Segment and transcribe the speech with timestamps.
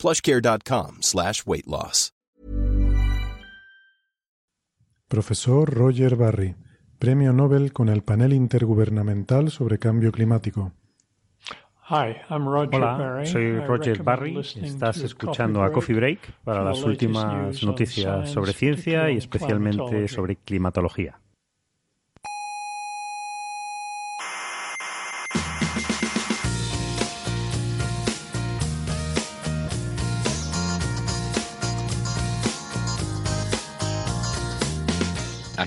[0.00, 2.12] plushcare.com slash weight loss.
[5.08, 6.54] Profesor Roger Barry,
[7.00, 10.72] Premio Nobel con el Panel Intergubernamental sobre Cambio Climático.
[11.88, 14.38] Hola, soy Roger Barry.
[14.38, 21.18] Estás escuchando a Coffee Break para las últimas noticias sobre ciencia y especialmente sobre climatología.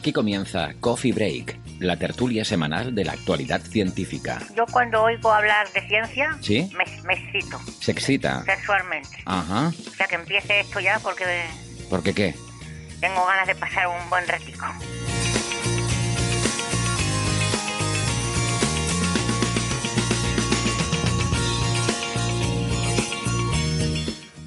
[0.04, 4.42] Aquí comienza Coffee Break, la tertulia semanal de la actualidad científica.
[4.54, 6.70] Yo cuando oigo hablar de ciencia, ¿Sí?
[6.78, 8.44] me, me excito ¿Se excita?
[8.44, 9.24] sexualmente.
[9.24, 9.70] Ajá.
[9.70, 11.24] O sea que empiece esto ya porque
[11.90, 12.36] ¿Por qué qué?
[13.00, 14.66] tengo ganas de pasar un buen ratico.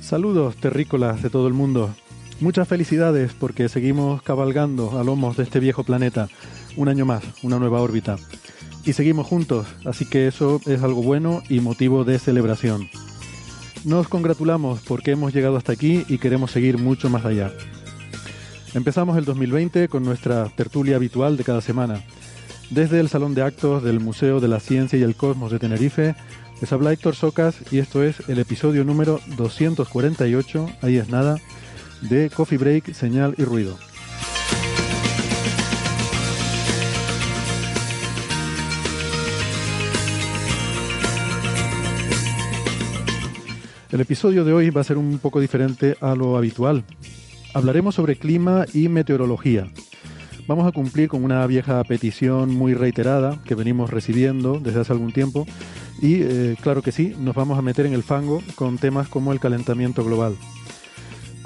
[0.01, 1.95] Saludos terrícolas de todo el mundo.
[2.39, 6.29] Muchas felicidades porque seguimos cabalgando a lomos de este viejo planeta.
[6.77, 8.17] Un año más, una nueva órbita.
[8.85, 12.89] Y seguimos juntos, así que eso es algo bueno y motivo de celebración.
[13.85, 17.53] Nos congratulamos porque hemos llegado hasta aquí y queremos seguir mucho más allá.
[18.75, 22.05] Empezamos el 2020 con nuestra tertulia habitual de cada semana.
[22.69, 26.15] Desde el Salón de Actos del Museo de la Ciencia y el Cosmos de Tenerife,
[26.61, 31.39] les habla Héctor Socas y esto es el episodio número 248, ahí es nada,
[32.03, 33.79] de Coffee Break, Señal y Ruido.
[43.91, 46.85] El episodio de hoy va a ser un poco diferente a lo habitual.
[47.55, 49.69] Hablaremos sobre clima y meteorología.
[50.47, 55.13] Vamos a cumplir con una vieja petición muy reiterada que venimos recibiendo desde hace algún
[55.13, 55.47] tiempo
[56.01, 59.33] y eh, claro que sí, nos vamos a meter en el fango con temas como
[59.33, 60.37] el calentamiento global.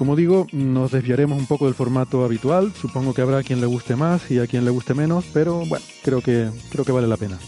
[0.01, 3.67] Como digo, nos desviaremos un poco del formato habitual, supongo que habrá a quien le
[3.67, 7.07] guste más y a quien le guste menos, pero bueno, creo que, creo que vale
[7.07, 7.39] la pena.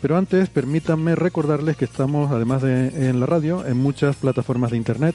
[0.00, 4.78] Pero antes, permítanme recordarles que estamos, además de en la radio, en muchas plataformas de
[4.78, 5.14] Internet.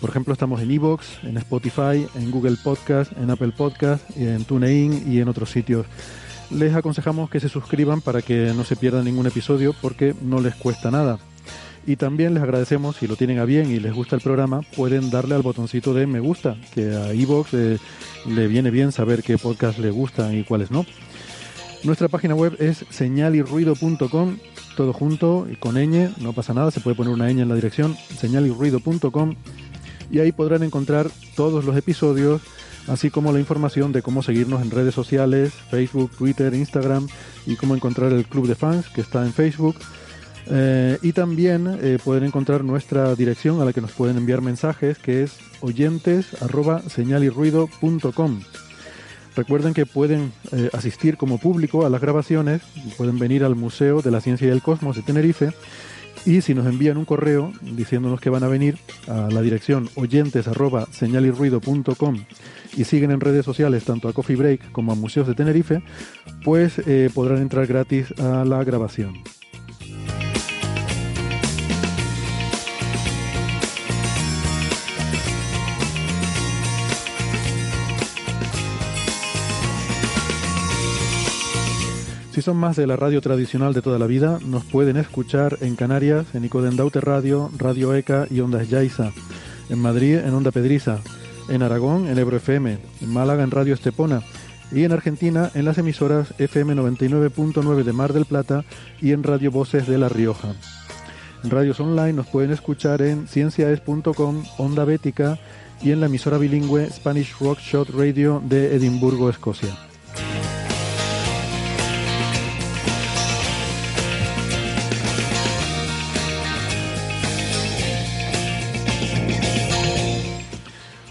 [0.00, 5.12] Por ejemplo, estamos en Evox, en Spotify, en Google Podcast, en Apple Podcast, en TuneIn
[5.12, 5.86] y en otros sitios.
[6.50, 10.54] Les aconsejamos que se suscriban para que no se pierdan ningún episodio porque no les
[10.54, 11.18] cuesta nada.
[11.86, 15.10] Y también les agradecemos, si lo tienen a bien y les gusta el programa, pueden
[15.10, 17.78] darle al botoncito de me gusta, que a Evox eh,
[18.26, 20.86] le viene bien saber qué podcast le gustan y cuáles no.
[21.82, 24.38] Nuestra página web es señalirruido.com,
[24.76, 27.54] todo junto y con ñ, no pasa nada, se puede poner una ñ en la
[27.54, 29.34] dirección, señalirruido.com
[30.10, 32.40] y ahí podrán encontrar todos los episodios,
[32.88, 37.06] así como la información de cómo seguirnos en redes sociales, Facebook, Twitter, Instagram
[37.46, 39.76] y cómo encontrar el club de fans que está en Facebook.
[40.46, 44.98] Eh, y también eh, pueden encontrar nuestra dirección a la que nos pueden enviar mensajes,
[44.98, 48.40] que es oyentes arroba señalirruido.com.
[49.36, 52.62] Recuerden que pueden eh, asistir como público a las grabaciones,
[52.96, 55.52] pueden venir al Museo de la Ciencia y el Cosmos de Tenerife
[56.26, 60.48] y si nos envían un correo diciéndonos que van a venir a la dirección oyentes
[60.48, 62.24] arroba señalirruido.com
[62.76, 65.82] y siguen en redes sociales tanto a Coffee Break como a Museos de Tenerife,
[66.44, 69.14] pues eh, podrán entrar gratis a la grabación.
[82.34, 85.76] Si son más de la radio tradicional de toda la vida, nos pueden escuchar en
[85.76, 89.12] Canarias, en Icodendaute Radio, Radio ECA y Ondas Yaiza,
[89.68, 90.98] en Madrid, en Onda Pedriza,
[91.48, 94.24] en Aragón, en Ebro FM, en Málaga, en Radio Estepona,
[94.72, 98.64] y en Argentina, en las emisoras FM 99.9 de Mar del Plata
[99.00, 100.56] y en Radio Voces de La Rioja.
[101.44, 105.38] En radios online nos pueden escuchar en cienciaes.com, Onda Bética
[105.80, 109.70] y en la emisora bilingüe Spanish Rock Shot Radio de Edimburgo, Escocia.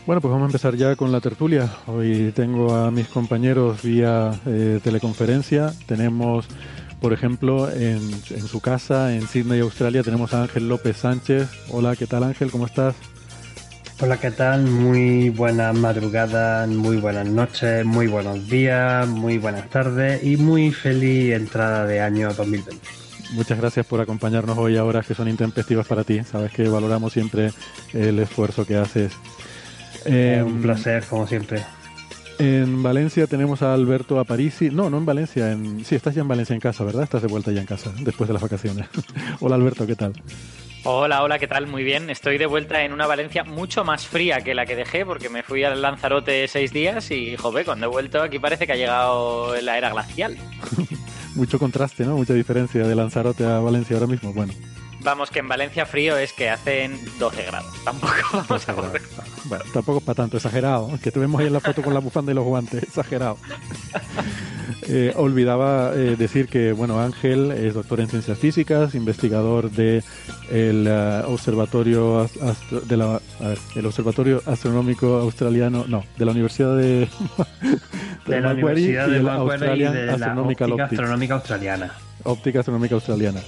[0.06, 1.70] Bueno, pues vamos a empezar ya con la tertulia.
[1.88, 5.72] Hoy tengo a mis compañeros vía eh, teleconferencia.
[5.86, 6.46] Tenemos
[7.00, 11.50] Por ejemplo, en, en su casa, en Sydney, Australia, tenemos a Ángel López Sánchez.
[11.70, 12.50] Hola, ¿qué tal Ángel?
[12.50, 12.96] ¿Cómo estás?
[14.00, 14.64] Hola, ¿qué tal?
[14.64, 21.34] Muy buenas madrugadas, muy buenas noches, muy buenos días, muy buenas tardes y muy feliz
[21.34, 23.04] entrada de año 2020.
[23.34, 26.24] Muchas gracias por acompañarnos hoy a horas que son intempestivas para ti.
[26.24, 27.52] Sabes que valoramos siempre
[27.94, 29.12] el esfuerzo que haces.
[30.06, 31.64] Eh, un placer, como siempre.
[32.40, 34.70] En Valencia tenemos a Alberto Aparici.
[34.70, 35.52] No, no en Valencia.
[35.52, 35.86] En...
[35.86, 37.04] Sí, estás ya en Valencia en casa, ¿verdad?
[37.04, 38.88] Estás de vuelta ya en casa después de las vacaciones.
[39.40, 40.14] Hola Alberto, ¿qué tal?
[40.86, 41.68] Hola, hola, ¿qué tal?
[41.68, 42.10] Muy bien.
[42.10, 45.42] Estoy de vuelta en una Valencia mucho más fría que la que dejé porque me
[45.42, 49.56] fui al Lanzarote seis días y, joder, cuando he vuelto aquí parece que ha llegado
[49.62, 50.38] la era glacial.
[51.36, 52.18] Mucho contraste, ¿no?
[52.18, 54.34] Mucha diferencia de Lanzarote a Valencia ahora mismo.
[54.34, 54.54] Bueno.
[55.04, 57.74] Vamos, que en Valencia frío es que hacen 12 grados.
[57.84, 59.02] Tampoco vamos a volver.
[59.46, 60.90] Bueno, tampoco es para tanto, exagerado.
[61.04, 63.38] Que te vemos ahí en la foto con la bufanda y los guantes, exagerado.
[64.88, 70.04] Eh, olvidaba eh, decir que, bueno, Ángel es doctor en ciencias físicas, investigador de
[70.52, 72.30] el uh, observatorio
[72.86, 77.08] de la, ver, el observatorio astronómico australiano, no, de la Universidad de,
[78.26, 81.94] de, de la Universidad de, la Australia y de la Astronómica Astronómica Australiana.
[82.24, 83.42] Óptica Astronómica Australiana.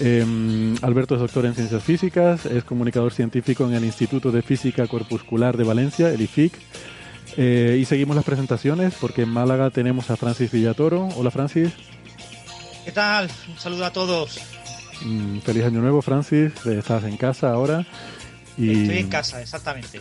[0.00, 4.86] Eh, Alberto es doctor en ciencias físicas, es comunicador científico en el Instituto de Física
[4.86, 6.52] Corpuscular de Valencia, el IFIC.
[7.36, 11.08] Eh, y seguimos las presentaciones porque en Málaga tenemos a Francis Villatoro.
[11.16, 11.70] Hola Francis.
[12.84, 13.30] ¿Qué tal?
[13.48, 14.38] Un saludo a todos.
[15.04, 17.84] Mm, feliz año nuevo Francis, estás en casa ahora.
[18.56, 20.00] Y Estoy en casa, exactamente.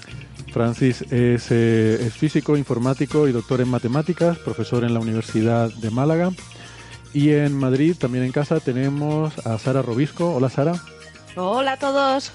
[0.54, 5.92] Francis es, eh, es físico, informático y doctor en matemáticas, profesor en la Universidad de
[5.92, 6.32] Málaga.
[7.16, 10.36] Y en Madrid, también en casa, tenemos a Sara Robisco.
[10.36, 10.74] Hola, Sara.
[11.38, 12.34] Hola a todos.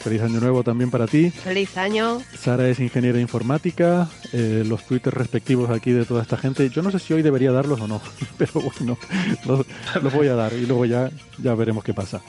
[0.00, 1.30] Feliz año nuevo también para ti.
[1.30, 2.22] Feliz año.
[2.34, 4.08] Sara es ingeniera informática.
[4.32, 6.70] Eh, los twitters respectivos aquí de toda esta gente.
[6.70, 8.00] Yo no sé si hoy debería darlos o no,
[8.38, 8.96] pero bueno,
[9.44, 9.66] los,
[10.02, 12.22] los voy a dar y luego ya, ya veremos qué pasa.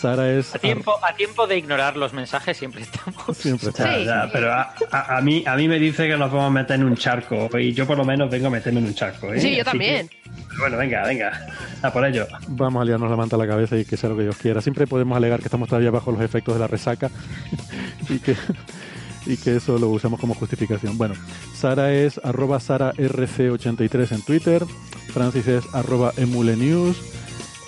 [0.00, 0.54] Sara es...
[0.54, 3.36] A tiempo, a tiempo de ignorar los mensajes siempre estamos.
[3.36, 3.96] Siempre estamos.
[3.96, 4.04] Sí.
[4.04, 6.76] Ya, pero a, a, a, mí, a mí me dice que nos vamos a meter
[6.76, 9.32] en un charco y yo por lo menos vengo a meterme en un charco.
[9.32, 9.40] ¿eh?
[9.40, 10.08] Sí, yo Así también.
[10.08, 10.16] que,
[10.60, 11.46] bueno, venga, venga.
[11.82, 12.26] A por ello.
[12.48, 14.60] Vamos a liarnos la manta a la cabeza y que sea lo que Dios quiera.
[14.60, 17.10] Siempre podemos alegar que estamos todavía bajo los efectos de la resaca
[18.08, 18.36] y que
[19.26, 20.96] y que eso lo usamos como justificación.
[20.96, 21.14] Bueno,
[21.54, 24.64] Sara es arroba SaraRC83 en Twitter,
[25.12, 26.96] Francis es arroba emulenews,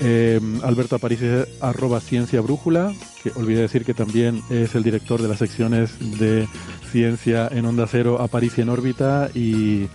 [0.00, 2.92] eh, Alberto Aparici es arroba Ciencia Brújula,
[3.22, 6.48] que olvidé decir que también es el director de las secciones de
[6.90, 9.88] Ciencia en Onda Cero, Aparici en órbita y,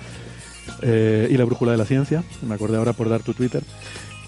[0.82, 2.24] eh, y la Brújula de la Ciencia.
[2.48, 3.64] Me acordé ahora por dar tu Twitter.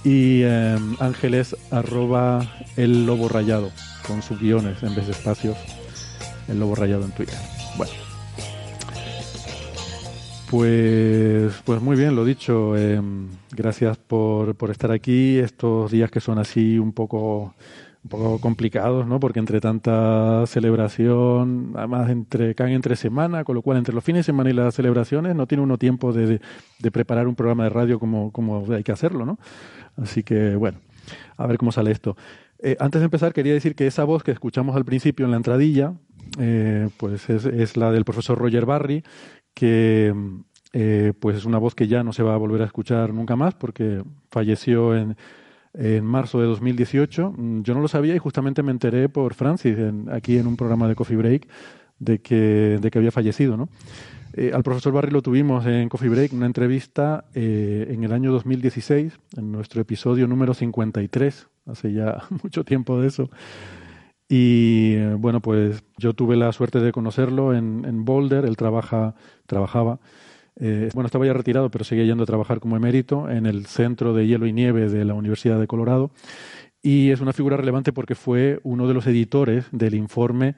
[0.03, 3.71] Y eh, Ángeles arroba el lobo rayado,
[4.07, 5.57] con sus guiones en vez de espacios
[6.47, 7.37] el lobo rayado en Twitter.
[7.77, 8.06] Bueno.
[10.49, 12.77] Pues, pues muy bien, lo dicho.
[12.77, 13.01] Eh,
[13.51, 17.53] gracias por, por, estar aquí estos días que son así un poco,
[18.03, 19.19] un poco complicados, ¿no?
[19.19, 24.21] Porque entre tanta celebración, además entre caen entre semana, con lo cual entre los fines
[24.21, 26.39] de semana y las celebraciones no tiene uno tiempo de,
[26.79, 29.39] de, preparar un programa de radio como, como hay que hacerlo, ¿no?
[29.97, 30.79] Así que bueno,
[31.35, 32.15] a ver cómo sale esto.
[32.59, 35.37] Eh, antes de empezar, quería decir que esa voz que escuchamos al principio en la
[35.37, 35.93] entradilla,
[36.39, 39.03] eh, pues es, es, la del profesor Roger Barry,
[39.57, 40.13] que
[40.71, 43.35] eh, pues es una voz que ya no se va a volver a escuchar nunca
[43.35, 45.17] más porque falleció en,
[45.73, 47.33] en marzo de 2018.
[47.63, 50.87] Yo no lo sabía y justamente me enteré por Francis, en, aquí en un programa
[50.87, 51.47] de Coffee Break,
[51.97, 53.69] de que, de que había fallecido, ¿no?
[54.33, 58.31] Eh, al profesor Barry lo tuvimos en Coffee Break, una entrevista eh, en el año
[58.31, 63.31] 2016, en nuestro episodio número 53, hace ya mucho tiempo de eso.
[64.29, 69.15] Y bueno, pues yo tuve la suerte de conocerlo en, en Boulder, él trabaja,
[69.47, 69.99] trabajaba,
[70.59, 74.13] eh, bueno, estaba ya retirado, pero seguía yendo a trabajar como emérito en el Centro
[74.13, 76.11] de Hielo y Nieve de la Universidad de Colorado.
[76.81, 80.55] Y es una figura relevante porque fue uno de los editores del informe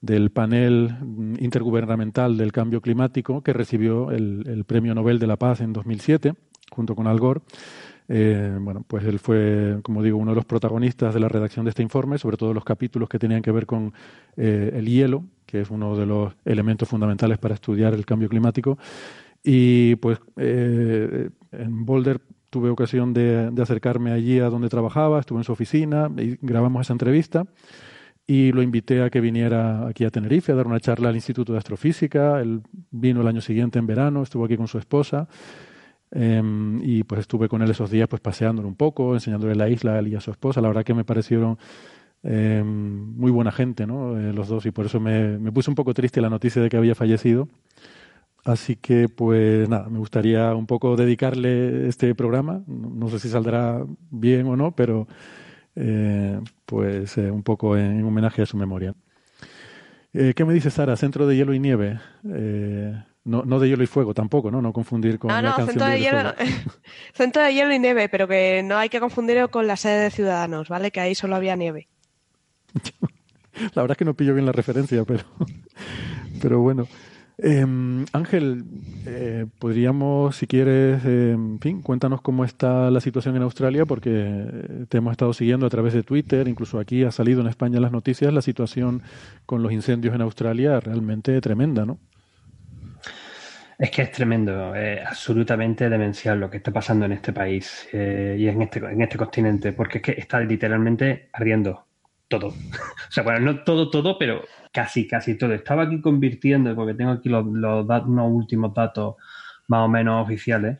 [0.00, 0.96] del panel
[1.38, 6.34] intergubernamental del cambio climático que recibió el, el Premio Nobel de la Paz en 2007,
[6.70, 7.40] junto con Al Gore.
[8.14, 11.70] Eh, bueno, pues él fue, como digo, uno de los protagonistas de la redacción de
[11.70, 13.94] este informe, sobre todo los capítulos que tenían que ver con
[14.36, 18.76] eh, el hielo, que es uno de los elementos fundamentales para estudiar el cambio climático.
[19.42, 25.38] Y pues eh, en Boulder tuve ocasión de, de, acercarme allí a donde trabajaba, estuve
[25.38, 27.46] en su oficina y grabamos esa entrevista
[28.26, 31.52] y lo invité a que viniera aquí a Tenerife a dar una charla al Instituto
[31.52, 32.42] de Astrofísica.
[32.42, 35.28] Él vino el año siguiente en verano, estuvo aquí con su esposa.
[36.14, 36.42] Eh,
[36.82, 39.98] y pues estuve con él esos días pues paseándolo un poco, enseñándole la isla a
[39.98, 40.60] él y a su esposa.
[40.60, 41.58] La verdad que me parecieron
[42.22, 44.18] eh, muy buena gente, ¿no?
[44.18, 46.68] Eh, los dos, y por eso me, me, puse un poco triste la noticia de
[46.68, 47.48] que había fallecido.
[48.44, 52.62] Así que, pues nada, me gustaría un poco dedicarle este programa.
[52.66, 55.06] No, sé si saldrá bien o no, pero
[55.76, 58.94] eh, pues eh, un poco en, homenaje a su memoria.
[60.12, 60.94] ¿Qué me dice Sara?
[60.96, 61.98] Centro de hielo y nieve.
[63.24, 64.60] No, no de hielo y fuego tampoco, ¿no?
[64.60, 66.34] No confundir con la canción centro de, hielo,
[67.14, 70.10] Centro de hielo y nieve, pero que no hay que confundirlo con la sede de
[70.10, 70.90] Ciudadanos, ¿vale?
[70.90, 71.88] Que ahí solo había nieve.
[73.74, 75.24] la verdad es que no pillo bien la referencia, pero,
[76.42, 76.88] pero bueno.
[77.38, 78.64] Em, Ángel,
[79.06, 84.86] eh, podríamos, si quieres, em, en fin, cuéntanos cómo está la situación en Australia, porque
[84.88, 87.90] te hemos estado siguiendo a través de Twitter, incluso aquí ha salido en España las
[87.90, 89.02] noticias, la situación
[89.46, 91.98] con los incendios en Australia realmente tremenda, ¿no?
[93.78, 98.36] Es que es tremendo, es absolutamente demencial lo que está pasando en este país eh,
[98.38, 101.86] y en este, en este continente, porque es que está literalmente ardiendo
[102.28, 102.48] todo.
[103.08, 105.52] o sea, bueno, no todo, todo, pero casi, casi todo.
[105.54, 107.86] Estaba aquí convirtiendo, porque tengo aquí los, los
[108.30, 109.16] últimos datos
[109.68, 110.78] más o menos oficiales.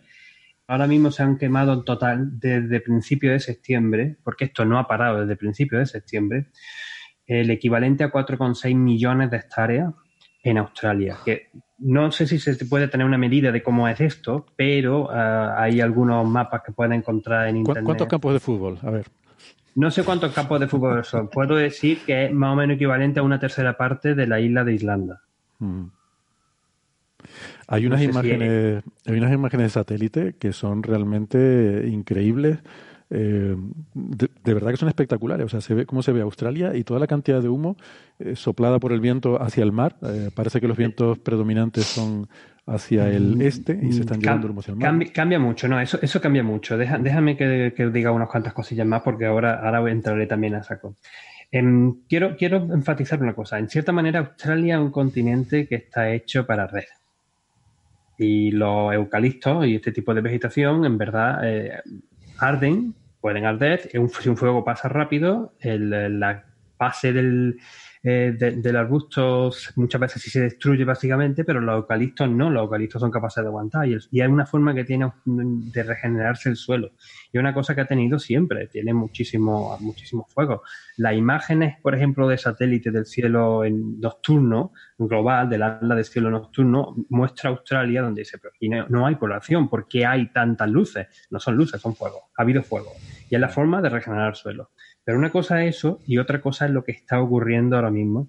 [0.66, 4.86] Ahora mismo se han quemado en total desde principio de septiembre, porque esto no ha
[4.86, 6.46] parado desde principio de septiembre,
[7.26, 9.92] el equivalente a 4,6 millones de hectáreas
[10.42, 11.18] en Australia.
[11.24, 15.54] Que no sé si se puede tener una medida de cómo es esto, pero ah,
[15.56, 17.84] hay algunos mapas que pueden encontrar en Internet.
[17.84, 18.78] ¿Cuántos campos de fútbol?
[18.82, 19.06] A ver.
[19.74, 21.28] No sé cuántos campos de fútbol son.
[21.28, 24.64] Puedo decir que es más o menos equivalente a una tercera parte de la isla
[24.64, 25.22] de Islanda.
[25.58, 25.84] Mm.
[27.68, 32.58] Hay unas imágenes, hay unas imágenes de satélite que son realmente increíbles.
[33.14, 33.54] Eh,
[33.94, 35.44] de, verdad que son espectaculares.
[35.44, 37.76] O sea, se ve cómo se ve Australia y toda la cantidad de humo
[38.18, 39.96] eh, soplada por el viento hacia el mar.
[40.02, 42.28] Eh, parece que los vientos predominantes son
[42.66, 46.20] hacia el mm, este y se están llevando el Cambia, cambia, mucho, no, eso, eso
[46.20, 46.78] cambia mucho.
[46.78, 50.96] déjame que, diga unas cuantas cosillas más porque ahora, ahora entraré también a saco.
[51.50, 53.58] Em, quiero, quiero enfatizar una cosa.
[53.58, 56.86] En cierta manera, Australia es un continente que está hecho para arder.
[58.16, 61.82] Y los eucaliptos y este tipo de vegetación, en verdad, eh,
[62.38, 63.88] arden, pueden arder.
[63.88, 66.44] Si un fuego pasa rápido, la
[66.76, 67.58] base del,
[68.04, 73.00] eh, del arbusto muchas veces sí se destruye básicamente, pero los eucaliptos no, los eucaliptos
[73.00, 76.90] son capaces de aguantar y, hay una forma que tiene de regenerarse el suelo.
[77.32, 80.62] Y una cosa que ha tenido siempre, tiene muchísimo, muchísimo fuego.
[80.96, 86.30] Las imágenes, por ejemplo, de satélite del cielo en nocturno, global, del ala del cielo
[86.30, 91.06] nocturno, muestra Australia donde dice, pero no, no hay población, ¿por qué hay tantas luces?
[91.30, 92.30] No son luces, son fuego.
[92.36, 92.90] Ha habido fuego.
[93.30, 94.70] Y es la forma de regenerar el suelo.
[95.04, 98.28] Pero una cosa es eso y otra cosa es lo que está ocurriendo ahora mismo.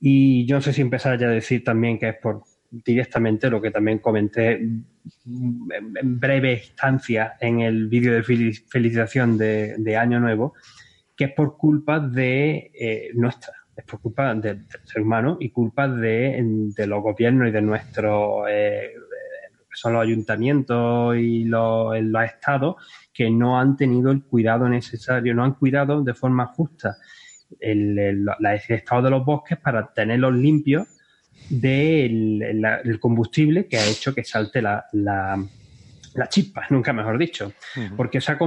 [0.00, 3.60] Y yo no sé si empezar ya a decir también que es por directamente lo
[3.60, 10.54] que también comenté en breve instancia en el vídeo de felicitación de, Año Nuevo,
[11.16, 15.88] que es por culpa de eh, nuestra, es por culpa del ser humano y culpa
[15.88, 16.42] de,
[16.86, 18.90] los gobiernos y de nuestros, eh,
[19.76, 22.76] son los ayuntamientos y los, los estados
[23.12, 26.96] que no han tenido el cuidado necesario, no han cuidado de forma justa
[27.60, 28.26] el,
[28.68, 30.86] estado de los bosques para tenerlos limpios
[31.48, 35.38] del combustible que ha hecho que salte la, la,
[36.28, 37.52] chispa, nunca mejor dicho.
[37.96, 38.38] Porque se, ha,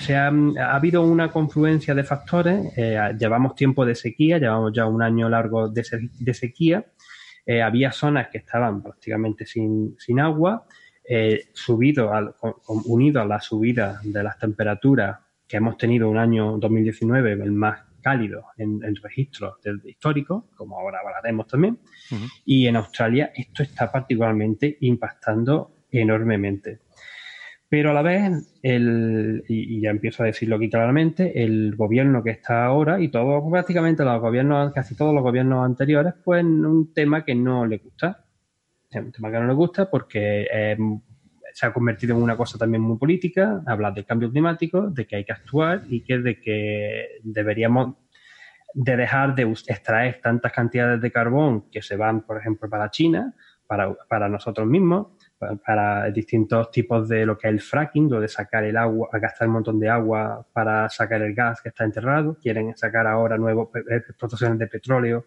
[0.00, 0.28] se ha,
[0.74, 5.68] habido una confluencia de factores, eh, llevamos tiempo de sequía, llevamos ya un año largo
[5.68, 6.84] de, sequía,
[7.46, 10.66] eh, había zonas que estaban prácticamente sin, sin agua,
[11.10, 12.34] eh, subido al,
[12.66, 17.80] unido a la subida de las temperaturas que hemos tenido un año 2019, el más
[18.02, 21.78] cálido en, en registros históricos, como ahora hablaremos también,
[22.44, 26.80] y en Australia esto está particularmente impactando enormemente.
[27.70, 32.30] Pero a la vez, el, y, ya empiezo a decirlo aquí claramente, el gobierno que
[32.30, 37.24] está ahora y todo, prácticamente los gobiernos, casi todos los gobiernos anteriores, pues un tema
[37.24, 38.26] que no le gusta
[38.90, 41.00] es un tema que no le gusta porque em,
[41.52, 45.16] se ha convertido en una cosa también muy política, habla del cambio climático, de que
[45.16, 47.96] hay que actuar y que de que deberíamos
[48.74, 53.34] de dejar de extraer tantas cantidades de carbón que se van, por ejemplo, para China,
[53.66, 55.08] para, para nosotros mismos,
[55.64, 59.48] para, distintos tipos de lo que es el fracking, lo de sacar el agua, gastar
[59.48, 62.36] un montón de agua para sacar el gas que está enterrado.
[62.40, 65.24] Quieren sacar ahora nuevas explotaciones de petróleo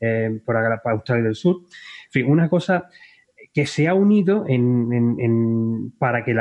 [0.00, 1.62] eh, por Australia del Sur
[2.10, 2.88] fin, una cosa
[3.52, 6.34] que se ha unido en, para que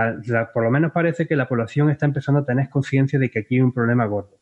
[0.53, 3.55] por lo menos parece que la población está empezando a tener conciencia de que aquí
[3.55, 4.39] hay un problema gordo.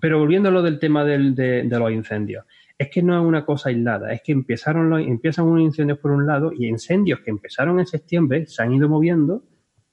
[0.00, 2.44] Pero volviendo a lo del tema de, los incendios,
[2.76, 6.10] es que no es una cosa aislada, es que empezaron los, empiezan unos incendios por
[6.10, 9.44] un lado y incendios que empezaron en septiembre se han ido moviendo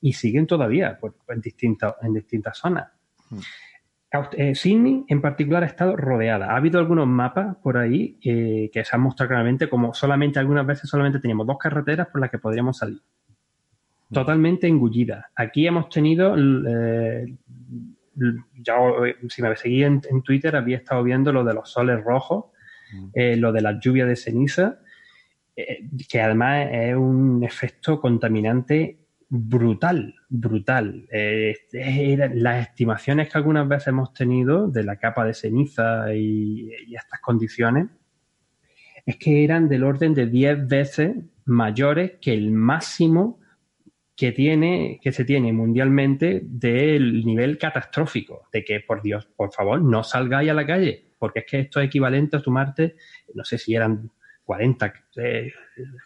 [0.02, 0.98] y siguen todavía
[1.28, 2.88] en, distintas, en distintas zonas.
[4.34, 6.52] Eh, Sydney en particular ha estado rodeada.
[6.52, 10.66] Ha habido algunos mapas por ahí eh, que se han mostrado claramente como solamente algunas
[10.66, 13.02] veces solamente teníamos dos carreteras por las que podríamos salir.
[14.10, 14.14] Mm.
[14.14, 15.26] Totalmente engullidas.
[15.36, 17.36] Aquí hemos tenido, eh,
[18.56, 18.76] ya
[19.30, 22.46] si me seguí en, en, Twitter, había estado viendo lo de los soles rojos,
[22.94, 23.40] mm.
[23.40, 24.80] lo de la lluvia de ceniza,
[26.08, 31.08] que además es un efecto contaminante brutal, brutal.
[31.12, 31.56] Eh,
[32.34, 37.88] las estimaciones que algunas veces hemos tenido de la capa de ceniza y, estas condiciones
[39.06, 41.16] es que eran del orden de 10 veces
[41.46, 43.40] mayores que el máximo
[44.16, 49.82] que tiene, que se tiene mundialmente del nivel catastrófico, de que por Dios, por favor,
[49.82, 52.96] no salgáis a la calle, porque es que esto es equivalente a tomarte,
[53.36, 54.10] no sé si eran
[54.44, 55.52] 40, eh,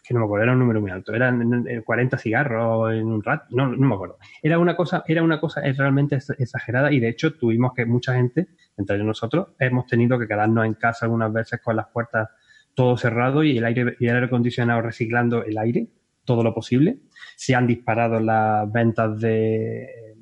[0.02, 3.46] que no me acuerdo, era un número muy alto, eran 40 cigarros en un rato,
[3.50, 4.18] no, no me acuerdo.
[4.42, 8.48] Era una cosa, era una cosa realmente exagerada y de hecho tuvimos que mucha gente,
[8.76, 12.28] entre nosotros, hemos tenido que quedarnos en casa algunas veces con las puertas
[12.74, 15.88] todo cerrado y el aire y el aire acondicionado reciclando el aire
[16.24, 17.00] todo lo posible.
[17.36, 20.14] Se han disparado las ventas de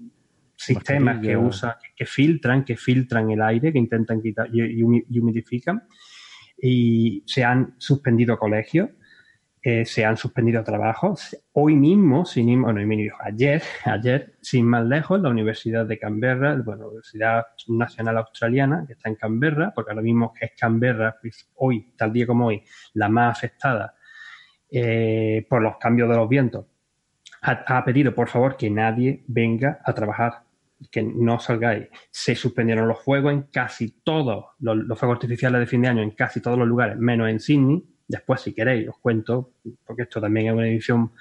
[0.57, 5.83] sistemas que usan, que filtran, que filtran el aire, que intentan quitar y humidifican
[6.61, 8.91] y se han suspendido colegios,
[9.63, 11.37] eh, se han suspendido trabajos.
[11.53, 12.81] Hoy mismo, sin, bueno,
[13.21, 18.95] ayer, ayer, sin más lejos, la Universidad de Canberra, bueno, la Universidad Nacional Australiana, que
[18.95, 22.63] está en Canberra, porque ahora mismo es Canberra, pues, hoy, tal día como hoy,
[22.95, 23.95] la más afectada
[24.71, 26.67] eh, por los cambios de los vientos,
[27.43, 30.43] ha pedido, por favor, que nadie venga a trabajar
[30.91, 31.89] que no salgáis.
[32.11, 36.13] Se suspendieron los fuegos en casi todos los, fuegos artificiales de fin de año, en
[36.13, 37.85] casi todos los lugares, menos en Sydney.
[38.11, 39.53] Después, si queréis, os cuento,
[39.87, 41.13] porque esto también es una edición.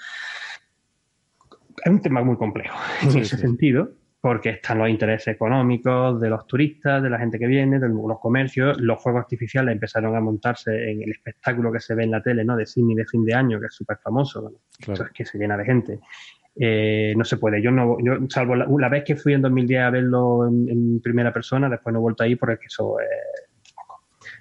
[1.83, 6.47] Es un tema muy complejo en ese sentido, porque están los intereses económicos de los
[6.47, 8.81] turistas, de la gente que viene, de los comercios.
[8.81, 12.43] Los fuegos artificiales empezaron a montarse en el espectáculo que se ve en la tele,
[12.43, 12.55] ¿no?
[12.55, 15.65] De Sydney de fin de año, que es súper famoso, es que se llena de
[15.65, 15.99] gente.
[16.55, 17.61] Eh, no se puede.
[17.61, 21.69] Yo no, yo, salvo la, vez que fui en 2010 a verlo en, primera persona,
[21.69, 23.48] después no he vuelto ahí porque eso es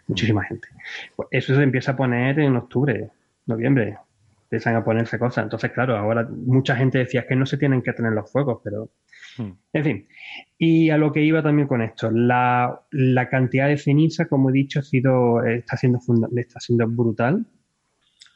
[0.08, 0.68] muchísima gente.
[1.14, 3.10] Pues eso se empieza a poner en octubre,
[3.46, 3.98] noviembre.
[4.44, 5.44] Empiezan a ponerse cosas.
[5.44, 8.90] Entonces, claro, ahora mucha gente decía que no se tienen que tener los fuegos, pero.
[9.36, 9.52] Hmm.
[9.72, 10.08] En fin.
[10.56, 14.52] Y a lo que iba también con esto, la, la cantidad de ceniza, como he
[14.52, 16.00] dicho, ha sido, está siendo,
[16.34, 17.46] está siendo brutal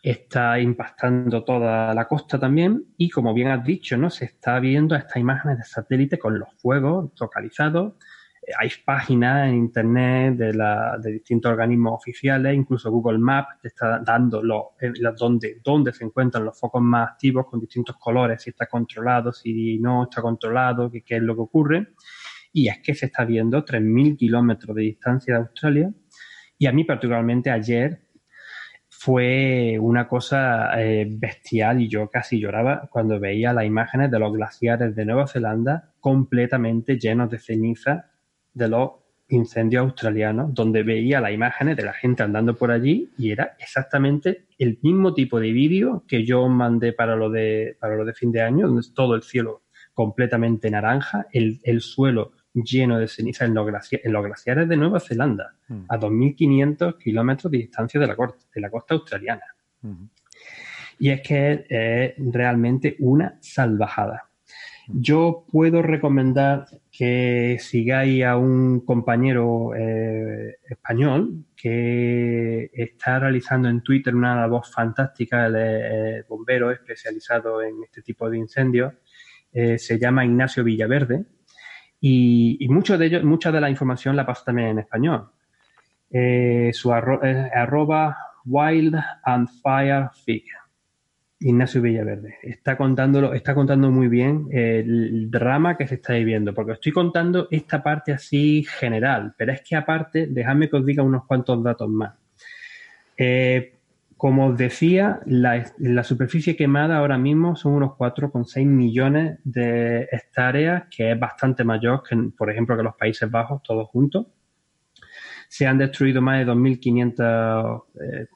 [0.03, 4.11] está impactando toda la costa también y como bien has dicho, ¿no?
[4.11, 7.95] Se está viendo estas imágenes de satélite con los fuegos localizados.
[8.59, 14.01] Hay páginas en internet de, la, de distintos organismos oficiales, incluso Google Maps te está
[14.01, 14.43] dando
[14.81, 14.93] eh,
[15.63, 20.05] dónde, se encuentran los focos más activos con distintos colores, si está controlado, si no
[20.05, 21.89] está controlado, qué es lo que ocurre.
[22.53, 25.93] Y es que se está viendo 3.000 kilómetros de distancia de Australia.
[26.59, 28.03] Y a mí particularmente ayer
[28.89, 34.33] fue una cosa eh, bestial y yo casi lloraba cuando veía las imágenes de los
[34.33, 38.12] glaciares de Nueva Zelanda completamente llenos de ceniza
[38.55, 38.91] de los
[39.29, 44.47] incendios australianos, donde veía las imágenes de la gente andando por allí y era exactamente
[44.59, 48.31] el mismo tipo de vídeo que yo mandé para lo de, para lo de fin
[48.31, 49.63] de año, donde es todo el cielo
[49.95, 55.85] completamente naranja, el, el suelo lleno de ceniza en los, glaciares de Nueva Zelanda, mm.
[55.89, 59.43] a 2.500 kilómetros de distancia de la, costa, de la costa australiana.
[60.99, 64.29] Y es que es realmente una salvajada.
[64.89, 74.15] Yo puedo recomendar que sigáis a un compañero eh, español que está realizando en Twitter
[74.15, 78.95] una voz fantástica, el bombero especializado en este tipo de incendios.
[79.53, 81.25] Eh, se llama Ignacio Villaverde
[82.01, 85.31] y, mucho de ello, mucha de la información la pasa también en español.
[86.11, 90.45] Eh, su arroba Wild and Fire Fig.
[91.43, 92.37] Ignacio Villaverde.
[92.43, 97.49] Está contándolo, está contando muy bien el drama que se está viviendo, porque estoy contando
[97.51, 101.89] esta parte así general, pero es que aparte, dejadme que os diga unos cuantos datos
[101.89, 102.15] más.
[103.17, 103.75] Eh,
[104.23, 111.11] como os decía, la, superficie quemada ahora mismo son unos 4,6 millones de hectáreas, que
[111.11, 114.29] es bastante mayor que, por ejemplo, que los Países Bajos, todos juntos.
[115.49, 118.27] Se han destruido más de 2.500 eh,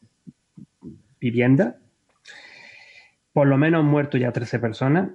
[1.21, 1.77] viviendas.
[3.37, 5.11] Por lo menos han muerto ya 13 personas.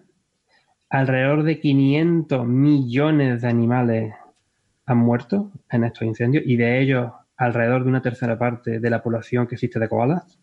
[0.91, 4.13] Alrededor de 500 millones de animales
[4.85, 9.01] han muerto en estos incendios y de ellos alrededor de una tercera parte de la
[9.01, 10.37] población que existe de koalas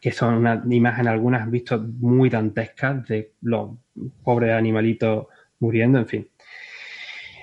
[0.00, 3.76] que son una imagen algunas visto muy dantescas de los
[4.24, 5.26] pobres animalitos
[5.60, 6.28] muriendo, en fin.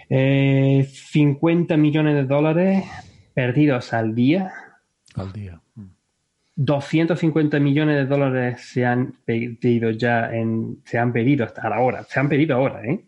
[0.09, 2.83] Eh, 50 millones de dólares
[3.33, 4.51] perdidos al día.
[5.15, 5.61] Al día.
[6.55, 12.19] 250 millones de dólares se han pedido ya en, se han pedido hasta ahora, se
[12.19, 13.01] han pedido ahora, ¿eh?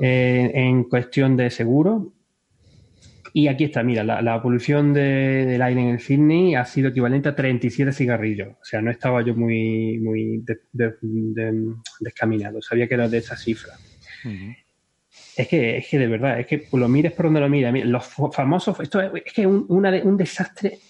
[0.00, 2.12] Eh, en cuestión de seguro.
[3.32, 7.36] Y aquí está, mira, la, polución del aire en el Sydney ha sido equivalente a
[7.36, 8.48] 37 cigarrillos.
[8.60, 10.44] O sea, no estaba yo muy, muy
[12.00, 13.74] descaminado, sabía que era de esa cifra.
[15.36, 17.84] Es que, es que de verdad, es que lo mires por donde lo mires.
[17.84, 20.80] Los famosos, esto es, que un, un desastre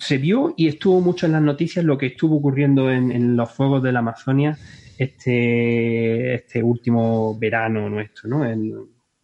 [0.00, 3.82] se vio y estuvo mucho en las noticias lo que estuvo ocurriendo en, los fuegos
[3.82, 4.58] de la Amazonia
[4.98, 8.44] este, este último verano nuestro, ¿no?
[8.44, 8.72] En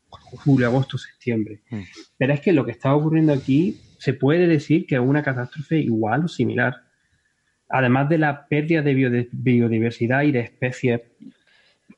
[0.09, 1.61] julio, agosto, septiembre.
[1.71, 1.81] Mm.
[2.17, 5.79] Pero es que lo que está ocurriendo aquí se puede decir que es una catástrofe
[5.79, 6.77] igual o similar.
[7.69, 11.03] Además de la pérdida de biodiversidad y de especies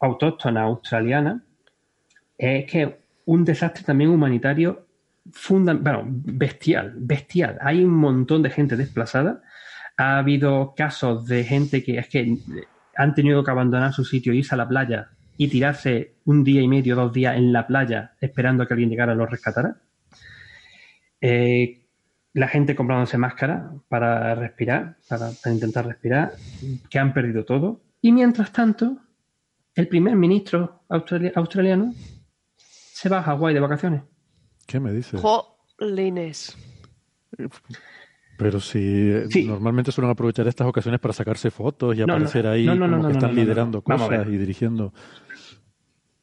[0.01, 1.43] autóctonas australianas,
[2.37, 4.87] es que un desastre también humanitario
[5.81, 7.59] bueno, bestial, bestial.
[7.61, 9.43] Hay un montón de gente desplazada.
[9.97, 12.39] Ha habido casos de gente que es que
[12.97, 16.69] han tenido que abandonar su sitio, irse a la playa y tirarse un día y
[16.69, 19.77] medio, dos días en la playa esperando a que alguien llegara y los rescatara.
[21.21, 21.81] Eh,
[22.33, 26.33] la gente comprándose máscara para respirar, para, intentar respirar,
[26.89, 27.81] que han perdido todo.
[28.01, 28.99] Y mientras tanto,
[29.75, 31.95] el primer ministro australiano
[32.57, 34.03] se va a Hawái de vacaciones.
[34.71, 35.21] ¿Qué me dices?
[35.21, 36.57] Jolines.
[38.39, 39.13] Pero si
[39.45, 43.83] normalmente suelen aprovechar estas ocasiones para sacarse fotos y aparecer ahí como que están liderando
[43.83, 44.95] cosas y dirigiendo.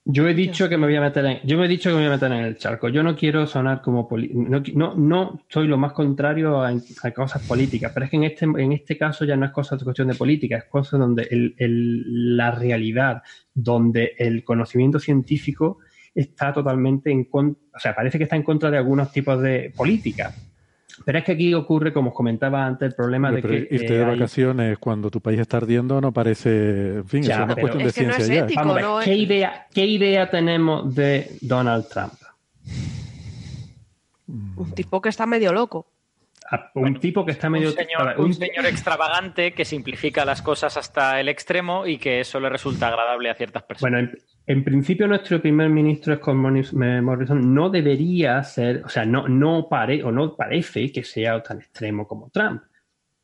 [0.05, 2.03] Yo he dicho que me voy a meter en, yo me he dicho que me
[2.03, 2.87] voy a meter en el charco.
[2.87, 6.71] Yo no quiero sonar como no, no, no, soy lo más contrario a,
[7.13, 9.83] cosas políticas, pero es que en este, en este caso ya no es cosa de
[9.83, 13.21] cuestión de política, es cosa donde el, la realidad,
[13.53, 15.79] donde el conocimiento científico
[16.21, 19.71] está totalmente en contra, o sea, parece que está en contra de algunos tipos de
[19.75, 20.35] políticas.
[21.05, 23.67] Pero es que aquí ocurre, como os comentaba antes, el problema de que.
[23.69, 26.95] Irte de vacaciones cuando tu país está ardiendo no parece.
[26.95, 28.63] En fin, es una cuestión de ciencia ya.
[28.63, 32.13] Vamos ¿qué, idea, ¿qué idea tenemos de Donald Trump?
[34.27, 35.85] Un tipo que está medio loco.
[36.75, 37.69] Un tipo que está medio.
[37.69, 42.39] Un señor, un señor extravagante que simplifica las cosas hasta el extremo y que eso
[42.39, 44.01] le resulta agradable a ciertas personas.
[44.01, 44.11] Bueno,
[44.45, 50.03] en principio, nuestro primer ministro Scott Morrison no debería ser, o sea, no, no, pare,
[50.03, 52.61] o no parece que sea tan extremo como Trump.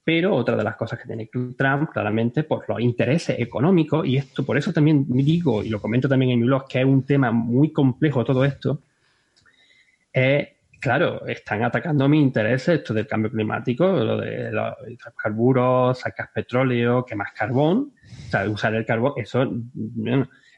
[0.03, 4.45] Pero otra de las cosas que tiene Trump, claramente, por los intereses económicos, y esto
[4.45, 7.31] por eso también digo, y lo comento también en mi blog, que es un tema
[7.31, 8.81] muy complejo todo esto,
[10.11, 10.49] es,
[10.83, 17.05] claro, están atacando mis intereses, esto del cambio climático, lo de los hidrocarburos, sacar petróleo,
[17.05, 17.93] quemar carbón,
[18.27, 19.49] o sea, usar el carbón, eso,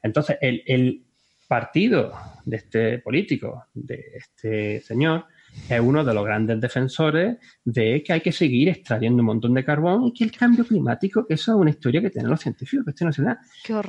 [0.01, 1.03] entonces, el,
[1.47, 2.11] partido
[2.43, 5.25] de este político, de este señor,
[5.69, 9.63] es uno de los grandes defensores de que hay que seguir extrayendo un montón de
[9.63, 12.89] carbón y que el cambio climático, eso es una historia que tienen los científicos, que
[12.89, 13.13] esto no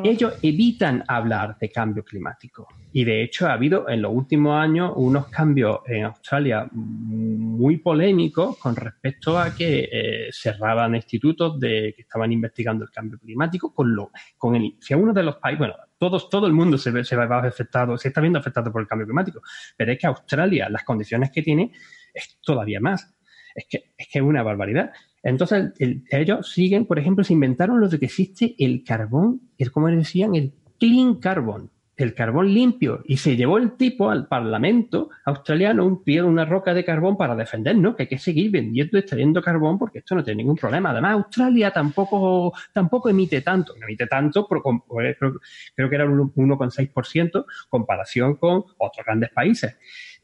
[0.04, 2.68] Ellos evitan hablar de cambio climático.
[2.96, 8.56] Y de hecho ha habido en los últimos años unos cambios en Australia muy polémicos
[8.56, 13.94] con respecto a que eh, cerraban institutos de que estaban investigando el cambio climático con
[13.94, 16.90] lo con el si a uno de los países, bueno, todos, todo el mundo se,
[16.90, 19.42] ve, se va afectado, se está viendo afectado por el cambio climático.
[19.76, 21.72] Pero es que Australia, las condiciones que tiene,
[22.14, 23.14] es todavía más.
[23.54, 24.90] Es que es, que una barbaridad.
[25.22, 25.74] Entonces,
[26.10, 30.34] ellos siguen, por ejemplo, se inventaron lo de que existe el carbón, es como decían,
[30.34, 36.04] el clean carbon el carbón limpio y se llevó el tipo al Parlamento australiano un
[36.04, 39.78] pie, una roca de carbón para defendernos, que hay que seguir vendiendo y extrayendo carbón
[39.78, 40.90] porque esto no tiene ningún problema.
[40.90, 46.32] Además, Australia tampoco, tampoco emite tanto, no emite tanto, pero pues, creo, que era un
[46.34, 49.76] 1,6% comparación con otros grandes países.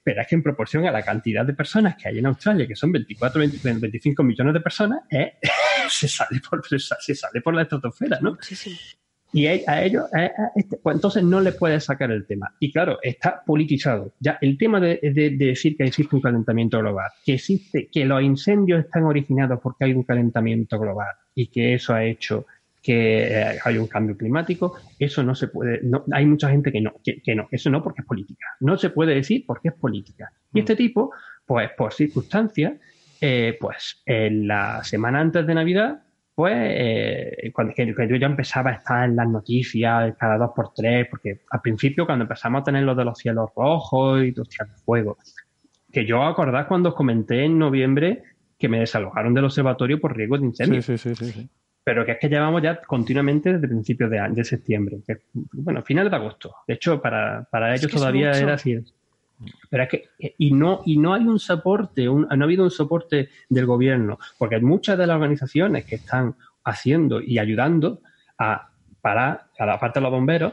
[0.05, 2.75] Pero es que en proporción a la cantidad de personas que hay en Australia, que
[2.75, 5.01] son 24, 25 millones de personas,
[5.89, 8.37] se, sale por, se sale por la estratosfera, ¿no?
[8.41, 8.77] Sí, sí.
[9.33, 10.05] Y a ellos,
[10.55, 12.55] este, pues entonces no le puedes sacar el tema.
[12.61, 14.13] Y claro, está politizado.
[14.21, 14.99] Ya el tema de,
[15.39, 19.95] decir que existe un calentamiento global, que existe, que los incendios están originados porque hay
[19.95, 22.45] un calentamiento global y que eso ha hecho
[22.83, 26.81] que eh, hay un cambio climático, eso no se puede, no, hay mucha gente que
[26.81, 28.45] no, que, no, eso no porque es política.
[28.61, 30.31] No se puede decir porque es política.
[30.53, 31.13] Y este tipo,
[31.47, 32.75] pues por circunstancias,
[33.21, 36.03] eh, pues en la semana antes de Navidad,
[36.35, 41.07] pues eh, cuando, yo ya empezaba a estar en las noticias cada dos por tres,
[41.11, 44.77] porque al principio cuando empezamos a tener lo de los cielos rojos y los de
[44.85, 45.19] fuego,
[45.93, 48.23] que yo acordás cuando os comenté en noviembre
[48.59, 50.81] que me desalojaron del observatorio por riesgo de incendio.
[50.81, 51.49] Sí, sí, sí, sí,
[51.85, 55.01] Pero que es que llevamos ya continuamente desde principios de, de septiembre,
[55.35, 56.55] bueno, finales de agosto.
[56.67, 58.79] De hecho, para, para ellos todavía era así.
[59.71, 60.05] Pero es que,
[60.39, 64.61] y no, y no hay un soporte, no ha habido un soporte del gobierno, porque
[64.61, 68.01] muchas de las organizaciones que están haciendo y ayudando
[68.39, 70.53] a parar, a la parte de los bomberos,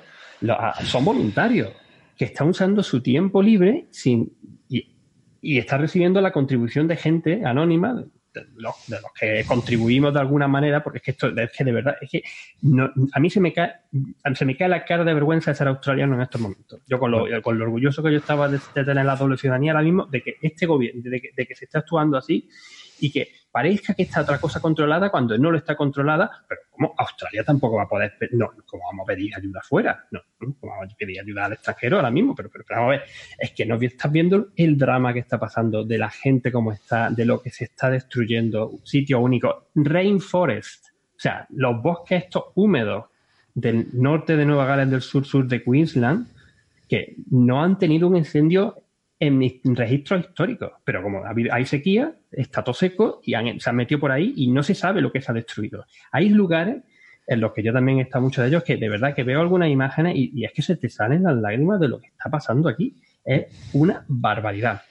[0.84, 1.70] son voluntarios
[2.18, 4.34] que están usando su tiempo libre sin,
[4.68, 4.96] y,
[5.42, 8.76] y están recibiendo la contribución de gente anónima de los,
[9.20, 12.24] que contribuimos de alguna manera, porque es que esto es que de verdad, es que
[13.12, 13.74] a mí se me cae,
[14.34, 16.82] se me cae la cara de vergüenza de ser australiano en estos momentos.
[16.88, 19.84] Yo con lo, con lo orgulloso que yo estaba de, tener la doble ciudadanía ahora
[19.84, 22.50] mismo, de que este gobierno, de que, de que se está actuando así
[23.00, 26.94] y que parezca que está otra cosa controlada cuando no lo está controlada, pero como
[26.98, 30.94] Australia tampoco va a poder, no, como vamos a pedir ayuda afuera, no, como vamos
[30.94, 33.04] a pedir ayuda al extranjero ahora mismo, pero, pero, vamos a ver,
[33.40, 37.10] es que no estás viendo el drama que está pasando, de la gente como está,
[37.10, 43.06] de lo que se está destruyendo, sitio único, rainforest, o sea, los bosques estos húmedos
[43.54, 46.28] del norte de Nueva Gales del sur, sur de Queensland,
[46.88, 48.84] que no han tenido un incendio
[49.20, 50.72] en mis registros históricos.
[50.84, 54.64] Pero como hay sequía, está todo seco y se han metido por ahí y no
[54.64, 55.86] se sabe lo que se ha destruido.
[56.12, 56.84] Hay lugares
[57.28, 59.42] en los que yo también he estado muchos de ellos que de verdad que veo
[59.42, 62.70] algunas imágenes y, es que se te salen las lágrimas de lo que está pasando
[62.70, 62.96] aquí.
[63.24, 64.82] Es una barbaridad.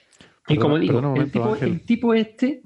[0.46, 2.62] y como digo, el, tipo, el, tipo, este...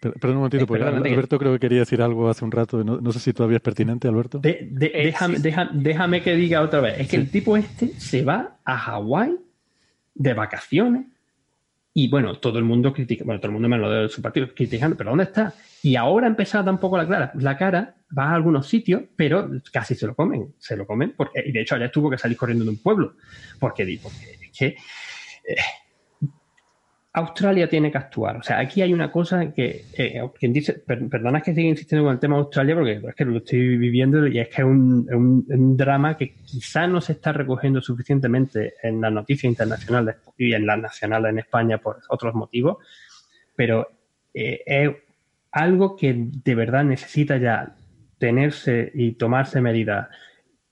[0.00, 3.18] Perdón un momentito, porque Alberto creo que quería decir algo hace un rato, no, sé
[3.18, 4.40] si todavía es pertinente, Alberto.
[4.44, 5.36] Eh, déjame,
[5.74, 9.36] déjame, que diga otra vez, es que el tipo este se va a Hawái
[10.20, 11.06] de vacaciones.
[11.94, 14.48] Y bueno, todo el mundo critica, bueno, todo el mundo me lo de su partido
[14.54, 15.54] criticando, pero ¿dónde está?
[15.82, 19.94] Y ahora ha empezado tampoco la clara, la cara, va a algunos sitios, pero casi
[19.94, 22.64] se lo comen, se lo comen, porque, y de hecho allá tuvo que salir corriendo
[22.64, 23.14] de un pueblo,
[23.58, 25.56] porque, porque es que eh,
[27.12, 28.36] Australia tiene que actuar.
[28.36, 32.20] O sea, aquí hay una cosa que, eh, dice, perdona que siga insistiendo con el
[32.20, 36.16] tema de Australia porque es que lo estoy viviendo y es que es un, drama
[36.16, 41.30] que quizá no se está recogiendo suficientemente en las noticias internacionales y en las nacionales
[41.30, 42.78] en España por otros motivos,
[43.56, 43.88] pero
[44.32, 44.90] eh, es
[45.50, 47.74] algo que de verdad necesita ya
[48.18, 50.08] tenerse y tomarse medidas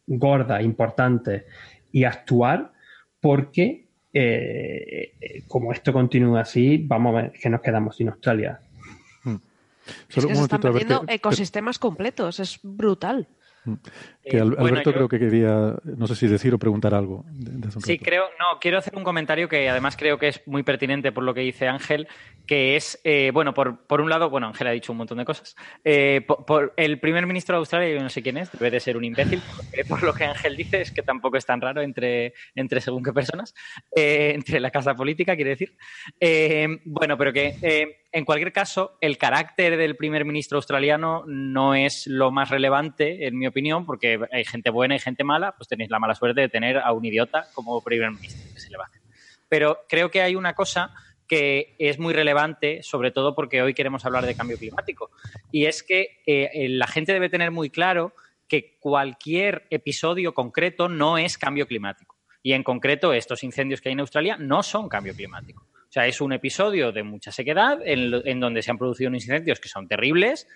[0.07, 1.45] gordas, importantes
[1.91, 2.73] y actuar
[3.21, 3.88] porque
[4.21, 8.61] eh, eh, como esto continúa así, vamos a ver que nos quedamos sin Australia.
[9.23, 9.37] Hmm.
[10.09, 13.29] Solo es que se están perdiendo ecosistemas completos, es brutal.
[14.31, 17.25] Eh, Alberto creo que quería, no sé si decir o preguntar algo.
[17.85, 21.25] sí, creo, no, quiero hacer un comentario que además creo que es muy pertinente por
[21.25, 22.09] lo que dice Ángel,
[22.47, 25.25] que es, eh, bueno, por, por, un lado, bueno, Ángel ha dicho un montón de
[25.25, 25.57] cosas.
[25.85, 28.97] Eh, por, el primer ministro de Australia, yo no sé quién es, debe de ser
[28.97, 29.41] un imbécil,
[29.89, 33.13] por lo que Ángel dice es que tampoco es tan raro entre, entre según qué
[33.13, 33.55] personas,
[33.95, 35.75] entre la casa política, quiere decir.
[36.85, 42.31] bueno, pero que en cualquier caso, el carácter del primer ministro australiano no es lo
[42.31, 45.99] más relevante, en mi opinión, porque hay gente buena y gente mala, pues tenéis la
[45.99, 48.87] mala suerte de tener a un idiota como primer ministro, que se le va a
[48.87, 49.03] hacer.
[49.49, 50.95] Pero creo que hay una cosa
[51.27, 55.11] que es muy relevante, sobre todo porque hoy queremos hablar de cambio climático,
[55.53, 58.13] y es que eh, la gente debe tener muy claro
[58.49, 62.17] que cualquier episodio concreto no es cambio climático.
[62.43, 65.67] Y en concreto, estos incendios que hay en Australia no son cambio climático.
[65.89, 69.59] O sea, es un episodio de mucha sequedad en, donde se han producido unos incendios
[69.59, 70.47] que son terribles,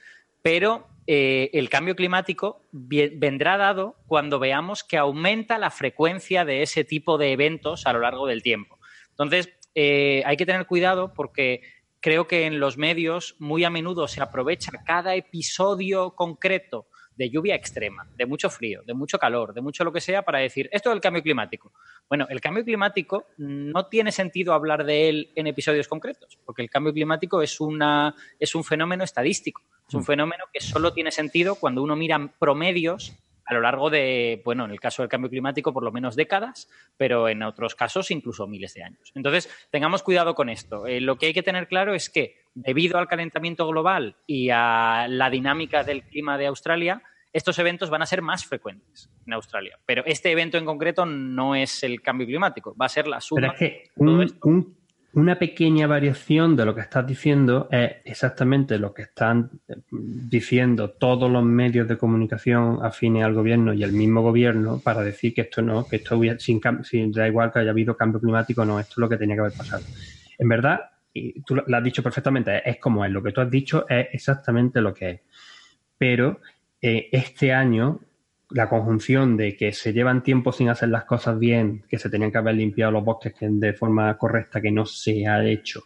[0.42, 6.84] pero eh, el cambio climático vendrá dado cuando veamos que aumenta la frecuencia de ese
[6.84, 8.78] tipo de eventos a lo largo del tiempo.
[9.10, 11.62] Entonces, eh, hay que tener cuidado porque
[12.00, 17.54] creo que en los medios muy a menudo se aprovecha cada episodio concreto de lluvia
[17.54, 20.90] extrema, de mucho frío, de mucho calor, de mucho lo que sea, para decir, esto
[20.90, 21.72] es el cambio climático.
[22.08, 26.70] Bueno, el cambio climático no tiene sentido hablar de él en episodios concretos, porque el
[26.70, 30.04] cambio climático es, una, es un fenómeno estadístico, es un mm.
[30.04, 34.70] fenómeno que solo tiene sentido cuando uno mira promedios a lo largo de, bueno, en
[34.70, 38.74] el caso del cambio climático, por lo menos décadas, pero en otros casos incluso miles
[38.74, 39.12] de años.
[39.14, 40.86] Entonces, tengamos cuidado con esto.
[40.86, 45.06] Eh, lo que hay que tener claro es que, debido al calentamiento global y a
[45.08, 49.78] la dinámica del clima de Australia, estos eventos van a ser más frecuentes en Australia.
[49.86, 53.54] Pero este evento en concreto no es el cambio climático, va a ser la suma.
[53.58, 54.42] Pero es que
[55.14, 59.50] una pequeña variación de lo que estás diciendo es exactamente lo que están
[59.90, 65.34] diciendo todos los medios de comunicación afines al gobierno y el mismo gobierno para decir
[65.34, 68.80] que esto no, que esto sin, sin da igual que haya habido cambio climático, no,
[68.80, 69.84] esto es lo que tenía que haber pasado.
[70.38, 70.80] En verdad,
[71.12, 74.08] y tú lo has dicho perfectamente, es como es, lo que tú has dicho es
[74.12, 75.20] exactamente lo que es.
[75.98, 76.40] Pero
[76.80, 78.00] eh, este año
[78.52, 82.30] la conjunción de que se llevan tiempo sin hacer las cosas bien, que se tenían
[82.30, 85.84] que haber limpiado los bosques de forma correcta, que no se ha hecho,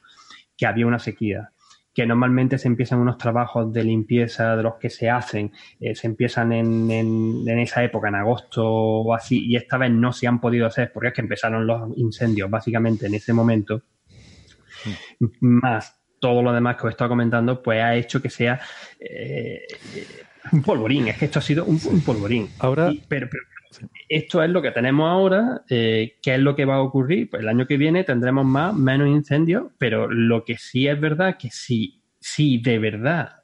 [0.56, 1.50] que había una sequía,
[1.94, 6.08] que normalmente se empiezan unos trabajos de limpieza de los que se hacen, eh, se
[6.08, 10.26] empiezan en, en, en, esa época, en agosto o así, y esta vez no se
[10.26, 13.82] han podido hacer porque es que empezaron los incendios básicamente en ese momento,
[15.20, 15.26] mm.
[15.40, 18.60] más todo lo demás que os he estado comentando, pues ha hecho que sea
[18.98, 19.66] eh,
[20.52, 21.08] un polvorín.
[21.08, 22.48] Es que esto ha sido un, un polvorín.
[22.58, 23.42] Ahora, pero, pero,
[24.08, 25.62] esto es lo que tenemos ahora.
[25.68, 27.30] Eh, ¿Qué es lo que va a ocurrir?
[27.30, 31.36] Pues el año que viene tendremos más, menos incendios, pero lo que sí es verdad
[31.38, 33.42] que si, si de verdad,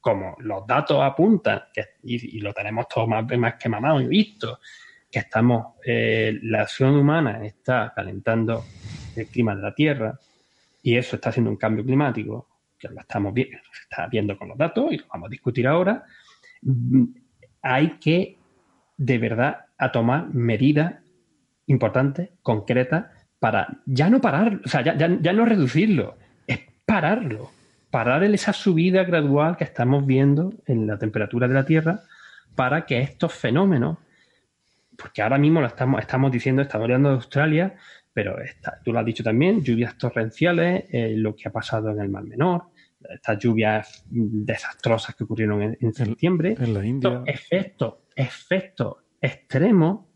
[0.00, 4.06] como los datos apuntan, que, y, y, lo tenemos todo más, más que mamado y
[4.06, 4.58] visto,
[5.10, 8.64] que estamos, eh, la acción humana está calentando
[9.16, 10.18] el clima de la Tierra
[10.82, 14.48] y eso está haciendo un cambio climático, que lo estamos viendo, se está viendo con
[14.48, 16.04] los datos y lo vamos a discutir ahora.
[17.62, 18.38] Hay que
[18.96, 20.94] de verdad a tomar medidas
[21.66, 23.06] importantes, concretas,
[23.38, 27.50] para ya no parar, o sea, ya, ya, ya no reducirlo, es pararlo,
[27.90, 32.00] parar esa subida gradual que estamos viendo en la temperatura de la Tierra
[32.54, 33.96] para que estos fenómenos,
[34.96, 37.74] porque ahora mismo lo estamos, estamos diciendo, estamos hablando de Australia,
[38.12, 42.00] pero está, tú lo has dicho también, lluvias torrenciales, eh, lo que ha pasado en
[42.00, 42.64] el Mar Menor,
[43.08, 47.22] estas lluvias desastrosas que ocurrieron en, en septiembre, en la India.
[47.26, 50.06] efectos, efectos extremos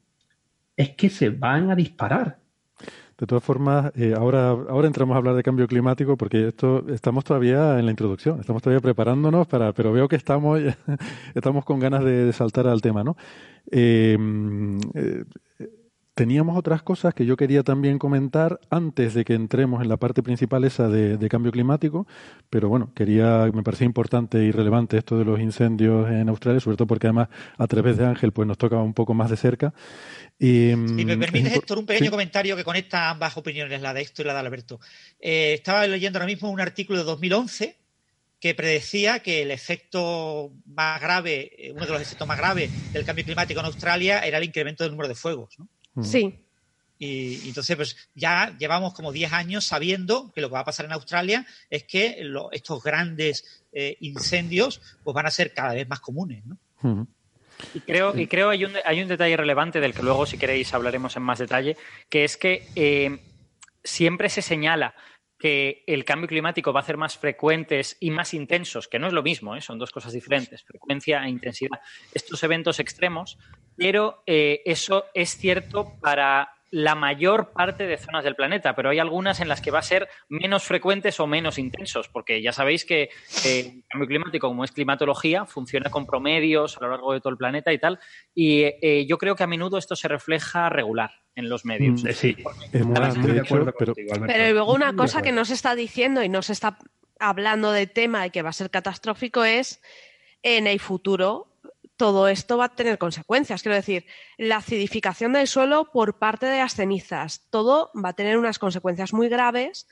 [0.77, 2.39] es que se van a disparar.
[3.17, 7.23] De todas formas, eh, ahora, ahora entramos a hablar de cambio climático porque esto estamos
[7.23, 10.61] todavía en la introducción, estamos todavía preparándonos para, pero veo que estamos,
[11.35, 13.17] estamos con ganas de, de saltar al tema, ¿no?
[13.71, 14.19] Eh,
[14.95, 15.25] eh,
[16.15, 20.23] teníamos otras cosas que yo quería también comentar antes de que entremos en la parte
[20.23, 22.07] principal esa de, de, cambio climático,
[22.51, 26.77] pero bueno, quería, me parecía importante y relevante esto de los incendios en Australia, sobre
[26.77, 29.75] todo porque además a través de Ángel pues nos toca un poco más de cerca.
[30.39, 32.11] Y, si me permites, Héctor, un pequeño ¿sí?
[32.11, 34.81] comentario que conecta ambas opiniones, la de Héctor y la de Alberto.
[35.19, 37.77] Eh, estaba leyendo ahora mismo un artículo de 2011
[38.39, 43.05] que predecía que el efecto más grave, eh, uno de los efectos más graves del
[43.05, 45.59] cambio climático en Australia era el incremento del número de fuegos.
[45.59, 45.67] ¿no?
[46.03, 46.41] Sí.
[46.99, 50.65] Y, y, entonces, pues ya llevamos como 10 años sabiendo que lo que va a
[50.65, 55.75] pasar en Australia es que lo, estos grandes eh, incendios pues van a ser cada
[55.75, 56.45] vez más comunes.
[56.47, 56.59] ¿no?
[56.83, 57.07] Uh -huh.
[57.75, 60.73] Y creo, y creo hay un, hay un detalle relevante del que luego, si queréis,
[60.75, 61.77] hablaremos en más detalle,
[62.09, 63.21] que es que eh,
[63.83, 64.95] siempre se señala
[65.45, 69.13] que el cambio climático va a hacer más frecuentes y más intensos, que no es
[69.13, 69.61] lo mismo, ¿eh?
[69.61, 71.83] son dos cosas diferentes, frecuencia e intensidad,
[72.15, 73.37] estos eventos extremos,
[73.77, 78.99] pero eh, eso es cierto para la mayor parte de zonas del planeta, pero hay
[78.99, 82.85] algunas en las que va a ser menos frecuentes o menos intensos, porque ya sabéis
[82.85, 83.11] que
[83.45, 87.31] eh, el cambio climático, como es climatología, funciona con promedios a lo largo de todo
[87.31, 88.01] el planeta y tal,
[88.35, 92.03] y eh, yo creo que a menudo esto se refleja regular en los medios.
[92.03, 92.37] Mm, sí,
[92.73, 96.25] es muy, muy de acuerdo, pero, pero luego una cosa que no se está diciendo
[96.25, 96.77] y no se está
[97.21, 99.81] hablando de tema y que va a ser catastrófico es
[100.43, 101.54] en el futuro
[101.97, 103.63] todo esto va a tener consecuencias.
[103.63, 108.37] Quiero decir, la acidificación del suelo por parte de las cenizas, todo va a tener
[108.37, 109.87] unas consecuencias muy graves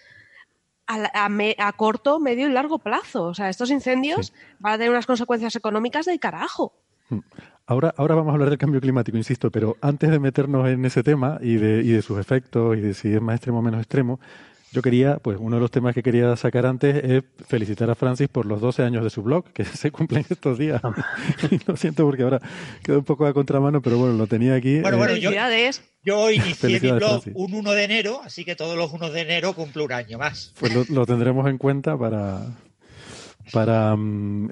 [0.86, 3.24] a, a, me, a corto, medio y largo plazo.
[3.24, 4.32] O sea, estos incendios sí.
[4.58, 6.74] van a tener unas consecuencias económicas del carajo.
[7.66, 11.02] Ahora, ahora vamos a hablar del cambio climático, insisto, pero antes de meternos en ese
[11.02, 13.80] tema y de, y de sus efectos y de si es más extremo o menos
[13.80, 14.18] extremo,
[14.72, 18.28] yo quería, pues uno de los temas que quería sacar antes es felicitar a Francis
[18.28, 20.80] por los 12 años de su blog, que se cumplen estos días.
[21.50, 22.40] y lo siento porque ahora
[22.82, 24.80] quedó un poco a contramano, pero bueno, lo tenía aquí.
[24.80, 25.30] Bueno, bueno, yo,
[26.02, 27.32] yo inicié mi blog Francis.
[27.36, 30.54] un 1 de enero, así que todos los 1 de enero cumplo un año más.
[30.58, 32.40] Pues lo, lo tendremos en cuenta para,
[33.52, 33.94] para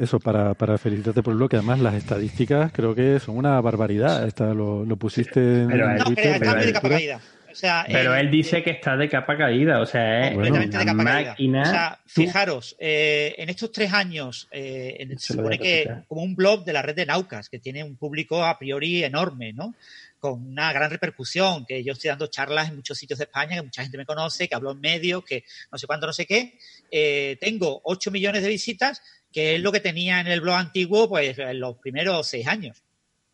[0.00, 3.58] eso, para, para felicitarte por el blog, que además las estadísticas creo que son una
[3.62, 4.26] barbaridad.
[4.26, 6.40] Esta lo, lo pusiste en, pero, en no, Twitter.
[6.82, 7.20] Pero.
[7.50, 10.78] O sea, pero eh, él dice que está de capa caída, o sea, es completamente
[10.78, 11.62] de capa máquina.
[11.62, 11.62] Caída.
[11.62, 16.64] O sea, fijaros, eh, en estos tres años eh, se supone que como un blog
[16.64, 19.74] de la red de Naucas, que tiene un público a priori enorme, ¿no?
[20.18, 23.62] Con una gran repercusión, que yo estoy dando charlas en muchos sitios de España, que
[23.62, 26.58] mucha gente me conoce, que hablo en medios, que no sé cuánto, no sé qué.
[26.90, 31.08] Eh, tengo 8 millones de visitas, que es lo que tenía en el blog antiguo,
[31.08, 32.82] pues en los primeros seis años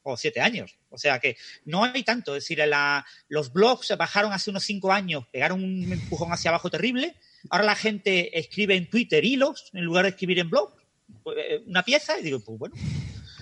[0.03, 0.79] o siete años.
[0.97, 2.35] O sea que no hay tanto.
[2.35, 6.49] Es decir, la, los blogs se bajaron hace unos cinco años, pegaron un empujón hacia
[6.51, 7.15] abajo terrible.
[7.51, 10.73] Ahora la gente escribe en Twitter hilos en lugar de escribir en blog.
[11.67, 12.75] Una pieza y digo, pues bueno.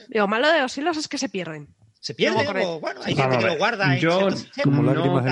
[0.08, 1.68] Lo malo de los hilos es que se pierden.
[2.00, 3.96] Se pierden, o, bueno, hay gente que lo guarda.
[3.96, 4.36] Yo no,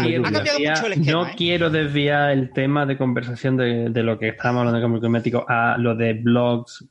[0.02, 1.34] quiero, desviar, no ¿eh?
[1.36, 5.44] quiero desviar el tema de conversación de, de lo que estamos hablando de cambio climático
[5.46, 6.86] a lo de blogs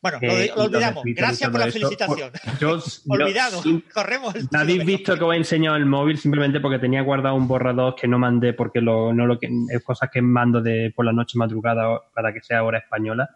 [0.00, 1.04] bueno, lo, lo olvidamos.
[1.04, 2.30] Gracias por la felicitación.
[2.60, 2.78] Yo,
[3.08, 3.62] Olvidado.
[3.64, 4.34] Yo, Corremos.
[4.34, 7.94] El Habéis visto que os he enseñado el móvil simplemente porque tenía guardado un borrador
[7.94, 11.38] que no mandé porque lo, no lo es cosas que mando de por la noche
[11.38, 13.28] madrugada para que sea hora española.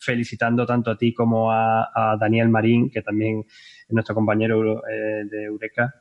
[0.00, 5.44] felicitando tanto a ti como a, Daniel Marín, que también es nuestro compañero eh, de
[5.44, 5.92] Eureka,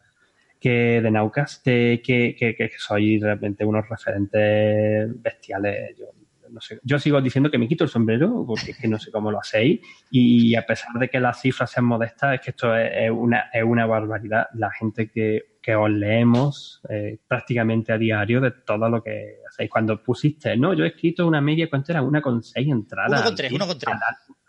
[0.60, 5.98] que de Naucas, que, que, que, sois realmente unos referentes bestiales.
[5.98, 6.06] Yo,
[6.52, 9.12] no sé, yo sigo diciendo que me quito el sombrero porque es que no sé
[9.12, 9.82] cómo lo hacéis
[10.12, 13.64] y a pesar de que las cifras sean modestas, es que esto es, una, es
[13.64, 14.48] una barbaridad.
[14.54, 19.70] La gente que, que os leemos eh, prácticamente a diario de todo lo que hacéis.
[19.70, 22.02] Cuando pusiste, no, yo he escrito una media, ¿cuánto era?
[22.02, 23.20] Una con seis entradas.
[23.20, 23.96] Uno con tres, uno con tres.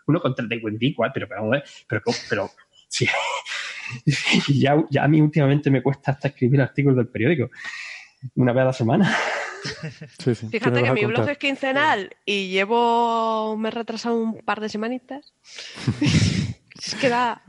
[0.07, 1.49] Uno con tres de Wendy, igual, pero, pero,
[1.87, 2.49] pero, pero
[2.87, 3.07] sí.
[4.59, 7.49] ya, ya a mí últimamente me cuesta hasta escribir artículos del periódico.
[8.35, 9.15] Una vez a la semana.
[10.51, 15.33] Fíjate que mi blog es quincenal y llevo, me he retrasado un par de semanitas.
[16.01, 17.41] es que da...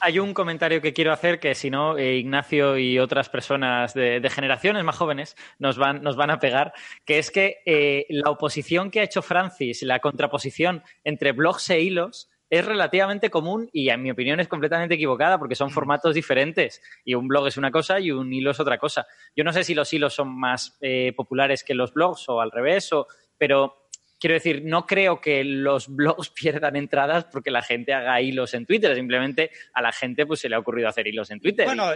[0.00, 4.28] hay, un, comentario que quiero hacer que si no, eh, Ignacio y otras personas de,
[4.30, 6.72] generaciones más jóvenes nos van, nos van a pegar,
[7.04, 11.80] que es que eh, la oposición que ha hecho Francis, la contraposición entre blogs e
[11.80, 15.72] hilos, es relativamente común y en mi opinión es completamente equivocada porque son mm.
[15.72, 19.06] formatos diferentes y un blog es una cosa y un hilo es otra cosa.
[19.36, 22.50] Yo no sé si los hilos son más eh, populares que los blogs o al
[22.50, 23.06] revés, o,
[23.38, 23.86] pero
[24.18, 28.66] quiero decir, no creo que los blogs pierdan entradas porque la gente haga hilos en
[28.66, 31.66] Twitter, simplemente a la gente pues se le ha ocurrido hacer hilos en Twitter.
[31.66, 31.92] Bueno,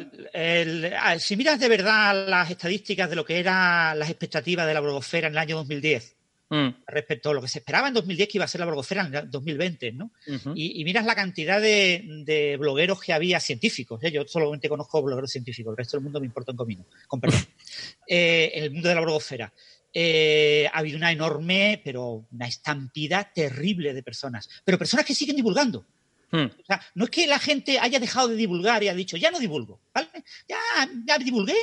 [1.18, 5.26] si miras de verdad las estadísticas de lo que eran las expectativas de la blogosfera
[5.26, 6.16] en el año 2010,
[6.51, 6.68] Mm.
[6.86, 9.30] respecto a lo que se esperaba en 2010 que iba a ser la blogosfera en
[9.30, 10.12] 2020, ¿no?
[10.55, 14.12] y, miras la cantidad de, blogueros que había científicos, ¿eh?
[14.12, 17.40] yo solamente conozco blogueros científicos, el resto del mundo me importa un comino, con perdón,
[18.09, 19.53] eh, en el mundo de la blogosfera.
[19.97, 25.36] Eh, ha habido una enorme, pero una estampida terrible de personas, pero personas que siguen
[25.36, 25.86] divulgando.
[26.30, 26.47] Mm.
[26.47, 29.30] O sea, no es que la gente haya dejado de divulgar y ha dicho, ya
[29.30, 30.09] no divulgo, ¿vale?
[30.49, 30.59] Ya,
[31.07, 31.57] ya divulgué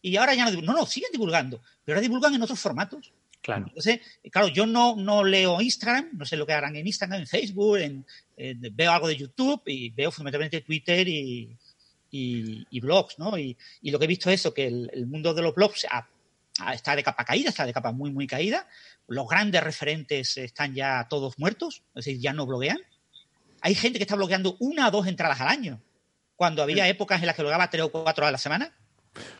[0.00, 0.72] y ahora ya no divulgo.
[0.72, 3.12] No, no, siguen divulgando, pero ahora divulgan en otros formatos.
[3.44, 3.66] Claro.
[3.68, 4.00] Entonces,
[4.32, 7.76] claro, yo no, no leo Instagram, no sé lo que harán en Instagram, en Facebook,
[7.76, 8.06] en,
[8.74, 11.54] veo algo de YouTube y veo fundamentalmente Twitter y,
[12.10, 13.36] y, blogs, ¿no?
[13.36, 15.86] Y, lo que he visto es eso, que el, mundo de los blogs
[16.72, 18.66] está de capa caída, está de capa muy, muy caída.
[19.08, 22.78] Los grandes referentes están ya todos muertos, es decir, ya no bloguean.
[23.60, 25.82] Hay gente que está blogueando una o dos entradas al año,
[26.34, 28.72] cuando había épocas en las que blogueaba tres o cuatro a la semana.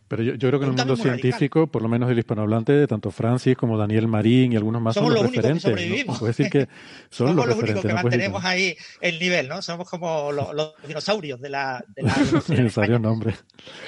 [0.08, 3.56] Pero yo, creo que en el mundo científico, por lo menos el hispanohablante, tanto Francis
[3.56, 6.06] como Daniel Marín y algunos más somos son los, referentes.
[6.06, 6.26] ¿no?
[6.26, 6.68] decir que
[7.10, 9.62] son somos los, únicos que mantenemos ahí el nivel, ¿no?
[9.62, 11.84] Somos como los, dinosaurios de la.
[11.96, 13.34] De dinosaurios, nombre.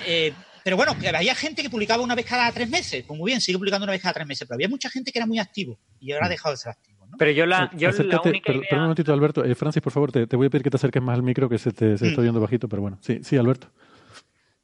[0.07, 0.33] Eh,
[0.65, 3.05] pero bueno, que había gente que publicaba una vez cada tres meses.
[3.07, 4.49] Pues muy bien, sigue publicando una vez cada tres meses.
[4.49, 6.97] Pero había mucha gente que era muy activo y ahora ha dejado de ser activo.
[7.19, 8.69] Pero yo la, yo la única idea...
[8.73, 9.45] un momentito, Alberto.
[9.45, 11.59] Eh, Francis, por favor, te, voy a pedir que te acerques más al micro, que
[11.59, 12.99] se te, se está oyendo bajito, pero bueno.
[13.01, 13.69] Sí, sí, Alberto.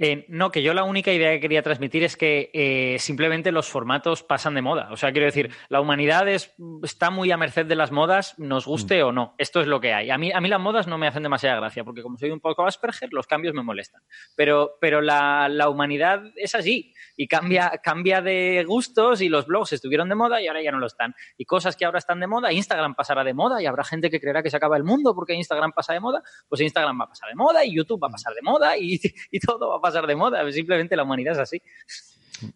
[0.05, 3.69] Eh, no, que yo la única idea que quería transmitir es que eh, simplemente los
[3.69, 4.89] formatos pasan de moda.
[4.91, 9.05] O sea, quiero decir, la humanidad está muy a merced de las modas, nos guste
[9.05, 9.07] mm.
[9.07, 9.35] o no.
[9.39, 10.11] Esto es lo que hay.
[10.11, 12.41] A mí, a mí las modas no me hacen demasiada gracia, porque como soy un
[12.41, 14.03] poco Asperger, los cambios me molestan.
[14.35, 19.73] Pero, pero la, la humanidad es así y cambia, cambia de gustos y los blogs
[19.73, 21.15] estuvieron de moda y ahora ya no lo están.
[21.39, 24.19] Y cosas que ahora están de moda, Instagram pasará de moda y habrá gente que
[24.19, 27.09] creerá que se acaba el mundo porque Instagram pasa de moda, pues Instagram va a
[27.09, 29.01] pasar de moda y YouTube va a pasar de moda y,
[29.31, 31.63] y todo va a pasar de moda, simplemente la humanidad es así.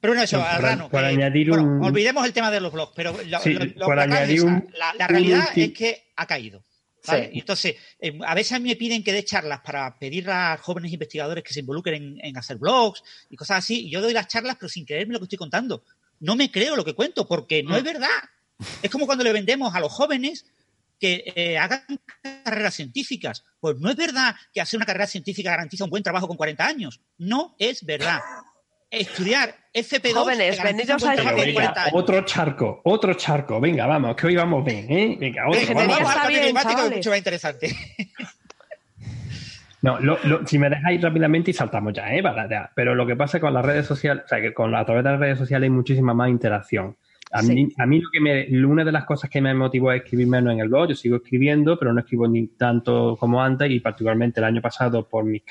[0.01, 3.41] Pero bueno, eso, al añadir olvidemos el tema de los blogs, pero la,
[5.07, 6.63] realidad es que ha caído.
[7.09, 10.93] Entonces, eh, a veces a mí me piden que dé charlas para pedir a jóvenes
[10.93, 13.87] investigadores que se involucren en, hacer blogs y cosas así.
[13.87, 15.85] Y yo doy las charlas, pero sin creerme lo que estoy contando.
[16.21, 18.09] No me creo lo que cuento, porque no, es verdad.
[18.83, 20.47] Es como cuando le vendemos a los jóvenes
[20.99, 21.83] que eh, hagan
[22.23, 23.45] carreras científicas.
[23.61, 26.67] Pues no es verdad que hacer una carrera científica garantiza un buen trabajo con 40
[26.67, 27.01] años.
[27.19, 28.21] No es verdad.
[28.89, 33.61] Estudiar FP2 Jóvenes, venidos a Otro charco, otro charco.
[33.61, 35.17] Venga, vamos, que hoy vamos bien, ¿eh?
[35.19, 35.75] Venga, otro.
[35.75, 37.77] Vamos, vamos a climático, es mucho más interesante.
[39.83, 39.99] No,
[40.47, 42.23] si me dejáis rápidamente y saltamos ya, ¿eh?
[42.75, 45.11] Pero lo que pasa con las redes sociales, o sea, que con, a través de
[45.11, 46.97] las redes sociales hay muchísima más interacción.
[47.33, 49.97] A, mí, a mí lo que me, una de las cosas que me motivó a
[49.97, 53.71] escribir menos en el blog, yo sigo escribiendo, pero no escribo ni tanto como antes
[53.71, 55.43] y particularmente el año pasado por mis,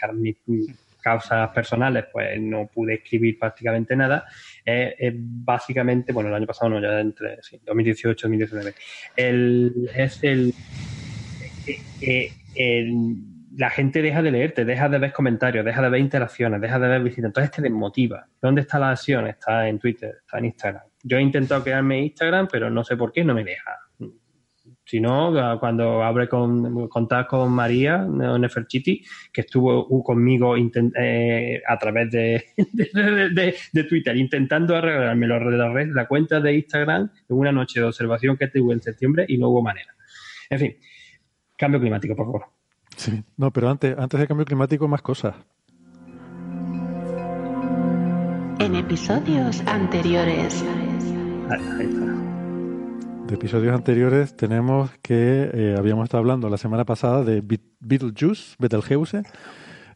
[1.02, 4.26] causas personales, pues no pude escribir prácticamente nada.
[4.66, 8.74] Es, básicamente, bueno, el año pasado no, ya entre 2018 y 2019.
[9.16, 10.54] El, es el,
[13.56, 16.88] la gente deja de leerte, deja de ver comentarios, deja de ver interacciones, deja de
[16.88, 17.26] ver visitas.
[17.26, 18.28] Entonces te desmotiva.
[18.42, 19.28] ¿Dónde está la acción?
[19.28, 20.84] Está en Twitter, está en Instagram.
[21.08, 23.78] Yo he intentado crearme Instagram, pero no sé por qué no me deja.
[24.84, 32.12] Si no, cuando abre con contar con María Neferchiti, que estuvo conmigo eh, a través
[32.12, 32.46] de,
[33.74, 38.48] de, Twitter, intentando arreglarme la, la cuenta de Instagram en una noche de observación que
[38.48, 39.94] tuve en septiembre y no hubo manera.
[40.50, 40.76] En fin,
[41.56, 42.46] cambio climático, por favor.
[42.96, 45.36] Sí, no, pero antes, antes del cambio climático, más cosas.
[48.60, 50.64] En episodios anteriores.
[51.48, 57.44] De episodios anteriores tenemos que eh, habíamos estado hablando la semana pasada de
[57.80, 59.22] Beetlejuice, Betelgeuse,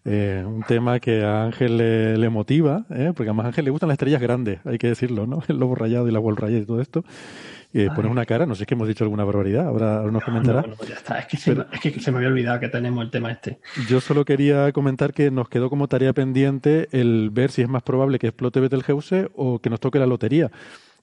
[0.06, 3.14] eh, un tema que a Ángel le, motiva, ¿eh?
[3.16, 5.42] porque además a Ángel le gustan las estrellas grandes, hay que decirlo, ¿no?
[5.48, 7.04] El lobo rayado y la wall rayada y todo esto.
[7.74, 10.24] Y pones una cara, no sé si es que hemos dicho alguna barbaridad, ahora nos
[10.24, 10.62] comentará.
[10.62, 13.12] No, ya está, es que, se, es que se me había olvidado que tenemos el
[13.12, 13.60] tema este.
[13.88, 17.84] Yo solo quería comentar que nos quedó como tarea pendiente el ver si es más
[17.84, 20.52] probable que explote Betelgeuse o que nos toque la lotería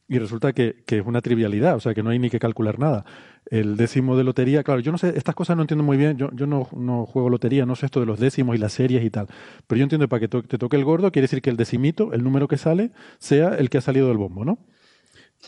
[0.09, 2.78] y resulta que, que, es una trivialidad, o sea, que no hay ni que calcular
[2.78, 3.04] nada.
[3.50, 6.30] El décimo de lotería, claro, yo no sé, estas cosas no entiendo muy bien, yo,
[6.32, 9.11] yo no, no juego lotería, no sé esto de los décimos y las series y
[9.11, 9.26] tal,
[9.66, 12.12] pero yo entiendo que para que te toque el gordo quiere decir que el decimito,
[12.12, 14.59] el número que sale, sea el que ha salido del bombo, ¿no?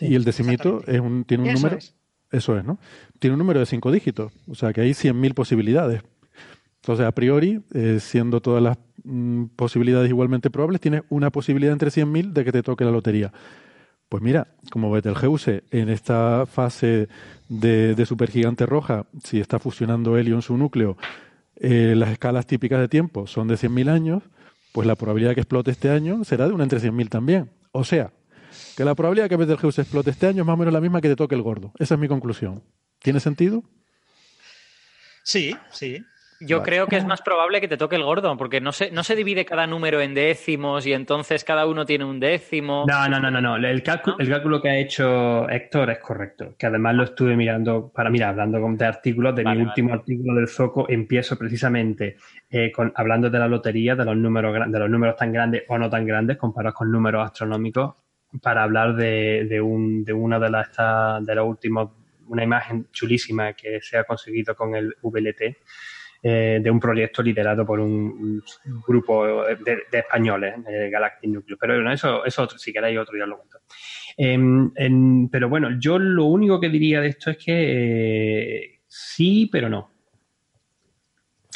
[0.01, 1.79] y el decimito es un, tiene un número...
[2.31, 2.79] Eso es, ¿no?
[3.19, 6.03] Tiene un número de cinco dígitos, o sea que hay 100.000 posibilidades.
[6.83, 11.91] Entonces, a priori, eh, siendo todas las mm, posibilidades igualmente probables, tienes una posibilidad entre
[11.91, 13.33] 100.000 de que te toque la lotería.
[14.09, 17.09] Pues mira, como Betelgeuse en esta fase
[17.49, 20.97] de, supergigante roja, si está fusionando helio en su núcleo,
[21.57, 24.23] eh, las escalas típicas de tiempo son de 100.000 años,
[24.73, 27.51] pues la probabilidad de que explote este año será de una entre 100.000 también.
[27.73, 28.13] O sea,
[28.77, 31.01] que la probabilidad de que Betelgeuse explote este año es más o menos la misma
[31.03, 31.73] que te toque el gordo.
[31.79, 32.63] Esa es mi conclusión.
[33.01, 33.63] ¿Tiene sentido?
[35.23, 36.03] Sí, sí.
[36.41, 39.03] Yo creo que es más probable que te toque el gordo, porque no se, no
[39.03, 42.85] se divide cada número en décimos y entonces cada uno tiene un décimo.
[42.87, 43.41] No, no, no, no.
[43.41, 43.57] no.
[43.57, 47.91] El, cálculo, el cálculo que ha hecho Héctor es correcto, que además lo estuve mirando
[47.93, 52.17] para, mira, hablando de artículos, de mi último artículo del Zoco, empiezo precisamente
[52.51, 55.77] eh, con, hablando de la lotería, de los, números, de los números tan grandes o
[55.77, 57.95] no tan grandes comparados con números astronómicos,
[58.43, 60.69] para hablar de, de, un, de una de las,
[61.27, 61.91] de los últimos,
[62.29, 65.57] una imagen chulísima que se ha conseguido con el VLT
[66.21, 68.43] eh, de un proyecto liderado por un,
[68.87, 71.59] grupo de, españoles, eh, Galactic Nucleus.
[71.61, 73.59] Pero bueno, eso, eso otro, si queréis otro día lo cuento.
[74.17, 79.69] Em, pero bueno, yo lo único que diría de esto es que eh, sí, pero
[79.69, 79.93] no.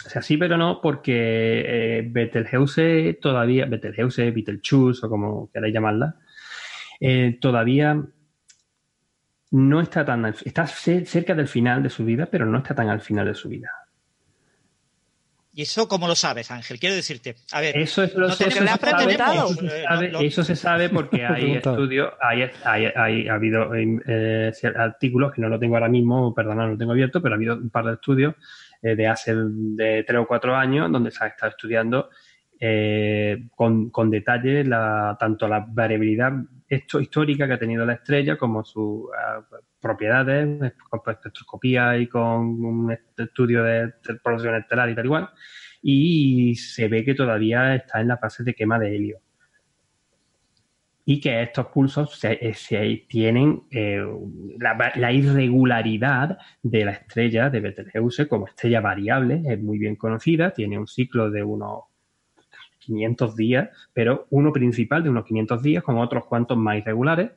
[0.07, 6.17] O sea, sí, pero no, porque eh, Betelgeuse todavía, Betelgeuse, Betelgeuse o como queráis llamarla,
[7.41, 8.01] todavía
[9.51, 13.01] no está tan, está cerca del final de su vida, pero no está tan al
[13.01, 13.82] final de su vida.
[15.55, 16.79] ¿Y eso cómo lo sabes, Ángel?
[16.79, 23.35] Quiero decirte, a ver, eso, es, eso, se sabe, porque hay estudios, hay, hay, ha
[23.35, 27.35] habido eh, artículos que no lo tengo ahora mismo, perdona, no lo tengo abierto, pero
[27.35, 28.35] ha habido un par de estudios
[28.81, 32.09] eh, de hace de tres o cuatro años donde se ha estado estudiando
[32.65, 36.33] eh, con, con, detalle la, tanto la variabilidad
[36.69, 39.07] histórica que ha tenido la estrella como sus
[39.81, 43.93] propiedades, con espectroscopía y con un estudio de,
[44.23, 45.31] producción estelar y tal igual,
[45.83, 49.19] y se ve que todavía está en la fase de quema de helio.
[51.05, 52.37] Y que estos pulsos se,
[53.09, 54.07] tienen eh,
[54.61, 60.79] la, irregularidad de la estrella de Betelgeuse como estrella variable, es muy bien conocida, tiene
[60.79, 61.92] un ciclo de unos
[62.85, 67.31] 500 días, pero uno principal de unos 500 días con otros cuantos más irregulares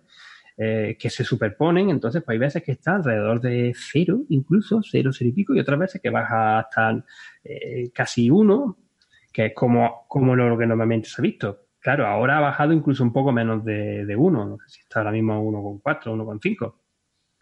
[0.57, 5.11] eh, que se superponen, entonces pues hay veces que está alrededor de cero, incluso cero,
[5.11, 7.03] cero y pico, y otras veces que baja hasta
[7.43, 8.77] eh, casi uno,
[9.33, 11.65] que es como, como lo que normalmente se ha visto.
[11.79, 15.01] Claro, ahora ha bajado incluso un poco menos de, de uno, no sé si está
[15.01, 16.73] ahora mismo a 1,4, 1,5.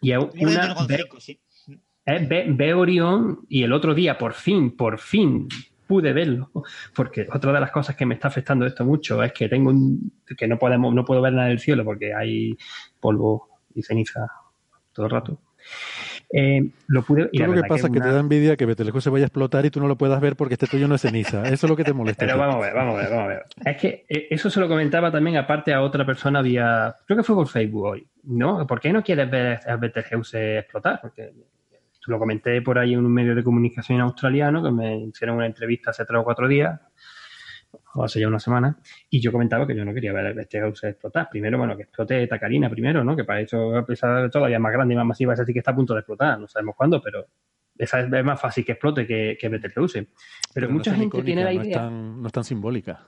[0.00, 0.74] Y es una...
[2.06, 5.48] Ve, ve Orión y el otro día, por fin, por fin,
[5.86, 6.50] pude verlo,
[6.94, 10.12] porque otra de las cosas que me está afectando esto mucho es que tengo un,
[10.36, 12.56] que no podemos, no puedo ver nada del cielo porque hay
[13.00, 14.26] polvo y ceniza
[14.92, 15.40] todo el rato.
[16.36, 19.10] Eh, lo pude y lo que pasa es que te da envidia que Betelgeuse se
[19.10, 21.44] vaya a explotar y tú no lo puedas ver porque este tuyo no es ceniza.
[21.44, 22.26] Eso es lo que te molesta.
[22.26, 23.42] Pero vamos a ver, vamos a ver, vamos a ver.
[23.64, 27.22] Es que eh, eso se lo comentaba también aparte a otra persona vía, creo que
[27.22, 28.66] fue por Facebook hoy, ¿no?
[28.66, 31.00] ¿Por qué no quieres ver a Betelgeuse explotar?
[31.00, 31.32] Porque
[32.10, 35.90] lo comenté por ahí en un medio de comunicación australiano que me hicieron una entrevista
[35.90, 36.80] hace tres o cuatro días,
[37.94, 38.76] o hace ya una semana,
[39.10, 41.28] y yo comentaba que yo no quería ver este house explotar.
[41.30, 43.16] Primero, bueno, que explote Tacarina primero, ¿no?
[43.16, 45.60] Que para eso, a pesar de todavía más grande y más masiva, esa sí que
[45.60, 47.26] está a punto de explotar, no sabemos cuándo, pero
[47.76, 50.08] esa es más fácil que explote que, que Betelgeuse.
[50.52, 51.90] Pero, mucha gente tiene la idea...
[51.90, 53.00] no es tan simbólica.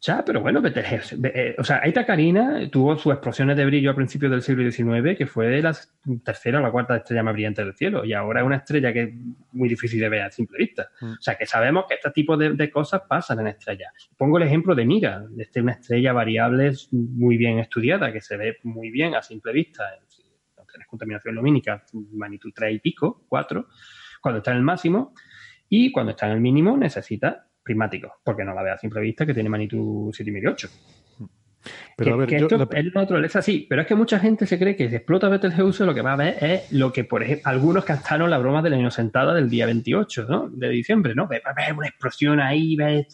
[0.00, 1.16] Ya, pero bueno, Betelgeuse.
[1.24, 5.16] Eh, o sea, Aita Karina tuvo sus explosiones de brillo a principios del siglo XIX,
[5.16, 5.74] que fue la
[6.22, 9.02] tercera o la cuarta estrella más brillante del cielo, y ahora es una estrella que
[9.02, 9.14] es
[9.52, 10.90] muy difícil de ver a simple vista.
[11.00, 11.12] Mm.
[11.12, 13.90] O sea, que sabemos que este tipo de, cosas pasan en estrellas.
[14.16, 18.58] Pongo el ejemplo de Mira, de una estrella variable muy bien estudiada, que se ve
[18.64, 19.84] muy bien a simple vista.
[20.70, 23.66] tienes contaminación lumínica, magnitud 3 y pico, 4,
[24.20, 25.14] cuando está en el máximo,
[25.68, 29.26] y cuando está en el mínimo necesita prismáticos, porque no la ve a simple vista
[29.26, 30.68] que tiene magnitud 7,5 8.
[31.96, 34.88] Pero a ver, esto es naturaleza, sí, pero es que mucha gente se cree que
[34.88, 38.30] si explota Betelgeuse lo que va a ver es lo que, por ejemplo, algunos cantaron
[38.30, 40.48] la broma de la inocentada del día 28 ¿no?
[40.48, 41.28] de diciembre, ¿no?
[41.28, 43.08] Va a ver una explosión ahí, ve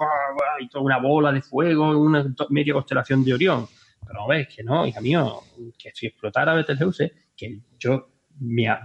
[0.61, 3.67] y toda una bola de fuego, una media constelación de Orión.
[4.07, 5.41] Pero ves que no, hija mío,
[5.79, 8.11] que si explotara Betelgeuse, que yo,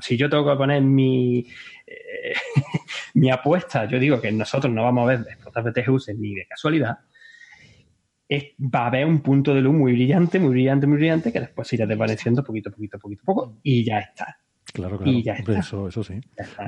[0.01, 1.45] si yo tengo que poner mi,
[1.85, 2.33] eh,
[3.15, 6.97] mi apuesta, yo digo que nosotros no vamos a ver explotar Betelgeuse ni de casualidad,
[8.29, 11.71] va a haber un punto de luz muy brillante, muy brillante, muy brillante, que después
[11.73, 14.39] irá desvaneciendo poquito, poquito, poquito, poco, y ya está.
[14.73, 15.11] Claro, claro.
[15.11, 15.59] Y ya está.
[15.59, 16.19] Eso, eso sí.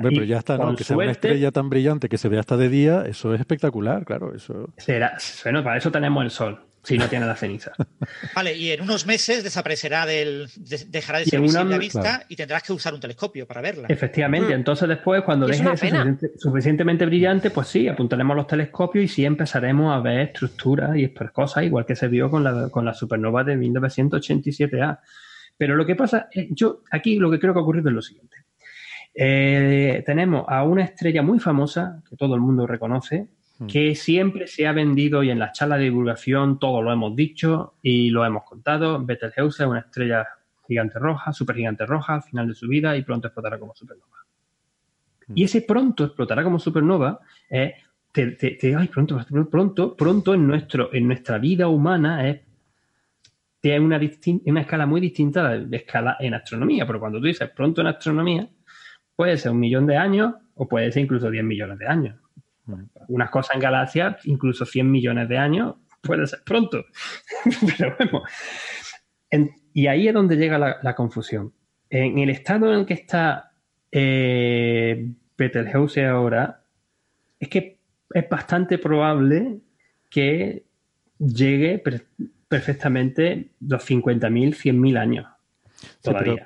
[0.02, 0.74] pero ya está, ¿no?
[0.74, 4.04] Que sea una estrella tan brillante que se vea hasta de día, eso es espectacular,
[4.04, 4.34] claro.
[4.34, 4.72] Eso...
[4.78, 7.72] Será, bueno, para eso tenemos el sol si no tiene la ceniza.
[8.34, 10.48] Vale, y en unos meses desaparecerá del,
[10.88, 13.86] dejará de ser visible a vista y tendrás que usar un telescopio para verla.
[13.88, 14.58] Efectivamente, mm.
[14.58, 19.24] entonces después cuando deje de ser suficientemente brillante, pues sí, apuntaremos los telescopios y sí
[19.24, 23.44] empezaremos a ver estructuras y cosas, igual que se vio con la, con la supernova
[23.44, 24.98] de 1987A.
[25.56, 28.02] Pero lo que pasa, es, yo aquí lo que creo que ha ocurrido es lo
[28.02, 28.36] siguiente.
[29.14, 33.28] Eh, tenemos a una estrella muy famosa, que todo el mundo reconoce.
[33.68, 37.74] Que siempre se ha vendido y en las charlas de divulgación todo lo hemos dicho
[37.82, 39.04] y lo hemos contado.
[39.04, 40.26] Betelgeuse es una estrella
[40.66, 44.16] gigante roja, super gigante roja al final de su vida y pronto explotará como supernova.
[45.26, 45.32] Mm.
[45.34, 47.74] Y ese pronto explotará como supernova es,
[48.90, 52.40] pronto, pronto, pronto en, nuestro, en nuestra vida humana es
[53.60, 54.00] tiene una,
[54.46, 57.88] una escala muy distinta de, de, escala en astronomía, pero cuando tú dices pronto en
[57.88, 58.48] astronomía,
[59.14, 62.19] puede ser un millón de años o puede ser incluso 10 millones de años.
[63.08, 66.84] Unas cosas en galaxias, incluso 100 millones de años, puede ser pronto.
[67.78, 67.96] Pero
[69.72, 71.52] y ahí es donde llega la, confusión.
[71.88, 73.52] En el estado en el que está
[73.92, 76.64] eh, Betelgeuse ahora,
[77.38, 77.78] es que
[78.12, 79.60] es bastante probable
[80.08, 80.64] que
[81.18, 81.82] llegue
[82.48, 85.26] perfectamente los 50.000, 100.000 años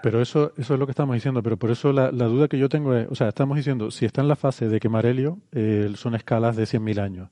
[0.02, 2.68] pero, eso, eso es lo que estamos diciendo, pero por eso la, duda que yo
[2.68, 5.90] tengo es, o sea, estamos diciendo, si está en la fase de quemar helio, eh,
[5.96, 7.30] son escalas de 100.000 años.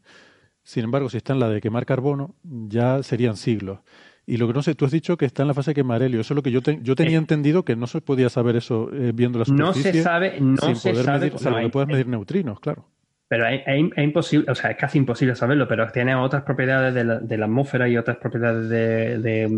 [0.62, 3.80] Sin embargo, si está en la de quemar carbono, ya serían siglos.
[4.24, 6.02] Y lo que no sé, tú has dicho que está en la fase de quemar
[6.02, 6.20] helio.
[6.20, 9.10] Eso es lo que yo, yo tenía entendido que no se podía saber eso eh,
[9.12, 9.92] viendo la superficie.
[9.92, 12.86] No se sabe, no sin se poder Medir, o sea, no, puedes medir neutrinos, claro.
[13.26, 13.62] Pero es,
[13.96, 17.46] imposible, o sea, es casi imposible saberlo, pero tiene otras propiedades de la, de la
[17.46, 19.48] atmósfera y otras propiedades de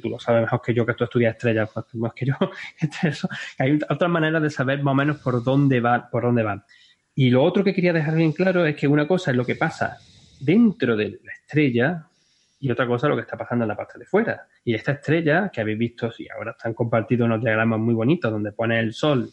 [0.00, 2.34] tú lo sabes mejor que yo, que tú estudias estrellas, pues, más que yo.
[3.58, 6.64] hay otras maneras de saber más o menos por dónde va, por dónde van.
[7.14, 9.56] Y lo otro que quería dejar bien claro es que una cosa es lo que
[9.56, 9.98] pasa
[10.40, 12.06] dentro de la estrella
[12.58, 14.46] y otra cosa es lo que está pasando en la parte de fuera.
[14.64, 18.52] Y esta estrella que habéis visto, y ahora están compartidos unos diagramas muy bonitos donde
[18.52, 19.28] pone el Sol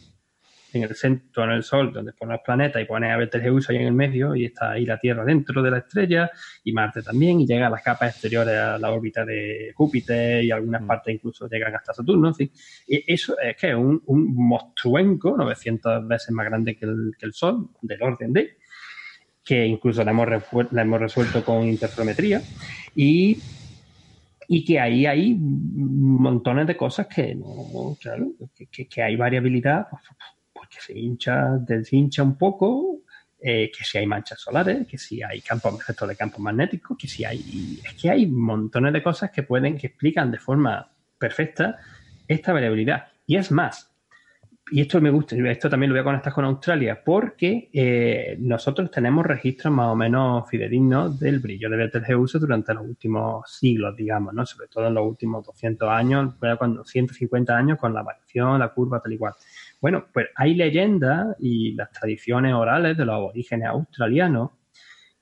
[0.72, 3.78] en el centro, en el Sol, donde pone los planetas y pone a Betelgeuse ahí
[3.78, 6.30] en el medio y está ahí la Tierra dentro de la estrella
[6.64, 10.50] y Marte también y llega a las capas exteriores a la órbita de Júpiter y
[10.50, 10.86] algunas mm.
[10.86, 12.32] partes incluso llegan hasta Saturno.
[12.38, 17.26] Y eso es que es un, un monstruenco 900 veces más grande que el, que
[17.26, 18.56] el Sol, del orden de,
[19.44, 20.28] que incluso la hemos,
[20.72, 22.42] la hemos resuelto con interferometría
[22.94, 23.38] y
[24.52, 30.02] y que ahí hay montones de cosas que no, claro, que, que hay variabilidad pues,
[30.70, 33.00] que se hincha, deshincha un poco,
[33.42, 37.08] eh, que si hay manchas solares, que si hay campos, efectos de campos magnéticos, que
[37.08, 41.78] si hay, es que hay montones de cosas que pueden, que explican de forma perfecta
[42.28, 43.08] esta variabilidad.
[43.26, 43.90] Y es más,
[44.72, 48.90] y esto me gusta, esto también lo voy a conectar con Australia, porque eh, nosotros
[48.90, 54.32] tenemos registros más o menos fidedignos del brillo de Betelgeuse durante los últimos siglos, digamos,
[54.32, 54.46] ¿no?
[54.46, 59.00] Sobre todo en los últimos 200 años, cuando 150 años con la variación, la curva,
[59.00, 59.34] tal y cual.
[59.80, 64.50] Bueno, pues hay leyendas y las tradiciones orales de los aborígenes australianos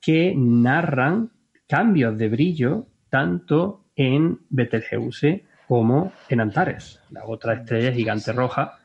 [0.01, 1.31] que narran
[1.69, 8.79] cambios de brillo tanto en Betelgeuse como en Antares, la otra estrella gigante roja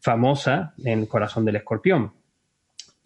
[0.00, 2.12] famosa en el corazón del escorpión.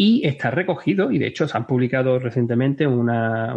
[0.02, 3.54] Y está recogido, y de hecho se han publicado recientemente una,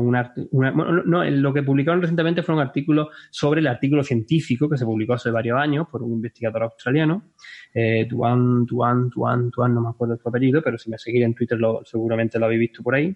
[0.52, 5.14] no, lo que publicaron recientemente fue un artículo sobre el artículo científico que se publicó
[5.14, 7.32] hace varios años por un investigador australiano,
[7.74, 11.34] eh, Duan, Duan, Duan, Duan, no me acuerdo su apellido, pero si me seguís en
[11.34, 13.16] Twitter lo, seguramente lo habéis visto por ahí,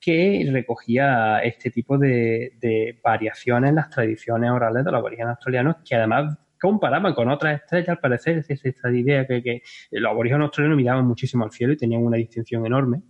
[0.00, 5.76] que recogía este tipo de, de variaciones en las tradiciones orales de los aborígenes australianos,
[5.84, 10.76] que además comparaban con otras estrellas, al parecer, es esta idea que, los aborígenes australianos
[10.76, 13.02] miraban muchísimo al cielo y tenían una distinción enorme.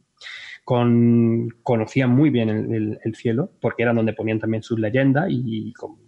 [0.65, 5.99] Con, conocían muy bien el, cielo, porque eran donde ponían también sus leyendas y con,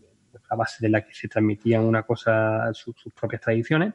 [0.49, 3.93] a base de la que se transmitían una cosa, sus propias tradiciones.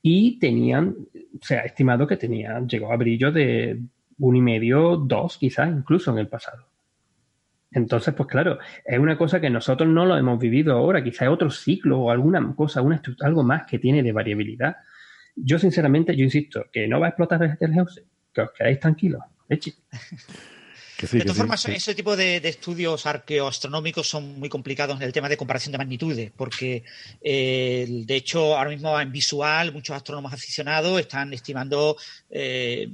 [0.00, 0.96] y tenían,
[1.40, 3.78] se ha estimado que tenían, llegó a brillo de
[4.18, 6.71] un y medio, dos quizás incluso en el pasado.
[7.74, 11.28] Entonces, pues claro, es una cosa que nosotros no lo hemos vivido ahora, quizás es
[11.28, 14.76] otro ciclo o alguna cosa, una algo más que tiene de variabilidad.
[15.34, 19.22] Yo, sinceramente, yo insisto, que no va a explotar el Betelgeuse, que os quedáis tranquilos,
[19.48, 19.72] eche.
[21.10, 25.36] de todas formas, ese tipo de, estudios arqueoastronómicos son muy complicados en el tema de
[25.36, 26.84] comparación de magnitudes, porque
[27.20, 31.96] eh, de hecho ahora mismo en visual muchos astrónomos aficionados están estimando
[32.30, 32.88] eh,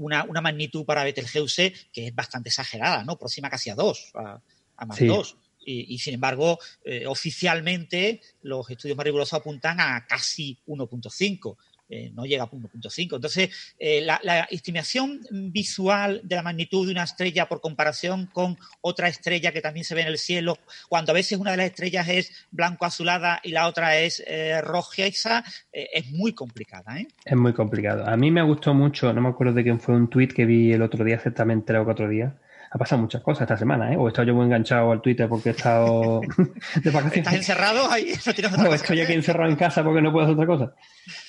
[0.00, 3.18] una, magnitud para Betelgeuse que es bastante exagerada, ¿no?
[3.18, 5.36] Próxima casi a 2, a, más 2.
[5.62, 11.56] Y, sin embargo, eh, oficialmente los estudios más rigurosos apuntan a casi 1.5.
[11.90, 13.16] Eh, no llega a 1.5.
[13.16, 14.20] Entonces, eh, la,
[14.50, 19.84] estimación visual de la magnitud de una estrella por comparación con otra estrella que también
[19.84, 20.56] se ve en el cielo,
[20.88, 25.42] cuando a veces una de las estrellas es blanco-azulada y la otra es eh, rojiza,
[25.72, 26.96] es muy complicada.
[27.24, 28.06] Es muy complicado.
[28.06, 30.72] A mí me gustó mucho, no me acuerdo de quién fue un tweet que vi
[30.72, 32.32] el otro día, exactamente tres o cuatro días,
[32.72, 33.96] ha pasado muchas cosas esta semana, ¿eh?
[33.96, 36.20] O he estado yo muy enganchado al Twitter porque he estado
[36.84, 37.16] de vacaciones.
[37.16, 38.12] ¿Estás encerrado ahí?
[38.58, 40.74] No, estoy aquí encerrado en casa porque no puedo hacer otra cosa.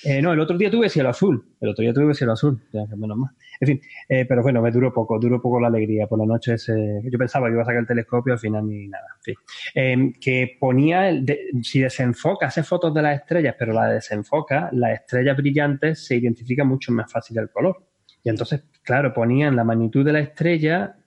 [0.03, 1.43] Eh, no, el otro día tuve cielo azul.
[1.59, 2.61] El otro día tuve cielo azul.
[2.71, 3.31] Ya, menos mal.
[3.59, 6.05] En fin, eh, pero bueno, me duró poco, duró poco la alegría.
[6.05, 9.07] Por la noche yo pensaba que iba a sacar el telescopio, al final ni nada.
[9.17, 9.35] En fin.
[9.73, 11.11] Eh, que ponía,
[11.63, 16.63] si desenfoca, hace fotos de las estrellas, pero la desenfoca, las estrellas brillantes se identifica
[16.63, 17.83] mucho más fácil el color.
[18.23, 20.97] Y entonces, claro, ponían la magnitud de la estrella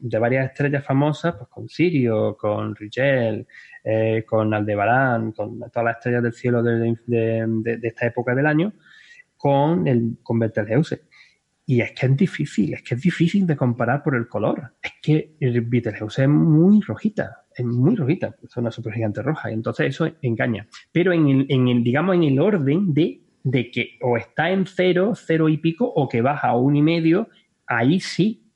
[0.00, 3.46] de varias estrellas famosas, pues con Sirio, con Rigel,
[3.84, 8.72] eh, con Aldebarán, con todas las estrellas del cielo de, esta época del año,
[9.36, 11.02] con, el, con Betelgeuse.
[11.66, 14.74] Y es que es difícil, es que es difícil de comparar por el color.
[14.82, 19.54] Es que el Betelgeuse es muy rojita, es muy rojita, es una supergigante roja, y
[19.54, 20.66] entonces eso engaña.
[20.92, 24.66] Pero en el, en el digamos, en el orden de, de que o está en
[24.66, 27.28] cero, cero y pico, o que baja a un y medio,
[27.66, 28.47] ahí sí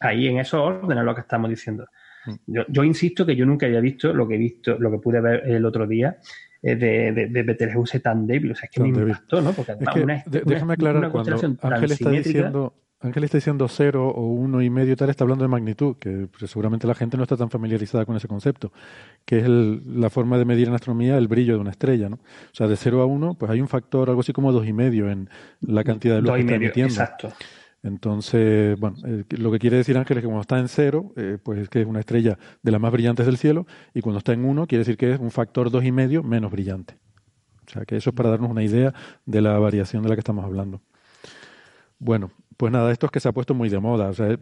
[0.00, 1.86] ahí en esos órdenes lo que estamos diciendo.
[2.26, 2.60] Mm.
[2.68, 5.46] Yo, insisto que yo nunca había visto lo que he visto, lo que pude ver
[5.46, 6.18] el otro día
[6.62, 8.52] eh, de, de, Betelgeuse tan débil.
[8.52, 9.52] O sea, es que me impactó, ¿no?
[9.52, 14.94] Porque déjame aclarar, cuando Ángel está diciendo Ángel está diciendo cero o uno y medio
[14.94, 18.06] y tal, está hablando de magnitud, que pues, seguramente la gente no está tan familiarizada
[18.06, 18.72] con ese concepto,
[19.24, 22.16] que es la forma de medir en astronomía el brillo de una estrella, ¿no?
[22.16, 24.72] O sea, de cero a uno, pues hay un factor algo así como dos y
[24.72, 25.28] medio en
[25.60, 26.92] la cantidad de luz que está emitiendo.
[26.92, 27.32] Exacto.
[27.86, 31.38] Entonces, bueno, eh, lo que quiere decir Ángel es que cuando está en cero, eh,
[31.40, 33.64] pues es que es una estrella de las más brillantes del cielo,
[33.94, 36.50] y cuando está en uno, quiere decir que es un factor dos y medio menos
[36.50, 36.98] brillante.
[37.64, 38.92] O sea, que eso es para darnos una idea
[39.24, 40.80] de la variación de la que estamos hablando.
[41.98, 44.08] Bueno, pues nada, esto es que se ha puesto muy de moda.
[44.08, 44.38] O sea, es,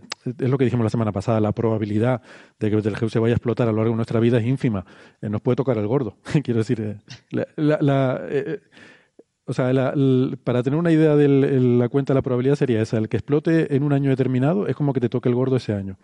[0.48, 1.40] lo que dijimos la semana pasada.
[1.40, 2.22] La probabilidad
[2.58, 4.86] de que Betelgeuse vaya a explotar a lo largo de nuestra vida es ínfima.
[5.20, 6.16] Eh, nos puede tocar el gordo.
[6.42, 6.98] Quiero decir,
[7.30, 8.20] la,
[9.46, 9.94] o sea,
[10.44, 13.74] para tener una idea de la cuenta de la probabilidad sería esa, el que explote
[13.76, 15.96] en un año determinado es como que te toque el gordo ese año.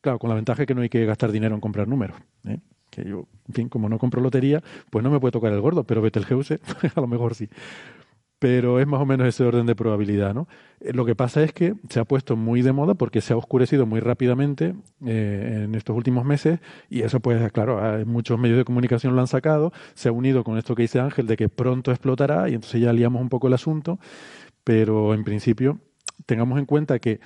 [0.00, 2.16] Claro, con la ventaja que no hay que gastar dinero en comprar números.
[2.46, 2.58] ¿eh?
[2.90, 5.84] Que yo, en fin, como no compro lotería, pues no me puede tocar el gordo,
[5.84, 6.60] pero Betelgeuse
[6.94, 7.48] a lo mejor sí
[8.44, 10.48] pero es más o menos ese orden de probabilidad, ¿no?
[10.80, 13.38] Eh, lo que pasa es que se ha puesto muy de moda porque se ha
[13.38, 14.74] oscurecido muy rápidamente
[15.06, 19.28] eh, en estos últimos meses y eso pues claro, muchos medios de comunicación lo han
[19.28, 22.82] sacado, se ha unido con esto que dice Ángel de que pronto explotará y entonces
[22.82, 23.98] ya liamos un poco el asunto,
[24.62, 25.78] pero en principio
[26.26, 27.20] tengamos en cuenta que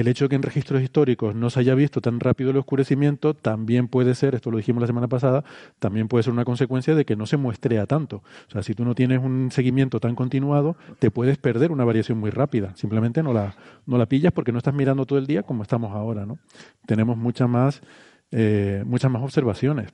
[0.00, 3.34] el hecho de que en registros históricos no se haya visto tan rápido el oscurecimiento
[3.34, 5.42] también puede ser, esto lo dijimos la semana pasada,
[5.80, 8.22] también puede ser una consecuencia de que no se muestrea tanto.
[8.46, 12.18] O sea, si tú no tienes un seguimiento tan continuado, te puedes perder una variación
[12.18, 12.76] muy rápida.
[12.76, 15.92] Simplemente no la, no la pillas porque no estás mirando todo el día como estamos
[15.92, 16.38] ahora, ¿no?
[16.86, 17.16] Tenemos
[17.48, 17.82] más,
[18.30, 19.90] eh, muchas más observaciones.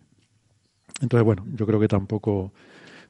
[1.01, 2.53] Entonces, bueno, yo creo que tampoco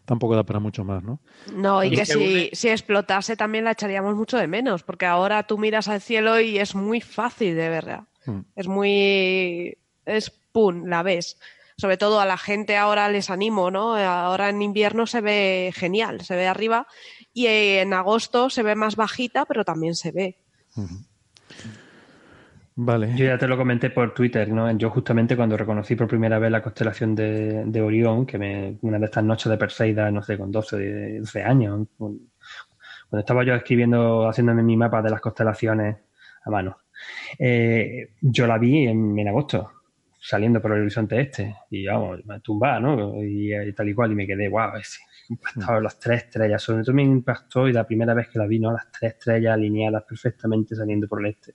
[0.04, 1.20] tampoco da para mucho más, ¿no?
[1.52, 5.58] No, y que si, si, explotase también la echaríamos mucho de menos, porque ahora tú
[5.58, 8.06] miras al cielo y es muy fácil de verla.
[8.26, 8.40] Hmm.
[8.54, 9.76] Es muy...
[10.04, 11.38] es pum, la ves.
[11.76, 13.96] Sobre todo a la gente ahora les animo, ¿no?
[13.96, 16.86] Ahora en invierno se ve genial, se ve arriba
[17.32, 20.38] y en agosto se ve más bajita, pero también se ve.
[22.76, 23.12] Vale.
[23.14, 24.70] Yo ya te lo comenté por Twitter, ¿no?
[24.76, 29.04] Yo justamente cuando reconocí por primera vez la constelación de, Orión, que me, una de
[29.04, 32.20] estas noches de Perseida, no sé, con 12, 12 años, cuando
[33.12, 35.98] estaba yo escribiendo, haciéndome mi mapa de las constelaciones
[36.44, 36.78] a mano,
[37.38, 39.70] eh, yo la vi en, agosto,
[40.18, 43.22] saliendo por el horizonte este, y vamos, me tumbaba, ¿no?
[43.22, 44.98] Y, tal y cual, y me quedé, wow, ese,
[45.28, 48.58] impactado las tres estrellas, sobre todo me impactó y la primera vez que la vi,
[48.58, 48.72] ¿no?
[48.72, 51.54] Las tres estrellas alineadas perfectamente saliendo por el este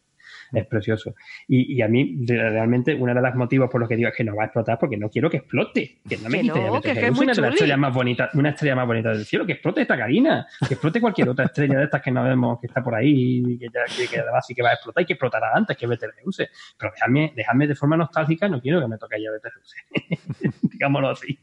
[0.53, 1.15] es precioso.
[1.47, 4.35] Y, a mí, realmente, uno de los motivos por los que digo es que no
[4.35, 5.99] va a explotar porque no quiero que explote.
[6.07, 8.75] Que no me quite no, que es una de las estrellas más bonitas, una estrella
[8.75, 12.01] más bonita del cielo, que explote esta carina, que explote cualquier otra estrella de estas
[12.01, 14.69] que no vemos que está por ahí y que ya que, además sí que va
[14.69, 16.49] a explotar y que explotará antes que Betelgeuse.
[16.77, 20.57] Pero dejadme, dejadme de forma nostálgica, no quiero que me toque ya Betelgeuse.
[20.61, 21.39] Digámoslo así.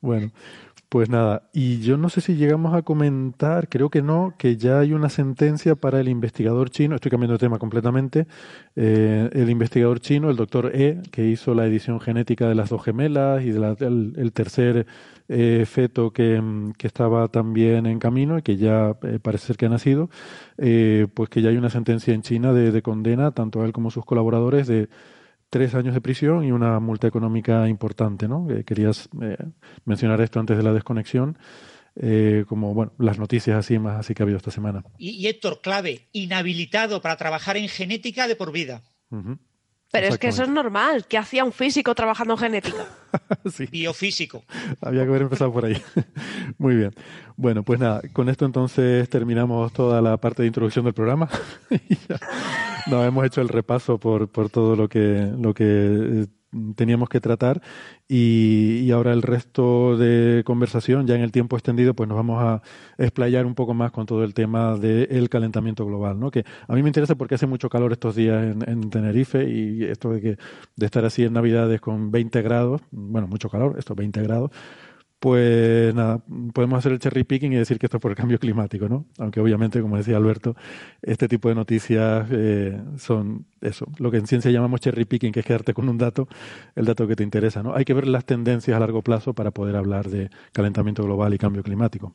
[0.00, 0.30] Bueno,
[0.92, 4.80] pues nada, y yo no sé si llegamos a comentar, creo que no, que ya
[4.80, 8.26] hay una sentencia para el investigador chino, estoy cambiando de tema completamente,
[8.76, 12.84] eh, el investigador chino, el doctor E, que hizo la edición genética de las dos
[12.84, 14.86] gemelas y del el tercer
[15.30, 16.42] eh, feto que,
[16.76, 20.10] que, estaba también en camino y que ya eh, parece ser que ha nacido,
[20.58, 23.88] pues que ya hay una sentencia en China de, de condena, tanto a él como
[23.88, 24.90] a sus colaboradores, de
[25.52, 28.48] tres años de prisión y una multa económica importante, ¿no?
[28.64, 29.36] querías eh,
[29.84, 31.36] mencionar esto antes de la desconexión,
[31.94, 34.82] eh, como bueno, las noticias así más así que ha habido esta semana.
[34.96, 38.80] Y, Héctor, clave, inhabilitado para trabajar en genética de por vida.
[39.92, 41.04] Pero es que eso es normal.
[41.06, 42.86] ¿Qué hacía un físico trabajando en genética?
[43.52, 43.66] sí.
[43.70, 44.42] Biofísico.
[44.80, 45.80] Había que haber empezado por ahí.
[46.58, 46.94] Muy bien.
[47.36, 51.28] Bueno, pues nada, con esto entonces terminamos toda la parte de introducción del programa.
[52.86, 56.26] Nos hemos hecho el repaso por, por todo lo que, lo que eh,
[56.74, 57.62] teníamos que tratar
[58.08, 62.62] y, ahora el resto de conversación, ya en el tiempo extendido, pues nos vamos a
[62.98, 66.30] explayar un poco más con todo el tema del calentamiento global, ¿no?
[66.30, 69.84] Que a mí me interesa porque hace mucho calor estos días en, en, Tenerife y
[69.84, 70.36] esto de que
[70.76, 74.50] de estar así en Navidades con 20 grados, bueno, mucho calor, estos 20 grados,
[75.22, 76.20] pues nada,
[76.52, 79.06] podemos hacer el cherry picking y decir que esto es por el cambio climático, ¿no?
[79.18, 80.56] Aunque obviamente, como decía Alberto,
[81.00, 85.40] este tipo de noticias eh, son eso, lo que en ciencia llamamos cherry picking, que
[85.40, 86.28] es quedarte con un dato,
[86.74, 87.74] el dato que te interesa, ¿no?
[87.74, 91.38] Hay que ver las tendencias a largo plazo para poder hablar de calentamiento global y
[91.38, 92.14] cambio climático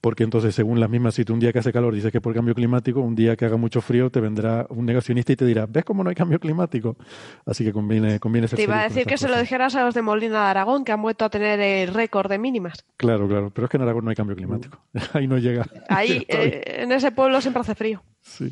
[0.00, 2.22] porque entonces, según las mismas, si tú un día que hace calor dices que es
[2.22, 5.44] por cambio climático, un día que haga mucho frío te vendrá un negacionista y te
[5.44, 6.96] dirá, ¿ves cómo no hay cambio climático?
[7.44, 9.94] Así que conviene, conviene ser Te iba a decir que se lo dijeras a los
[9.94, 12.84] de Molina de Aragón, que han vuelto a tener el récord de mínimas.
[12.96, 14.78] Claro, claro, pero es que en Aragón no hay cambio climático.
[15.12, 15.66] Ahí no llega.
[15.88, 18.02] Ahí, eh, en ese pueblo siempre hace frío.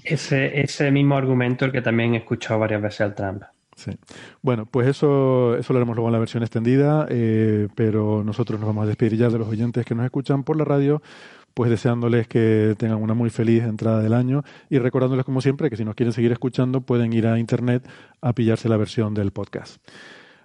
[0.04, 3.42] Ese, ese mismo argumento el que también he escuchado varias veces al Trump.
[3.76, 3.92] Sí.
[4.42, 8.66] Bueno, pues eso, eso lo haremos luego en la versión extendida, eh, pero nosotros nos
[8.66, 11.00] vamos a despedir ya de los oyentes que nos escuchan por la radio
[11.58, 15.76] pues deseándoles que tengan una muy feliz entrada del año y recordándoles como siempre que
[15.76, 17.84] si nos quieren seguir escuchando pueden ir a internet
[18.20, 19.82] a pillarse la versión del podcast.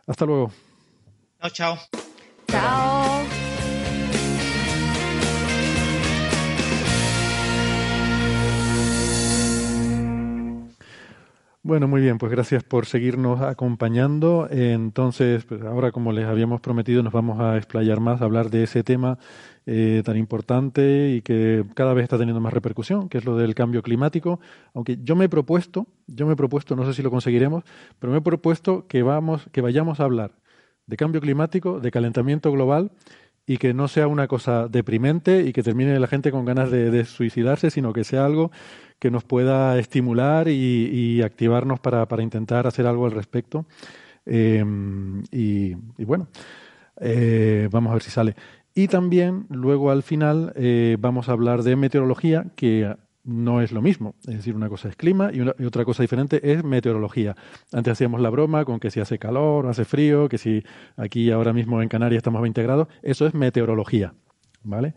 [0.07, 0.51] Hasta luego.
[1.39, 1.77] Chao, chao.
[2.47, 3.12] Chao.
[11.65, 14.49] Bueno, muy bien, pues gracias por seguirnos acompañando.
[14.51, 18.63] Entonces, pues ahora como les habíamos prometido, nos vamos a explayar más, a hablar de
[18.63, 19.17] ese tema
[19.65, 23.55] eh, tan importante y que cada vez está teniendo más repercusión, que es lo del
[23.55, 24.41] cambio climático.
[24.73, 27.63] Aunque yo me he propuesto, yo me he propuesto, no sé si lo conseguiremos,
[27.97, 30.31] pero me he propuesto que vamos, que vayamos a hablar
[30.85, 32.91] de cambio climático, de calentamiento global
[33.45, 37.05] y que no sea una cosa deprimente y que termine la gente con ganas de,
[37.05, 38.51] suicidarse, sino que sea algo
[39.03, 43.65] que nos pueda estimular y, activarnos para, intentar hacer algo al respecto.
[44.25, 44.63] Eh,
[45.29, 45.73] y,
[46.05, 46.29] bueno,
[47.01, 48.33] eh, vamos a ver si sale.
[48.73, 52.95] Y también luego al final eh, vamos a hablar de meteorología, que
[53.25, 54.15] no es lo mismo.
[54.25, 57.35] Es decir, una cosa es clima y, otra cosa diferente es meteorología.
[57.73, 60.63] Antes hacíamos la broma con que si hace calor, hace frío, que si
[60.95, 64.13] aquí ahora mismo en Canarias estamos a 20 grados, eso es meteorología.
[64.63, 64.93] ¿Vale?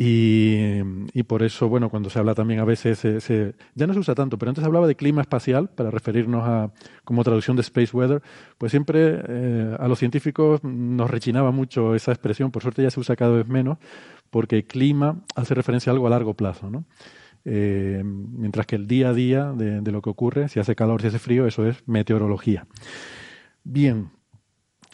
[0.00, 0.80] Y,
[1.24, 4.38] por eso, bueno, cuando se habla también a veces, se, ya no se usa tanto,
[4.38, 6.70] pero antes hablaba de clima espacial para referirnos a,
[7.04, 8.22] como traducción de space weather,
[8.58, 13.00] pues siempre eh, a los científicos nos rechinaba mucho esa expresión, por suerte ya se
[13.00, 13.78] usa cada vez menos,
[14.30, 16.84] porque clima hace referencia a algo a largo plazo, ¿no?
[17.44, 21.08] Eh, mientras que el día a día de, lo que ocurre, si hace calor, si
[21.08, 22.68] hace frío, eso es meteorología.
[23.64, 24.10] Bien,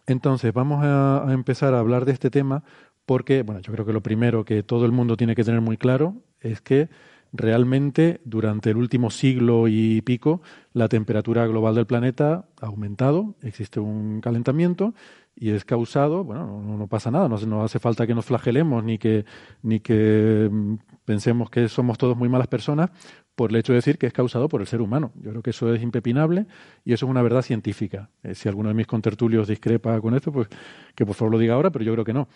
[0.07, 2.64] entonces vamos a empezar a hablar de este tema
[3.07, 5.76] porque, bueno, yo creo que lo primero que todo el mundo tiene que tener muy
[5.76, 6.88] claro es que
[7.32, 10.40] realmente durante el último siglo y pico
[10.72, 14.94] la temperatura global del planeta ha aumentado, existe un calentamiento
[15.36, 19.24] y es causado, bueno, no, pasa nada, no, hace falta que nos flagelemos ni que,
[19.62, 20.74] ni que mm,
[21.05, 22.90] pensemos que somos todos muy malas personas
[23.34, 25.11] por el hecho de decir que es causado por el ser humano.
[25.16, 26.46] Yo creo que eso es impepinable
[26.84, 28.11] y eso es una verdad científica.
[28.22, 30.48] Eh, si alguno de mis contertulios discrepa con esto, pues
[30.94, 32.28] que por favor lo diga ahora, pero yo creo que no.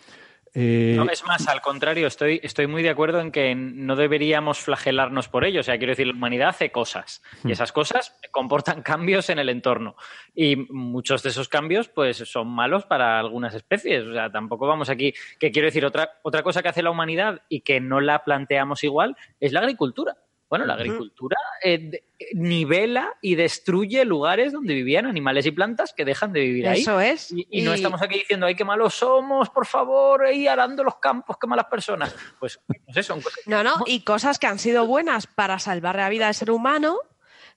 [0.53, 4.59] Eh, no, es más, al contrario, estoy, estoy muy de acuerdo en que no deberíamos
[4.59, 5.59] flagelarnos por ello.
[5.59, 7.51] O sea, quiero decir, la humanidad hace cosas y hmm.
[7.51, 9.95] esas cosas comportan cambios en el entorno.
[10.35, 14.05] Y muchos de esos cambios, pues, son malos para algunas especies.
[14.05, 15.13] O sea, tampoco vamos aquí.
[15.39, 18.83] Que quiero decir, otra, otra cosa que hace la humanidad y que no la planteamos
[18.83, 20.17] igual es la agricultura.
[20.49, 26.33] Bueno, la agricultura eh, nivela y destruye lugares donde vivían animales y plantas que dejan
[26.33, 26.81] de vivir ahí.
[26.81, 27.31] Eso es.
[27.31, 31.37] Y, no estamos aquí diciendo, ay, qué malos somos, por favor, ahí arando los campos,
[31.39, 32.15] qué malas personas.
[32.39, 33.39] Pues, no sé, son cosas.
[33.45, 36.97] No, no, y cosas que han sido buenas para salvar la vida del ser humano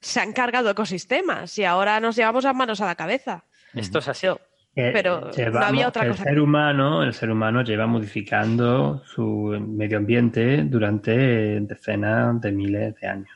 [0.01, 3.45] se han cargado ecosistemas y ahora nos llevamos las manos a la cabeza.
[3.73, 4.27] Esto es así.
[4.75, 10.65] Pero no había otra el Ser humano, el ser humano lleva modificando su medio ambiente
[10.65, 13.31] durante decenas de miles de años.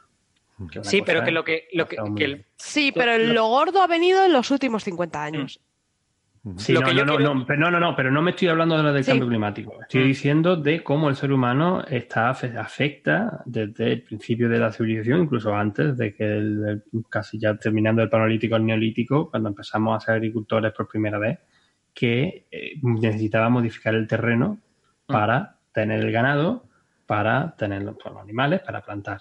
[0.82, 1.68] Sí, pero que lo que...
[1.72, 5.61] Lo que, Sí, pero lo gordo ha venido en los últimos 50 años.
[6.57, 9.26] Sí, no, no, no, no, no, pero no me estoy hablando de lo del cambio
[9.26, 9.82] climático.
[9.82, 10.07] Estoy mm.
[10.07, 15.53] diciendo de cómo el ser humano está afecta desde el principio de la civilización, incluso
[15.55, 16.78] antes de que
[17.11, 21.40] casi ya terminando el paleolítico al neolítico, cuando empezamos a ser agricultores por primera vez,
[21.92, 24.61] que eh, necesitaba modificar el terreno
[25.09, 25.12] mm.
[25.12, 26.68] para tener el ganado,
[27.07, 29.20] para tener los, animales, para plantar.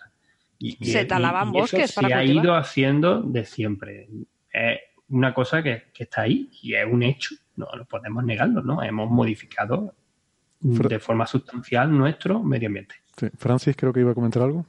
[0.60, 4.08] Y, se talaban bosques eso se ha ido haciendo de siempre.
[4.54, 8.84] Eh, una cosa que, está ahí y es un hecho, no lo podemos negarlo, ¿no?
[8.84, 9.94] Hemos modificado
[10.60, 12.96] de forma sustancial nuestro medio ambiente.
[13.38, 14.66] Francis, creo que iba a comentar algo.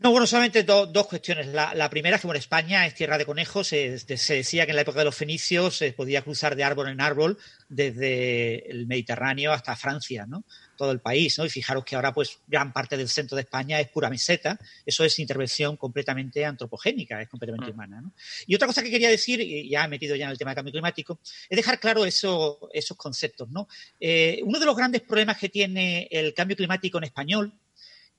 [0.00, 1.48] No, bueno, solamente dos cuestiones.
[1.48, 3.66] La, primera es que, bueno, España es tierra de conejos.
[3.68, 7.02] Se, decía que en la época de los fenicios se podía cruzar de árbol en
[7.02, 7.36] árbol
[7.68, 10.44] desde el Mediterráneo hasta Francia, ¿no?
[10.80, 11.44] Todo el país, ¿no?
[11.44, 14.58] Y fijaros que ahora, pues, gran parte del centro de España es pura meseta.
[14.86, 17.74] Eso es intervención completamente antropogénica, es completamente mm.
[17.74, 18.14] humana, ¿no?
[18.46, 20.56] Y otra cosa que quería decir, y ya he metido ya en el tema del
[20.56, 21.20] cambio climático,
[21.50, 23.68] es dejar claro esos conceptos, ¿no?
[24.00, 27.52] Eh, uno de los grandes problemas que tiene el cambio climático en español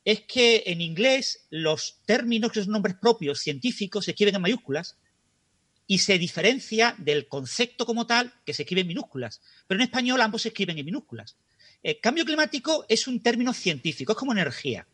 [0.06, 4.98] es que en inglés los términos que son nombres propios científicos se escriben en mayúsculas
[5.88, 9.42] y se diferencia del concepto como tal que se escribe en minúsculas.
[9.68, 11.36] Pero en español ambos se escriben en minúsculas.
[11.84, 14.88] El cambio climático es un término científico, es como energía.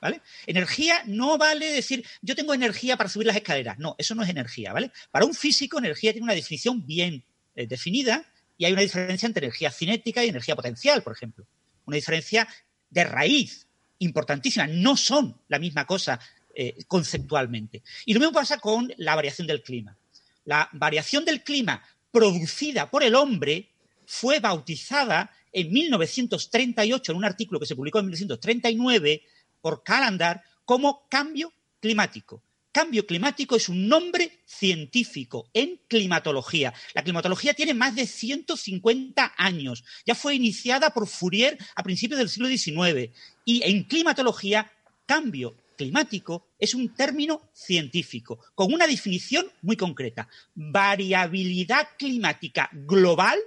[0.00, 0.20] ¿Vale?
[0.46, 3.78] Energía no vale decir yo tengo energía para subir las escaleras.
[3.78, 4.90] No, eso no es energía, ¿vale?
[5.10, 7.24] Para un físico, energía tiene una definición bien
[7.54, 8.26] eh, definida
[8.58, 11.46] y hay una diferencia entre energía cinética y energía potencial, por ejemplo.
[11.86, 12.46] Una diferencia
[12.90, 13.66] de raíz
[13.98, 16.20] importantísimas, no son la misma cosa
[16.54, 17.82] eh, conceptualmente.
[18.04, 19.96] Y lo mismo pasa con la variación del clima.
[20.44, 23.70] La variación del clima producida por el hombre
[24.06, 29.22] fue bautizada en 1938 en un artículo que se publicó en 1939
[29.62, 32.42] por Calandar como cambio climático.
[32.72, 36.74] Cambio climático es un nombre científico en climatología.
[36.92, 39.84] La climatología tiene más de 150 años.
[40.04, 43.14] Ya fue iniciada por Fourier a principios del siglo XIX.
[43.44, 44.72] Y en climatología,
[45.06, 50.28] cambio climático es un término científico con una definición muy concreta.
[50.56, 53.38] Variabilidad climática global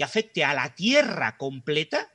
[0.00, 2.10] que afecte a la Tierra completa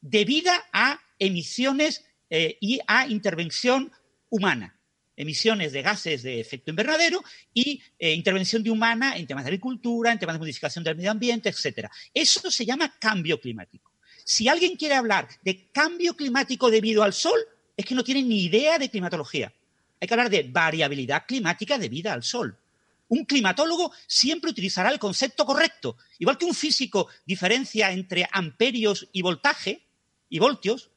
[0.00, 3.92] debida a emisiones eh, y a intervención
[4.28, 4.74] humana
[5.14, 7.22] emisiones de gases de efecto invernadero
[7.54, 11.48] y eh, intervención humana en temas de agricultura, en temas de modificación del medio ambiente,
[11.48, 11.90] etcétera.
[12.12, 13.92] Eso se llama cambio climático.
[14.24, 17.38] Si alguien quiere hablar de cambio climático debido al sol,
[17.76, 19.52] es que no tiene ni idea de climatología.
[20.00, 22.58] Hay que hablar de variabilidad climática debida al sol.
[23.08, 25.96] Un climatólogo siempre utilizará el concepto correcto.
[26.18, 29.86] Igual que un físico diferencia entre amperios y voltaje
[30.28, 30.90] y voltios,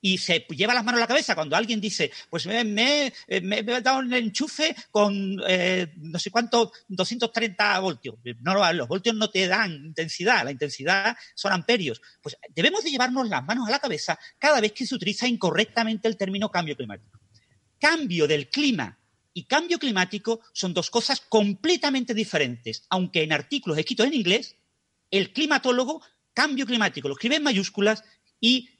[0.00, 3.80] y se lleva las manos a la cabeza cuando alguien dice, pues me, me, he
[3.80, 8.16] dado un enchufe con eh, no sé cuánto, 230 voltios.
[8.40, 12.00] No, los voltios no te dan intensidad, la intensidad son amperios.
[12.22, 16.06] Pues debemos de llevarnos las manos a la cabeza cada vez que se utiliza incorrectamente
[16.06, 17.18] el término cambio climático.
[17.80, 18.96] Cambio del clima
[19.36, 24.56] y cambio climático son dos cosas completamente diferentes, aunque en artículos escritos en inglés,
[25.10, 26.00] el climatólogo,
[26.32, 28.02] cambio climático, lo escribe en mayúsculas
[28.40, 28.70] y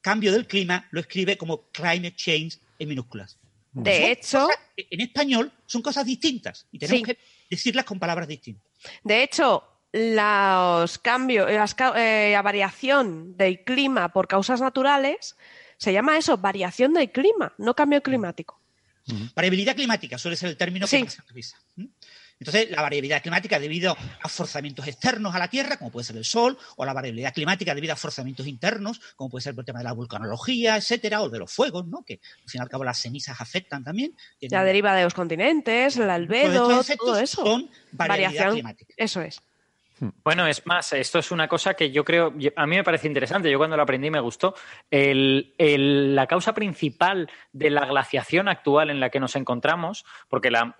[0.00, 3.38] cambio del clima lo escribe como climate change en minúsculas.
[3.72, 7.18] De hecho, en español son cosas distintas y tenemos que
[7.50, 8.72] decirlas con palabras distintas.
[9.02, 15.36] De hecho, los cambios, eh, la variación del clima por causas naturales
[15.76, 18.63] se llama eso, variación del clima, no cambio climático.
[19.34, 21.56] Variabilidad climática suele ser el término que se utiliza.
[22.40, 26.24] Entonces, la variabilidad climática debido a forzamientos externos a la Tierra, como puede ser el
[26.24, 29.84] Sol, o la variabilidad climática debido a forzamientos internos, como puede ser el tema de
[29.84, 32.02] la vulcanología, etcétera, o de los fuegos, ¿no?
[32.02, 34.16] Que al fin y al cabo las cenizas afectan también.
[34.40, 37.44] La deriva de los continentes, el albedo, todo eso.
[37.44, 38.94] Son variabilidad climática.
[38.96, 39.40] Eso es.
[40.24, 43.50] Bueno, es más, esto es una cosa que yo creo, a mí me parece interesante,
[43.50, 44.54] yo cuando lo aprendí me gustó.
[44.90, 50.76] la causa principal de la glaciación actual en la que nos encontramos, porque la,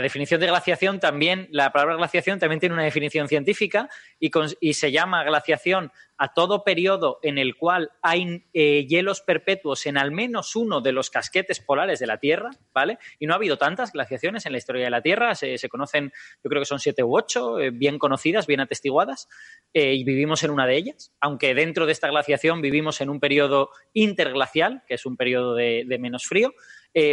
[0.00, 3.88] definición de glaciación también, la palabra glaciación también tiene una definición científica
[4.18, 9.86] y, y se llama glaciación a todo periodo en el cual hay eh, hielos perpetuos
[9.86, 12.98] en al menos uno de los casquetes polares de la Tierra, ¿vale?
[13.18, 16.12] Y no ha habido tantas glaciaciones en la historia de la Tierra, se, conocen,
[16.42, 19.28] yo creo que son siete u ocho, eh, bien conocidas, bien atestiguadas,
[19.74, 23.20] eh, y vivimos en una de ellas, aunque dentro de esta glaciación vivimos en un
[23.20, 26.54] periodo interglacial, que es un periodo de, menos frío.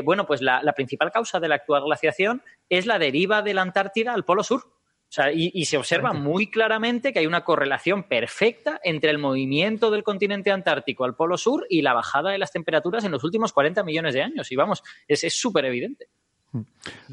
[0.04, 4.14] bueno, pues la principal causa de la actual glaciación es la deriva de la Antártida
[4.14, 4.74] al Polo Sur
[5.34, 10.52] y, se observa muy claramente que hay una correlación perfecta entre el movimiento del continente
[10.52, 14.14] antártico al polo sur y la bajada de las temperaturas en los últimos 40 millones
[14.14, 14.52] de años.
[14.52, 16.08] Y vamos, es súper evidente.
[16.54, 16.62] Mm.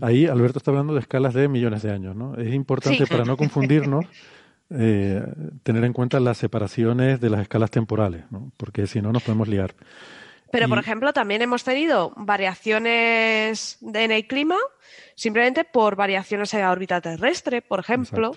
[0.03, 2.37] Ahí Alberto está hablando de escalas de millones de años, ¿no?
[2.37, 4.05] Es importante para no confundirnos
[4.71, 5.23] eh,
[5.63, 8.53] tener en cuenta las separaciones de las escalas temporales, ¿no?
[8.57, 9.75] Porque si no nos podemos liar.
[10.53, 14.57] Pero, por ejemplo, también hemos tenido variaciones en el clima
[15.15, 18.33] simplemente por variaciones en la órbita terrestre, por ejemplo,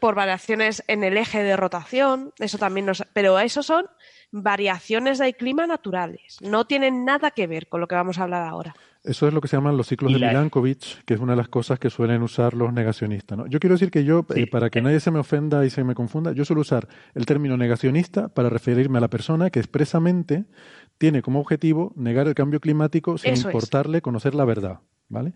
[0.00, 3.04] por variaciones en el eje de rotación, eso también nos...
[3.12, 3.86] Pero eso son
[4.32, 8.46] variaciones del clima naturales, no tienen nada que ver con lo que vamos a hablar
[8.46, 8.74] ahora.
[9.02, 11.48] Eso es lo que se llaman los ciclos de Milankovitch, que es una de las
[11.48, 13.38] cosas que suelen usar los negacionistas.
[13.38, 13.46] ¿no?
[13.46, 15.94] Yo quiero decir que yo, eh, para que nadie se me ofenda y se me
[15.94, 20.44] confunda, yo suelo usar el término negacionista para referirme a la persona que expresamente
[21.00, 24.80] tiene como objetivo negar el cambio climático sin importarle conocer la verdad.
[25.08, 25.32] ¿Vale?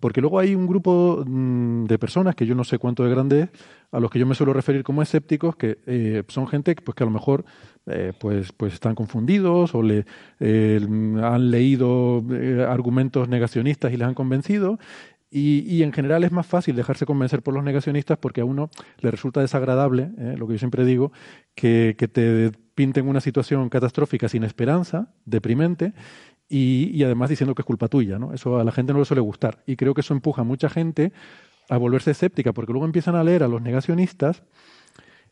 [0.00, 3.42] Porque luego hay un grupo mm, de personas, que yo no sé cuánto de grande
[3.42, 3.50] es,
[3.92, 7.02] a los que yo me suelo referir como escépticos, que eh, son gente pues, que
[7.02, 7.44] a lo mejor
[7.84, 10.06] eh, pues, pues están confundidos o le,
[10.40, 10.80] eh,
[11.22, 12.24] han leído
[12.66, 14.78] argumentos negacionistas y les han convencido.
[15.30, 18.70] Y, y, en general es más fácil dejarse convencer por los negacionistas porque a uno
[19.00, 21.12] le resulta desagradable, lo que yo siempre digo,
[21.54, 25.92] que, te pinten una situación catastrófica sin esperanza, deprimente,
[26.48, 28.32] y, además diciendo que es culpa tuya, ¿no?
[28.32, 29.62] Eso a la gente no le suele gustar.
[29.66, 31.12] Y creo que eso empuja a mucha gente
[31.68, 34.42] a volverse escéptica, porque luego empiezan a leer a los negacionistas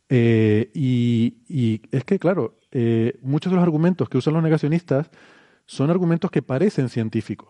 [0.09, 5.11] eh, y, es que, claro, eh, muchos de los argumentos que usan los negacionistas
[5.65, 7.49] son argumentos que parecen científicos.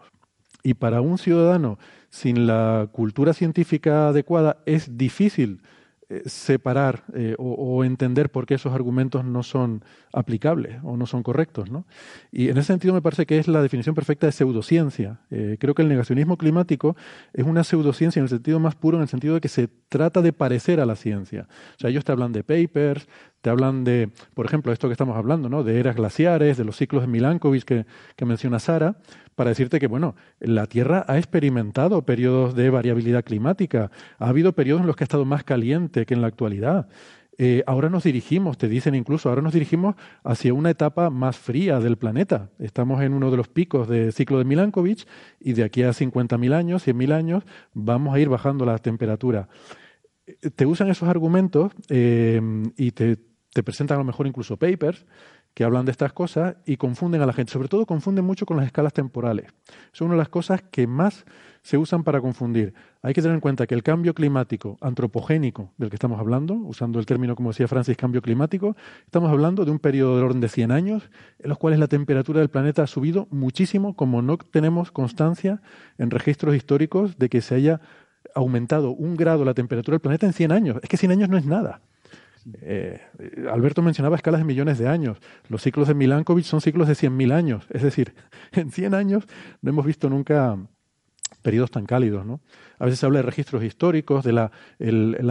[0.66, 1.78] Y para un ciudadano
[2.10, 5.60] sin la cultura científica adecuada es difícil
[6.08, 11.22] eh, separar eh, o, entender por qué esos argumentos no son aplicables o no son
[11.22, 11.70] correctos.
[11.70, 11.84] ¿no?
[12.32, 15.20] Y en ese sentido me parece que es la definición perfecta de pseudociencia.
[15.30, 16.96] Eh, creo que el negacionismo climático
[17.32, 20.20] es una pseudociencia en el sentido más puro, en el sentido de que se trata
[20.20, 21.46] de parecer a la ciencia.
[21.76, 23.08] O sea, ellos te hablan de papers,
[23.40, 25.62] te hablan de, por ejemplo, esto que estamos hablando, ¿no?
[25.62, 27.86] de eras glaciares, de los ciclos de Milankovitch que,
[28.16, 28.96] que menciona Sara,
[29.36, 34.80] para decirte que, bueno, la Tierra ha experimentado periodos de variabilidad climática, ha habido periodos
[34.80, 36.88] en los que ha estado más caliente que en la actualidad.
[37.38, 41.80] Eh, ahora nos dirigimos, te dicen incluso, ahora nos dirigimos hacia una etapa más fría
[41.80, 42.50] del planeta.
[42.58, 45.06] Estamos en uno de los picos del ciclo de Milankovitch
[45.38, 49.48] y de aquí a 50.000 años, 100.000 años, vamos a ir bajando la temperatura.
[50.26, 52.40] Eh, te usan esos argumentos eh,
[52.78, 53.18] y te,
[53.52, 55.04] te presentan a lo mejor incluso papers
[55.56, 57.50] que hablan de estas cosas y confunden a la gente.
[57.50, 59.46] Sobre todo confunden mucho con las escalas temporales.
[59.90, 61.24] Es una de las cosas que más
[61.62, 62.74] se usan para confundir.
[63.00, 66.98] Hay que tener en cuenta que el cambio climático antropogénico del que estamos hablando, usando
[66.98, 68.76] el término, como decía Francis, cambio climático,
[69.06, 72.40] estamos hablando de un periodo del orden de 100 años en los cuales la temperatura
[72.40, 75.62] del planeta ha subido muchísimo, como no tenemos constancia
[75.96, 77.80] en registros históricos de que se haya
[78.34, 80.76] aumentado un grado la temperatura del planeta en 100 años.
[80.82, 81.80] Es que 100 años no es nada.
[82.62, 83.00] Eh,
[83.50, 85.18] Alberto mencionaba escalas de millones de años.
[85.48, 87.66] Los ciclos de Milankovitch son ciclos de 100.000 años.
[87.70, 88.14] Es decir,
[88.52, 89.24] en 100 años
[89.62, 90.56] no hemos visto nunca
[91.42, 92.24] periodos tan cálidos.
[92.24, 92.40] ¿no?
[92.78, 94.50] A veces se habla de registros históricos, de la,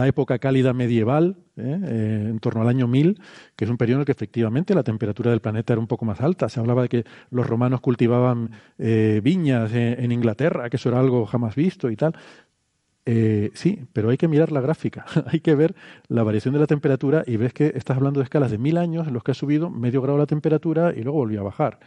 [0.06, 1.80] época cálida medieval, ¿eh?
[1.84, 3.20] Eh, en torno al año 1000,
[3.54, 6.04] que es un periodo en el que efectivamente la temperatura del planeta era un poco
[6.04, 6.48] más alta.
[6.48, 11.54] Se hablaba de que los romanos cultivaban viñas en Inglaterra, que eso era algo jamás
[11.54, 12.14] visto y tal.
[13.08, 15.76] Eh, sí, pero hay que mirar la gráfica, hay que ver
[16.08, 19.06] la variación de la temperatura y ves que estás hablando de escalas de mil años
[19.06, 21.78] en los que ha subido medio grado la temperatura y luego volvió a bajar.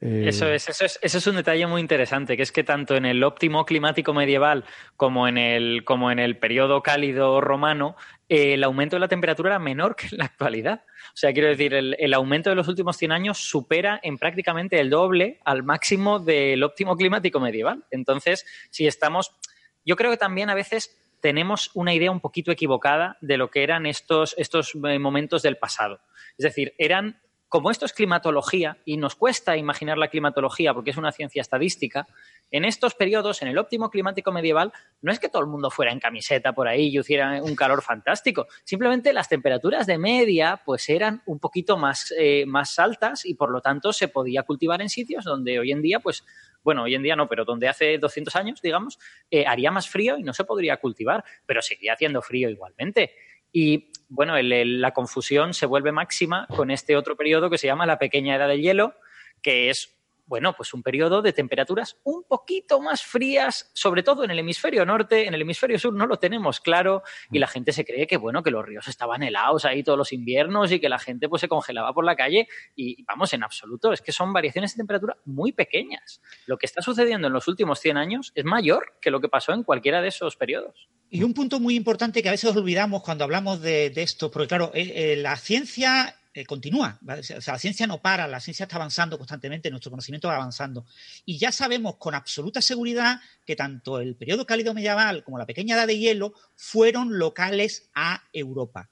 [0.00, 2.94] Eh, eso, es, eso, es, eso es un detalle muy interesante, que es que tanto
[2.94, 4.64] en el óptimo climático medieval
[4.96, 7.96] como en el, como en el periodo cálido romano,
[8.28, 10.84] eh, el aumento de la temperatura era menor que en la actualidad.
[11.08, 14.78] O sea, quiero decir, el, el, aumento de los últimos 100 años supera en prácticamente
[14.78, 17.84] el doble al máximo del óptimo climático medieval.
[17.90, 19.36] Entonces, si estamos
[19.84, 23.62] yo creo que también a veces tenemos una idea un poquito equivocada de lo que
[23.62, 26.00] eran estos, estos eh, momentos del pasado.
[26.38, 27.20] Es decir, eran
[27.50, 32.06] como esto es climatología y nos cuesta imaginar la climatología porque es una ciencia estadística,
[32.52, 34.72] en estos periodos, en el óptimo climático medieval,
[35.02, 37.82] no es que todo el mundo fuera en camiseta por ahí y hiciera un calor
[37.82, 38.46] fantástico.
[38.62, 43.50] Simplemente las temperaturas de media pues eran un poquito más, eh, más altas y por
[43.50, 46.24] lo tanto se podía cultivar en sitios donde hoy en día pues
[46.62, 48.98] bueno, hoy en día no, pero donde hace 200 años, digamos,
[49.28, 53.12] eh, haría más frío y no se podría cultivar, pero seguiría haciendo frío igualmente.
[53.52, 57.98] Y bueno, la confusión se vuelve máxima con este otro periodo que se llama la
[57.98, 58.94] pequeña edad del hielo,
[59.40, 59.99] que es
[60.30, 64.86] bueno, pues un periodo de temperaturas un poquito más frías, sobre todo en el hemisferio
[64.86, 67.02] norte, en el hemisferio sur no lo tenemos claro
[67.32, 70.12] y la gente se cree que, bueno, que los ríos estaban helados ahí todos los
[70.12, 72.46] inviernos y que la gente pues se congelaba por la calle
[72.76, 76.22] y vamos, en absoluto, es que son variaciones de temperatura muy pequeñas.
[76.46, 79.52] Lo que está sucediendo en los últimos 100 años es mayor que lo que pasó
[79.52, 80.88] en cualquiera de esos periodos.
[81.10, 84.70] Y un punto muy importante que a veces olvidamos cuando hablamos de, esto, porque claro,
[84.74, 87.00] eh, eh, la ciencia eh, continúa.
[87.02, 90.86] O sea, la ciencia no para, la ciencia está avanzando constantemente, nuestro conocimiento va avanzando.
[91.24, 95.74] Y ya sabemos con absoluta seguridad que tanto el periodo cálido medieval como la pequeña
[95.74, 98.90] edad de hielo fueron locales a Europa.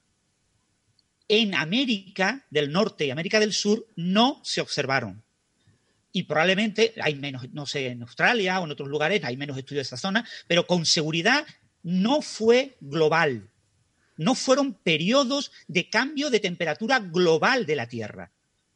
[1.29, 5.23] En América del Norte y América del Sur no se observaron.
[6.11, 9.87] Y probablemente hay menos, no sé, en Australia o en otros lugares hay menos estudios
[9.87, 11.45] de esa zona, pero con seguridad
[11.83, 13.49] no fue global
[14.19, 18.31] no fueron periodos de cambio de temperatura global de la Tierra.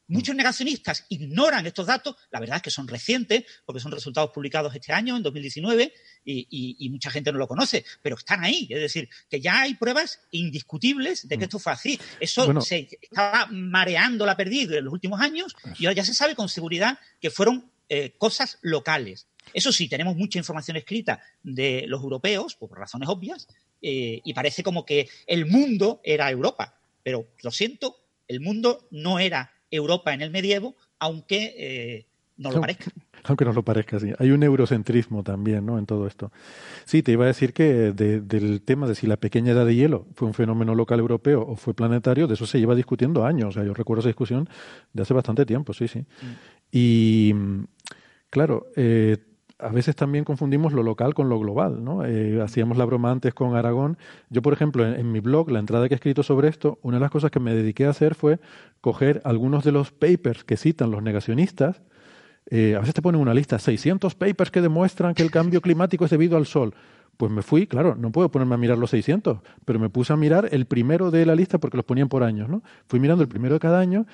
[0.08, 4.74] Muchos negacionistas ignoran estos datos, la verdad es que son recientes, porque son resultados publicados
[4.74, 5.94] este año, en 2019,
[6.24, 8.68] y, mucha gente no lo conoce, pero están ahí.
[8.70, 11.50] Es decir, que ya hay pruebas indiscutibles de que mm.
[11.50, 12.00] esto fue así.
[12.20, 16.36] Eso se estaba mareando la pérdida en los últimos años y ahora ya se sabe
[16.36, 19.28] con seguridad que fueron eh, cosas locales.
[19.54, 23.48] Eso sí, tenemos mucha información escrita de los europeos, por razones obvias,
[23.84, 26.80] eh, y parece como que el mundo era Europa.
[27.04, 27.98] Pero lo siento,
[28.30, 32.06] el mundo no era Europa en el medievo, aunque eh,
[32.38, 32.86] no lo parezca.
[33.26, 34.12] Aunque no lo parezca, sí.
[34.20, 35.80] Hay un eurocentrismo también, ¿no?
[35.80, 36.34] En todo esto.
[36.84, 40.08] Sí, te iba a decir que del tema de si la pequeña edad de hielo
[40.14, 43.48] fue un fenómeno local europeo o fue planetario, de eso se lleva discutiendo años.
[43.48, 44.50] O sea, yo recuerdo esa discusión
[44.92, 46.00] de hace bastante tiempo, sí, sí.
[46.00, 46.06] Mm.
[46.70, 47.34] Y,
[48.30, 49.20] claro, eh,
[49.64, 52.06] a veces también confundimos lo local con lo global, ¿no?
[52.06, 53.98] Eh, hacíamos la broma antes con Aragón.
[54.30, 57.02] Yo, por ejemplo, en, mi blog, la entrada que he escrito sobre esto, una de
[57.02, 58.40] las cosas que me dediqué a hacer fue
[58.82, 61.82] coger algunos de los papers que citan los negacionistas.
[62.50, 66.06] Eh, a veces te ponen una lista, 600 papers que demuestran que el cambio climático
[66.06, 66.74] es debido al sol.
[67.18, 70.18] Pues me fui, claro, no puedo ponerme a mirar los 600, pero me puse a
[70.18, 72.64] mirar el primero de la lista porque los ponían por años, ¿no?
[72.88, 74.08] Fui mirando el primero de cada año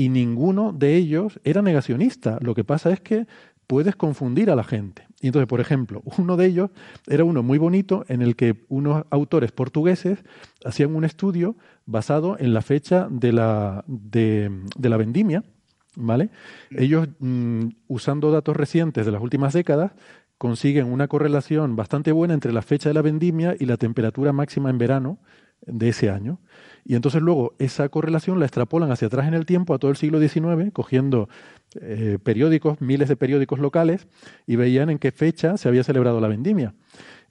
[0.00, 2.38] y ninguno de ellos era negacionista.
[2.40, 3.26] Lo que pasa es que
[3.70, 5.06] puedes confundir a la gente.
[5.20, 6.70] Y entonces, por ejemplo, uno de ellos
[7.06, 10.18] era uno muy bonito en el que unos autores portugueses
[10.64, 11.54] hacían un estudio
[11.86, 14.50] basado en la fecha de la, de,
[14.82, 15.44] la vendimia,
[15.94, 16.30] ¿vale?
[16.72, 19.92] Ellos, mm, usando datos recientes de las últimas décadas,
[20.36, 24.68] consiguen una correlación bastante buena entre la fecha de la vendimia y la temperatura máxima
[24.70, 25.18] en verano
[25.64, 26.40] de ese año.
[26.84, 29.96] Y entonces luego esa correlación la extrapolan hacia atrás en el tiempo a todo el
[29.96, 31.28] siglo XIX, cogiendo
[31.80, 34.06] eh, periódicos, miles de periódicos locales,
[34.46, 36.74] y veían en qué fecha se había celebrado la vendimia.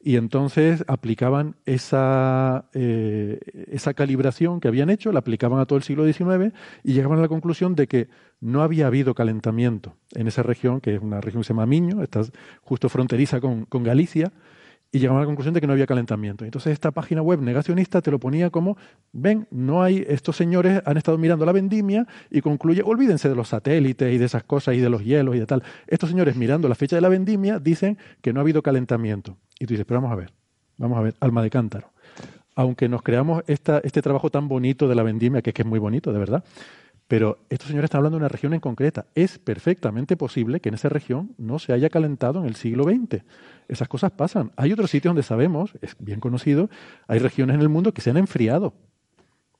[0.01, 3.39] Y entonces aplicaban esa, eh,
[3.69, 6.53] esa calibración que habían hecho, la aplicaban a todo el siglo XIX
[6.83, 8.07] y llegaban a la conclusión de que
[8.39, 12.01] no había habido calentamiento en esa región, que es una región que se llama Miño,
[12.01, 12.21] está
[12.61, 14.31] justo fronteriza con, con Galicia,
[14.91, 16.45] y llegamos a la conclusión de que no había calentamiento.
[16.45, 18.77] Entonces esta página web negacionista te lo ponía como,
[19.11, 23.49] ven, no hay, estos señores han estado mirando la vendimia y concluye, olvídense de los
[23.49, 25.63] satélites y de esas cosas y de los hielos y de tal.
[25.87, 29.37] Estos señores mirando la fecha de la vendimia dicen que no ha habido calentamiento.
[29.59, 30.31] Y tú dices, pero vamos a ver,
[30.77, 31.91] vamos a ver, alma de cántaro.
[32.55, 35.67] Aunque nos creamos esta, este trabajo tan bonito de la vendimia, que es que es
[35.67, 36.43] muy bonito, de verdad,
[37.07, 39.07] pero estos señores están hablando de una región en concreta.
[39.15, 43.23] Es perfectamente posible que en esa región no se haya calentado en el siglo XX.
[43.69, 44.51] Esas cosas pasan.
[44.57, 46.69] Hay otros sitios donde sabemos, es bien conocido,
[47.07, 48.73] hay regiones en el mundo que se han enfriado.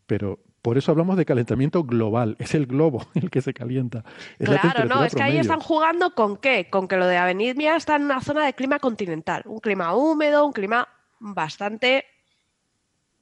[0.07, 2.36] Pero por eso hablamos de calentamiento global.
[2.40, 4.03] Es el globo el que se calienta.
[4.40, 6.69] claro, no, es que ahí están jugando con qué?
[6.69, 9.44] Con que lo de Avenidmia está en una zona de clima continental.
[9.45, 10.88] Un clima húmedo, un clima
[11.19, 12.06] bastante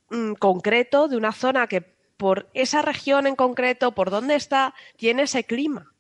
[0.10, 1.82] mm, concreto de una zona que
[2.18, 5.92] por esa región en concreto, por dónde está, tiene ese clima.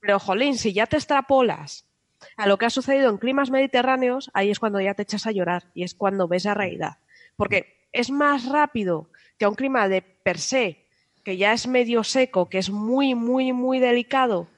[0.00, 1.86] Pero, jolín, si ya te extrapolas
[2.36, 5.32] a lo que ha sucedido en climas mediterráneos, ahí es cuando ya te echas a
[5.32, 6.98] llorar y es cuando ves la realidad.
[7.36, 10.86] Porque es más rápido que a un clima de per se,
[11.24, 14.48] que ya es medio seco, que es muy, muy, muy delicado,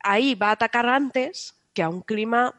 [0.00, 2.54] ahí va a atacar antes que a un clima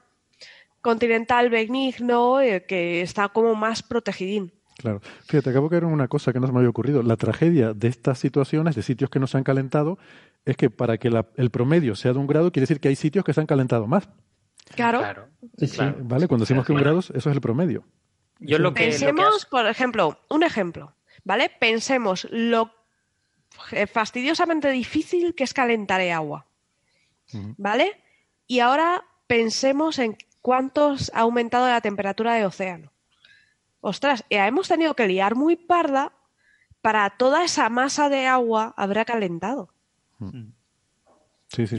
[0.82, 4.54] continental benigno eh, que está como más protegidín.
[4.78, 5.02] Claro.
[5.26, 7.02] Fíjate, acabo de ver una cosa que no se me había ocurrido.
[7.02, 9.98] La tragedia de estas situaciones, de sitios que no se han calentado,
[10.48, 13.24] es que para que el promedio sea de un grado, quiere decir que hay sitios
[13.24, 14.10] que se han calentado más.
[14.76, 15.02] Claro.
[16.02, 16.28] ¿Vale?
[16.28, 17.86] Cuando decimos que un grado, eso es el promedio.
[18.40, 21.50] Yo lo que, Pensemos, por ejemplo, un ejemplo, ¿vale?
[21.60, 22.72] Pensemos lo
[23.92, 26.46] fastidiosamente difícil que es calentar el agua,
[27.58, 28.02] ¿vale?
[28.46, 32.92] Y ahora pensemos en cuánto ha aumentado la temperatura del océano
[33.88, 36.12] ostras, hemos tenido que liar muy parda
[36.82, 39.74] para toda esa masa de agua habrá calentado.
[40.20, 40.52] Mm.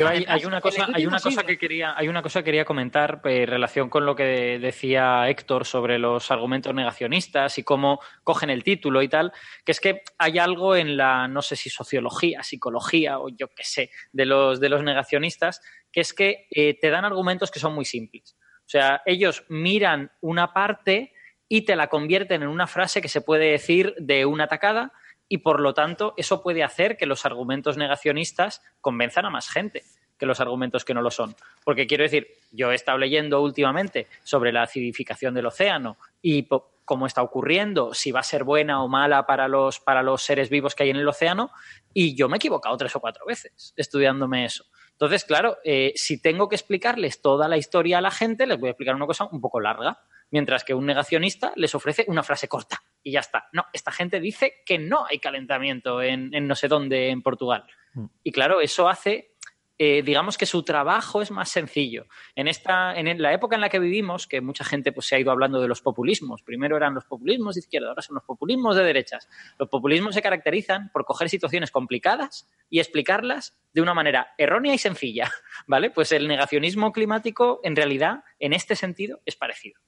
[0.06, 3.42] Hay, una cosa, hay una cosa que quería, hay una cosa que quería comentar eh,
[3.42, 8.64] en relación con lo que decía Héctor sobre los argumentos negacionistas y cómo cogen el
[8.64, 9.30] título y tal,
[9.66, 13.64] que es que hay algo en la, no sé si sociología, psicología o yo qué
[13.64, 15.60] sé, de los, de los negacionistas,
[15.92, 18.38] que es que eh, te dan argumentos que son muy simples.
[18.60, 21.12] O sea, ellos miran una parte
[21.46, 24.92] y te la convierten en una frase que se puede decir de una atacada
[25.28, 29.84] y por lo tanto eso puede hacer que los argumentos negacionistas convenzan a más gente
[30.18, 31.34] que los argumentos que no lo son.
[31.64, 36.48] Porque quiero decir, yo he estado leyendo últimamente sobre la acidificación del océano y
[36.84, 40.50] cómo está ocurriendo, si va a ser buena o mala para los, para los seres
[40.50, 41.50] vivos que hay en el océano,
[41.94, 44.64] y yo me he equivocado tres o cuatro veces estudiándome eso.
[44.92, 48.68] Entonces, claro, eh, si tengo que explicarles toda la historia a la gente, les voy
[48.68, 50.00] a explicar una cosa un poco larga
[50.30, 53.48] mientras que un negacionista les ofrece una frase corta y ya está.
[53.52, 57.64] No, esta gente dice que no hay calentamiento en, no sé dónde en Portugal.
[57.94, 58.06] Mm.
[58.22, 59.34] Y claro, eso hace,
[59.78, 62.06] eh, digamos que su trabajo es más sencillo.
[62.34, 65.20] En, esta, en la época en la que vivimos, que mucha gente pues, se ha
[65.20, 68.76] ido hablando de los populismos, primero eran los populismos de izquierda, ahora son los populismos
[68.76, 69.28] de derechas.
[69.58, 74.78] Los populismos se caracterizan por coger situaciones complicadas y explicarlas de una manera errónea y
[74.78, 75.30] sencilla,
[75.66, 75.90] ¿vale?
[75.90, 79.80] Pues el negacionismo climático, en realidad, en este sentido, es parecido.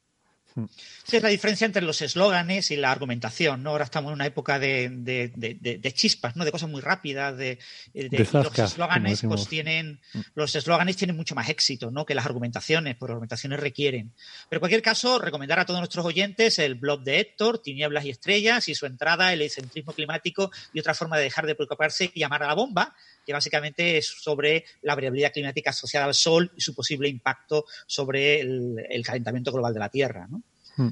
[1.04, 3.70] Sí, es la diferencia entre los eslóganes y la argumentación, ¿no?
[3.70, 6.44] Ahora estamos en una época de, chispas, ¿no?
[6.44, 7.58] De cosas muy rápidas, de,
[7.94, 10.20] los eslóganes, pues tienen, mm.
[10.34, 12.04] los eslóganes tienen mucho más éxito, ¿no?
[12.04, 14.12] Que las argumentaciones, porque argumentaciones requieren.
[14.48, 18.10] Pero en cualquier caso, recomendar a todos nuestros oyentes el blog de Héctor, Tinieblas y
[18.10, 22.20] Estrellas, y su entrada, el excentrismo climático y otra forma de dejar de preocuparse y
[22.20, 22.94] llamar a la bomba,
[23.30, 28.40] que básicamente es sobre la variabilidad climática asociada al Sol y su posible impacto sobre
[28.40, 30.26] el, calentamiento global de la Tierra.
[30.28, 30.42] ¿no?
[30.76, 30.90] Hmm.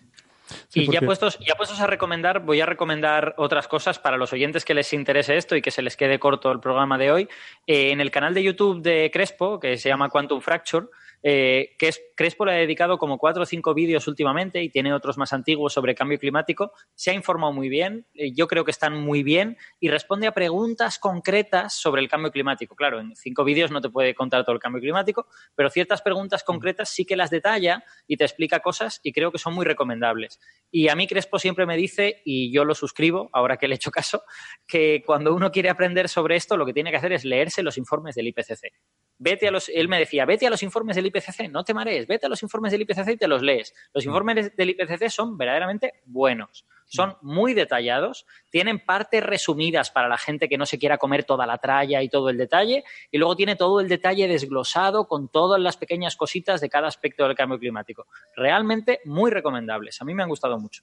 [0.72, 4.64] y ya, puestos, ya puestos a recomendar, voy a recomendar otras cosas para los oyentes
[4.64, 7.28] que les interese esto y que se les quede corto el programa de hoy.
[7.66, 10.86] Eh, en el canal de YouTube de Crespo, que se llama Quantum Fracture,
[11.22, 14.92] eh, que es, Crespo le ha dedicado como cuatro o cinco vídeos últimamente y tiene
[14.92, 16.72] otros más antiguos sobre cambio climático.
[16.94, 20.32] Se ha informado muy bien, eh, yo creo que están muy bien y responde a
[20.32, 22.74] preguntas concretas sobre el cambio climático.
[22.74, 26.44] Claro, en cinco vídeos no te puede contar todo el cambio climático, pero ciertas preguntas
[26.44, 30.40] concretas sí que las detalla y te explica cosas y creo que son muy recomendables.
[30.70, 33.76] Y a mí Crespo siempre me dice, y yo lo suscribo, ahora que le he
[33.76, 34.22] hecho caso,
[34.66, 37.78] que cuando uno quiere aprender sobre esto, lo que tiene que hacer es leerse los
[37.78, 38.72] informes del IPCC.
[39.18, 42.06] Vete a los, él me decía, vete a los informes del IPCC, no te marees,
[42.06, 43.74] vete a los informes del IPCC y te los lees.
[43.92, 44.08] Los mm.
[44.08, 50.48] informes del IPCC son verdaderamente buenos, son muy detallados, tienen partes resumidas para la gente
[50.48, 53.56] que no se quiera comer toda la tralla y todo el detalle, y luego tiene
[53.56, 58.06] todo el detalle desglosado con todas las pequeñas cositas de cada aspecto del cambio climático.
[58.36, 60.82] Realmente muy recomendables, a mí me han gustado mucho.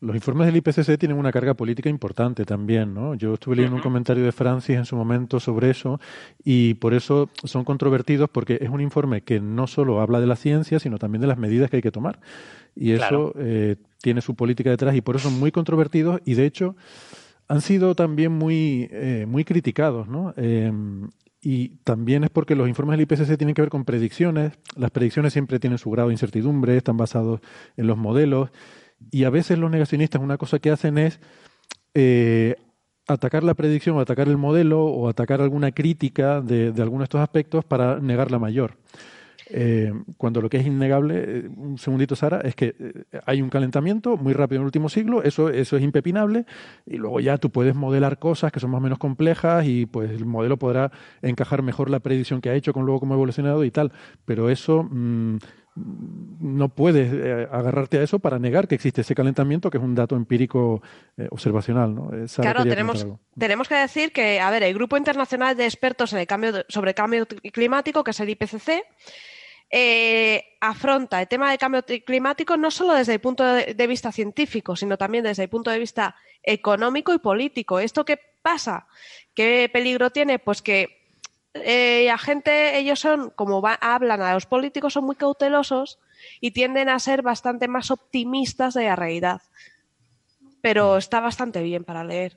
[0.00, 3.14] Los informes del IPCC tienen una carga política importante también, ¿no?
[3.14, 5.98] Yo estuve leyendo un comentario de Francis en su momento sobre eso
[6.44, 10.36] y por eso son controvertidos porque es un informe que no solo habla de la
[10.36, 12.20] ciencia, sino también de las medidas que hay que tomar.
[12.74, 16.44] Y eso eh, tiene su política detrás y por eso son muy controvertidos y de
[16.44, 16.76] hecho
[17.48, 20.34] han sido también muy, eh, muy criticados, ¿no?
[20.36, 21.08] Em,
[21.40, 24.52] y también es porque los informes del IPCC tienen que ver con predicciones.
[24.74, 27.40] Las predicciones siempre tienen su grado de incertidumbre, están basados
[27.76, 28.50] en los modelos.
[29.10, 31.20] Y a veces los negacionistas una cosa que hacen es
[31.94, 32.56] eh,
[33.06, 37.04] atacar la predicción o atacar el modelo o atacar alguna crítica de, de algunos de
[37.04, 38.76] estos aspectos para negar la mayor.
[39.48, 42.74] Eh, cuando lo que es innegable, eh, un segundito Sara, es que
[43.24, 46.46] hay un calentamiento muy rápido en el último siglo, eso, eso es impepinable,
[46.84, 50.10] y luego ya tú puedes modelar cosas que son más o menos complejas y pues
[50.10, 50.90] el modelo podrá
[51.22, 53.92] encajar mejor la predicción que ha hecho con luego cómo ha evolucionado y tal,
[54.24, 55.36] pero eso mm,
[55.76, 59.94] no puedes eh, agarrarte a eso para negar que existe ese calentamiento, que es un
[59.94, 60.82] dato empírico
[61.16, 61.94] eh, observacional.
[61.94, 62.10] ¿no?
[62.36, 66.26] claro, tenemos, tenemos que decir que, a ver, el Grupo Internacional de Expertos en el
[66.26, 68.84] cambio sobre Cambio Climático, que es el IPCC,
[69.70, 74.76] eh, afronta el tema del cambio climático no solo desde el punto de vista científico,
[74.76, 77.80] sino también desde el punto de vista económico y político.
[77.80, 78.86] ¿Esto qué pasa?
[79.34, 80.38] ¿Qué peligro tiene?
[80.38, 81.05] Pues que
[81.64, 85.98] eh, la gente, ellos son, como hablan a los políticos, son muy cautelosos
[86.40, 89.42] y tienden a ser bastante más optimistas de la realidad.
[90.60, 92.36] Pero está bastante bien para leer.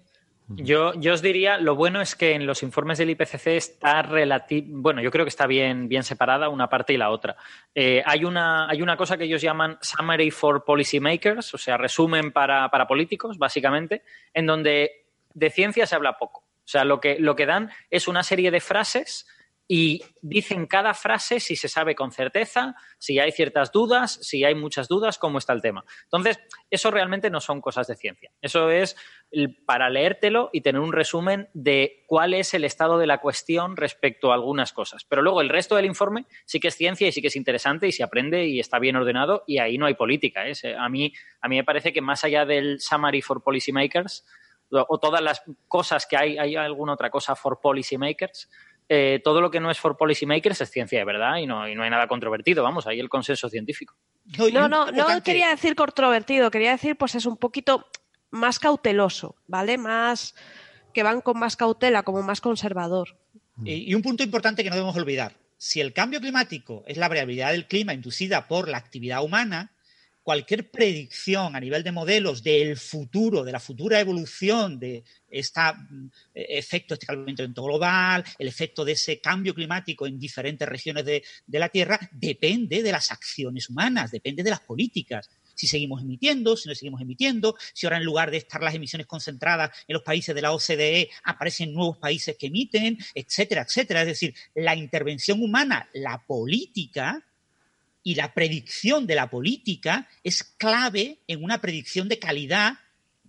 [0.51, 4.81] Yo, yo, os diría, lo bueno es que en los informes del IPCC está relativo,
[4.81, 7.35] bueno, yo creo que está bien, bien separada una parte y la otra.
[7.75, 12.31] Eh, hay, una, hay una cosa que ellos llaman Summary for Policymakers, o sea, resumen
[12.31, 14.01] para, para políticos, básicamente,
[14.33, 15.05] en donde
[15.35, 16.43] de ciencia se habla poco.
[16.69, 19.25] O sea, lo que, lo que dan es una serie de frases
[19.67, 24.53] y dicen cada frase si se sabe con certeza, si hay ciertas dudas, si hay
[24.53, 25.83] muchas dudas, cómo está el tema.
[26.03, 26.39] Entonces,
[26.69, 28.31] eso realmente no son cosas de ciencia.
[28.39, 28.95] Eso es
[29.65, 34.31] para leértelo y tener un resumen de cuál es el estado de la cuestión respecto
[34.31, 35.05] a algunas cosas.
[35.05, 37.87] Pero luego el resto del informe sí que es ciencia y sí que es interesante
[37.87, 40.47] y se aprende y está bien ordenado y ahí no hay política.
[40.47, 40.53] ¿eh?
[40.77, 44.23] A, mí, a mí me parece que más allá del Summary for Policymakers
[44.71, 48.49] o todas las cosas que hay, hay alguna otra cosa for policymakers,
[48.87, 51.75] eh, todo lo que no es for policymakers es ciencia de verdad y no, y
[51.75, 53.95] no hay nada controvertido, vamos, ahí el consenso científico.
[54.51, 57.85] No, no, no quería decir controvertido, quería decir pues es un poquito
[58.31, 59.77] más cauteloso, ¿vale?
[59.77, 60.35] Más
[60.93, 63.17] que van con más cautela, como más conservador.
[63.63, 67.09] Y, y un punto importante que no debemos olvidar, si el cambio climático es la
[67.09, 69.73] variabilidad del clima inducida por la actividad humana,
[70.29, 75.59] cualquier predicción a nivel de modelos del futuro, de la futura evolución de este
[76.35, 77.07] efecto, este
[77.47, 82.91] global, el efecto de ese cambio climático en diferentes regiones de, la Tierra, depende de
[82.91, 87.87] las acciones humanas, depende de las políticas si seguimos emitiendo, si no seguimos emitiendo, si
[87.87, 91.73] ahora en lugar de estar las emisiones concentradas en los países de la OCDE aparecen
[91.73, 94.01] nuevos países que emiten, etcétera, etcétera.
[94.01, 97.25] Es decir, la intervención humana, la política,
[98.03, 102.73] y la predicción de la política es clave en una predicción de calidad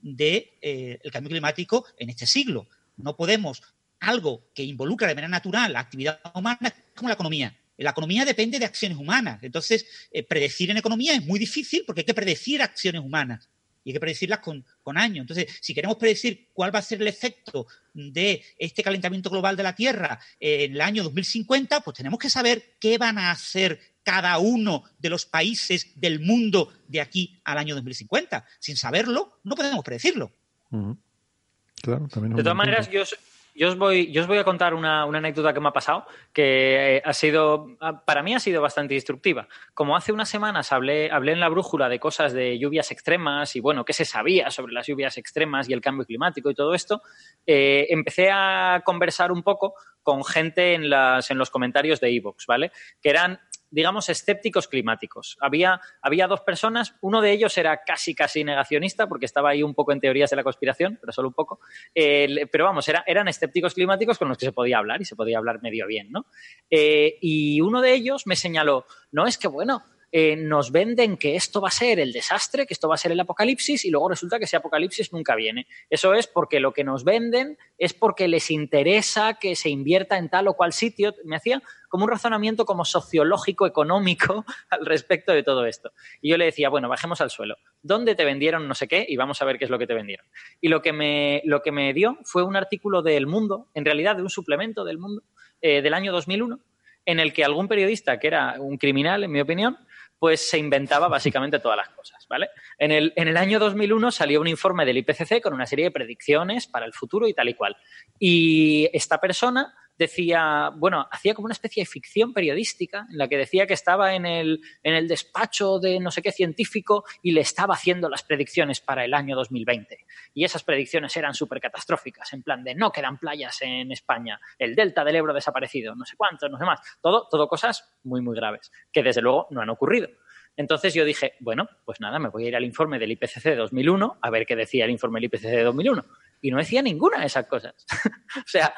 [0.00, 2.68] del de, eh, cambio climático en este siglo.
[2.96, 3.62] No podemos,
[4.00, 7.56] algo que involucra de manera natural la actividad humana, como la economía.
[7.76, 9.42] La economía depende de acciones humanas.
[9.42, 13.48] Entonces, eh, predecir en economía es muy difícil porque hay que predecir acciones humanas
[13.84, 14.64] y hay que predecirlas con,
[14.96, 15.22] años.
[15.22, 19.62] Entonces, si queremos predecir cuál va a ser el efecto de este calentamiento global de
[19.62, 24.38] la Tierra en el año 2050, pues tenemos que saber qué van a hacer cada
[24.38, 28.44] uno de los países del mundo de aquí al año 2050.
[28.58, 30.30] Sin saberlo, no podemos predecirlo.
[30.70, 35.68] de todas maneras, yo, os voy, yo os voy a contar una, anécdota que me
[35.68, 39.48] ha pasado, que eh, ha sido, para mí ha sido bastante instructiva.
[39.74, 43.60] Como hace unas semanas hablé, hablé en la brújula de cosas de lluvias extremas y,
[43.60, 47.02] bueno, qué se sabía sobre las lluvias extremas y el cambio climático y todo esto,
[47.46, 52.46] eh, empecé a conversar un poco con gente en, las, en los comentarios de Evox,
[52.46, 52.72] ¿vale?
[53.02, 53.38] Que eran
[53.70, 55.36] digamos, escépticos climáticos.
[55.40, 59.74] Había, había dos personas, uno de ellos era casi, casi negacionista, porque estaba ahí un
[59.74, 61.60] poco en teorías de la conspiración, pero solo un poco.
[61.94, 65.38] pero vamos, era, eran escépticos climáticos con los que se podía hablar y se podía
[65.38, 66.26] hablar medio bien, ¿no?
[66.68, 69.82] Eh, y uno de ellos me señaló, no, es que bueno,
[70.12, 73.12] eh, nos venden que esto va a ser el desastre, que esto va a ser
[73.12, 75.66] el apocalipsis y luego resulta que ese apocalipsis nunca viene.
[75.88, 80.28] Eso es porque lo que nos venden es porque les interesa que se invierta en
[80.28, 81.14] tal o cual sitio.
[81.24, 85.92] Me hacía como un razonamiento como sociológico, económico al respecto de todo esto.
[86.20, 87.56] Y yo le decía, bueno, bajemos al suelo.
[87.82, 89.06] ¿Dónde te vendieron no sé qué?
[89.08, 90.26] Y vamos a ver qué es lo que te vendieron.
[90.60, 94.16] Y lo que me, lo que me dio fue un artículo del Mundo, en realidad
[94.16, 95.22] de un suplemento del Mundo,
[95.60, 96.58] eh, del año 2001,
[97.06, 99.78] en el que algún periodista, que era un criminal, en mi opinión,
[100.20, 102.50] pues se inventaba básicamente todas las cosas, ¿vale?
[102.78, 105.90] En el, en el año 2001 salió un informe del IPCC con una serie de
[105.90, 107.74] predicciones para el futuro y tal y cual.
[108.18, 113.36] Y esta persona decía, bueno, hacía como una especie de ficción periodística en la que
[113.36, 117.42] decía que estaba en el, en el despacho de no sé qué científico y le
[117.42, 120.06] estaba haciendo las predicciones para el año 2020.
[120.32, 124.74] Y esas predicciones eran súper catastróficas, en plan de no quedan playas en España, el
[124.74, 126.80] delta del Ebro desaparecido, no sé cuánto, no sé más.
[127.02, 130.08] Todo, todo cosas muy, muy graves, que desde luego no han ocurrido.
[130.56, 133.56] Entonces yo dije, bueno, pues nada, me voy a ir al informe del IPCC de
[133.56, 136.06] 2001 a ver qué decía el informe del IPCC de 2001
[136.40, 137.74] y no decía ninguna de esas cosas.
[138.36, 138.74] o sea,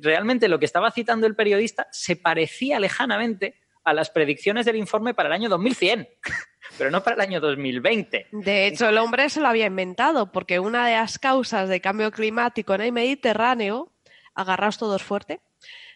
[0.00, 5.14] realmente lo que estaba citando el periodista se parecía lejanamente a las predicciones del informe
[5.14, 6.08] para el año 2100,
[6.78, 8.26] pero no para el año 2020.
[8.32, 12.10] De hecho, el hombre se lo había inventado, porque una de las causas de cambio
[12.10, 13.92] climático en el Mediterráneo,
[14.34, 15.40] agarraos todos fuerte,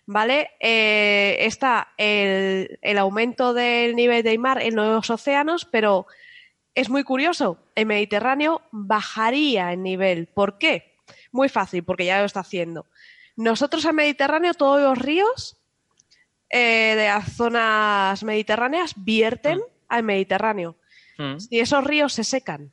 [0.07, 0.51] ¿vale?
[0.61, 6.07] Eh, está el, el, aumento del nivel del mar en los océanos, pero
[6.77, 10.28] es muy curioso, el Mediterráneo bajaría el nivel.
[10.28, 10.89] ¿Por qué?
[11.32, 12.86] Muy fácil, porque ya lo está haciendo.
[13.36, 15.57] Nosotros en Mediterráneo, todos los ríos
[16.51, 19.62] eh, de las zonas mediterráneas vierten mm.
[19.89, 20.77] al Mediterráneo.
[21.19, 21.39] Mm.
[21.39, 22.73] Si esos ríos se secan,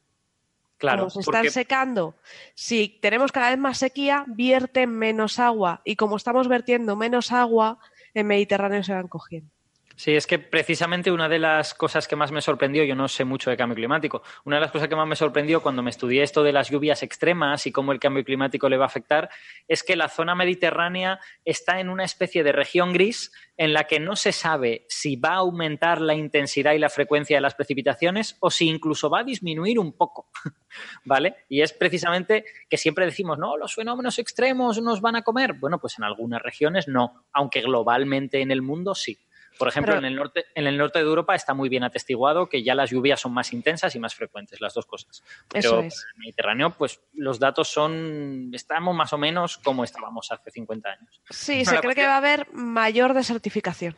[0.78, 2.16] claro, se están secando,
[2.56, 5.82] si tenemos cada vez más sequía, vierten menos agua.
[5.86, 7.80] Y como estamos vertiendo menos agua,
[8.14, 9.52] el Mediterráneo se van cogiendo.
[9.98, 13.26] Sí, es que precisamente una de las cosas que más me sorprendió, yo no sé
[13.26, 16.22] mucho de cambio climático, una de las cosas que más me sorprendió cuando me estudié
[16.22, 19.28] esto de las lluvias extremas y cómo el cambio climático le va a afectar,
[19.68, 24.00] es que la zona mediterránea está en una especie de región gris en la que
[24.00, 28.38] no se sabe si va a aumentar la intensidad y la frecuencia de las precipitaciones
[28.40, 30.30] o si incluso va a disminuir un poco,
[31.06, 31.38] ¿vale?
[31.50, 35.54] Y es precisamente que siempre decimos, no, los fenómenos extremos nos van a comer.
[35.54, 39.18] Bueno, pues en algunas regiones no, aunque globalmente en el mundo sí.
[39.58, 42.64] Por ejemplo, en, el norte, en el norte de Europa está muy bien atestiguado que
[42.64, 45.24] ya las lluvias son más intensas y más frecuentes, las dos cosas.
[45.48, 50.52] Pero en el Mediterráneo, pues los datos son, estamos más o menos como estábamos hace
[50.52, 51.22] 50 años.
[51.30, 53.96] Sí, se cree que va a haber mayor desertificación.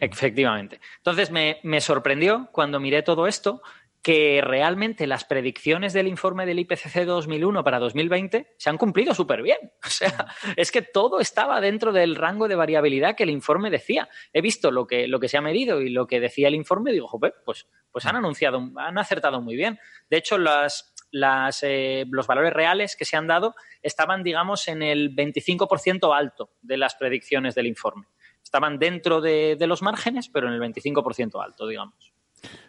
[0.00, 0.80] Efectivamente.
[0.98, 3.60] Entonces me, me, sorprendió cuando miré todo esto
[4.02, 9.42] que realmente las predicciones del informe del IPCC 2001 para 2020 se han cumplido súper
[9.42, 9.58] bien.
[9.88, 10.26] O sea,
[10.56, 14.08] es que todo estaba dentro del rango de variabilidad que el informe decía.
[14.32, 16.90] He visto lo que, lo que se ha medido y lo que decía el informe
[16.90, 19.80] y digo, joder, pues, pues han anunciado, han acertado muy bien.
[20.08, 24.82] De hecho, las, las, eh, los valores reales que se han dado estaban, digamos, en
[24.82, 28.06] el 25% alto de las predicciones del informe.
[28.42, 32.12] Estaban dentro de, de los márgenes, pero en el 25% alto, digamos.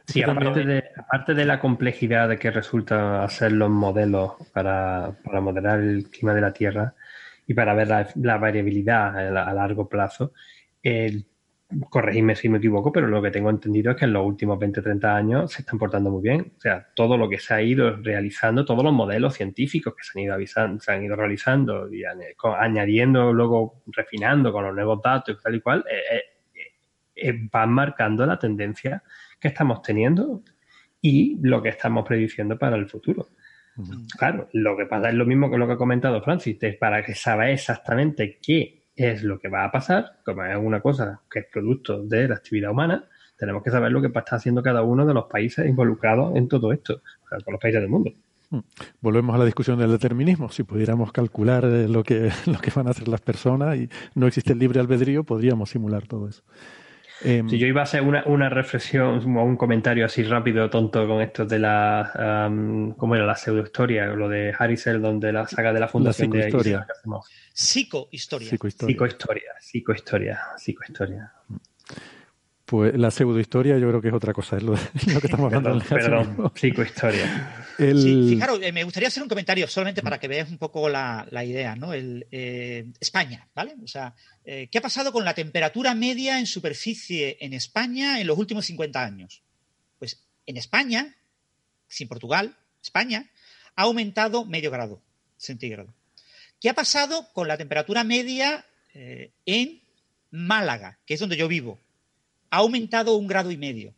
[0.06, 5.40] Sí, aparte de, aparte de la complejidad de que resulta hacer los modelos para, para
[5.40, 6.96] modelar el clima de la Tierra
[7.46, 10.34] y para ver la, variabilidad a, largo plazo,
[11.90, 14.82] corregidme si me equivoco, pero lo que tengo entendido es que en los últimos 20
[14.82, 16.54] 30 años se están portando muy bien.
[16.58, 20.18] O sea, todo lo que se ha ido realizando, todos los modelos científicos que se
[20.18, 22.04] han ido avisando, se han ido realizando y
[22.60, 26.62] añadiendo, luego refinando con los nuevos datos y tal y cual, eh, eh,
[27.16, 29.04] eh, van marcando la tendencia
[29.40, 30.42] que estamos teniendo
[31.02, 33.28] y lo que estamos prediciendo para el futuro.
[34.18, 37.04] Claro, lo que pasa es lo mismo que lo que ha comentado Francis, es para
[37.04, 41.40] que saber exactamente qué es lo que va a pasar, como es una cosa que
[41.40, 43.06] es producto de la actividad humana,
[43.38, 46.74] tenemos que saber lo que está haciendo cada uno de los países involucrados en todo
[46.74, 48.12] esto, con los países del mundo.
[48.50, 48.60] Hmm.
[49.00, 50.50] Volvemos a la discusión del determinismo.
[50.50, 54.28] Si pudiéramos calcular eh, lo que, lo que van a hacer las personas y no
[54.28, 56.44] existe el libre albedrío, podríamos simular todo eso.
[57.22, 61.08] Em, si yo iba a hacer una, una reflexión o un comentario así rápido, tonto,
[61.08, 62.48] con esto de la.
[62.50, 64.08] Um, ¿Cómo era la pseudohistoria?
[64.08, 66.88] Lo de Harry Seldon de la saga de la Fundación la de Psicohistoria.
[68.50, 69.54] Psicohistoria.
[69.60, 70.40] Psicohistoria.
[70.58, 71.34] Psicohistoria.
[72.70, 74.76] Pues la pseudohistoria yo creo que es otra cosa, es lo,
[75.22, 75.84] que estamos hablando.
[75.90, 77.66] perdón, perdón psicohistoria.
[77.80, 81.28] Sí, fijaros, eh, me gustaría hacer un comentario solamente para que veáis un poco la,
[81.44, 81.94] idea, ¿no?
[81.94, 83.74] El, eh, España, ¿vale?
[83.84, 84.14] O sea,
[84.46, 88.68] eh, ¿qué ha pasado con la temperatura media en superficie en España en los últimos
[88.68, 89.42] 50 años?
[89.98, 91.16] Pues en España,
[91.88, 93.32] sin Portugal, España,
[93.78, 95.02] ha aumentado medio grado
[95.38, 95.92] centígrado.
[96.62, 98.64] ¿Qué ha pasado con la temperatura media
[98.94, 99.82] en
[100.30, 101.80] Málaga, que es donde yo vivo?
[102.50, 103.94] Ha aumentado un grado y medio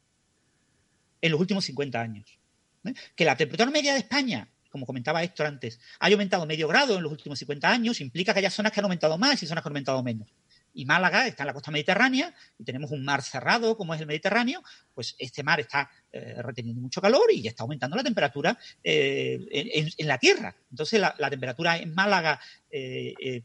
[1.22, 2.40] en los últimos 50 años.
[2.86, 2.94] ¿eh?
[3.15, 7.03] Que la temperatura media de España, como comentaba Héctor antes, haya aumentado medio grado en
[7.03, 9.69] los últimos 50 años, implica que haya zonas que han aumentado más y zonas que
[9.69, 10.28] han aumentado menos.
[10.73, 14.07] Y Málaga está en la costa mediterránea y tenemos un mar cerrado como es el
[14.07, 14.64] Mediterráneo,
[14.94, 20.07] pues este mar está eh, reteniendo mucho calor y está aumentando la temperatura eh, en,
[20.07, 20.56] la Tierra.
[20.69, 22.40] Entonces la, temperatura en Málaga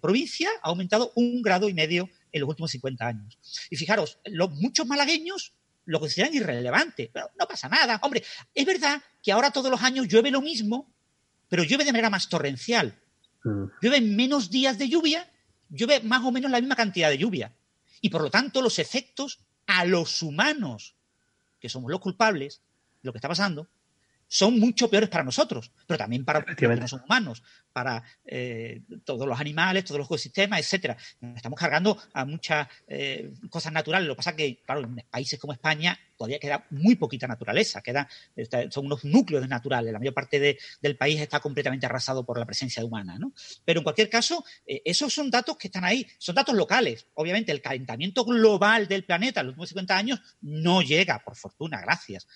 [0.01, 3.39] provincia ha aumentado un grado y medio en los últimos 50 años.
[3.71, 5.53] Y fijaros, los, muchos malagueños
[5.87, 7.99] lo consideran irrelevante, pero no pasa nada.
[8.03, 8.23] Hombre,
[8.55, 10.93] es verdad que ahora todos los años llueve lo mismo,
[11.49, 12.99] pero llueve de manera más torrencial.
[13.45, 13.65] Mm.
[13.81, 15.31] Llueve menos días de lluvia,
[15.71, 17.55] llueve más o menos la misma cantidad de lluvia.
[18.01, 20.97] Y por lo tanto, los efectos a los humanos,
[21.61, 22.61] que somos los culpables
[23.03, 23.69] de lo que está pasando,
[24.29, 27.43] son mucho peores para nosotros, pero también para los que no son humanos,
[27.73, 30.97] para eh, todos los animales, todos los ecosistemas, etcétera.
[31.35, 34.09] estamos cargando a muchas eh, cosas naturales.
[34.09, 37.83] Lo que pasa es que, claro, en países como España todavía queda muy poquita naturaleza,
[37.83, 38.09] queda,
[38.71, 39.93] son unos núcleos naturales.
[39.93, 43.33] La mayor parte del país está completamente arrasado por la presencia humana, ¿no?
[43.65, 47.07] Pero en cualquier caso, eh, esos son datos que están ahí, son datos locales.
[47.15, 51.81] Obviamente, el calentamiento global del planeta en los últimos 50 años no llega, por fortuna,
[51.81, 52.27] gracias.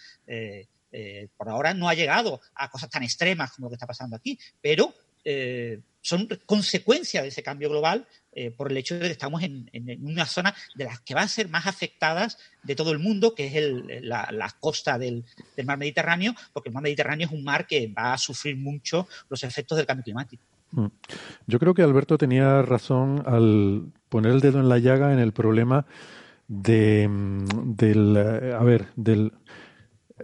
[0.93, 4.17] Eh, por ahora no ha llegado a cosas tan extremas como lo que está pasando
[4.17, 4.93] aquí, pero
[5.25, 9.69] eh, son consecuencias de ese cambio global eh, por el hecho de que estamos en,
[10.03, 13.47] una zona de las que van a ser más afectadas de todo el mundo, que
[13.47, 15.25] es la, costa del,
[15.65, 19.45] mar Mediterráneo, porque el mar Mediterráneo es un mar que va a sufrir mucho los
[19.45, 20.43] efectos del cambio climático.
[20.71, 20.87] Mm.
[21.47, 25.33] Yo creo que Alberto tenía razón al poner el dedo en la llaga en el
[25.33, 25.85] problema
[26.49, 29.33] de, mm, del, a ver, del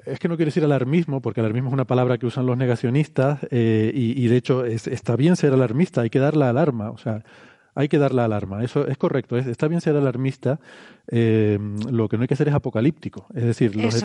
[0.05, 3.41] es que no quiero decir alarmismo, porque alarmismo es una palabra que usan los negacionistas,
[3.51, 6.91] eh, y, de hecho está bien ser alarmista, hay que dar la alarma.
[6.91, 7.23] O sea,
[7.77, 8.65] hay que dar la alarma.
[8.65, 9.37] Eso es correcto.
[9.37, 10.59] está bien ser alarmista.
[11.09, 11.59] Eh,
[11.91, 13.27] lo que no hay que hacer es apocalíptico.
[13.35, 14.03] Es decir, los,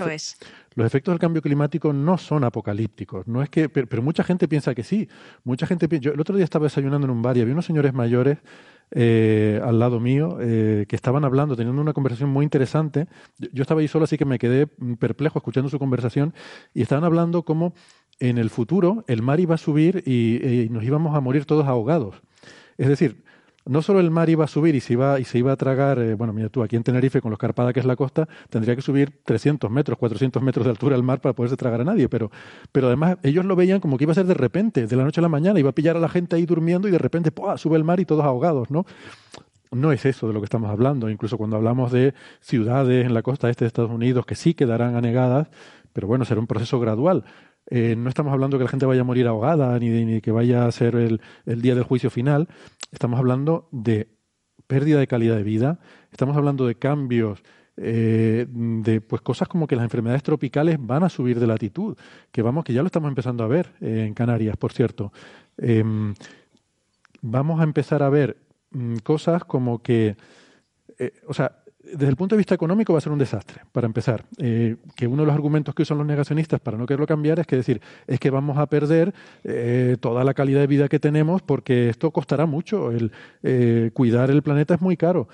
[0.75, 3.27] los efectos del cambio climático no son apocalípticos.
[3.27, 5.07] No es que, pero, mucha gente piensa que sí.
[5.45, 5.87] Mucha gente.
[6.01, 8.39] Yo el otro día estaba desayunando en un bar y había unos señores mayores
[8.91, 13.07] eh, al lado mío eh, que estaban hablando, teniendo una conversación muy interesante.
[13.37, 14.67] Yo, estaba ahí solo, así que me quedé
[14.99, 16.33] perplejo escuchando su conversación
[16.73, 17.73] y estaban hablando como
[18.19, 22.21] en el futuro el mar iba a subir y nos íbamos a morir todos ahogados.
[22.77, 23.23] Es decir,
[23.65, 25.99] no solo el mar iba a subir y se iba, y se iba a tragar,
[25.99, 28.75] eh, bueno, mira tú, aquí en Tenerife, con lo escarpada que es la costa, tendría
[28.75, 32.09] que subir 300 metros, 400 metros de altura al mar para poderse tragar a nadie,
[32.09, 32.31] pero,
[32.71, 35.21] pero además ellos lo veían como que iba a ser de repente, de la noche
[35.21, 37.57] a la mañana, iba a pillar a la gente ahí durmiendo y de repente ¡pua!
[37.57, 38.85] sube el mar y todos ahogados, ¿no?
[39.71, 43.21] No es eso de lo que estamos hablando, incluso cuando hablamos de ciudades en la
[43.21, 45.47] costa este de Estados Unidos que sí quedarán anegadas,
[45.93, 47.23] pero bueno, será un proceso gradual.
[47.71, 50.65] Eh, no estamos hablando que la gente vaya a morir ahogada ni de, que vaya
[50.65, 52.49] a ser el, el día del juicio final.
[52.91, 54.09] Estamos hablando de
[54.67, 55.79] pérdida de calidad de vida.
[56.11, 57.41] Estamos hablando de cambios
[57.77, 61.97] eh, de pues cosas como que las enfermedades tropicales van a subir de latitud,
[62.33, 65.13] que vamos, que ya lo estamos empezando a ver eh, en Canarias, por cierto.
[65.57, 66.13] Em,
[67.21, 68.35] vamos a empezar a ver
[68.71, 70.17] mm, cosas como que,
[71.25, 74.25] o sea, desde el punto de vista económico va a ser un desastre, para empezar.
[74.37, 77.47] Eh, que uno de los argumentos que usan los negacionistas para no quererlo cambiar es
[77.47, 79.13] que decir, es que vamos a perder
[79.43, 82.91] eh, toda la calidad de vida que tenemos porque esto costará mucho.
[83.43, 85.27] Eh, cuidar el planeta es muy caro.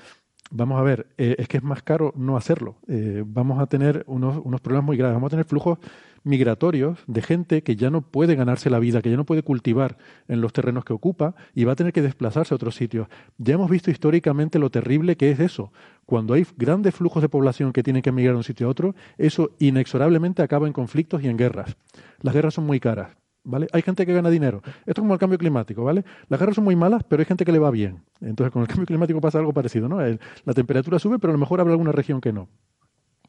[0.49, 2.78] Vamos a ver, es que es más caro no hacerlo.
[3.26, 5.15] vamos a tener unos, unos problemas muy graves.
[5.15, 5.78] Vamos a tener flujos
[6.27, 9.97] migratorios de gente que ya no puede ganarse la vida, que ya no puede cultivar
[10.27, 13.07] en los terrenos que ocupa y va a tener que desplazarse a otros sitios.
[13.37, 15.71] Ya hemos visto históricamente lo terrible que es eso.
[16.05, 18.95] Cuando hay grandes flujos de población que tienen que emigrar de un sitio a otro,
[19.17, 21.75] eso inexorablemente acaba en conflictos y en guerras.
[22.21, 23.09] Las guerras son muy caras.
[23.49, 23.67] ¿Vale?
[23.71, 24.61] Hay gente que gana dinero.
[24.79, 26.03] Esto es como el cambio climático, ¿vale?
[26.27, 28.03] Las guerras son muy malas, pero hay gente que le va bien.
[28.19, 29.99] Entonces, con el cambio climático pasa algo parecido, ¿no?
[30.01, 32.49] La temperatura sube, pero a lo mejor habrá alguna región que no.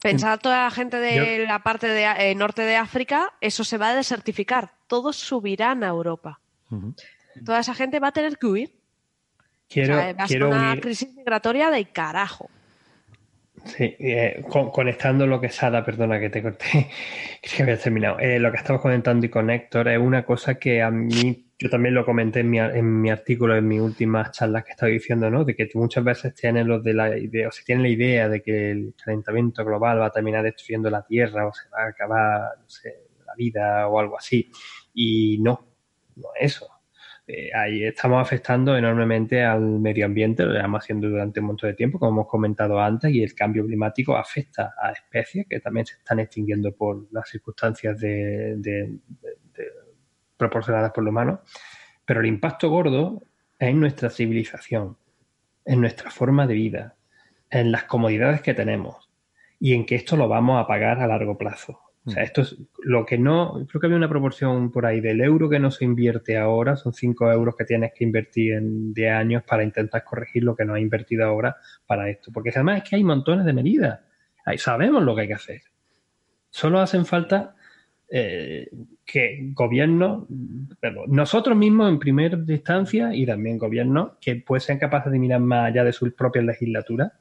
[0.00, 3.88] Pensad toda la gente de la parte de, eh, norte de África, eso se va
[3.88, 4.70] a desertificar.
[4.86, 6.40] Todos subirán a Europa.
[7.44, 8.72] Toda esa gente va a tener que huir.
[9.68, 12.48] Quiero, va a ser una crisis migratoria de carajo.
[13.64, 16.90] Sí, eh, conectando lo que Sara, perdona que te corté,
[17.42, 18.18] que había terminado.
[18.20, 21.68] Eh, lo que estabas comentando y con Héctor es una cosa que a mí yo
[21.68, 25.28] también lo comenté en mi, en mi artículo, en mis últimas charlas que estaba diciendo,
[25.28, 25.44] ¿no?
[25.44, 28.40] De que muchas veces tienen los de la idea, o se tienen la idea de
[28.42, 32.58] que el calentamiento global va a terminar destruyendo la Tierra o se va a acabar,
[32.60, 34.48] no sé, la vida o algo así.
[34.94, 35.66] Y no,
[36.16, 36.68] no es eso.
[37.26, 41.76] Eh, ahí estamos afectando enormemente al medio ambiente, lo llevamos haciendo durante un montón de
[41.76, 45.96] tiempo, como hemos comentado antes, y el cambio climático afecta a especies que también se
[45.96, 48.98] están extinguiendo por las circunstancias de
[50.38, 51.42] proporcionadas por lo humano,
[52.06, 53.22] pero el impacto gordo
[53.58, 54.96] es en nuestra civilización,
[55.66, 56.96] en nuestra forma de vida,
[57.50, 59.10] en las comodidades que tenemos
[59.60, 61.80] y en que esto lo vamos a pagar a largo plazo.
[62.06, 62.24] O sea, mm.
[62.24, 65.58] esto es lo que no, creo que había una proporción por ahí del euro que
[65.58, 69.64] no se invierte ahora, son 5 euros que tienes que invertir en 10 años para
[69.64, 71.56] intentar corregir lo que no has invertido ahora
[71.86, 72.30] para esto.
[72.32, 74.00] Porque además es que hay montones de medidas,
[74.46, 75.60] ahí sabemos lo que hay que hacer.
[76.50, 77.56] Solo hacen falta
[78.10, 78.68] eh,
[79.04, 80.26] que gobiernos,
[81.08, 85.68] nosotros mismos en primera instancia y también gobiernos que pues sean capaces de mirar más
[85.68, 87.12] allá de sus propias legislaturas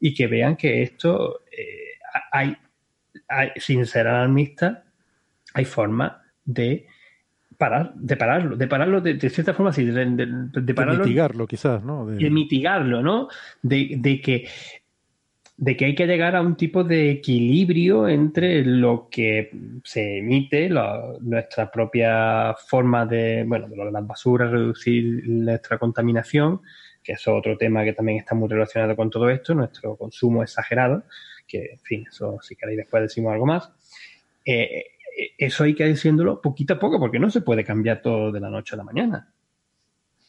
[0.00, 1.98] y que vean que esto eh,
[2.32, 2.56] hay,
[3.56, 4.84] sin ser alarmista,
[5.54, 6.12] hay formas
[6.44, 6.86] de
[7.56, 10.16] parar, de pararlo, de pararlo de, cierta forma, de,
[10.52, 11.04] de, pararlo.
[11.04, 12.06] mitigarlo, quizás, ¿no?
[12.06, 13.28] De, mitigarlo, ¿no?
[13.62, 14.48] De, que
[15.58, 19.50] de que hay que llegar a un tipo de equilibrio entre lo que
[19.82, 20.70] se emite,
[21.20, 26.60] nuestra propia forma de, bueno, de las basuras, reducir nuestra contaminación,
[27.02, 31.02] que es otro tema que también está muy relacionado con todo esto, nuestro consumo exagerado,
[31.44, 33.68] que, en fin, eso si queréis después decimos algo más.
[34.44, 34.84] Eh,
[35.36, 38.38] eso hay que ir diciéndolo poquito a poco, porque no se puede cambiar todo de
[38.38, 39.32] la noche a la mañana.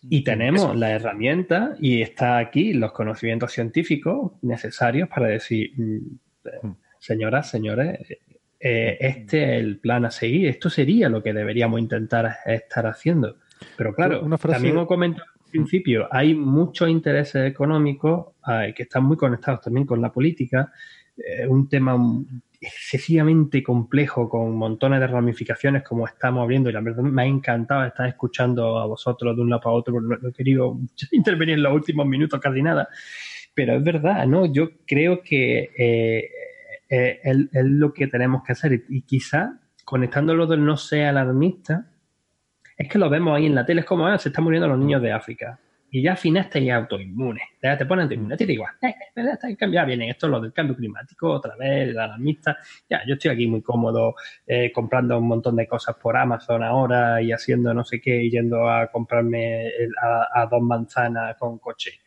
[0.01, 5.97] Y tenemos la herramienta y está aquí los conocimientos científicos necesarios para decir, mm,
[6.45, 7.99] eh, señoras, señores,
[8.59, 13.37] eh, este es el plan a seguir, esto sería lo que deberíamos intentar estar haciendo.
[13.75, 18.27] Pero claro, también como comentado al principio, hay muchos intereses económicos
[18.75, 20.71] que están muy conectados también con la política.
[21.17, 21.97] Es un tema
[22.61, 27.85] excesivamente complejo con montones de ramificaciones como estamos viendo y la verdad me ha encantado
[27.85, 30.77] estar escuchando a vosotros de un lado para otro no, he querido
[31.11, 32.89] intervenir en los últimos minutos casi nada.
[33.53, 36.29] Pero es verdad no yo creo que eh,
[36.89, 41.89] eh, es, lo que tenemos que hacer y, quizá conectándolo del no sea alarmista
[42.77, 44.77] es que lo vemos ahí en la tele es como ah, se están muriendo los
[44.77, 45.59] niños de África
[45.91, 47.43] y ya al final estáis autoinmunes.
[47.61, 48.37] Ya te ponen autoinmune.
[48.37, 52.57] Te digo, eh, eh ya vienen esto lo del cambio climático, otra vez, la alarmista.
[52.89, 57.21] Ya, yo estoy aquí muy cómodo eh, comprando un montón de cosas por Amazon ahora
[57.21, 59.71] y haciendo no sé qué, y yendo a comprarme
[60.33, 61.99] a, dos manzanas con coche.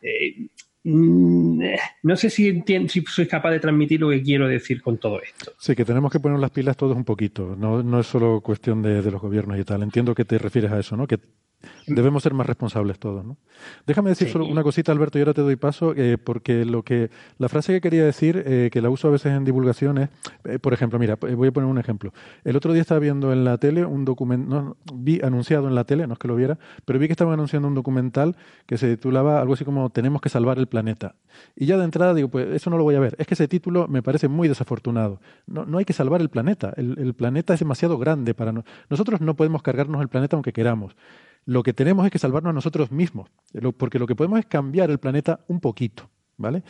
[0.00, 0.48] Eh,
[0.84, 1.62] mm,
[2.02, 5.52] no sé si, si soy capaz de transmitir lo que quiero decir con todo esto.
[5.58, 7.54] Sí, que tenemos que poner las pilas todos un poquito.
[7.56, 9.82] No, no es solo cuestión de, de, los gobiernos y tal.
[9.82, 11.06] Entiendo que te refieres a eso, ¿no?
[11.06, 11.18] Que
[11.86, 13.36] Debemos ser más responsables todos, ¿no?
[13.86, 17.10] Déjame decir solo una cosita, Alberto, y ahora te doy paso, eh, porque lo que
[17.38, 20.10] la frase que quería decir, eh, que la uso a veces en divulgaciones,
[20.44, 22.12] eh, por ejemplo, mira, voy a poner un ejemplo.
[22.44, 26.06] El otro día estaba viendo en la tele un documento, vi anunciado en la tele,
[26.06, 28.36] no es que lo viera, pero vi que estaban anunciando un documental
[28.66, 31.16] que se titulaba algo así como Tenemos que salvar el planeta.
[31.56, 33.16] Y ya de entrada digo, pues eso no lo voy a ver.
[33.18, 35.20] Es que ese título me parece muy desafortunado.
[35.46, 36.72] No, no hay que salvar el planeta.
[36.76, 38.74] El, el planeta es demasiado grande para nosotros.
[38.90, 40.94] Nosotros no podemos cargarnos el planeta aunque queramos.
[41.48, 43.30] Lo que tenemos es que salvarnos a nosotros mismos,
[43.78, 46.62] porque lo que podemos es cambiar el planeta un poquito, ¿vale?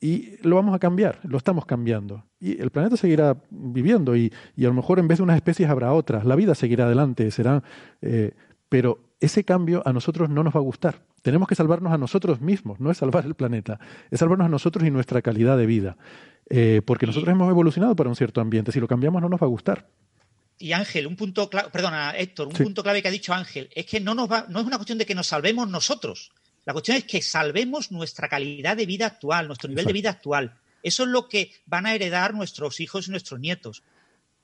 [0.00, 2.24] Y lo vamos a cambiar, lo estamos cambiando.
[2.40, 5.92] Y el planeta seguirá viviendo y, a lo mejor en vez de unas especies habrá
[5.92, 6.24] otras.
[6.24, 7.62] La vida seguirá adelante, será...
[8.02, 8.32] Eh,
[8.68, 10.96] pero ese cambio a nosotros no nos va a gustar.
[11.22, 13.78] Tenemos que salvarnos a nosotros mismos, no es salvar el planeta,
[14.10, 15.96] es salvarnos a nosotros y nuestra calidad de vida.
[16.50, 18.72] Eh, porque nosotros hemos evolucionado para un cierto ambiente.
[18.72, 19.86] Si lo cambiamos no nos va a gustar
[20.58, 23.86] y Ángel, un punto clave, perdona, Héctor, un punto clave que ha dicho Ángel, es
[23.86, 26.32] que no, nos va, no es una cuestión de que nos salvemos nosotros.
[26.64, 30.58] La cuestión es que salvemos nuestra calidad de vida actual, nuestro nivel de vida actual.
[30.82, 33.82] Eso es lo que van a heredar nuestros hijos y nuestros nietos.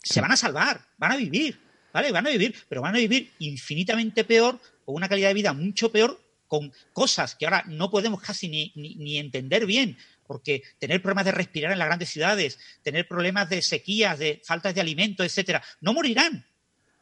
[0.02, 1.60] Se van a salvar, van a vivir,
[1.92, 2.12] ¿vale?
[2.12, 5.90] Van a vivir, pero van a vivir infinitamente peor, con una calidad de vida mucho
[5.90, 9.96] peor, con cosas que ahora no podemos casi ni, ni entender bien,
[10.26, 14.74] porque tener problemas de respirar en las grandes ciudades, tener problemas de sequías, de faltas
[14.74, 16.46] de alimentos, etcétera, no morirán,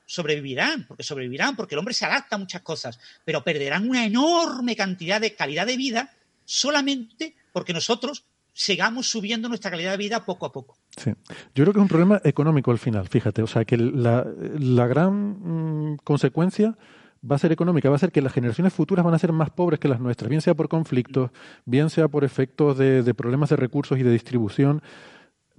[0.07, 4.77] sobrevivirán, porque sobrevivirán, porque el hombre se adapta a muchas cosas, pero perderán una enorme
[4.77, 6.13] cantidad de calidad de vida
[6.45, 10.77] solamente porque nosotros sigamos subiendo nuestra calidad de vida poco a poco.
[10.97, 11.13] Sí.
[11.55, 13.43] Yo creo que es un problema económico al final, fíjate.
[13.43, 14.27] O sea, que la,
[14.59, 16.77] la gran mm, consecuencia
[17.29, 19.51] va a ser económica, va a ser que las generaciones futuras van a ser más
[19.51, 21.31] pobres que las nuestras, bien sea por conflictos,
[21.65, 24.83] bien sea por efectos de, de problemas de recursos y de distribución.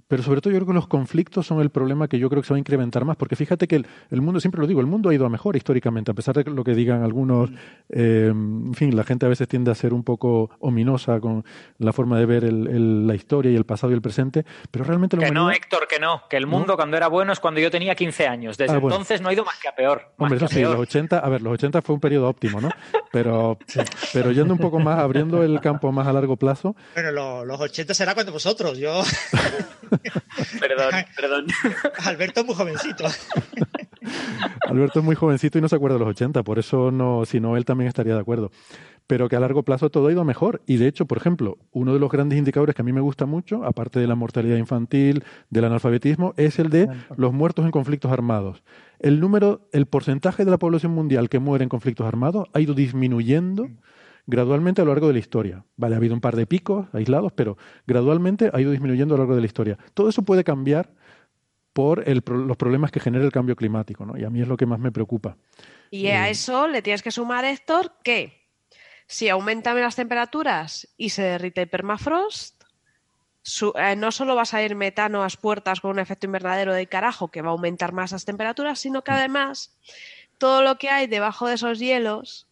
[0.08, 2.48] Pero sobre todo yo creo que los conflictos son el problema que yo creo que
[2.48, 3.76] se va a incrementar más, porque fíjate que
[4.10, 6.44] el, mundo, siempre lo digo, el mundo ha ido a mejor históricamente, a pesar de
[6.50, 7.50] lo que digan algunos,
[7.88, 11.44] eh, en fin, la gente a veces tiende a ser un poco ominosa con
[11.78, 15.16] la forma de ver la historia y el pasado y el presente, pero realmente...
[15.16, 17.94] que no, Héctor, que no, que el mundo cuando era bueno es cuando yo tenía
[17.94, 20.12] 15 años, desde ah, entonces no ha ido más que a peor.
[20.18, 22.68] Hombre, eso sí, los 80, a ver, los 80 fue un periodo óptimo, ¿no?
[23.12, 23.58] Pero,
[24.12, 26.74] pero yendo un poco más, abriendo el campo más a largo plazo...
[26.94, 29.04] Bueno, los 80 será cuando vosotros, yo...
[30.60, 31.46] perdón, perdón.
[32.04, 33.04] Alberto es muy jovencito.
[34.68, 37.40] Alberto es muy jovencito y no se acuerda de los 80, por eso no, si
[37.40, 38.50] no, él también estaría de acuerdo.
[39.06, 40.62] Pero que a largo plazo todo ha ido mejor.
[40.66, 43.26] Y de hecho, por ejemplo, uno de los grandes indicadores que a mí me gusta
[43.26, 48.10] mucho, aparte de la mortalidad infantil, del analfabetismo, es el de los muertos en conflictos
[48.10, 48.62] armados.
[48.98, 52.72] El número, el porcentaje de la población mundial que muere en conflictos armados ha ido
[52.72, 53.68] disminuyendo
[54.26, 55.64] gradualmente a lo largo de la historia.
[55.76, 57.56] Vale, ha habido un par de picos aislados, pero
[57.86, 59.78] gradualmente ha ido disminuyendo a lo largo de la historia.
[59.94, 60.90] Todo eso puede cambiar
[61.72, 64.16] por los problemas que genera el cambio climático, ¿no?
[64.16, 65.36] Y a mí es lo que más me preocupa.
[65.90, 68.44] Y a eh, eso le tienes que sumar, Héctor, que
[69.06, 72.62] si aumentan las temperaturas y se derrite el permafrost,
[73.74, 76.86] eh, no solo va a salir metano a las puertas con un efecto invernadero de
[76.86, 79.14] carajo que va a aumentar más las temperaturas, sino que mm.
[79.14, 79.76] además
[80.38, 82.46] todo lo que hay debajo de esos hielos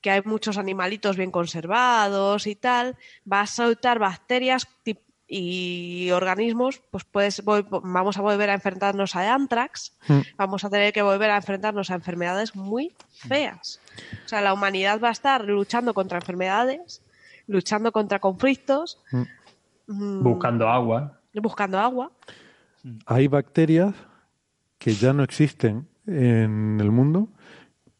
[0.00, 2.96] que hay muchos animalitos bien conservados y tal,
[3.30, 4.66] va a soltar bacterias
[5.32, 10.20] y organismos, pues puedes, vamos a volver a enfrentarnos a anthrax, hmm.
[10.36, 13.80] vamos a tener que volver a enfrentarnos a enfermedades muy feas.
[14.24, 17.00] O sea, la humanidad va a estar luchando contra enfermedades,
[17.46, 18.98] luchando contra conflictos.
[19.12, 19.22] Hmm.
[19.86, 21.20] Mm, buscando agua.
[21.34, 22.10] Buscando agua.
[23.06, 23.94] Hay bacterias
[24.78, 27.28] que ya no existen en el mundo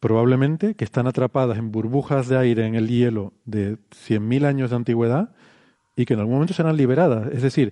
[0.01, 4.75] probablemente que están atrapadas en burbujas de aire en el hielo de 100.000 años de
[4.75, 5.29] antigüedad
[5.95, 7.31] y que en algún momento serán liberadas.
[7.31, 7.71] Es decir,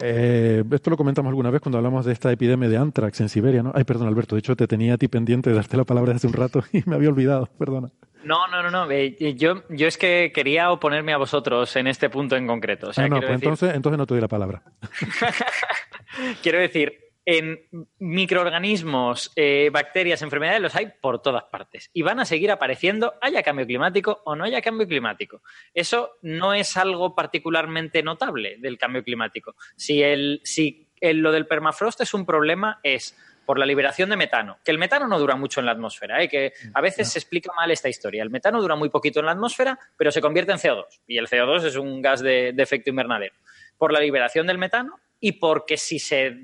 [0.00, 3.62] eh, esto lo comentamos alguna vez cuando hablamos de esta epidemia de anthrax en Siberia,
[3.62, 3.72] ¿no?
[3.74, 6.26] Ay, perdón, Alberto, de hecho te tenía a ti pendiente de darte la palabra hace
[6.26, 7.90] un rato y me había olvidado, perdona.
[8.24, 8.90] No, no, no, no.
[8.90, 12.88] Eh, yo, yo es que quería oponerme a vosotros en este punto en concreto.
[12.88, 14.62] O sea, ah, no, pues entonces, entonces no te doy la palabra.
[16.42, 17.60] quiero decir, en
[17.98, 21.90] microorganismos, eh, bacterias, enfermedades, los hay por todas partes.
[21.92, 25.42] Y van a seguir apareciendo, haya cambio climático o no haya cambio climático.
[25.74, 29.56] Eso no es algo particularmente notable del cambio climático.
[29.76, 33.14] Si, el, si lo del permafrost es un problema, es
[33.44, 34.56] por la liberación de metano.
[34.64, 36.30] Que el metano no dura mucho en la atmósfera, ¿eh?
[36.30, 38.22] que a veces se explica mal esta historia.
[38.22, 41.00] El metano dura muy poquito en la atmósfera, pero se convierte en CO2.
[41.06, 43.34] Y el CO2 es un gas de, efecto invernadero.
[43.76, 46.34] Por la liberación del metano y porque si se,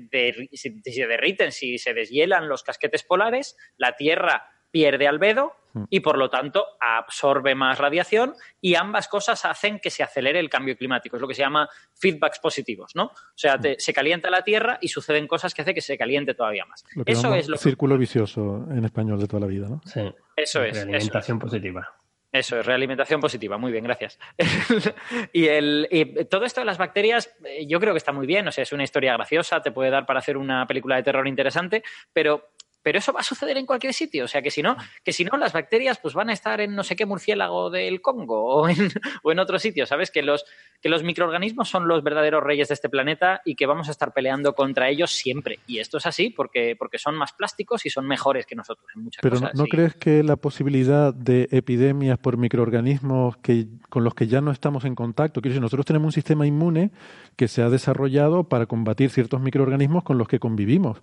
[0.51, 5.83] si se derriten, si se deshielan los casquetes polares, la Tierra pierde albedo mm.
[5.89, 10.49] y por lo tanto absorbe más radiación y ambas cosas hacen que se acelere el
[10.49, 11.15] cambio climático.
[11.15, 13.05] Es lo que se llama feedbacks positivos, ¿no?
[13.05, 13.75] O sea, mm.
[13.77, 16.83] se calienta la Tierra y suceden cosas que hacen que se caliente todavía más.
[17.05, 19.81] Eso es lo círculo vicioso en español de toda la vida, ¿no?
[19.85, 20.01] Sí.
[20.35, 20.75] Eso es.
[20.75, 21.95] Realimentación positiva.
[22.35, 23.57] Eso es, realimentación positiva.
[23.57, 24.19] Muy bien, gracias.
[25.31, 28.45] y, el, y todo esto de las bacterias, eh, yo creo que está muy bien.
[28.47, 31.27] O sea, es una historia graciosa, te puede dar para hacer una película de terror
[31.29, 31.81] interesante,
[32.11, 32.49] pero
[32.85, 34.25] pero eso va a suceder en cualquier sitio.
[34.25, 36.75] O sea, que si no, que si no las bacterias pues van a estar en
[36.75, 38.91] no sé qué murciélago del Congo o en,
[39.23, 40.11] o en otro sitio, ¿sabes?
[40.11, 40.45] Que los,
[40.83, 44.13] que los microorganismos son los verdaderos reyes de este planeta y que vamos a estar
[44.13, 45.57] peleando contra ellos siempre.
[45.65, 49.05] Y esto es así porque, porque son más plásticos y son mejores que nosotros en
[49.05, 49.49] muchas cosas.
[49.51, 54.41] Pero ¿no, crees que la posibilidad de epidemias por microorganismos que, con los que ya
[54.41, 56.91] no estamos en contacto, quiero decir, nosotros tenemos un sistema inmune
[57.35, 61.01] que se ha desarrollado para combatir ciertos microorganismos con los que convivimos.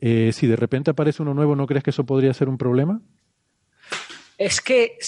[0.00, 3.00] Eh, si de repente aparece uno nuevo, ¿no crees que eso podría ser un problema?
[4.36, 4.98] Es que,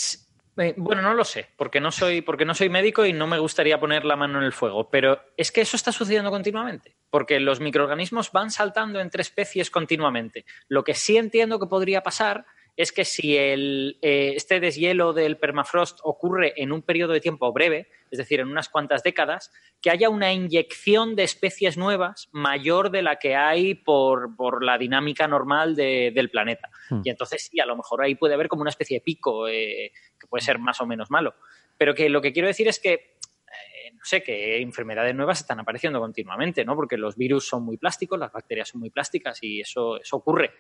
[0.57, 3.39] eh, bueno, no lo sé, porque no soy, porque no soy médico y no me
[3.39, 7.41] gustaría poner la mano en el fuego, pero es que eso está sucediendo continuamente, porque
[7.41, 10.45] los microorganismos van saltando entre especies continuamente.
[10.69, 12.47] Lo que sí entiendo que podría pasar
[12.77, 17.51] es que si el, eh, este deshielo del permafrost ocurre en un periodo de tiempo
[17.53, 19.51] breve, es decir, en unas cuantas décadas,
[19.81, 25.27] que haya una inyección de especies nuevas mayor de la que hay por, la dinámica
[25.27, 26.71] normal del planeta.
[26.91, 27.01] Hmm.
[27.03, 29.93] Y entonces sí, a lo mejor ahí puede haber como una especie de pico eh,
[30.21, 31.35] que puede ser más o menos malo.
[31.79, 35.61] Pero que lo que quiero decir es que eh, no sé, que enfermedades nuevas están
[35.61, 36.75] apareciendo continuamente, ¿no?
[36.75, 40.53] Porque los virus son muy plásticos, las bacterias son muy plásticas y eso, eso ocurre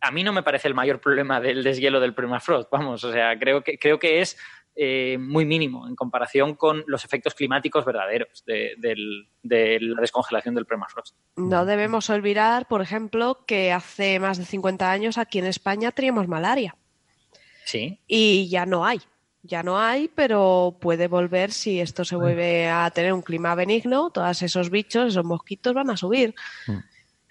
[0.00, 3.38] a mí no me parece el mayor problema del deshielo del permafrost, vamos, o sea,
[3.38, 4.36] creo que, creo que es
[4.74, 8.74] eh, muy mínimo en comparación con los efectos climáticos verdaderos de,
[9.42, 11.14] la descongelación del permafrost.
[11.36, 16.26] No debemos olvidar, por ejemplo, que hace más de 50 años aquí en España teníamos
[16.26, 16.74] malaria.
[17.66, 18.00] Sí.
[18.06, 19.00] Y ya no hay.
[19.42, 24.10] Ya no hay, pero puede volver si esto se vuelve a tener un clima benigno.
[24.10, 26.34] Todos esos bichos, esos mosquitos van a subir.
[26.66, 26.78] Mm.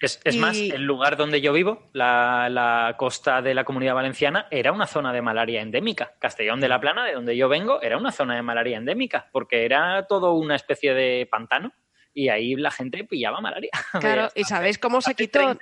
[0.02, 4.88] Es, más, el lugar donde yo vivo, la, costa de la comunidad valenciana, era una
[4.88, 6.14] zona de malaria endémica.
[6.18, 9.64] Castellón de la Plana, de donde yo vengo, era una zona de malaria endémica, porque
[9.64, 11.72] era todo una especie de pantano
[12.12, 13.70] y ahí la gente pillaba malaria.
[14.00, 15.56] Claro, ¿y sabéis cómo se quitó?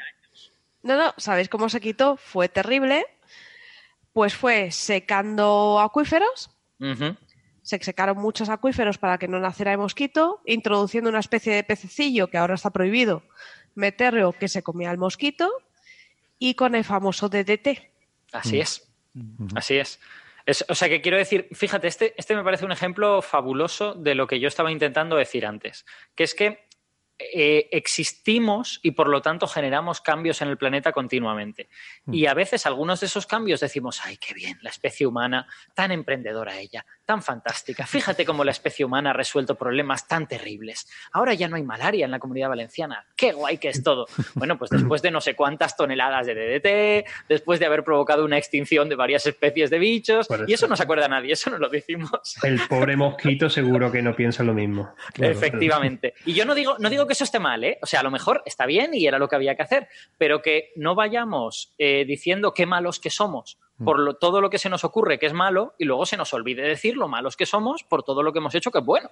[0.83, 2.17] No, no, ¿sabéis cómo se quitó?
[2.17, 3.05] Fue terrible.
[4.15, 6.51] Pues fue secando acuíferos.
[7.61, 12.29] Se secaron muchos acuíferos para que no naciera el mosquito, introduciendo una especie de pececillo
[12.29, 13.23] que ahora está prohibido
[13.81, 15.51] meterlo que se comía el mosquito
[16.39, 17.91] y con el famoso DDT.
[18.33, 18.61] Así mm.
[18.61, 18.89] es.
[19.57, 19.99] Así es.
[20.69, 24.27] O sea que quiero decir, fíjate, este, este me parece un ejemplo fabuloso de lo
[24.27, 25.85] que yo estaba intentando decir antes,
[26.15, 26.67] que es que
[27.33, 31.69] eh, existimos y por lo tanto generamos cambios en el planeta continuamente.
[32.07, 32.15] Mm.
[32.15, 35.93] Y a veces algunos de esos cambios decimos, ay, qué bien, la especie humana, tan
[35.93, 37.87] emprendedora ella, tan fantástica.
[37.87, 40.89] Fíjate cómo la especie humana ha resuelto problemas tan terribles.
[41.13, 43.07] Ahora ya no hay malaria en la comunidad valenciana.
[43.17, 44.07] Qué guay que es todo.
[44.35, 48.39] Bueno, pues después de no sé cuántas toneladas de DDT, después de haber provocado una
[48.39, 51.69] extinción de varias especies de bichos, y eso no se acuerda nadie, eso no lo
[51.69, 52.37] decimos.
[52.43, 54.95] El pobre mosquito seguro que no piensa lo mismo.
[55.19, 56.15] Efectivamente.
[56.25, 57.77] Y yo no digo, no digo que eso esté mal, ¿eh?
[57.83, 60.43] O sea, a lo mejor está bien y era lo que había que hacer, pero
[60.43, 63.85] que no vayamos eh, diciendo qué malos que somos Mm.
[63.85, 66.61] por todo lo que se nos ocurre que es malo y luego se nos olvide
[66.61, 69.09] decir lo malos que somos por todo lo que hemos hecho que es bueno.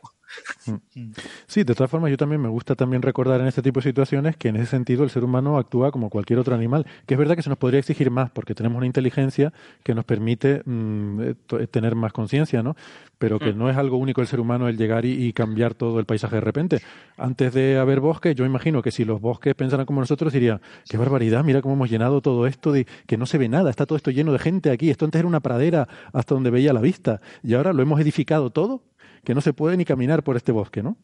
[0.66, 1.12] Mm.
[1.46, 4.36] Sí, de todas formas yo también me gusta también recordar en este tipo de situaciones
[4.36, 7.34] que en ese sentido el ser humano actúa como cualquier otro animal, que es verdad
[7.34, 11.34] que se nos podría exigir más porque tenemos una inteligencia que nos permite mm, eh,
[11.60, 12.76] eh, tener más conciencia, ¿no?
[13.16, 16.06] Pero que no es algo único el ser humano el llegar y, cambiar todo el
[16.06, 16.80] paisaje de repente.
[17.16, 20.96] Antes de haber bosques, yo imagino que si los bosques pensaran como nosotros diría, qué
[20.96, 23.96] barbaridad, mira cómo hemos llenado todo esto de que no se ve nada, está todo
[23.96, 24.90] esto lleno de gente aquí.
[24.90, 28.50] Esto antes era una pradera hasta donde veía la vista y ahora lo hemos edificado
[28.50, 28.82] todo,
[29.24, 30.98] que no se puede ni caminar por este bosque, ¿no?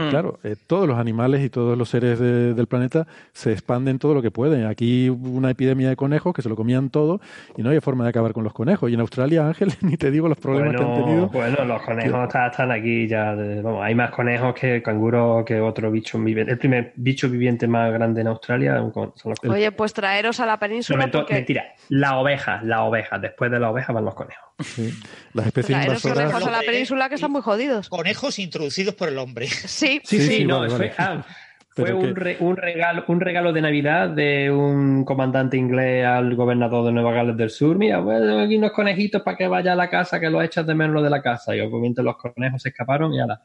[0.00, 0.08] Hmm.
[0.08, 4.22] Claro, eh, todos los animales y todos los seres del planeta se expanden todo lo
[4.22, 4.64] que pueden.
[4.64, 7.20] Aquí hubo una epidemia de conejos que se lo comían todo
[7.54, 8.90] y no había forma de acabar con los conejos.
[8.90, 11.28] Y en Australia, Ángel, ni te digo los problemas que han tenido.
[11.28, 13.34] Bueno, los conejos están aquí ya.
[13.34, 16.52] vamos, hay más conejos que canguros que otro bicho viviente.
[16.52, 19.50] El primer bicho viviente más grande en Australia son los conejos.
[19.50, 21.10] Oye, pues traeros a la península.
[21.28, 23.18] Mentira, la oveja, la oveja.
[23.18, 24.50] Después de la oveja van los conejos.
[25.32, 27.88] Las especies traeros conejos a la península que están muy jodidos.
[27.88, 29.46] Conejos introducidos por el hombre.
[29.46, 30.62] Sí, sí, sí, no,
[30.98, 31.24] ah,
[31.72, 32.06] Fue un,
[32.40, 37.36] un, regalo, un regalo de Navidad de un comandante inglés al gobernador de Nueva Gales
[37.36, 37.78] del Sur.
[37.78, 40.74] Mira, bueno, aquí unos conejitos para que vaya a la casa, que lo echas de
[40.74, 41.54] menos lo de la casa.
[41.54, 43.42] Y obviamente los conejos se escaparon y ahora.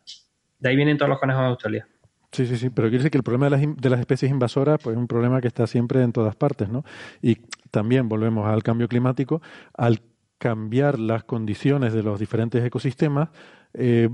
[0.60, 1.88] De ahí vienen todos los conejos de Australia.
[2.32, 4.80] Sí, sí, sí, pero quiere decir que el problema de las, de las especies invasoras
[4.84, 6.84] pues, es un problema que está siempre en todas partes, ¿no?
[7.22, 7.38] Y
[7.72, 9.42] también volvemos al cambio climático,
[9.74, 10.02] al
[10.38, 13.30] cambiar las condiciones de los diferentes ecosistemas,
[13.78, 14.10] eh,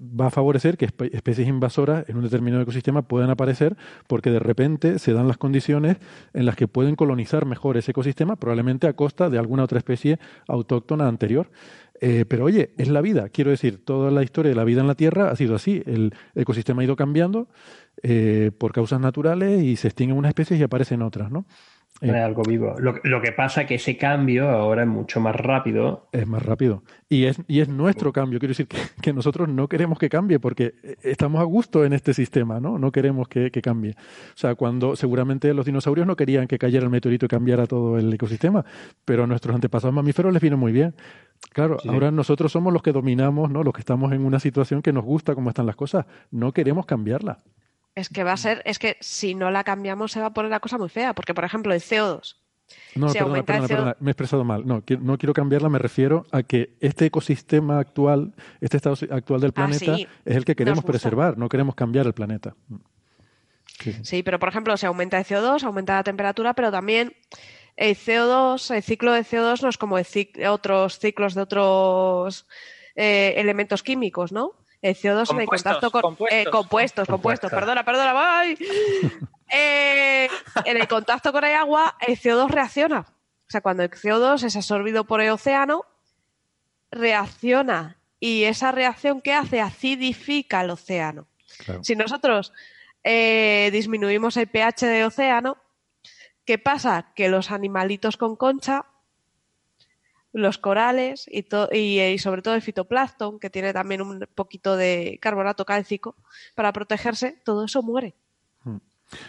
[0.00, 3.76] va a favorecer que especies invasoras en un determinado ecosistema puedan aparecer
[4.06, 5.96] porque de repente se dan las condiciones
[6.32, 10.18] en las que pueden colonizar mejor ese ecosistema, probablemente a costa de alguna otra especie
[10.46, 11.50] autóctona anterior.
[12.02, 13.28] Eh, pero oye, es la vida.
[13.28, 15.82] Quiero decir, toda la historia de la vida en la Tierra ha sido así.
[15.84, 17.48] El ecosistema ha ido cambiando
[18.02, 21.44] eh, por causas naturales y se extinguen unas especies y aparecen otras, ¿no?
[22.00, 22.74] Es algo vivo.
[22.78, 26.08] Lo, lo, que pasa es que ese cambio ahora es mucho más rápido.
[26.12, 26.82] Es más rápido.
[27.10, 28.38] Y es, y es nuestro cambio.
[28.38, 28.68] Quiero decir
[29.02, 32.78] que, nosotros no queremos que cambie porque estamos a gusto en este sistema, ¿no?
[32.78, 33.92] No queremos que, cambie.
[33.92, 37.98] O sea, cuando seguramente los dinosaurios no querían que cayera el meteorito y cambiara todo
[37.98, 38.64] el ecosistema,
[39.04, 40.94] pero a nuestros antepasados mamíferos les vino muy bien.
[41.52, 43.62] Claro, ahora nosotros somos los que dominamos, ¿no?
[43.62, 46.06] Los que estamos en una situación que nos gusta cómo están las cosas.
[46.30, 47.38] No queremos cambiarla.
[47.94, 50.50] Es que va a ser, es que si no la cambiamos se va a poner
[50.50, 52.36] la cosa muy fea, porque por ejemplo el CO2.
[52.94, 54.66] No, perdona, perdona, perdona, me he expresado mal.
[54.66, 59.50] No, no quiero cambiarla, me refiero a que este ecosistema actual, este estado actual del
[59.50, 62.54] ah, planeta, es el que queremos preservar, no queremos cambiar el planeta.
[64.02, 64.22] Sí.
[64.22, 67.14] pero por ejemplo, se aumenta el CO2, aumenta la temperatura, pero también
[67.76, 69.96] el CO2, el ciclo de CO2 no es como
[70.48, 72.46] otros ciclos de otros
[72.94, 74.52] eh, elementos químicos, ¿no?
[74.82, 78.58] El CO2 en contacto con eh, compuestos, compuestos, perdona, perdona, bye.
[79.52, 80.28] Eh,
[80.64, 83.00] en el contacto con el agua, el CO2 reacciona.
[83.00, 85.84] O sea, cuando el CO2 es absorbido por el océano,
[86.92, 87.96] reacciona.
[88.20, 91.26] Y esa reacción que hace acidifica el océano.
[91.82, 92.52] Si nosotros
[93.02, 95.56] eh, disminuimos el pH del océano,
[96.44, 97.12] ¿qué pasa?
[97.16, 98.86] Que los animalitos con concha
[100.32, 105.64] los corales y, y, sobre todo el fitoplancton, que tiene también un poquito de carbonato
[105.64, 106.16] cálcico,
[106.54, 108.14] para protegerse, todo eso muere.
[108.64, 108.78] Hmm.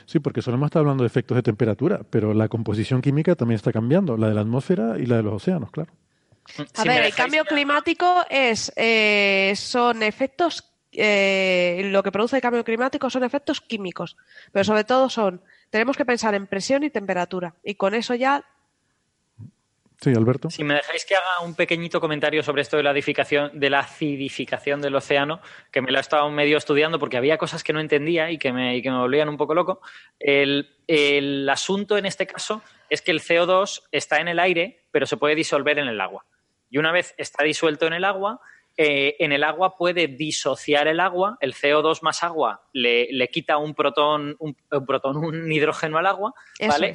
[0.06, 3.56] Sí, porque solo hemos estado hablando de efectos de temperatura, pero la composición química también
[3.56, 5.91] está cambiando, la de la atmósfera y la de los océanos, claro.
[6.76, 12.65] A ver, el cambio climático es eh, son efectos eh, lo que produce el cambio
[12.65, 14.18] climático son efectos químicos,
[14.52, 18.44] pero sobre todo son tenemos que pensar en presión y temperatura y con eso ya
[20.02, 20.49] Sí, Alberto.
[20.49, 23.80] Si me dejáis que haga un pequeñito comentario sobre esto de la, edificación, de la
[23.82, 25.41] acidificación del océano,
[25.72, 28.52] que me lo he estado medio estudiando porque había cosas que no entendía y que
[28.52, 29.80] me, y que me volvían un poco loco.
[30.19, 35.06] El, el asunto en este caso es que el CO2 está en el aire, pero
[35.06, 36.26] se puede disolver en el agua.
[36.72, 38.41] Y una vez está disuelto en el agua,
[38.78, 43.57] eh, en el agua puede disociar el agua, el CO2 más agua le, le quita
[43.57, 44.56] un protón, un,
[44.88, 46.34] protón, un hidrógeno al agua,
[46.68, 46.94] ¿vale?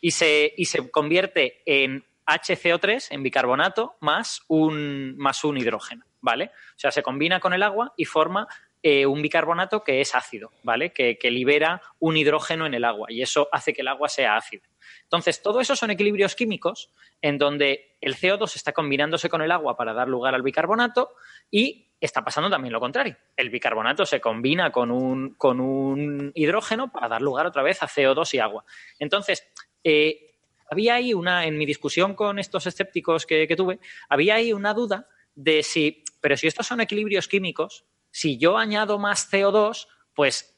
[0.00, 6.50] y, se, y se convierte en HCO3 en bicarbonato más un, más un hidrógeno, ¿vale?
[6.76, 8.46] O sea, se combina con el agua y forma
[8.82, 10.92] eh, un bicarbonato que es ácido, ¿vale?
[10.92, 14.62] Que, libera un hidrógeno en el agua y eso hace que el agua sea ácida.
[15.02, 19.76] Entonces, todo eso son equilibrios químicos en donde el CO2 está combinándose con el agua
[19.76, 21.10] para dar lugar al bicarbonato
[21.50, 23.16] y está pasando también lo contrario.
[23.36, 27.88] El bicarbonato se combina con un, con un hidrógeno para dar lugar otra vez a
[27.88, 28.64] CO2 y agua.
[29.00, 29.44] Entonces,
[29.82, 30.27] eh,
[30.70, 35.08] había ahí una, en mi discusión con estos escépticos que, tuve, había ahí una duda
[35.34, 40.52] de si, pero si estos son equilibrios químicos, si yo añado más CO2, pues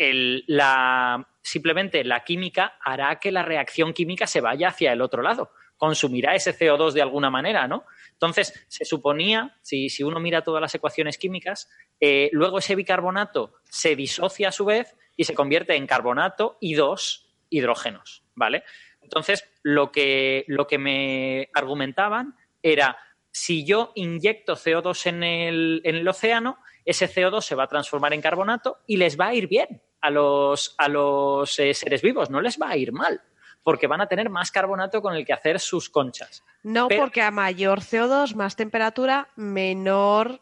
[1.43, 6.35] simplemente la química hará que la reacción química se vaya hacia el otro lado, consumirá
[6.35, 7.85] ese CO2 de alguna manera, ¿no?
[8.12, 11.70] Entonces, se suponía, si, si uno mira todas las ecuaciones químicas,
[12.01, 16.74] eh, luego ese bicarbonato se disocia a su vez y se convierte en carbonato y
[16.74, 18.65] dos hidrógenos, ¿vale?
[19.11, 22.97] Entonces, lo que, lo que me argumentaban era,
[23.32, 28.15] si yo inyecto CO2 en el, en el océano, ese CO2 se va a transformar
[28.15, 32.31] en carbonato y les va a ir bien a los, a los eh, seres vivos,
[32.31, 33.20] no les va a ir mal,
[33.65, 36.45] porque van a tener más carbonato con el que hacer sus conchas.
[36.62, 40.41] No, porque a mayor CO2, más temperatura, menor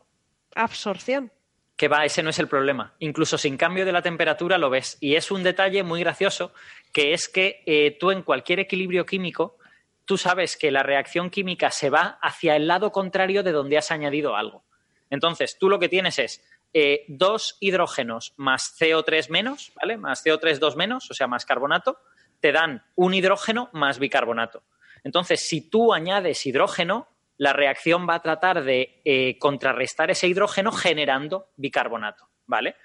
[0.55, 1.33] absorción
[1.79, 2.93] que va, ese no es el problema.
[2.99, 4.99] Incluso sin cambio de la temperatura lo ves.
[5.01, 6.53] Y es un detalle muy gracioso,
[6.93, 9.59] que es que eh, tú en cualquier equilibrio químico,
[10.05, 13.91] tú sabes que la reacción química se va hacia el lado contrario de donde has
[13.91, 14.65] añadido algo.
[15.11, 19.97] Entonces, tú lo que tienes es eh, dos hidrógenos más CO3 menos, ¿vale?
[19.97, 21.99] Más CO3 2 menos, o sea, más carbonato,
[22.41, 24.63] te dan un hidrógeno más bicarbonato.
[25.05, 30.73] Entonces, si tú añades hidrógeno, la reacción va a tratar de eh, contrarrestar ese hidrógeno
[30.73, 32.77] generando bicarbonato, ¿vale?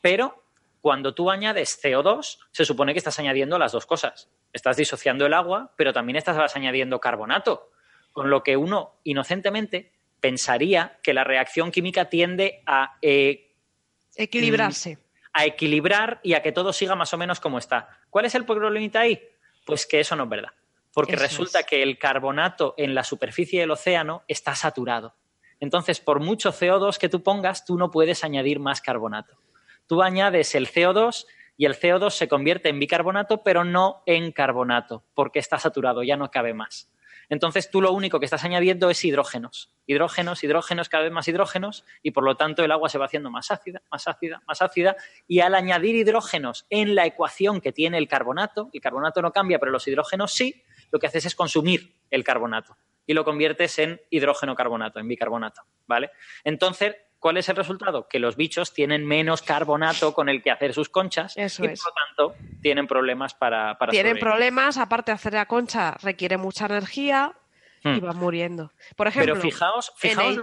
[0.00, 0.44] Pero
[0.80, 4.30] cuando tú añades CO2, se supone que estás añadiendo las dos cosas.
[4.52, 7.70] Estás disociando el agua, pero también estás añadiendo carbonato.
[8.12, 12.96] Con lo que uno, inocentemente, pensaría que la reacción química tiende a...
[13.02, 13.52] Eh,
[14.14, 14.98] Equilibrarse.
[15.32, 18.00] A equilibrar y a que todo siga más o menos como está.
[18.10, 19.22] ¿Cuál es el problemita ahí?
[19.64, 20.52] Pues que eso no es verdad.
[20.92, 25.14] Porque resulta que el carbonato en la superficie del océano está saturado.
[25.60, 29.36] Entonces, por mucho CO2 que tú pongas, tú no puedes añadir más carbonato.
[29.88, 35.02] Tú añades el CO2 y el CO2 se convierte en bicarbonato, pero no en carbonato,
[35.14, 36.88] porque está saturado, ya no cabe más.
[37.30, 39.74] Entonces tú lo único que estás añadiendo es hidrógenos.
[39.86, 43.30] Hidrógenos, hidrógenos, cada vez más hidrógenos, y por lo tanto el agua se va haciendo
[43.30, 44.96] más ácida, más ácida, más ácida,
[45.26, 49.58] y al añadir hidrógenos en la ecuación que tiene el carbonato, el carbonato no cambia,
[49.58, 52.76] pero los hidrógenos sí, lo que haces es consumir el carbonato
[53.08, 56.10] y lo conviertes en hidrógeno carbonato, en bicarbonato, ¿vale?
[56.44, 58.08] Entonces, ¿cuál es el resultado?
[58.08, 61.74] Que los bichos tienen menos carbonato con el que hacer sus conchas y por lo
[61.76, 67.34] tanto tienen problemas para, para Tienen problemas, aparte de hacer la concha requiere mucha energía
[67.84, 68.00] y hmm.
[68.00, 68.72] van muriendo.
[68.96, 70.38] Por ejemplo, Pero fijaos, fijaos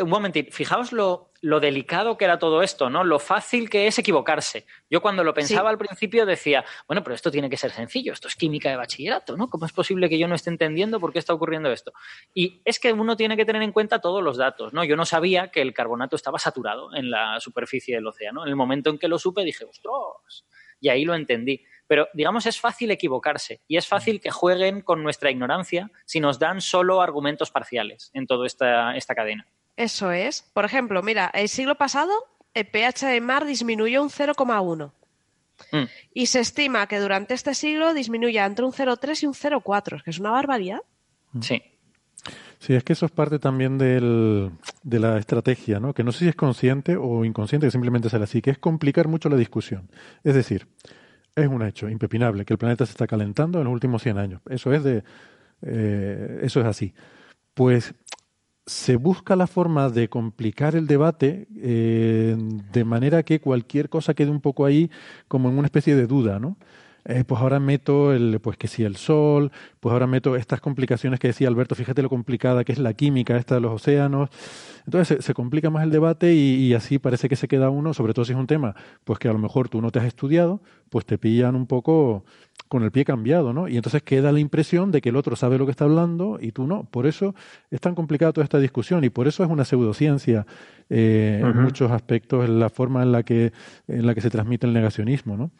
[0.00, 1.30] un momentito, fijaos lo,
[1.60, 3.04] delicado que era todo esto, ¿no?
[3.04, 4.66] Lo fácil que es equivocarse.
[4.90, 8.28] Yo cuando lo pensaba al principio decía, bueno, pero esto tiene que ser sencillo, esto
[8.28, 9.48] es química de bachillerato, ¿no?
[9.48, 11.92] ¿Cómo es posible que yo no esté entendiendo por qué está ocurriendo esto?
[12.34, 14.84] Y es que uno tiene que tener en cuenta todos los datos, ¿no?
[14.84, 18.42] Yo no sabía que el carbonato estaba saturado en la superficie del océano.
[18.42, 20.44] En el momento en que lo supe dije, ostras,
[20.80, 21.64] y ahí lo entendí.
[21.86, 26.38] Pero, digamos, es fácil equivocarse y es fácil que jueguen con nuestra ignorancia si nos
[26.38, 29.46] dan solo argumentos parciales en toda esta, esta cadena.
[29.76, 30.42] Eso es.
[30.52, 32.12] Por ejemplo, mira, el siglo pasado
[32.54, 34.90] el pH del mar disminuyó un 0,1.
[35.72, 35.84] Mm.
[36.14, 39.96] Y se estima que durante este siglo disminuya entre un 0,3 y un 0,4.
[39.96, 40.80] Es que es una barbaridad.
[41.32, 41.42] Mm.
[41.42, 41.62] Sí.
[42.58, 44.50] Sí, es que eso es parte también del,
[44.82, 45.92] de la estrategia, ¿no?
[45.92, 49.08] Que no sé si es consciente o inconsciente, que simplemente sale así, que es complicar
[49.08, 49.90] mucho la discusión.
[50.24, 50.66] Es decir,
[51.34, 54.40] es un hecho impepinable que el planeta se está calentando en los últimos 100 años.
[54.48, 55.04] Eso es de,
[55.60, 56.94] eh, eso es así.
[57.52, 57.94] Pues
[58.66, 62.36] se busca la forma de complicar el debate eh,
[62.72, 64.90] de manera que cualquier cosa quede un poco ahí
[65.28, 66.56] como en una especie de duda, ¿no?
[67.08, 71.20] Eh, pues ahora meto el, pues que si el sol, pues ahora meto estas complicaciones
[71.20, 74.28] que decía Alberto, fíjate lo complicada que es la química esta de los océanos.
[74.86, 78.24] Entonces se, complica más el debate y, así parece que se queda uno, sobre todo
[78.24, 78.74] si es un tema,
[79.04, 80.60] pues que a lo mejor tú no te has estudiado,
[80.90, 82.24] pues te pillan un poco
[82.68, 83.68] con el pie cambiado, ¿no?
[83.68, 86.50] Y entonces queda la impresión de que el otro sabe lo que está hablando y
[86.50, 86.84] tú no.
[86.90, 87.36] Por eso
[87.70, 90.44] es tan complicada toda esta discusión y por eso es una pseudociencia
[90.90, 93.52] eh, en muchos aspectos, en la forma en la que
[93.86, 95.52] en la que se transmite el negacionismo, ¿no?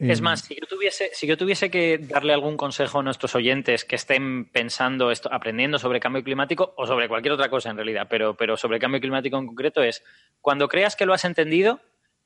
[0.00, 3.84] Es más, si yo, tuviese, si yo tuviese que darle algún consejo a nuestros oyentes
[3.84, 8.06] que estén pensando, esto, aprendiendo sobre cambio climático o sobre cualquier otra cosa en realidad,
[8.08, 10.04] pero, pero sobre cambio climático en concreto es,
[10.40, 11.80] cuando creas que lo has entendido,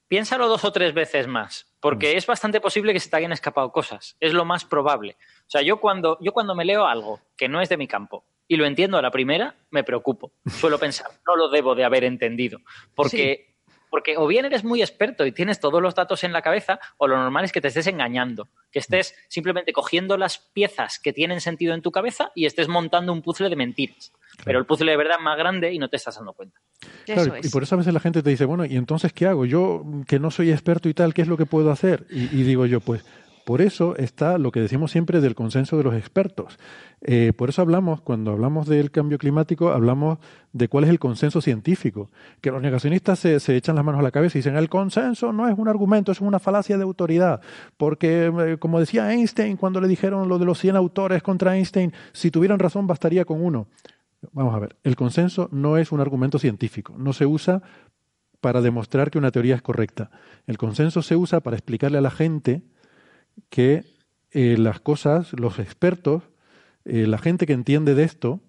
[0.08, 2.18] piénsalo dos o tres veces más, porque mm.
[2.18, 5.16] es bastante posible que se te hayan escapado cosas, es lo más probable.
[5.46, 8.24] O sea, yo cuando, yo cuando me leo algo que no es de mi campo
[8.48, 10.32] y lo entiendo a la primera, me preocupo.
[10.46, 12.58] Suelo pensar, no lo debo de haber entendido,
[12.94, 13.49] porque...
[13.90, 17.06] Porque o bien eres muy experto y tienes todos los datos en la cabeza, o
[17.06, 21.40] lo normal es que te estés engañando, que estés simplemente cogiendo las piezas que tienen
[21.40, 24.12] sentido en tu cabeza y estés montando un puzzle de mentiras.
[24.44, 26.60] Pero el puzzle de verdad es más grande y no te estás dando cuenta.
[27.06, 29.44] y por eso a veces la gente te dice, bueno, ¿y entonces qué hago?
[29.44, 32.06] Yo, que no soy experto y tal, ¿qué es lo que puedo hacer?
[32.10, 33.04] y digo yo, pues
[33.50, 36.56] por eso está lo que decimos siempre del consenso de los expertos.
[37.00, 40.18] Eh, por eso hablamos, cuando hablamos del cambio climático, hablamos
[40.52, 42.12] de cuál es el consenso científico.
[42.40, 45.48] Que los negacionistas se, echan las manos a la cabeza y dicen, el consenso no
[45.48, 47.40] es un argumento, es una falacia de autoridad.
[47.76, 51.92] Porque, eh, como decía Einstein, cuando le dijeron lo de los 100 autores contra Einstein,
[52.12, 53.66] si tuvieran razón bastaría con uno.
[54.30, 57.62] Vamos a ver, el consenso no es un argumento científico, no se usa
[58.40, 60.12] para demostrar que una teoría es correcta.
[60.46, 62.62] El consenso se usa para explicarle a la gente
[63.48, 63.84] que
[64.32, 66.22] eh, las cosas, los expertos,
[66.84, 68.40] eh, la gente que entiende de esto,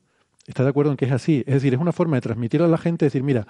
[0.47, 1.43] está de acuerdo en que es así.
[1.47, 3.47] Es decir, es una forma de transmitir a la gente, decir, mira,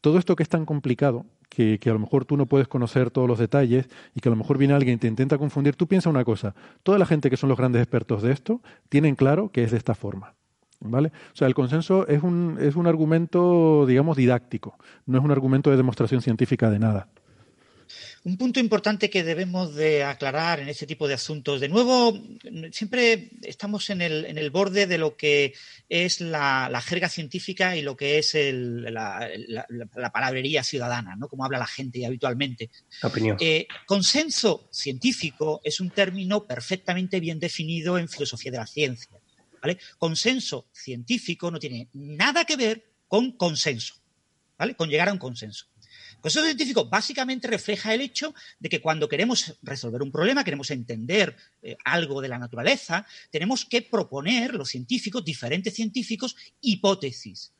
[0.00, 3.10] todo esto que es tan complicado, que, que, a lo mejor tú no puedes conocer
[3.10, 5.86] todos los detalles y que a lo mejor viene alguien y te intenta confundir, tú
[5.86, 9.50] piensa una cosa, toda la gente que son los grandes expertos de esto tienen claro
[9.50, 10.34] que es de esta forma.
[10.80, 11.12] ¿Vale?
[11.32, 15.70] O sea, el consenso es un, es un argumento, digamos, didáctico, no es un argumento
[15.70, 17.08] de demostración científica de nada.
[18.24, 22.18] Un punto importante que debemos de aclarar en este tipo de asuntos, de nuevo,
[22.72, 25.54] siempre estamos en el, en el borde de lo que
[25.88, 29.28] es la, jerga científica y lo que es la,
[30.12, 31.28] palabrería ciudadana, ¿no?
[31.28, 32.70] Como habla la gente habitualmente.
[33.02, 33.36] Opinión.
[33.40, 39.10] Eh, consenso científico es un término perfectamente bien definido en filosofía de la ciencia.
[39.64, 39.78] ¿vale?
[39.96, 43.94] Consenso científico no tiene nada que ver con consenso,
[44.58, 44.74] ¿vale?
[44.74, 45.66] Con llegar a un consenso.
[46.24, 51.36] Consenso científico básicamente refleja el hecho de que cuando queremos resolver un problema, queremos entender
[51.60, 57.52] eh, algo de la naturaleza, tenemos que proponer, los científicos, diferentes científicos, hipótesis.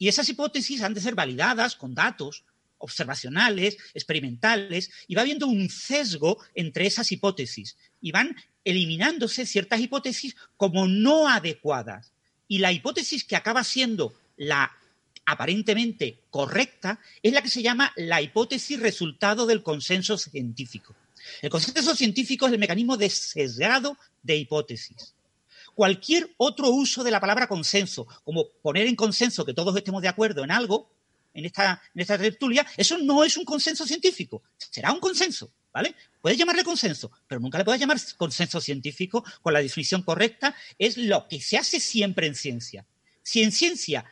[0.00, 2.42] Y esas hipótesis han de ser validadas con datos
[2.78, 7.76] observacionales, experimentales, y va habiendo un sesgo entre esas hipótesis.
[8.00, 8.34] Y van
[8.64, 12.10] eliminándose ciertas hipótesis como no adecuadas.
[12.48, 14.72] Y la hipótesis que acaba siendo la
[15.24, 20.94] aparentemente correcta es la que se llama la hipótesis resultado del consenso científico.
[21.40, 23.10] El consenso científico es el mecanismo de
[24.22, 25.14] de hipótesis.
[25.74, 30.08] Cualquier otro uso de la palabra consenso, como poner en consenso que todos estemos de
[30.08, 30.90] acuerdo en algo,
[31.34, 35.94] en esta, en esta tertulia, eso no es un consenso científico, será un consenso, ¿vale?
[36.20, 40.98] Puedes llamarle consenso, pero nunca le puedes llamar consenso científico con la definición correcta, es
[40.98, 42.84] lo que se hace siempre en ciencia.
[43.22, 44.04] Si en ciencia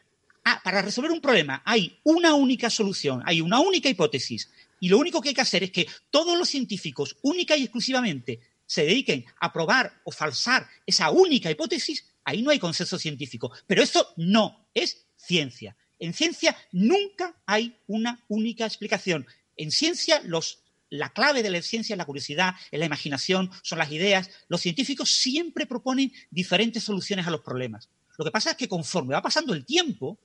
[0.45, 4.51] Ah, para resolver un problema hay una única solución, hay una única hipótesis,
[4.81, 8.41] y lo único que hay que hacer es que todos los científicos, única y exclusivamente,
[8.67, 13.53] se dediquen a probar o falsar esa única hipótesis, ahí no hay consenso científico.
[13.67, 15.77] Pero eso no es ciencia.
[15.99, 19.27] En ciencia nunca hay una única explicación.
[19.57, 20.23] En ciencia
[20.89, 24.31] la clave de la ciencia es la curiosidad, es la imaginación, son las ideas.
[24.49, 27.91] Los científicos siempre proponen diferentes soluciones a los problemas.
[28.17, 30.19] Lo que pasa es que conforme va pasando el tiempo,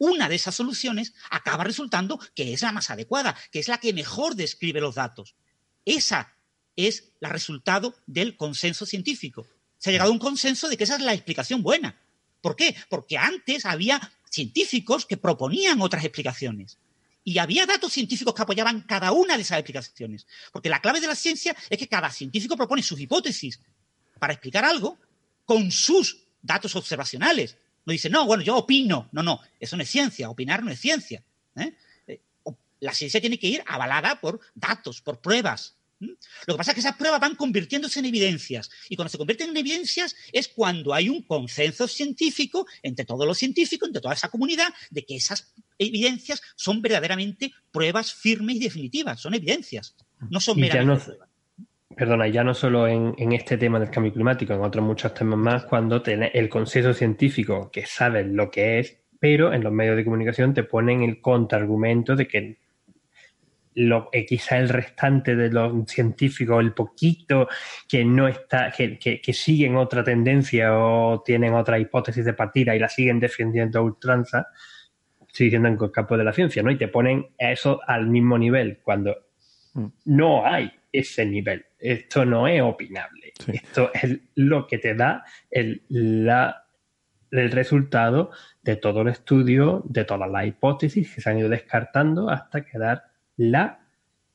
[0.00, 3.92] una de esas soluciones acaba resultando que es la más adecuada, que es la que
[3.92, 5.36] mejor describe los datos.
[5.84, 6.34] Esa
[6.74, 9.46] es el resultado del consenso científico.
[9.76, 12.00] Se ha llegado a un consenso de que esa es la explicación buena.
[12.40, 12.74] ¿Por qué?
[12.88, 14.00] Porque antes había
[14.30, 16.78] científicos que proponían otras explicaciones.
[17.22, 20.26] Y había datos científicos que apoyaban cada una de esas explicaciones.
[20.50, 23.60] Porque la clave de la ciencia es que cada científico propone sus hipótesis
[24.18, 24.98] para explicar algo
[25.44, 27.58] con sus datos observacionales.
[27.90, 29.08] No dice, no, bueno, yo opino.
[29.10, 31.24] No, no, eso no es ciencia, opinar no es ciencia.
[31.56, 31.72] ¿eh?
[32.06, 32.20] Eh,
[32.78, 35.74] la ciencia tiene que ir avalada por datos, por pruebas.
[35.98, 38.70] Lo que pasa es que esas pruebas van convirtiéndose en evidencias.
[38.88, 43.36] Y cuando se convierten en evidencias es cuando hay un consenso científico entre todos los
[43.36, 49.20] científicos, entre toda esa comunidad, de que esas evidencias son verdaderamente pruebas firmes y definitivas.
[49.20, 49.96] Son evidencias,
[50.30, 51.29] no son meramente pruebas
[52.00, 55.64] perdona, ya no solo en, este tema del cambio climático, en otros muchos temas más,
[55.66, 60.54] cuando el consenso científico que sabes lo que es, pero en los medios de comunicación
[60.54, 62.56] te ponen el contraargumento de que
[63.74, 67.48] lo, eh, quizá el restante de los científicos, el poquito
[67.86, 72.78] que no está, que, que, siguen otra tendencia o tienen otra hipótesis de partida y
[72.78, 74.46] la siguen defendiendo a ultranza,
[75.20, 76.70] estoy diciendo en el campo de la ciencia, ¿no?
[76.70, 79.14] Y te ponen eso al mismo nivel, cuando
[79.74, 79.86] mm.
[80.06, 81.66] no hay ese nivel.
[81.80, 83.32] Esto no es opinable.
[83.46, 86.66] Esto es lo que te da el, la,
[87.30, 88.30] el resultado
[88.62, 93.04] de todo el estudio, de todas las hipótesis que se han ido descartando hasta quedar
[93.36, 93.80] la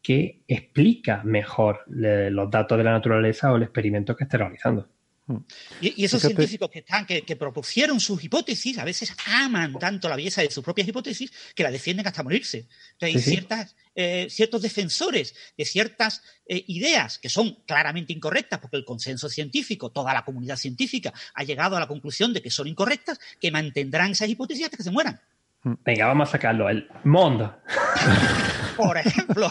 [0.01, 4.87] que explica mejor los datos de la naturaleza o el experimento que esté realizando.
[5.27, 5.37] Mm.
[5.81, 10.41] Y, esos científicos que están, que, propusieron sus hipótesis, a veces aman tanto la belleza
[10.41, 12.67] de sus propias hipótesis que la defienden hasta morirse.
[13.01, 18.85] hay ciertas, eh, ciertos defensores de ciertas eh, ideas que son claramente incorrectas, porque el
[18.85, 23.19] consenso científico, toda la comunidad científica ha llegado a la conclusión de que son incorrectas,
[23.39, 25.19] que mantendrán esas hipótesis hasta que se mueran.
[25.63, 25.73] Mm.
[25.83, 26.69] Venga, vamos a sacarlo.
[26.69, 27.55] El mundo.
[28.77, 29.49] Por ejemplo.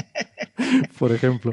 [0.98, 1.52] Por ejemplo.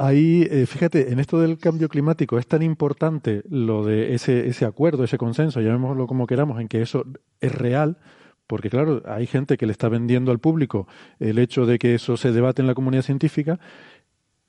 [0.00, 4.64] Ahí, eh, fíjate, en esto del cambio climático es tan importante lo de ese, ese
[4.64, 7.04] acuerdo, ese consenso, llamémoslo como queramos, en que eso
[7.40, 7.98] es real,
[8.46, 10.86] porque claro, hay gente que le está vendiendo al público
[11.18, 13.58] el hecho de que eso se debate en la comunidad científica.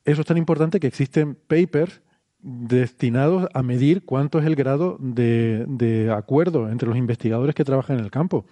[0.06, 2.04] Eso es tan importante que existen papers
[2.42, 7.98] destinados a medir cuánto es el grado de, de acuerdo entre los investigadores que trabajan
[7.98, 8.46] en el campo.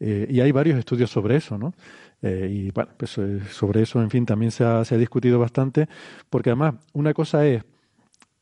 [0.00, 1.74] Eh, y hay varios estudios sobre eso, ¿no?
[2.22, 5.38] Eh, y bueno, pues eh, sobre eso, en fin, también se ha, se ha, discutido
[5.38, 5.88] bastante,
[6.30, 7.64] porque además una cosa es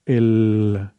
[0.04, 0.90] el,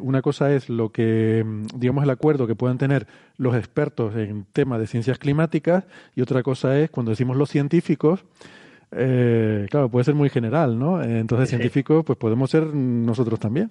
[0.00, 1.44] una cosa es lo que,
[1.76, 3.06] digamos, el acuerdo que puedan tener
[3.36, 5.84] los expertos en temas de ciencias climáticas
[6.16, 8.24] y otra cosa es cuando decimos los científicos,
[8.90, 11.02] claro, puede ser muy general, ¿no?
[11.02, 13.70] Entonces, científicos, pues podemos ser nosotros también.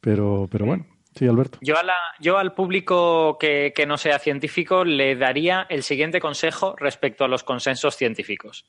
[0.00, 0.84] Pero, pero bueno.
[1.14, 1.58] Sí, Alberto.
[1.60, 6.74] Yo, a la, yo al público que, no sea científico le daría el siguiente consejo
[6.78, 8.66] respecto a los consensos científicos,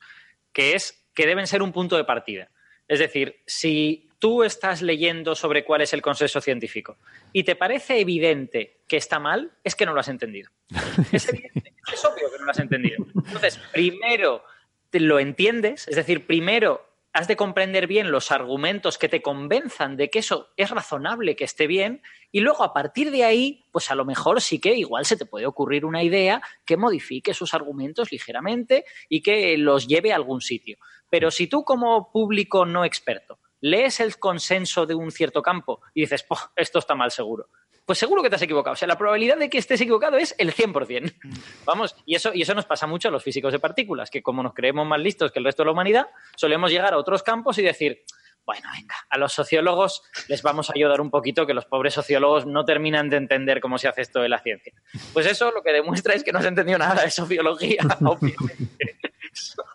[0.52, 2.50] que es que deben ser un punto de partida.
[2.86, 6.98] Es decir, si tú estás leyendo sobre cuál es el consenso científico
[7.32, 10.50] y te parece evidente que está mal, es que no lo has entendido.
[11.12, 13.06] Es evidente, es obvio que no lo has entendido.
[13.14, 14.44] Entonces, primero
[14.92, 20.10] lo entiendes, es decir, primero has de comprender bien los argumentos que te convenzan de
[20.10, 23.94] que eso es razonable que esté bien y luego a partir de ahí, pues a
[23.94, 28.10] lo mejor sí que igual se te puede ocurrir una idea que modifique sus argumentos
[28.10, 30.76] ligeramente y que los lleve a algún sitio.
[31.08, 36.02] Pero si tú como público no experto lees el consenso de un cierto campo y
[36.02, 36.26] dices,
[36.56, 37.48] esto está mal seguro,
[37.84, 38.72] pues seguro que te has equivocado.
[38.72, 41.14] O sea, la probabilidad de que estés equivocado es el 100%.
[41.22, 41.32] Mm.
[41.64, 44.42] Vamos, y eso, y eso nos pasa mucho a los físicos de partículas, que como
[44.42, 46.06] nos creemos más listos que el resto de la humanidad,
[46.36, 48.04] solemos llegar a otros campos y decir,
[48.46, 52.46] bueno, venga, a los sociólogos les vamos a ayudar un poquito, que los pobres sociólogos
[52.46, 54.72] no terminan de entender cómo se hace esto de la ciencia.
[55.12, 58.98] Pues eso lo que demuestra es que no se entendido nada de sociología, obviamente.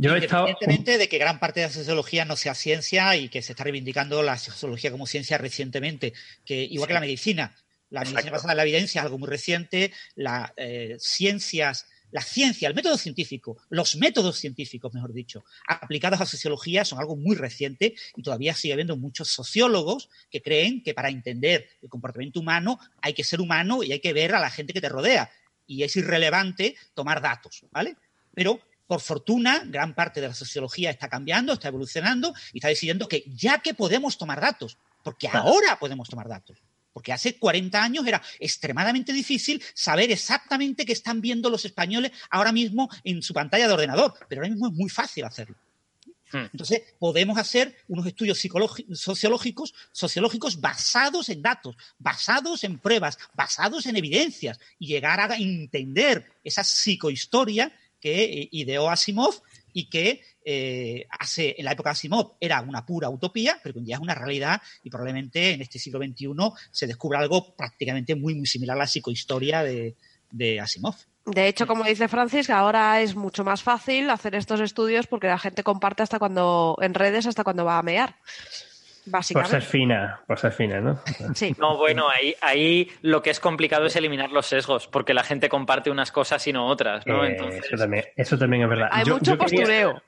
[0.00, 3.50] Yo Independientemente de que gran parte de la sociología no sea ciencia y que se
[3.50, 6.12] está reivindicando la sociología como ciencia recientemente,
[6.44, 7.56] que igual que la medicina,
[7.90, 12.68] la medicina basada en la evidencia es algo muy reciente, las eh, ciencias, la ciencia,
[12.68, 17.96] el método científico, los métodos científicos, mejor dicho, aplicados a sociología son algo muy reciente
[18.14, 23.14] y todavía sigue habiendo muchos sociólogos que creen que para entender el comportamiento humano hay
[23.14, 25.28] que ser humano y hay que ver a la gente que te rodea.
[25.66, 27.96] Y es irrelevante tomar datos, ¿vale?
[28.32, 33.06] Pero por fortuna, gran parte de la sociología está cambiando, está evolucionando y está decidiendo
[33.06, 36.56] que ya que podemos tomar datos, porque ahora podemos tomar datos,
[36.94, 42.50] porque hace 40 años era extremadamente difícil saber exactamente qué están viendo los españoles ahora
[42.50, 45.54] mismo en su pantalla de ordenador, pero ahora mismo es muy fácil hacerlo.
[46.32, 46.48] Hmm.
[46.52, 48.42] Entonces, podemos hacer unos estudios
[48.94, 56.24] sociológicos, sociológicos basados en datos, basados en pruebas, basados en evidencias y llegar a entender
[56.42, 59.34] esa psicohistoria que eh, ideó Asimov
[59.72, 63.80] y que eh, hace, en la época de Asimov era una pura utopía, pero que
[63.80, 66.28] hoy día es una realidad y probablemente en este siglo XXI
[66.70, 69.96] se descubra algo prácticamente muy, muy similar a la psicohistoria de,
[70.30, 70.96] de Asimov.
[71.26, 75.38] De hecho, como dice Francis, ahora es mucho más fácil hacer estos estudios porque la
[75.38, 78.16] gente comparte hasta cuando en redes hasta cuando va a mear.
[79.10, 81.00] Por ser fina, por ser fina, ¿no?
[81.34, 81.54] Sí.
[81.58, 85.48] No, bueno, ahí, ahí lo que es complicado es eliminar los sesgos, porque la gente
[85.48, 87.24] comparte unas cosas y no otras, ¿no?
[87.24, 88.88] Eh, eso, también, eso también es verdad.
[88.90, 90.02] Hay mucho postureo.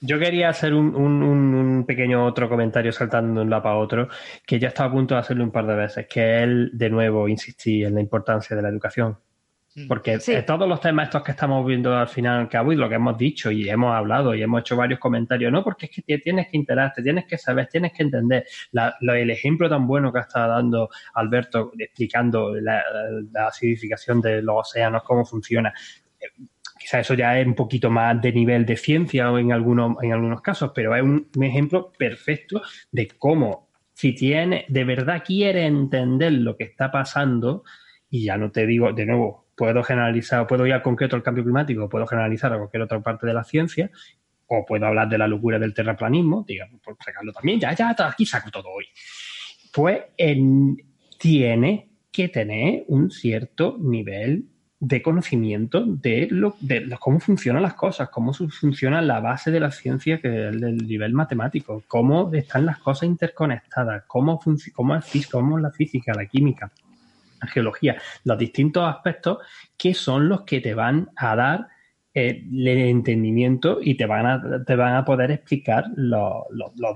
[0.00, 4.08] yo quería hacer un, un, pequeño otro comentario saltando de un lado a otro,
[4.46, 7.28] que ya estaba a punto de hacerlo un par de veces, que él de nuevo
[7.28, 9.18] insistí en la importancia de la educación.
[9.74, 9.86] Mm.
[9.86, 13.16] Porque todos los temas estos que estamos viendo al final cabo y lo que hemos
[13.16, 16.56] dicho y hemos hablado y hemos hecho varios comentarios, no, porque es que tienes que
[16.56, 18.44] enterarte, tienes que saber, tienes que entender.
[18.72, 22.82] el ejemplo tan bueno que ha estado dando Alberto explicando la,
[23.46, 25.72] acidificación de los océanos, cómo funciona.
[26.78, 30.12] Quizá eso ya es un poquito más de nivel de ciencia o en algunos, en
[30.12, 32.60] algunos casos, pero es un, un ejemplo perfecto
[32.90, 37.64] de cómo si tiene, de verdad quiere entender lo que está pasando,
[38.08, 41.44] y ya no te digo, de nuevo, puedo generalizar, puedo ir al concreto al cambio
[41.44, 43.90] climático, puedo generalizar a cualquier otra parte de la ciencia,
[44.46, 48.24] o puedo hablar de la locura del terraplanismo, digamos, por sacarlo también, ya, ya, aquí
[48.24, 48.86] saco todo hoy.
[49.70, 50.00] Pues
[51.18, 54.46] tiene que tener un cierto nivel
[54.78, 59.72] de conocimiento de, lo, de cómo funcionan las cosas, cómo funciona la base de la
[59.72, 64.40] ciencia, que es el nivel matemático, cómo están las cosas interconectadas, cómo,
[64.74, 66.72] cómo, es, cómo es la física, la química,
[67.48, 69.38] geología, los distintos aspectos
[69.76, 71.68] que son los que te van a dar
[72.12, 76.44] eh, el entendimiento y te van a, te van a poder explicar los,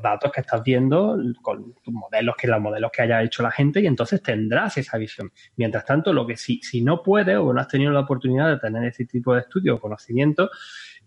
[0.03, 3.81] datos que estás viendo con tus modelos, que los modelos que haya hecho la gente,
[3.81, 5.31] y entonces tendrás esa visión.
[5.57, 8.59] Mientras tanto, lo que si, si no puedes o no has tenido la oportunidad de
[8.59, 10.51] tener ese tipo de estudio o conocimiento,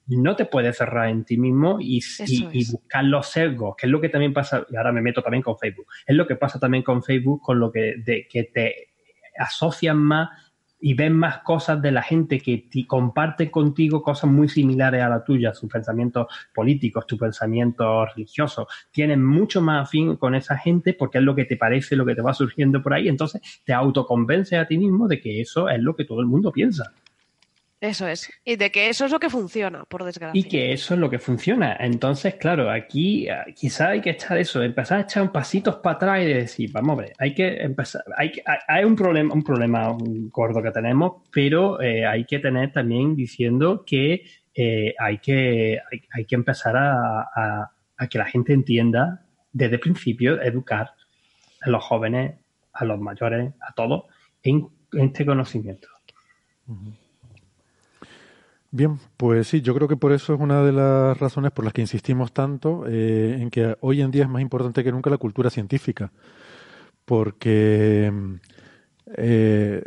[0.07, 2.01] no te puedes cerrar en ti mismo y,
[2.71, 5.57] buscar los sesgos, que es lo que también pasa, y ahora me meto también con
[5.57, 8.96] Facebook, es lo que pasa también con Facebook, con lo que, de, que te
[9.37, 10.29] asocian más
[10.79, 15.23] y ven más cosas de la gente que comparte contigo cosas muy similares a la
[15.23, 18.67] tuya, sus pensamientos políticos, tus pensamientos religiosos.
[18.91, 22.15] Tienen mucho más afín con esa gente porque es lo que te parece, lo que
[22.15, 23.07] te va surgiendo por ahí.
[23.07, 26.51] Entonces te autoconvences a ti mismo de que eso es lo que todo el mundo
[26.51, 26.93] piensa.
[27.79, 28.31] Eso es.
[28.43, 30.39] Y de que eso es lo que funciona, por desgracia.
[30.39, 31.77] Y que eso es lo que funciona.
[31.79, 35.95] Entonces, claro, aquí eh, quizá hay que echar eso, empezar a echar un pasitos para
[35.95, 38.31] atrás y decir, vamos a ver, hay que empezar, hay,
[38.67, 39.95] hay un problema, un problema
[40.31, 44.25] gordo que tenemos, pero eh, hay que tener también diciendo que
[44.55, 45.79] eh, hay que
[46.11, 47.71] hay, que empezar a,
[48.09, 49.23] que la gente entienda
[49.53, 50.93] desde el principio, educar
[51.61, 52.39] a los jóvenes,
[52.73, 54.05] a los mayores, a todos,
[54.41, 55.89] en, este conocimiento.
[58.77, 61.73] Bien, pues sí, yo creo que por eso es una de las razones por las
[61.73, 65.17] que insistimos tanto eh, en que hoy en día es más importante que nunca la
[65.17, 66.11] cultura científica,
[67.03, 68.13] porque
[69.15, 69.83] eh,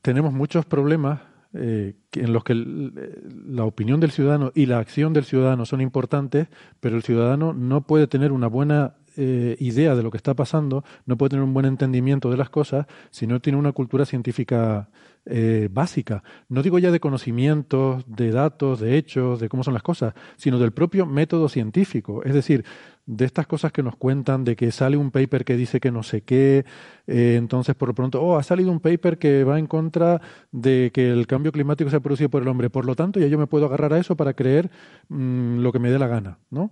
[0.00, 1.22] tenemos muchos problemas
[1.54, 6.46] eh, en los que la opinión del ciudadano y la acción del ciudadano son importantes,
[6.78, 10.84] pero el ciudadano no puede tener una buena eh, idea de lo que está pasando,
[11.06, 14.88] no puede tener un buen entendimiento de las cosas si no tiene una cultura científica
[15.26, 16.22] eh, básica.
[16.48, 20.58] No digo ya de conocimientos, de datos, de hechos, de cómo son las cosas, sino
[20.58, 22.22] del propio método científico.
[22.24, 22.64] Es decir,
[23.06, 26.02] de estas cosas que nos cuentan, de que sale un paper que dice que no
[26.02, 26.64] sé qué,
[27.06, 30.20] eh, entonces por lo pronto, oh, ha salido un paper que va en contra
[30.52, 33.26] de que el cambio climático se ha producido por el hombre, por lo tanto ya
[33.26, 34.70] yo me puedo agarrar a eso para creer
[35.08, 36.70] mm, lo que me dé la gana, ¿no?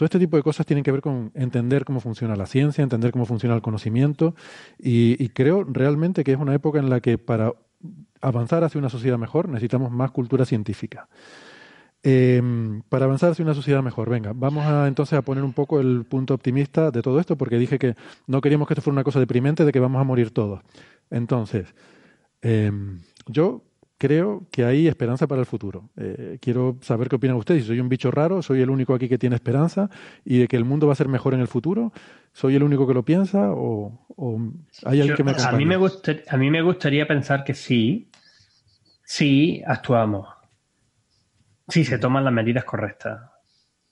[0.00, 3.12] Todo este tipo de cosas tienen que ver con entender cómo funciona la ciencia, entender
[3.12, 4.34] cómo funciona el conocimiento
[4.78, 7.52] y, creo realmente que es una época en la que para
[8.22, 11.06] avanzar hacia una sociedad mejor necesitamos más cultura científica.
[12.02, 15.80] Em, para avanzar hacia una sociedad mejor, venga, vamos a, entonces a poner un poco
[15.80, 17.94] el punto optimista de todo esto, porque dije que
[18.26, 20.62] no queríamos que esto fuera una cosa deprimente de que vamos a morir todos.
[21.10, 21.74] Entonces,
[22.40, 23.64] em, yo
[24.00, 25.90] creo que hay esperanza para el futuro.
[25.98, 27.64] Eh, quiero saber qué opinan ustedes.
[27.64, 29.90] Si soy un bicho raro, soy el único aquí que tiene esperanza
[30.24, 31.92] y de que el mundo va a ser mejor en el futuro.
[32.32, 34.06] ¿Soy el único que lo piensa o,
[34.86, 35.54] hay alguien que me acompañe?
[35.54, 38.10] A mí me, a mí me gustaría pensar que sí,
[39.04, 40.28] sí actuamos,
[41.68, 43.20] si se toman las medidas correctas,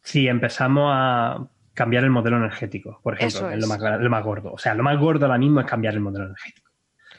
[0.01, 4.53] si empezamos a cambiar el modelo energético, por ejemplo, es, lo, más, lo más gordo.
[4.55, 6.68] O sea, lo más gordo ahora mismo es cambiar el modelo energético.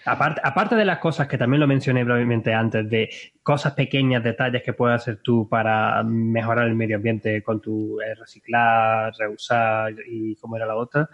[0.05, 3.09] Aparte, aparte de las cosas que también lo mencioné brevemente antes, de
[3.43, 8.15] cosas pequeñas, detalles que puedes hacer tú para mejorar el medio ambiente con tu eh,
[8.15, 11.09] reciclar, reusar y cómo era la otra.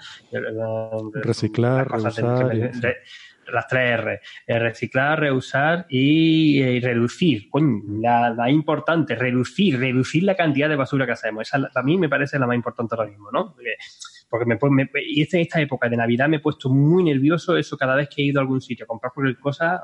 [1.14, 2.96] Reciclar, reusar.
[3.48, 7.50] las tres R, eh, reciclar, reusar y, reducir.
[7.50, 11.48] Coño, la, la, importante, reducir, reducir la cantidad de basura que hacemos.
[11.48, 13.54] Esa a mí me parece la más importante ahora mismo, ¿no?
[13.54, 13.76] porque
[14.46, 17.96] me, me, y en esta época de Navidad me he puesto muy nervioso eso cada
[17.96, 19.84] vez que he ido a algún sitio a comprar cualquier cosa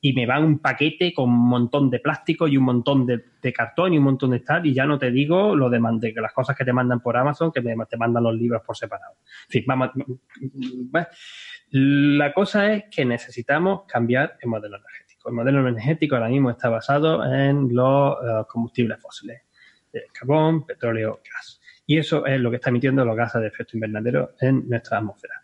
[0.00, 3.94] y me van un paquete con un montón de plástico y un montón de, cartón
[3.94, 5.80] y un montón de tal, y ya no te digo lo de,
[6.16, 9.14] las cosas que te mandan por Amazon, que te mandan los libros por separado.
[9.48, 9.90] En fin, vamos,
[11.70, 15.28] la cosa es que necesitamos cambiar el modelo energético.
[15.28, 19.42] El modelo energético ahora mismo está basado en los eh, combustibles fósiles,
[20.12, 21.55] carbón, petróleo, gas.
[21.86, 25.42] Y eso es lo que está emitiendo los gases de efecto invernadero en nuestra atmósfera.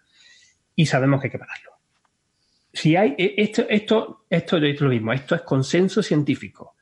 [0.74, 1.70] Y sabemos que hay que pararlo.
[2.73, 6.74] Si hay, e, esto, esto, esto, es lo mismo, esto es consenso científico.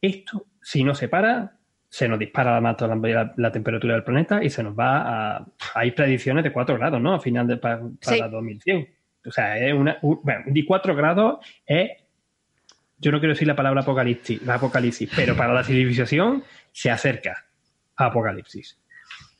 [0.00, 1.58] Esto, si no se para,
[1.88, 5.46] se nos dispara la, la, temperatura del planeta y se nos va a.
[5.74, 7.14] Hay predicciones de 4 grados, ¿no?
[7.14, 8.88] A final de para, 2100.
[9.26, 9.98] O sea, es una.
[10.02, 11.90] bueno, de 4 grados es.
[12.98, 16.42] Yo no quiero decir la palabra apocalipsis, apocalipsis, pero para la civilización
[16.72, 17.44] se acerca
[17.96, 18.78] a apocalipsis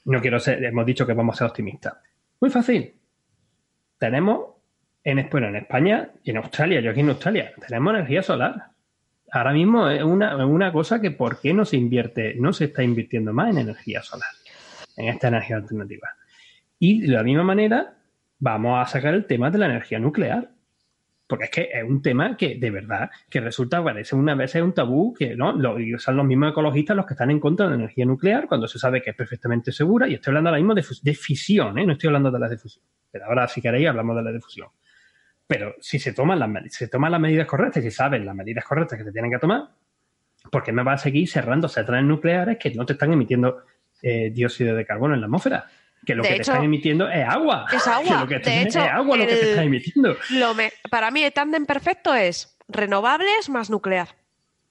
[0.04, 1.94] no quiero ser, hemos dicho que vamos a ser optimistas.
[2.40, 2.94] Muy fácil.
[3.98, 4.54] Tenemos
[5.02, 8.54] en, en España y en Australia, yo aquí en Australia, tenemos energía solar.
[9.30, 12.82] Ahora mismo es una, una cosa que ¿por qué no se invierte, no se está
[12.82, 14.30] invirtiendo más en energía solar,
[14.96, 16.08] en esta energía alternativa?
[16.78, 17.94] Y de la misma manera,
[18.38, 20.50] vamos a sacar el tema de la energía nuclear
[21.26, 24.74] porque es que es un tema que de verdad que resulta parece una vez un
[24.74, 27.76] tabú que no lo, son los mismos ecologistas los que están en contra de la
[27.76, 30.06] energía nuclear cuando se sabe que es perfectamente segura.
[30.06, 31.86] Y estoy hablando ahora mismo de, de fisión ¿eh?
[31.86, 34.68] no estoy hablando de la difusión pero ahora si queréis hablamos de la difusión
[35.46, 38.98] pero si se toman las se toman las medidas correctas y saben las medidas correctas
[38.98, 39.68] que se tienen que tomar
[40.50, 43.62] ¿por qué me va a seguir cerrando centrales nucleares que no te están emitiendo
[44.02, 45.66] eh, dióxido de carbono en la atmósfera
[46.04, 47.66] que lo que te están emitiendo es agua.
[47.72, 48.26] Es agua.
[48.26, 50.16] de hecho, es agua lo que te están emitiendo.
[50.90, 54.08] para mí el tándem perfecto es renovables más nuclear.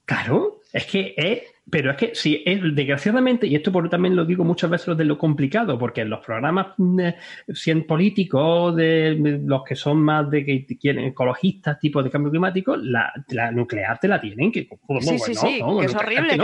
[0.04, 4.26] Claro, es que es pero es que si es, desgraciadamente, y esto por, también lo
[4.26, 6.68] digo muchas veces de lo complicado, porque en los programas
[7.00, 12.76] eh, políticos, de, los que son más de que quieren ecologistas, tipo de cambio climático,
[12.76, 13.10] la,
[13.52, 14.68] nuclear te la tienen, que,
[15.00, 16.36] sí, sí, sí, que es horrible,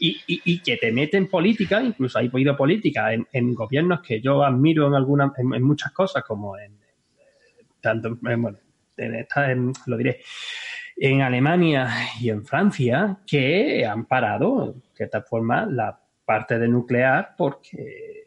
[0.00, 4.86] y, y, que te meten política, incluso hay podido política en, gobiernos que yo admiro
[4.86, 6.78] en algunas, en, muchas cosas, como en,
[7.80, 8.58] tanto, bueno,
[8.98, 9.54] en esta,
[9.86, 10.20] lo diré
[11.00, 11.88] en Alemania
[12.20, 18.26] y en Francia que han parado, de cierta forma, la parte de nuclear porque...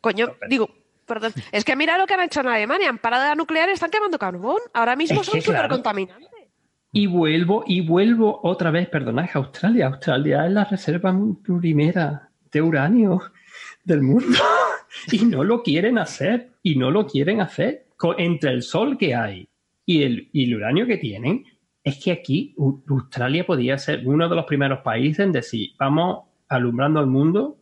[0.00, 0.68] Coño, digo,
[1.04, 3.72] perdón, es que mira lo que han hecho en Alemania, han parado la nuclear y
[3.72, 4.60] están quemando carbón.
[4.72, 6.28] Ahora mismo son súper contaminantes.
[6.92, 9.88] Y vuelvo, y vuelvo otra vez, perdonad, Australia.
[9.88, 11.14] Australia es la reserva
[11.60, 13.20] primera de uranio
[13.84, 14.38] del mundo.
[15.12, 17.86] y no lo quieren hacer, y no lo quieren hacer.
[18.16, 19.48] Entre el sol que hay
[19.84, 21.44] y el, y el uranio que tienen,
[21.86, 22.52] es que aquí
[22.88, 27.58] Australia podría ser uno de los primeros países en decir, vamos alumbrando al mundo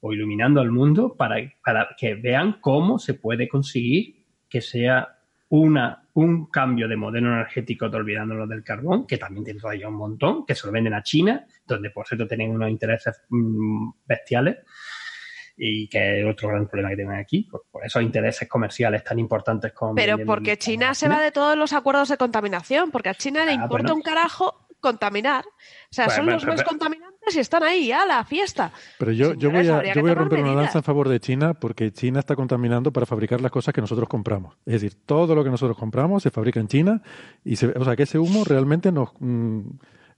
[0.00, 5.18] o iluminando al mundo para, para que vean cómo se puede conseguir que sea
[5.50, 10.44] una un cambio de modelo energético, olvidándonos del carbón, que también tiene todavía un montón,
[10.46, 14.58] que se lo venden a China, donde por cierto tienen unos intereses mm, bestiales
[15.62, 19.74] y que es otro gran problema que tienen aquí, por, esos intereses comerciales tan importantes
[19.74, 19.94] como...
[19.94, 23.52] Pero porque China se va de todos los acuerdos de contaminación, porque a China le
[23.52, 25.44] ah, importa un carajo contaminar.
[25.44, 28.72] O sea, son los más contaminantes y están ahí, a la fiesta.
[28.98, 31.52] Pero yo, yo voy a, yo voy a romper una lanza en favor de China
[31.52, 34.56] porque China está contaminando para fabricar las cosas que nosotros compramos.
[34.64, 37.02] Es decir, todo lo que nosotros compramos se fabrica en China
[37.44, 39.10] y se, o sea, que ese humo realmente nos...
[39.18, 39.68] Mm,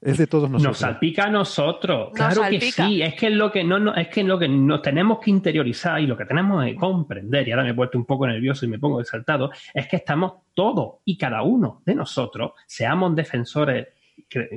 [0.02, 0.72] es de todos nosotros.
[0.72, 2.10] Nos salpica a nosotros.
[2.12, 3.02] claro que sí.
[3.02, 6.00] Es que es lo que no, no, es que lo que nos tenemos que interiorizar
[6.00, 8.68] y lo que tenemos que comprender, y ahora me he puesto un poco nervioso y
[8.68, 13.88] me pongo exaltado, es que estamos todos y cada uno de nosotros, seamos defensores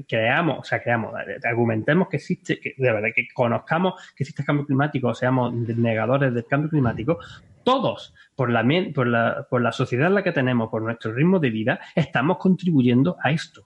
[0.08, 1.14] creamos, o sea, creamos,
[1.44, 6.34] argumentemos que existe, que de verdad, que conozcamos que existe el cambio climático, seamos negadores
[6.34, 7.20] del cambio climático,
[7.64, 11.40] todos, por la, por la, por la sociedad en la que tenemos, por nuestro ritmo
[11.40, 13.66] de vida, estamos contribuyendo a esto.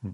[0.00, 0.10] Mm.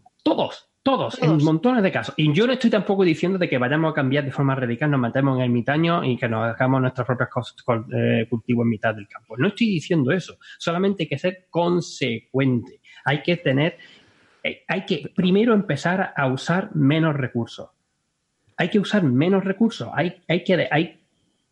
[0.85, 2.15] Todos, todos, en montones de casos.
[2.19, 5.01] Y yo no estoy tampoco diciendo de que vayamos a cambiar de forma radical, nos
[5.01, 7.56] matemos en el ermitaño y que nos hagamos nuestros propios
[7.90, 9.35] eh, cultivos en mitad del campo.
[9.39, 10.36] No estoy diciendo eso.
[10.59, 12.82] Solamente hay que ser consecuente.
[13.06, 13.78] Hay que tener,
[14.43, 17.70] eh, hay que primero empezar a usar menos recursos.
[18.59, 19.89] Hay que usar menos recursos.
[19.94, 21.01] Hay, hay, que, hay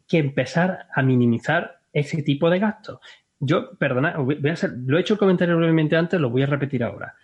[0.06, 2.98] que empezar a minimizar ese tipo de gastos.
[3.40, 6.46] Yo, perdona, voy a hacer, lo he hecho el comentario brevemente antes, lo voy a
[6.46, 7.14] repetir ahora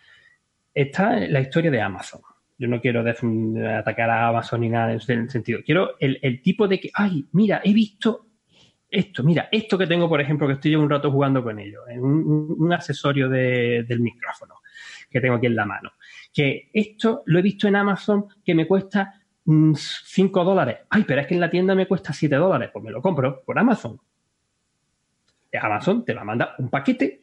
[0.75, 2.21] está la historia de Amazon.
[2.59, 5.61] Yo no quiero atacar a Amazon ni nada en ese sentido.
[5.65, 8.27] Quiero el, tipo de que, ay, mira, he visto
[8.91, 12.03] esto, mira, esto que tengo, por ejemplo, que estoy un rato jugando con ello, en
[12.03, 14.57] un, accesorio del micrófono
[15.11, 15.93] que tengo aquí en la mano.
[16.33, 19.15] Que esto lo he visto en Amazon que me cuesta
[19.45, 20.79] 5 mm, dólares.
[20.91, 22.71] Ay, pero es que en la tienda me cuesta 7 dólares.
[22.73, 24.01] Pues me lo compro por Amazon.
[25.61, 27.23] Amazon te va a mandar un paquete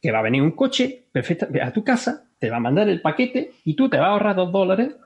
[0.00, 3.00] que va a venir un coche perfecto a tu casa, te va a mandar el
[3.00, 4.96] paquete y tú te vas a ahorrar dos dólares.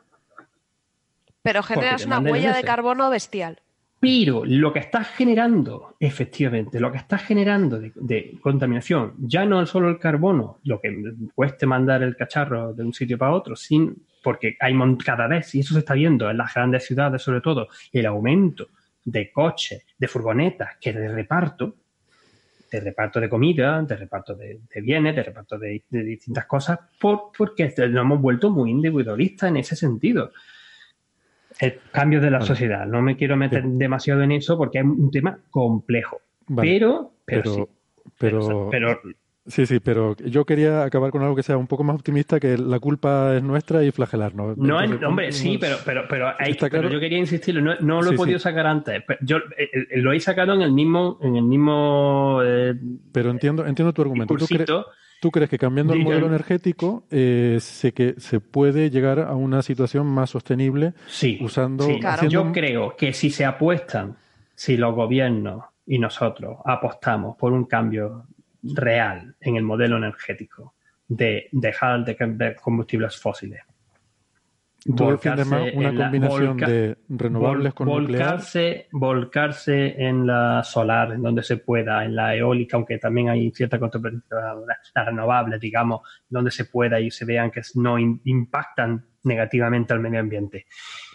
[1.43, 3.61] Pero generas una huella de carbono bestial.
[4.01, 9.69] Pero lo que estás generando, efectivamente, lo que estás generando de, contaminación, ya no es
[9.69, 10.91] solo el carbono, lo que
[11.35, 15.61] cueste mandar el cacharro de un sitio para otro, sin, porque hay cada vez, y
[15.61, 18.69] eso se está viendo en las grandes ciudades sobre todo, el aumento
[19.05, 21.75] de coches, de furgonetas que de reparto,
[22.71, 27.65] de reparto de comida, de reparto de, bienes, de reparto de, distintas cosas, por, porque
[27.65, 30.33] nos hemos vuelto muy individualistas en ese sentido.
[31.59, 32.87] El cambio de la sociedad.
[32.87, 36.21] No me quiero meter demasiado en eso porque es un tema complejo.
[36.55, 37.69] pero, pero,
[38.19, 39.01] pero, pero
[39.49, 42.59] Sí, sí, pero yo quería acabar con algo que sea un poco más optimista, que
[42.59, 44.57] la culpa es nuestra y flagelarnos.
[44.57, 46.35] No, hombre, sí, pero, pero, pero,
[46.89, 49.05] yo quería insistir, no, lo he podido sacar antes.
[49.21, 52.41] Yo eh, eh, lo he sacado en el mismo, en el mismo.
[52.45, 52.75] Eh,
[53.13, 54.35] pero entiendo, entiendo tu argumento.
[55.19, 60.07] ¿Tú, crees que cambiando el modelo energético sé que se puede llegar a una situación
[60.07, 61.85] más sostenible sí, usando?
[61.85, 64.17] Sí, yo creo que si se apuestan,
[64.55, 68.27] si los gobiernos y nosotros apostamos por un cambio
[68.75, 70.75] real en el modelo energético
[71.09, 73.61] de dejar de, combustibles fósiles.
[74.89, 82.05] Volcarse una combinación de renovables con volcarse, volcarse en la solar, en donde se pueda,
[82.05, 84.23] en la eólica, aunque también hay cierta controversia,
[84.95, 90.21] las renovables, digamos, donde se pueda y se vean que no impactan negativamente al medio
[90.21, 90.67] ambiente.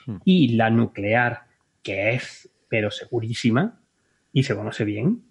[0.05, 0.17] Hmm.
[0.25, 1.43] Y la nuclear,
[1.81, 3.79] que es, pero segurísima,
[4.33, 5.23] y se conoce bien,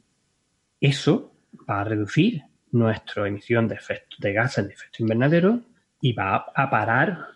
[0.80, 1.34] eso
[1.68, 5.60] va a reducir nuestra emisión de, efecto, de gases de efecto invernadero
[6.00, 7.26] y va a parar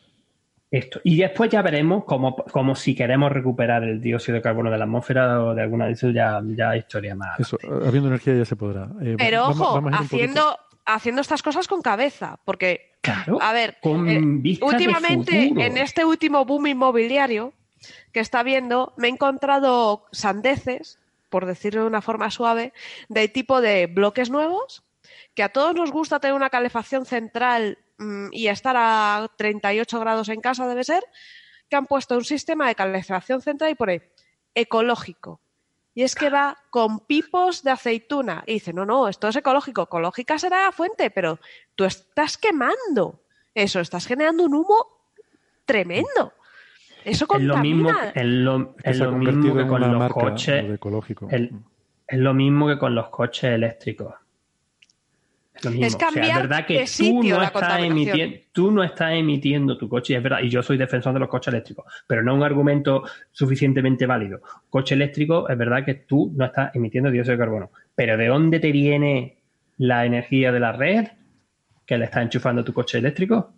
[0.71, 1.01] esto.
[1.05, 5.43] Y después ya veremos cómo, si queremos recuperar el dióxido de carbono de la atmósfera
[5.43, 7.39] o de alguna de eso ya, ya historia más.
[7.39, 8.89] Eso, habiendo energía ya se podrá.
[9.01, 12.93] Eh, Pero ojo, haciendo, haciendo estas cosas con cabeza, porque,
[13.41, 17.53] a ver, eh, últimamente en este último boom inmobiliario
[18.13, 20.99] que está viendo, me he encontrado sandeces
[21.35, 22.73] por decirlo de una forma suave,
[23.09, 24.85] de tipo de bloques nuevos,
[25.35, 30.29] que a todos nos gusta tener una calefacción central mm, y estar a 38 grados
[30.29, 31.03] en casa, debe ser,
[31.69, 34.01] que han puesto un sistema de calefacción central y por ahí,
[34.55, 35.41] ecológico.
[35.93, 38.45] Y es que va con pipos de aceituna.
[38.47, 39.83] Y dice, no, no, esto es ecológico.
[39.83, 41.41] Ecológica será la fuente, pero
[41.75, 43.25] tú estás quemando
[43.57, 44.87] eso, estás generando un humo
[45.65, 46.33] tremendo.
[47.05, 48.59] Eso Es lo mismo, es lo,
[49.13, 50.65] mismo que con los coches.
[52.07, 54.15] es lo mismo que con los coches eléctricos.
[55.55, 55.87] Es lo mismo.
[55.87, 60.23] Es, verdad que tú no, estás emitiendo, tú no estás emitiendo tu coche, y es
[60.23, 64.41] verdad, y yo soy defensor de los coches eléctricos, pero no un argumento suficientemente válido.
[64.71, 68.61] Coche eléctrico, es verdad que tú no estás emitiendo dióxido de carbono, pero ¿de dónde
[68.61, 69.37] te viene
[69.79, 71.07] la energía de la red
[71.87, 73.53] que le está enchufando tu coche eléctrico.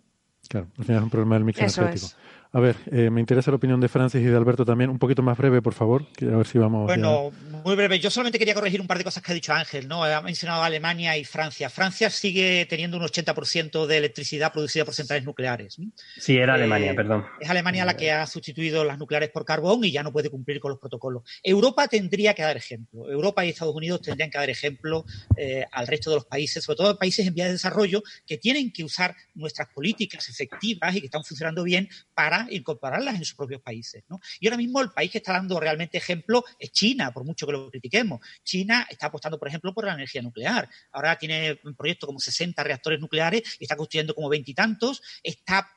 [0.47, 2.07] Claro, al final es un problema del mix energético.
[2.53, 4.89] A ver, eh, me interesa la opinión de Francis y de Alberto también.
[4.89, 6.85] Un poquito más breve, por favor, a ver si vamos.
[6.85, 7.31] Bueno,
[7.63, 7.99] muy breve.
[7.99, 9.87] Yo solamente quería corregir un par de cosas que ha dicho Ángel.
[9.87, 10.03] ¿no?
[10.03, 11.69] Ha mencionado Alemania y Francia.
[11.69, 15.77] Francia sigue teniendo un 80% de electricidad producida por centrales nucleares.
[16.17, 17.25] Sí, era Alemania, eh, perdón.
[17.39, 20.59] Es Alemania la que ha sustituido las nucleares por carbón y ya no puede cumplir
[20.59, 21.23] con los protocolos.
[21.43, 23.09] Europa tendría que dar ejemplo.
[23.09, 25.05] Europa y Estados Unidos tendrían que dar ejemplo
[25.35, 28.71] eh, al resto de los países, sobre todo países en vías de desarrollo, que tienen
[28.71, 33.61] que usar nuestras políticas efectivas y que están funcionando bien para incorporarlas en sus propios
[33.61, 34.03] países.
[34.39, 37.53] Y ahora mismo el país que está dando realmente ejemplo es China, por mucho que
[37.53, 38.19] lo critiquemos.
[38.43, 40.69] China está apostando, por ejemplo, por la energía nuclear.
[40.91, 45.01] Ahora tiene un proyecto como 60 reactores nucleares y está construyendo como veintitantos.
[45.23, 45.69] Está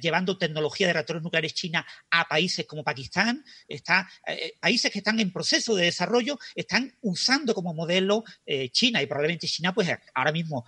[0.00, 5.20] llevando tecnología de reactores nucleares China a países como Pakistán, está, eh, países que están
[5.20, 10.32] en proceso de desarrollo están usando como modelo eh, China y probablemente China pues ahora
[10.32, 10.64] mismo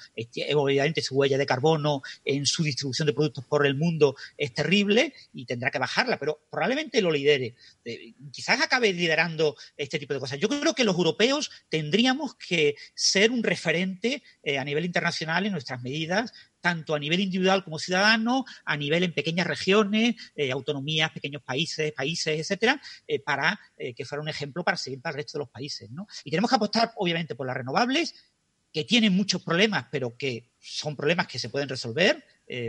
[0.55, 5.15] obviamente su huella de carbono en su distribución de productos por el mundo es terrible
[5.33, 7.55] y tendrá que bajarla, pero probablemente lo lidere.
[7.85, 10.39] Eh, quizás acabe liderando este tipo de cosas.
[10.39, 14.23] Yo creo que los europeos tendríamos que ser un referente
[14.59, 19.13] a nivel internacional en nuestras medidas tanto a nivel individual como ciudadano, a nivel en
[19.13, 24.63] pequeñas regiones, eh, autonomías, pequeños países, países, etcétera, eh, para eh, que fuera un ejemplo
[24.63, 25.91] para seguir para el resto de los países.
[25.91, 26.07] ¿no?
[26.25, 28.15] Y tenemos que apostar, obviamente, por las renovables,
[28.73, 32.25] que tienen muchos problemas, pero que son problemas que se pueden resolver,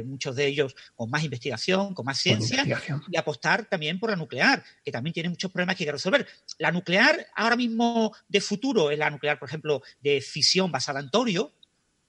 [0.06, 2.64] muchos de ellos con más investigación, con más ciencia,
[3.12, 6.28] y apostar también por la nuclear, que también tiene muchos problemas que hay que resolver.
[6.58, 11.12] La nuclear ahora mismo de futuro es la nuclear, por ejemplo, de fisión basada en
[11.12, 11.54] torio,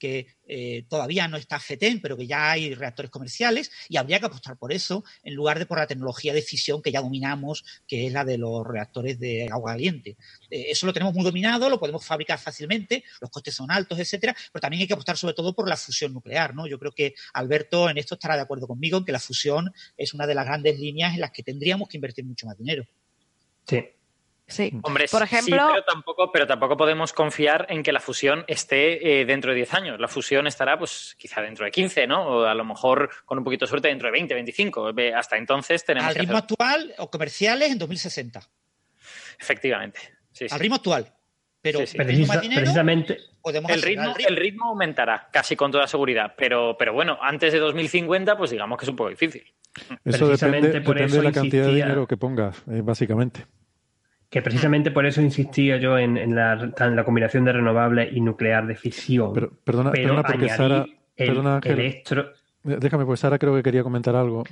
[0.03, 4.25] que eh, todavía no está FETEN, pero que ya hay reactores comerciales, y habría que
[4.25, 8.05] apostar por eso, en lugar de por la tecnología de fisión que ya dominamos, que
[8.05, 10.17] es la de los reactores de agua caliente.
[10.49, 14.35] Eh, eso lo tenemos muy dominado, lo podemos fabricar fácilmente, los costes son altos, etcétera,
[14.51, 16.67] pero también hay que apostar sobre todo por la fusión nuclear, ¿no?
[16.67, 20.13] Yo creo que Alberto en esto estará de acuerdo conmigo, en que la fusión es
[20.13, 22.83] una de las grandes líneas en las que tendríamos que invertir mucho más dinero.
[23.65, 23.85] Sí,
[24.47, 25.55] Sí, Hombre, por ejemplo.
[25.55, 29.57] Sí, pero, tampoco, pero tampoco podemos confiar en que la fusión esté eh, dentro de
[29.57, 29.99] 10 años.
[29.99, 32.27] La fusión estará, pues, quizá dentro de 15, ¿no?
[32.27, 34.93] O a lo mejor, con un poquito de suerte, dentro de 20, 25.
[35.15, 36.09] Hasta entonces tenemos.
[36.09, 38.41] Al ritmo actual o comerciales en 2060.
[39.39, 39.99] Efectivamente.
[40.51, 41.13] Al ritmo actual.
[41.61, 43.17] Pero, precisamente.
[43.45, 46.33] El ritmo, el ritmo aumentará, casi con toda seguridad.
[46.37, 49.43] Pero, pero bueno, antes de 2050, pues digamos que es un poco difícil.
[50.03, 53.45] Eso depende, depende de la cantidad de dinero que pongas, eh, básicamente.
[54.33, 59.31] Que precisamente por eso insistía yo en, la, combinación de renovable y nuclear de fisión.
[59.31, 60.87] Pero, perdona, perdona porque Sara.
[61.15, 61.61] perdona,
[62.63, 64.43] Déjame, pues Sara creo que quería comentar algo.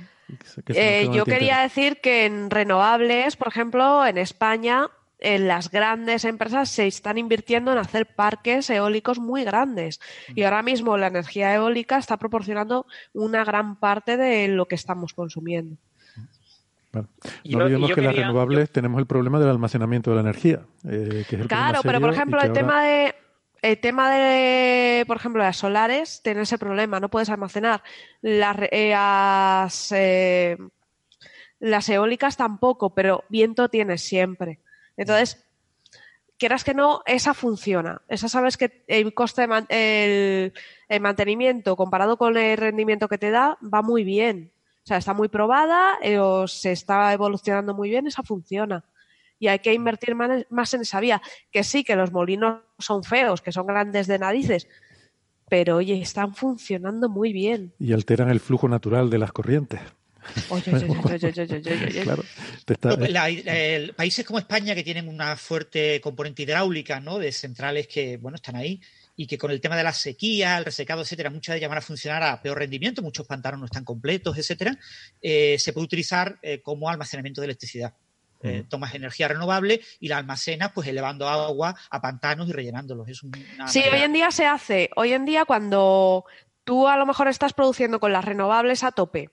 [0.68, 4.86] Eh, yo quería decir que en renovables, por ejemplo, en España,
[5.18, 9.98] en las grandes empresas se están invirtiendo en hacer parques eólicos muy grandes.
[10.36, 15.12] Y ahora mismo la energía eólica está proporcionando una gran parte de lo que estamos
[15.12, 15.76] consumiendo.
[16.92, 20.60] No olvidemos que las renovables tenemos el problema del almacenamiento de la energía.
[20.88, 23.14] Eh, claro, pero por ejemplo, el tema de
[23.62, 27.82] el tema de, por ejemplo, las solares tiene ese problema, no puedes almacenar.
[28.20, 28.58] Las,
[29.92, 30.58] eh, eh,
[31.60, 34.58] las eólicas tampoco, pero viento tienes siempre.
[34.96, 35.46] Entonces,
[36.38, 38.02] quieras que no, esa funciona.
[38.08, 40.52] Esa sabes que el coste de
[40.88, 44.51] el mantenimiento comparado con el rendimiento que te da va muy bien.
[44.84, 48.84] O sea, está muy probada, eh, o se está evolucionando muy bien, esa funciona.
[49.38, 51.22] Y hay que invertir más en esa vía.
[51.50, 54.68] Que sí, que los molinos son feos, que son grandes de narices,
[55.48, 57.74] pero oye, están funcionando muy bien.
[57.78, 59.80] Y alteran el flujo natural de las corrientes.
[63.94, 67.18] países como España que tienen una fuerte componente hidráulica, ¿no?
[67.18, 68.80] De centrales que, bueno, están ahí
[69.22, 71.78] y que con el tema de la sequía, el resecado, etcétera, muchas de ellas van
[71.78, 74.76] a funcionar a peor rendimiento, muchos pantanos no están completos, etcétera,
[75.20, 77.94] eh, se puede utilizar eh, como almacenamiento de electricidad.
[78.42, 83.08] Eh, tomas energía renovable y la almacenas pues elevando agua a pantanos y rellenándolos.
[83.08, 83.20] Es
[83.68, 84.90] sí, hoy en día se hace.
[84.96, 86.24] Hoy en día cuando
[86.64, 89.30] tú a lo mejor estás produciendo con las renovables a tope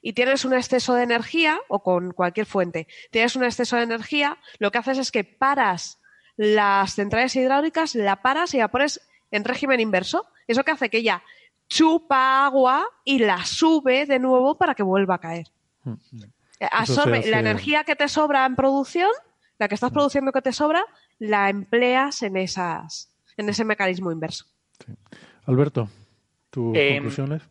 [0.00, 4.38] y tienes un exceso de energía o con cualquier fuente, tienes un exceso de energía,
[4.58, 5.98] lo que haces es que paras
[6.36, 10.26] las centrales hidráulicas, la paras y la pones en régimen inverso.
[10.46, 11.22] Eso que hace que ella
[11.68, 15.46] chupa agua y la sube de nuevo para que vuelva a caer.
[15.84, 15.94] Mm.
[16.60, 19.10] Eh, absorbe la energía que te sobra en producción,
[19.58, 19.94] la que estás mm.
[19.94, 20.84] produciendo que te sobra,
[21.18, 24.46] la empleas en esas, en ese mecanismo inverso.
[25.44, 25.88] Alberto,
[26.50, 27.42] tus em, conclusiones.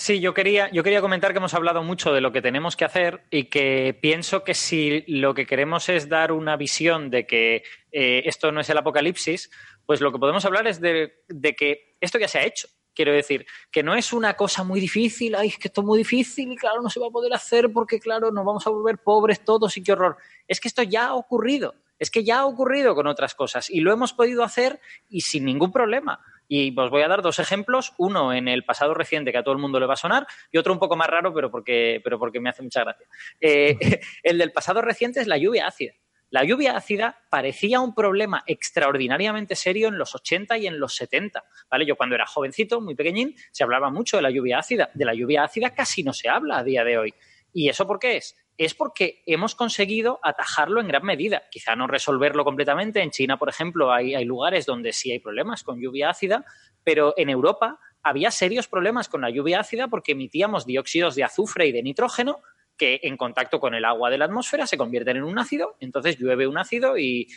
[0.00, 2.86] Sí, yo quería, yo quería comentar que hemos hablado mucho de lo que tenemos que
[2.86, 7.64] hacer y que pienso que si lo que queremos es dar una visión de que
[7.92, 9.50] eh, esto no es el apocalipsis,
[9.84, 12.66] pues lo que podemos hablar es de, de que esto ya se ha hecho.
[12.94, 15.98] Quiero decir, que no es una cosa muy difícil, ay, es que esto es muy
[15.98, 19.02] difícil y claro, no se va a poder hacer porque claro, nos vamos a volver
[19.04, 20.16] pobres todos y qué horror.
[20.48, 23.80] Es que esto ya ha ocurrido, es que ya ha ocurrido con otras cosas y
[23.80, 24.80] lo hemos podido hacer
[25.10, 26.20] y sin ningún problema.
[26.52, 29.52] Y os voy a dar dos ejemplos, uno en el pasado reciente que a todo
[29.52, 32.18] el mundo le va a sonar y otro un poco más raro, pero porque, pero
[32.18, 33.06] porque me hace mucha gracia.
[33.40, 33.78] Eh,
[34.24, 35.92] el del pasado reciente es la lluvia ácida.
[36.28, 41.44] La lluvia ácida parecía un problema extraordinariamente serio en los 80 y en los 70.
[41.70, 41.86] ¿vale?
[41.86, 44.90] Yo cuando era jovencito, muy pequeñín, se hablaba mucho de la lluvia ácida.
[44.92, 47.14] De la lluvia ácida casi no se habla a día de hoy.
[47.52, 48.36] ¿Y eso por qué es?
[48.60, 51.44] Es porque hemos conseguido atajarlo en gran medida.
[51.50, 53.00] Quizá no resolverlo completamente.
[53.00, 56.44] En China, por ejemplo, hay, hay lugares donde sí hay problemas con lluvia ácida,
[56.84, 61.68] pero en Europa había serios problemas con la lluvia ácida porque emitíamos dióxidos de azufre
[61.68, 62.42] y de nitrógeno
[62.80, 66.16] que en contacto con el agua de la atmósfera se convierten en un ácido, entonces
[66.16, 67.28] llueve un ácido y,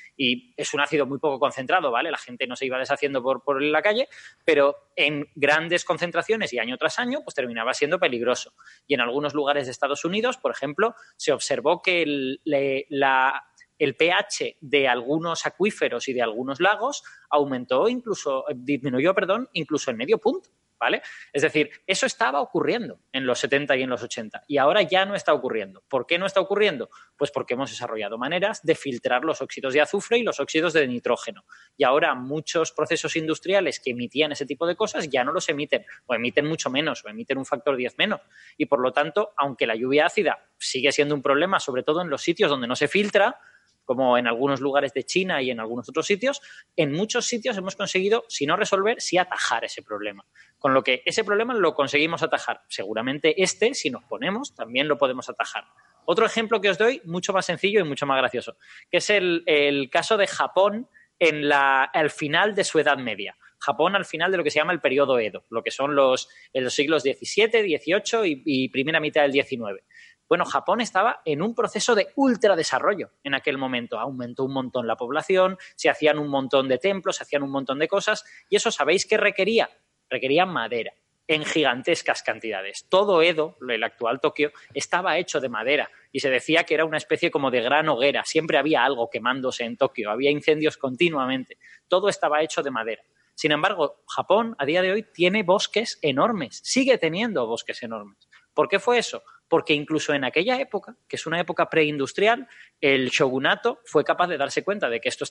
[0.55, 2.11] es un ácido muy poco concentrado, ¿vale?
[2.11, 4.07] La gente no se iba deshaciendo por, por, la calle,
[4.45, 8.53] pero en grandes concentraciones y año tras año, pues terminaba siendo peligroso.
[8.87, 14.59] Y en algunos lugares de Estados Unidos, por ejemplo, se observó que el, el pH
[14.61, 20.49] de algunos acuíferos y de algunos lagos aumentó incluso, disminuyó, perdón, incluso en medio punto.
[20.79, 21.01] ¿Vale?
[21.31, 25.05] Es decir, eso estaba ocurriendo en los 70 y en los 80 y ahora ya
[25.05, 25.83] no está ocurriendo.
[25.87, 26.89] ¿Por qué no está ocurriendo?
[27.17, 30.87] Pues porque hemos desarrollado maneras de filtrar los óxidos de azufre y los óxidos de
[30.87, 31.45] nitrógeno.
[31.77, 35.85] Y ahora muchos procesos industriales que emitían ese tipo de cosas ya no los emiten
[36.05, 38.21] o emiten mucho menos o emiten un factor 10 menos.
[38.57, 42.09] Y por lo tanto, aunque la lluvia ácida sigue siendo un problema, sobre todo en
[42.09, 43.37] los sitios donde no se filtra,
[43.85, 46.41] como en algunos lugares de China y en algunos otros sitios,
[46.75, 50.25] en muchos sitios hemos conseguido, si no resolver, sí atajar ese problema.
[50.57, 52.61] Con lo que ese problema lo conseguimos atajar.
[52.67, 55.65] Seguramente este, si nos ponemos, también lo podemos atajar.
[56.05, 58.57] Otro ejemplo que os doy, mucho más sencillo y mucho más gracioso,
[58.91, 60.87] que es el, caso de Japón
[61.19, 63.37] en la, al final de su Edad Media.
[63.59, 66.27] Japón al final de lo que se llama el periodo Edo, lo que son los,
[66.53, 69.81] los siglos XVII, XVIII y, y primera mitad del XIX.
[70.29, 73.99] Bueno, Japón estaba en un proceso de ultradesarrollo en aquel momento.
[73.99, 77.79] Aumentó un montón la población, se hacían un montón de templos, se hacían un montón
[77.79, 79.69] de cosas, y eso sabéis qué requería?
[80.09, 80.93] Requería madera
[81.27, 82.85] en gigantescas cantidades.
[82.89, 86.97] Todo Edo, el actual Tokio, estaba hecho de madera y se decía que era una
[86.97, 88.23] especie como de gran hoguera.
[88.25, 91.57] Siempre había algo quemándose en Tokio, había incendios continuamente.
[91.87, 93.03] Todo estaba hecho de madera.
[93.35, 98.29] Sin embargo, Japón a día de hoy tiene bosques enormes, sigue teniendo bosques enormes.
[98.53, 99.23] ¿Por qué fue eso?
[99.53, 102.47] porque incluso en aquella época, que es una época preindustrial,
[102.81, 105.25] el shogunato fue capaz de darse cuenta de que esto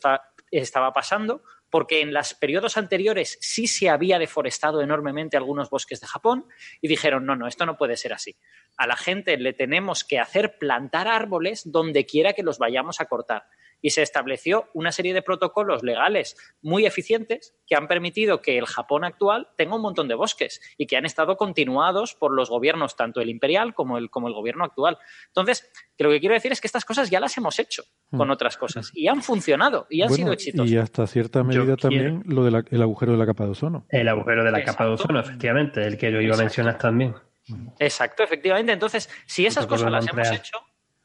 [0.52, 6.06] estaba pasando, porque en los periodos anteriores sí se había deforestado enormemente algunos bosques de
[6.06, 6.46] Japón
[6.80, 8.36] y dijeron, no, no, esto no puede ser así.
[8.76, 13.06] A la gente le tenemos que hacer plantar árboles donde quiera que los vayamos a
[13.06, 13.46] cortar
[13.82, 18.66] y se estableció una serie de protocolos legales muy eficientes que han permitido que el
[18.66, 22.96] Japón actual tenga un montón de bosques y que han estado continuados por los gobiernos,
[22.96, 24.98] tanto el imperial como el, como el gobierno actual.
[25.26, 28.32] Entonces, lo que quiero decir es que estas cosas ya las hemos hecho con mm.
[28.32, 30.70] otras cosas y han funcionado y han sido exitosas.
[30.70, 33.86] Y hasta cierta medida también lo del agujero de la capa de ozono.
[33.88, 37.14] El agujero de la capa de ozono, efectivamente, el que yo iba a mencionar también.
[37.78, 38.72] Exacto, efectivamente.
[38.72, 40.58] Entonces, si esas cosas las hemos hecho,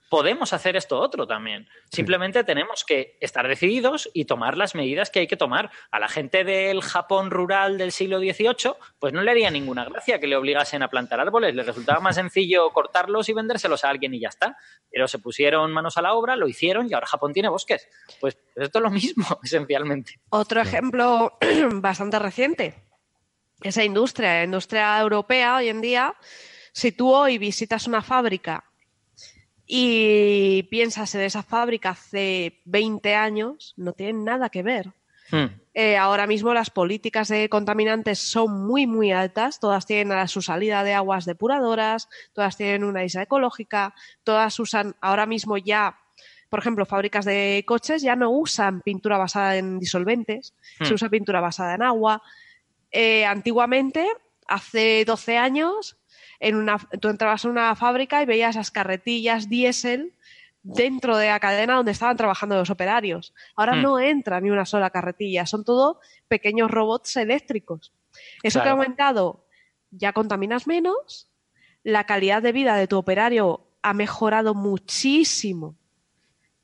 [0.10, 1.68] podemos hacer esto otro también.
[1.92, 5.72] Simplemente tenemos que estar decididos y tomar las medidas que hay que tomar.
[5.92, 10.20] A la gente del Japón rural del siglo XVIII, pues no le haría ninguna gracia
[10.20, 11.56] que le obligasen a plantar árboles.
[11.56, 14.58] Les resultaba más sencillo cortarlos y vendérselos a alguien y ya está.
[14.90, 17.88] Pero se pusieron manos a la obra, lo hicieron y ahora Japón tiene bosques.
[18.20, 20.20] Pues esto es lo mismo, esencialmente.
[20.30, 21.38] Otro ejemplo
[21.74, 22.84] bastante reciente.
[23.62, 26.16] Esa industria, la industria europea hoy en día,
[26.72, 28.67] si tú hoy visitas una fábrica
[29.68, 34.94] y piensas en esa fábrica hace 20 años, no tienen nada que ver.
[35.30, 35.48] Hmm.
[35.74, 39.60] Eh, ahora mismo las políticas de contaminantes son muy, muy altas.
[39.60, 44.96] Todas tienen a su salida de aguas depuradoras, todas tienen una isla ecológica, todas usan
[45.02, 46.00] ahora mismo ya,
[46.50, 50.96] por ejemplo, fábricas de coches ya no usan pintura basada en disolventes, se hmm.
[50.96, 52.22] usa pintura basada en agua.
[52.90, 54.08] Eh, antiguamente,
[54.48, 55.98] hace 12 años,
[56.40, 60.14] en una, tú entrabas en una fábrica y veías esas carretillas diésel
[60.64, 63.34] dentro de la cadena donde estaban trabajando los operarios.
[63.56, 63.82] Ahora hmm.
[63.82, 67.94] no entra ni una sola carretilla, son todo pequeños robots eléctricos.
[68.44, 69.46] Eso que ha aumentado,
[69.92, 71.30] ya contaminas menos,
[71.84, 75.76] la calidad de vida de tu operario ha mejorado muchísimo,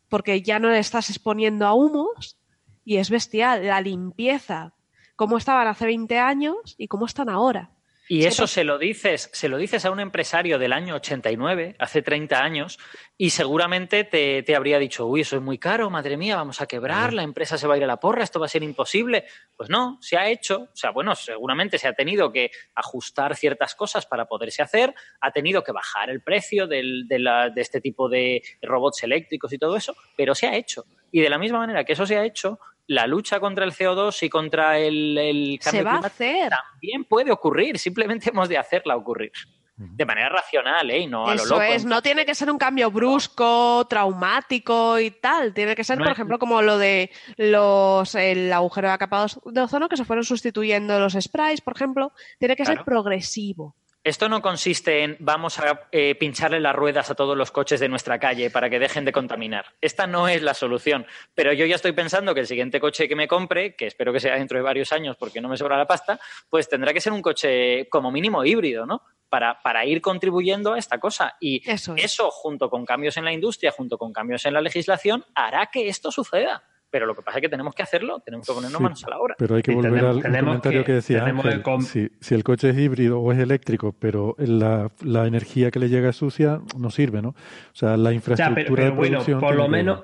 [0.09, 2.37] porque ya no le estás exponiendo a humos
[2.83, 4.73] y es bestial la limpieza,
[5.15, 7.71] cómo estaban hace 20 años y cómo están ahora.
[8.09, 12.01] Y eso se lo dices, se lo dices a un empresario del año 89, hace
[12.01, 12.77] 30 años,
[13.17, 16.65] y seguramente te, te, habría dicho, uy, eso es muy caro, madre mía, vamos a
[16.65, 19.25] quebrar, la empresa se va a ir a la porra, esto va a ser imposible.
[19.55, 23.73] Pues no, se ha hecho, o sea, bueno, seguramente se ha tenido que ajustar ciertas
[23.73, 27.79] cosas para poderse hacer, ha tenido que bajar el precio del, de, la, de este
[27.79, 30.85] tipo de robots eléctricos y todo eso, pero se ha hecho.
[31.11, 34.23] Y de la misma manera que eso se ha hecho, la lucha contra el CO2
[34.23, 36.49] y contra el, el cambio se va a hacer.
[36.49, 39.31] también puede ocurrir, simplemente hemos de hacerla ocurrir.
[39.75, 41.07] De manera racional, ¿eh?
[41.07, 41.61] no a Eso lo loco.
[41.63, 45.51] es, no tiene que ser un cambio brusco, traumático y tal.
[45.53, 49.39] Tiene que ser, No por es- ejemplo, como lo de los el agujero de acapados
[49.45, 52.13] de ozono que se fueron sustituyendo los sprays, por ejemplo.
[52.37, 53.75] Tiene que ser progresivo.
[54.03, 57.87] Esto no consiste en vamos a eh, pincharle las ruedas a todos los coches de
[57.87, 59.67] nuestra calle para que dejen de contaminar.
[59.79, 61.05] Esta no es la solución.
[61.33, 64.19] Pero yo ya estoy pensando que el siguiente coche que me compre, que espero que
[64.19, 67.13] sea dentro de varios años porque no me sobra la pasta, pues tendrá que ser
[67.13, 69.03] un coche como mínimo híbrido, ¿no?
[69.29, 71.37] Para, para ir contribuyendo a esta cosa.
[71.39, 72.03] Y Eso es.
[72.03, 75.87] eso, junto con cambios en la industria, junto con cambios en la legislación, hará que
[75.87, 76.61] esto suceda.
[76.93, 79.09] Pero lo que pasa es que tenemos que hacerlo, tenemos que ponernos Sí, manos a
[79.09, 79.35] la obra.
[79.39, 81.63] Pero hay que Y volver tenemos- al tenemos comentario que, que- decía Ángel.
[81.81, 85.89] Si, si el coche es híbrido o es eléctrico, pero la, la energía que le
[85.89, 87.29] llega es sucia, no sirve, ¿no?
[87.29, 87.35] O
[87.73, 89.39] sea, la infraestructura pero, pero de bueno, producción.
[89.39, 90.03] por lo que- menos,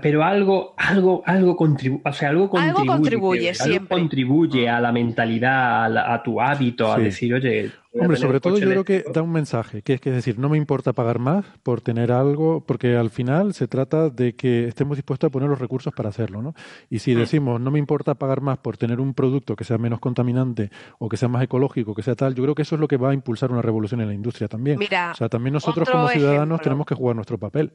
[0.00, 3.96] pero algo, algo, algo contribuye, o sea, algo Algo contribuye, contribuye, algo siempre.
[3.98, 8.58] contribuye a la mentalidad, a, la- a tu hábito, a decir, oye, Hombre, sobre todo
[8.58, 11.18] yo creo que da un mensaje, que es que es decir, no me importa pagar
[11.18, 15.48] más por tener algo, porque al final se trata de que estemos dispuestos a poner
[15.48, 16.54] los recursos para hacerlo, ¿no?
[16.90, 16.98] Y Mm.
[16.98, 20.68] si decimos no me importa pagar más por tener un producto que sea menos contaminante
[20.98, 22.98] o que sea más ecológico, que sea tal, yo creo que eso es lo que
[22.98, 24.78] va a impulsar una revolución en la industria también.
[24.78, 26.58] Mira, o sea, también nosotros otro como ciudadanos ejemplo.
[26.64, 27.72] tenemos que jugar nuestro papel.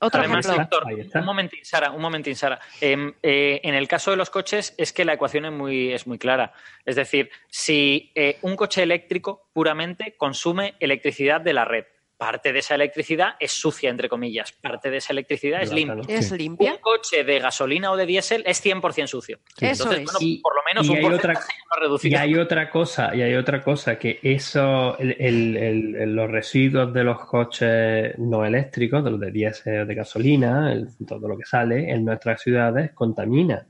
[0.00, 0.80] Otro Además, ejemplo.
[1.14, 2.60] Un momentín, Sara, un momentín, Sara.
[2.80, 6.06] Em, eh, en el caso de los coches es que la ecuación es muy, es
[6.06, 6.52] muy clara.
[6.84, 11.84] Es decir, si eh, un coche eléctrico puramente consume electricidad de la red,
[12.16, 16.02] parte de esa electricidad es sucia, entre comillas, parte de esa electricidad es limpia.
[16.16, 16.72] Es limpia.
[16.72, 19.38] Un coche de gasolina o de diésel es 100% sucio.
[19.60, 20.04] Eso Entonces, es.
[20.04, 22.18] bueno, Y- por lo menos y un hay otra- porcentaje más Y reducido.
[22.20, 26.92] hay otra cosa, y hay otra cosa, que eso, el- el- el- el- los residuos
[26.92, 31.36] de los coches no eléctricos, de los de diésel o de gasolina, el- todo lo
[31.36, 33.66] que sale en nuestras ciudades contamina.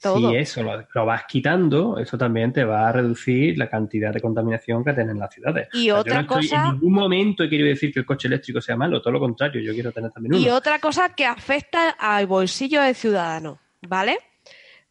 [0.00, 0.30] Todo.
[0.30, 4.20] Si eso lo, lo vas quitando, eso también te va a reducir la cantidad de
[4.20, 5.68] contaminación que tienen las ciudades.
[5.74, 8.00] Y O sea, yo otra no estoy- cosa- En ningún momento he querido decir que
[8.00, 10.42] el coche eléctrico sea malo, todo lo contrario, yo quiero tener también uno.
[10.42, 14.18] Y otra cosa que afecta al bolsillo del ciudadano, ¿vale?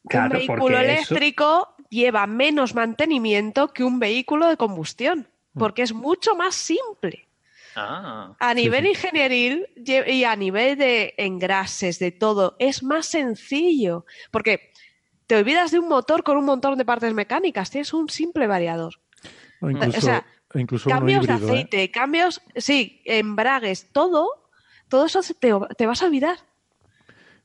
[0.07, 5.59] Claro, un vehículo eso- eléctrico lleva menos mantenimiento que un vehículo de combustión, Mm.
[5.59, 7.25] porque es mucho más simple.
[7.75, 14.68] Ah, A nivel ingenieril y a nivel de engrases, de todo, es más sencillo, porque
[15.29, 18.95] te olvidas de un motor con un montón de partes mecánicas, tienes un simple variador.
[19.61, 20.25] O incluso, sea,
[20.55, 21.55] incluso uno cambios híbrido, de ¿eh?
[21.55, 24.49] aceite, cambios, sí, embragues, todo,
[24.87, 26.35] todo eso te, te vas a olvidar.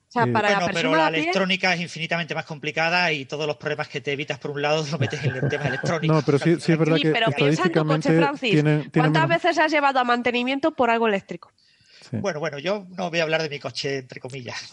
[0.08, 2.34] O sea, Eh, para Bueno, la pero persona la de a pie- electrónica es infinitamente
[2.34, 5.36] más complicada y todos los problemas que te evitas por un lado los metes en
[5.36, 6.14] el tema electrónico.
[6.14, 8.50] No, pero sí, sí es verdad Sí, que pero piensa en tu coche, Francis.
[8.50, 11.52] tiene, tiene ¿Cuántas menos- veces has llevado a mantenimiento por algo eléctrico?
[12.00, 12.16] sí.
[12.16, 14.72] Bueno, bueno, yo no voy a hablar de mi coche, entre comillas.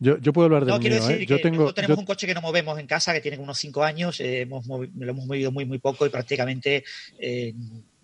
[0.00, 1.26] Yo, yo puedo hablar del No, quiero mío, decir ¿eh?
[1.26, 3.38] Yo que tengo, nosotros tenemos yo- un coche que no movemos en casa, que tiene
[3.38, 6.84] unos 5 años, eh, hemos lo hemos movido muy, muy poco y prácticamente
[7.18, 7.54] eh,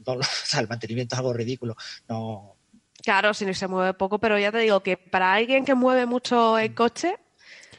[0.06, 1.76] no o sea, el mantenimiento es algo ridículo.
[2.08, 2.56] No,
[3.02, 6.04] Claro, si no se mueve poco, pero ya te digo que para alguien que mueve
[6.04, 7.16] mucho el coche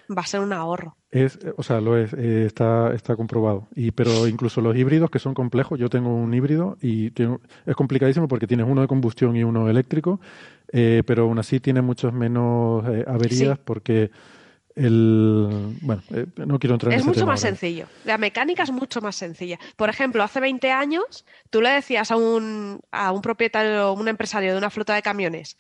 [0.10, 0.98] va a ser un ahorro.
[1.12, 3.68] Es, eh, o sea, lo es, eh, está, está comprobado.
[3.76, 7.76] Y, pero incluso los híbridos que son complejos, yo tengo un híbrido y tengo- es
[7.76, 10.22] complicadísimo porque tienes uno de combustión y uno eléctrico,
[10.72, 13.62] eh, pero aún así tiene muchas menos eh, averías Sí.
[13.66, 14.10] porque
[14.76, 15.76] el...
[15.82, 16.02] Bueno,
[16.38, 17.58] no quiero entrar en Es ese mucho tema más ahora.
[17.58, 17.86] sencillo.
[18.06, 19.60] La mecánica es mucho más sencilla.
[19.76, 24.54] Por ejemplo, hace 20 años, tú le decías a un, a un propietario, un empresario
[24.54, 25.58] de una flota de camiones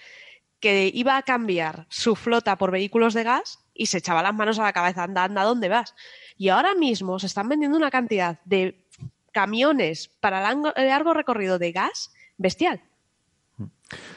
[0.62, 4.60] que iba a cambiar su flota por vehículos de gas y se echaba las manos
[4.60, 5.94] a la cabeza, anda, anda, ¿dónde vas?
[6.38, 8.86] Y ahora mismo se están vendiendo una cantidad de
[9.32, 12.82] camiones para largo, largo recorrido de gas bestial,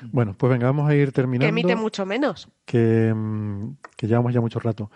[0.03, 1.49] Bueno, pues venga, vamos a ir que terminando.
[1.49, 2.49] emite mucho menos.
[2.65, 4.91] que, mm, que llevamos ya mucho rato.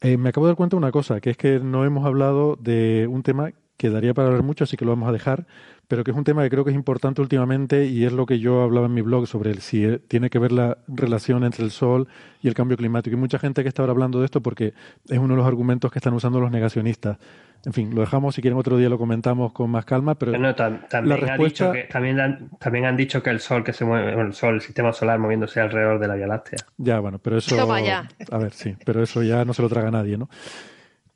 [0.00, 2.56] Eh, me acabo de dar cuenta de una cosa, que es que no hemos hablado
[2.56, 5.46] de un tema que daría para hablar mucho, así que lo vamos a dejar,
[5.88, 8.38] pero que es un tema que creo que es importante últimamente y es lo que
[8.38, 11.64] yo hablaba en mi blog sobre el, si eh, tiene que ver la relación entre
[11.64, 12.08] el sol
[12.42, 13.14] y el cambio climático.
[13.16, 14.72] Y mucha gente que está ahora hablando de esto porque
[15.08, 17.18] es uno de los argumentos que están usando los negacionistas.
[17.66, 20.54] En fin, lo dejamos, si quieren otro día lo comentamos con más calma, pero No,
[20.54, 23.64] tam- también, la ha respuesta- dicho que, también, han, también han dicho que el Sol
[23.64, 26.58] que se mueve, bueno, el Sol, el sistema solar moviéndose alrededor de la Vía Láctea.
[26.76, 27.56] Ya, bueno, pero eso.
[27.56, 28.06] Toma ya.
[28.30, 30.28] A ver, sí, pero eso ya no se lo traga nadie, ¿no?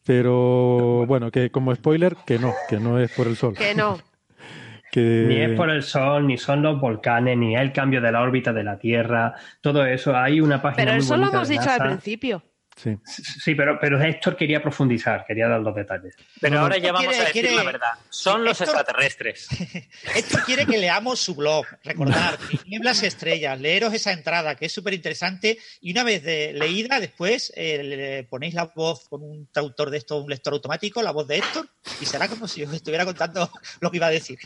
[0.05, 3.55] Pero bueno, que como spoiler, que no, que no es por el Sol.
[3.55, 3.99] Que no.
[4.95, 8.23] Ni es por el Sol, ni son los volcanes, ni es el cambio de la
[8.23, 10.17] órbita de la Tierra, todo eso.
[10.17, 10.85] Hay una página.
[10.85, 12.43] Pero eso lo hemos dicho al principio.
[12.81, 16.15] Sí, sí pero, pero Héctor quería profundizar, quería dar los detalles.
[16.41, 17.93] Pero ahora ya vamos a decir la verdad.
[18.09, 19.49] Son los extraterrestres.
[20.15, 21.67] Esto quiere que leamos su blog.
[21.83, 25.59] Recordar, Nieblas y Estrellas, leeros esa entrada que es súper interesante.
[25.81, 29.99] Y una vez de, leída, después eh, le ponéis la voz con un traductor de
[29.99, 31.69] esto, un lector automático, la voz de Héctor,
[32.01, 33.51] y será como si os estuviera contando
[33.81, 34.39] lo que iba a decir.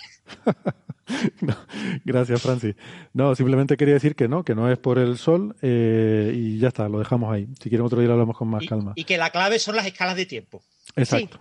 [2.04, 2.74] gracias, Francis.
[3.12, 6.68] No, simplemente quería decir que no, que no es por el sol eh, y ya
[6.68, 7.48] está, lo dejamos ahí.
[7.60, 8.92] Si quieren otro día lo hablamos con más calma.
[8.96, 10.62] Y que la clave son las escalas de tiempo.
[10.96, 11.40] Exacto.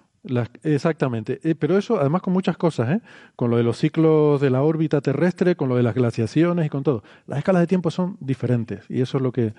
[0.64, 1.40] exactamente.
[1.44, 3.02] Eh, pero eso, además, con muchas cosas, ¿eh?
[3.36, 6.70] Con lo de los ciclos de la órbita terrestre, con lo de las glaciaciones y
[6.70, 7.04] con todo.
[7.28, 9.54] Las escalas de tiempo son diferentes y eso es lo que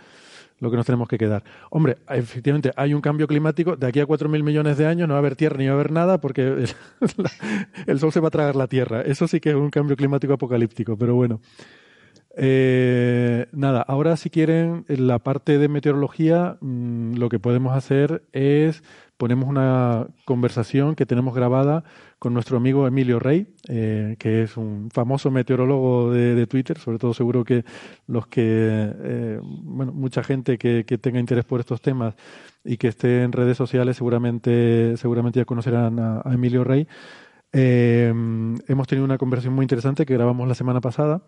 [0.63, 1.43] lo que nos tenemos que quedar.
[1.71, 3.75] Hombre, efectivamente, hay un cambio climático.
[3.75, 5.75] De aquí a 4.000 millones de años no va a haber tierra ni va a
[5.75, 6.43] haber nada porque
[7.87, 9.03] el, Sol se va a tragar la Tierra.
[9.03, 11.41] Eso sí que es un cambio climático apocalíptico, pero bueno.
[12.37, 18.23] Eh, nada, ahora si quieren, en la parte de meteorología, mm, lo que podemos hacer
[18.33, 18.85] es
[19.17, 21.83] ponemos una conversación que tenemos grabada
[22.23, 27.13] con nuestro amigo Emilio Rey, eh, que es un famoso meteorólogo de, Twitter, sobre todo
[27.15, 27.65] seguro que
[28.07, 32.15] los que, eh, bueno, mucha gente que, tenga interés por estos temas
[32.65, 36.87] y que esté en redes sociales seguramente, seguramente ya conocerán a, Emilio Rey.
[37.53, 38.15] Eh,
[38.69, 41.23] hemos tenido una conversación muy interesante que grabamos la semana pasada,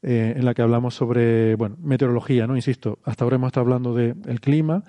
[0.00, 2.54] en la que hablamos sobre, bueno, meteorología, ¿no?
[2.54, 4.84] Insisto, hasta ahora hemos estado hablando del clima,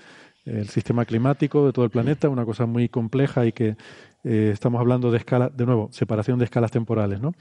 [0.45, 3.75] el sistema climático de todo el planeta, una cosa muy compleja y que
[4.27, 7.21] eh, estamos hablando de escala, de nuevo, separación de escalas temporales.
[7.21, 7.33] ¿no?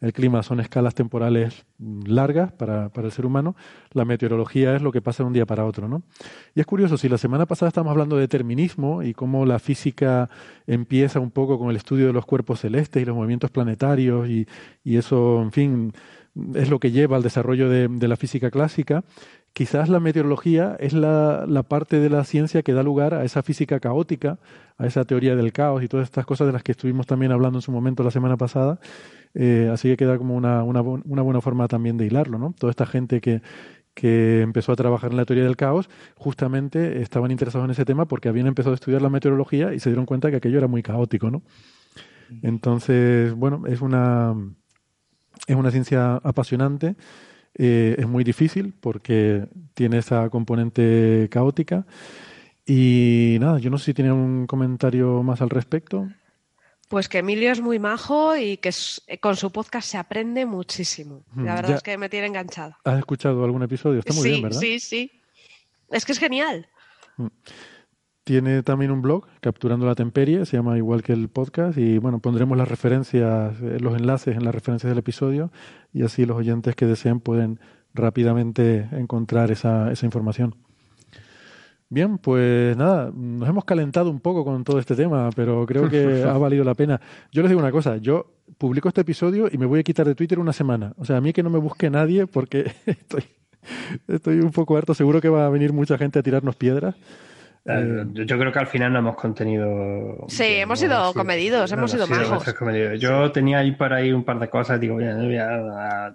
[0.00, 3.54] El clima son escalas temporales largas para, para, el ser humano,
[3.92, 5.86] la meteorología es lo que pasa de un día para otro.
[5.86, 6.02] ¿no?
[6.56, 10.28] Y es curioso, si la semana pasada estamos hablando de determinismo y cómo la física
[10.66, 14.48] empieza un poco con el estudio de los cuerpos celestes y los movimientos planetarios y,
[14.82, 15.92] y eso, en fin,
[16.54, 19.04] es lo que lleva al desarrollo de, de la física clásica,
[19.52, 23.80] quizás la meteorología es la, parte de la ciencia que da lugar a esa física
[23.80, 24.38] caótica,
[24.78, 27.58] a esa teoría del caos y todas estas cosas de las que estuvimos también hablando
[27.58, 28.80] en su momento la semana pasada.
[29.34, 32.54] Eh, así que queda como una, una, una, buena forma también de hilarlo, ¿no?
[32.58, 33.40] Toda esta gente que,
[33.94, 38.06] que empezó a trabajar en la teoría del caos, justamente estaban interesados en ese tema
[38.06, 40.82] porque habían empezado a estudiar la meteorología y se dieron cuenta que aquello era muy
[40.82, 41.42] caótico, ¿no?
[42.42, 44.34] Entonces, bueno, es una,
[45.46, 46.96] es una ciencia apasionante
[47.54, 51.86] eh, es muy difícil porque tiene esa componente caótica.
[52.66, 56.08] Y nada, yo no sé si tiene un comentario más al respecto.
[56.88, 58.70] Pues que Emilio es muy majo y que
[59.20, 61.24] con su podcast se aprende muchísimo.
[61.34, 62.78] La verdad es que me tiene enganchada.
[62.84, 64.00] ¿Has escuchado algún episodio?
[64.00, 64.60] Está muy bien, ¿verdad?
[64.60, 65.10] Sí, sí.
[65.90, 66.68] Es que es genial.
[68.24, 72.20] Tiene también un blog, Capturando la Temperie, se llama igual que el podcast, y bueno,
[72.20, 75.50] pondremos las referencias, eh, los enlaces en las referencias del episodio,
[75.92, 77.58] y así los oyentes que deseen pueden
[77.94, 80.54] rápidamente encontrar esa, esa información.
[81.88, 86.22] Bien, pues nada, nos hemos calentado un poco con todo este tema, pero creo que
[86.26, 87.00] ha valido la pena.
[87.32, 90.14] Yo les digo una cosa, yo publico este episodio y me voy a quitar de
[90.14, 90.94] Twitter una semana.
[90.96, 93.24] O sea, a mí que no me busque nadie porque estoy,
[94.06, 96.94] estoy un poco harto, seguro que va a venir mucha gente a tirarnos piedras.
[97.64, 100.24] Eh, yo creo que al final no hemos contenido.
[100.28, 102.44] Sí, hemos sido comedidos, hemos sido majos.
[102.98, 106.12] Yo tenía ahí por ahí un par de cosas, digo, voy a,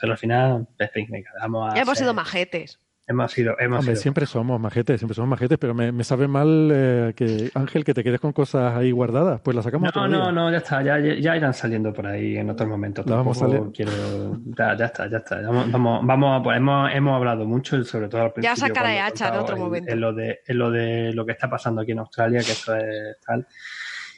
[0.00, 1.78] pero al final, en fin, venga, vamos a.
[1.80, 2.80] Hemos sido majetes.
[3.10, 7.12] Hemos sido, hemos Hombre, siempre somos majetes, siempre somos majetes, pero me, sabe mal eh,
[7.16, 9.40] que, Ángel, que te quedes con cosas ahí guardadas.
[9.40, 12.50] Pues las sacamos No, no, no, ya está, ya, ya, irán saliendo por ahí en
[12.50, 13.04] otros momentos.
[13.04, 13.90] vamos a quiero...
[14.56, 15.40] ya, ya, está, ya está.
[15.40, 18.54] Vamos, vamos, pues hemos, hemos hablado mucho, sobre todo al principio.
[18.54, 19.92] Ya sacaré hacha en otro momento.
[19.92, 22.76] En lo, de, en lo de lo que está pasando aquí en Australia, que esto
[22.76, 23.44] es tal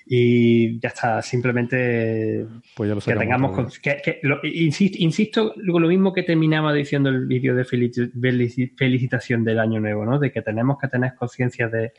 [0.07, 3.79] y ya está, simplemente pues que tengamos...
[3.79, 10.05] Que, insisto, insisto, lo mismo que terminaba diciendo el vídeo de felicitación del año nuevo,
[10.05, 10.19] ¿no?
[10.19, 11.93] De que tenemos que tener conciencia de eh,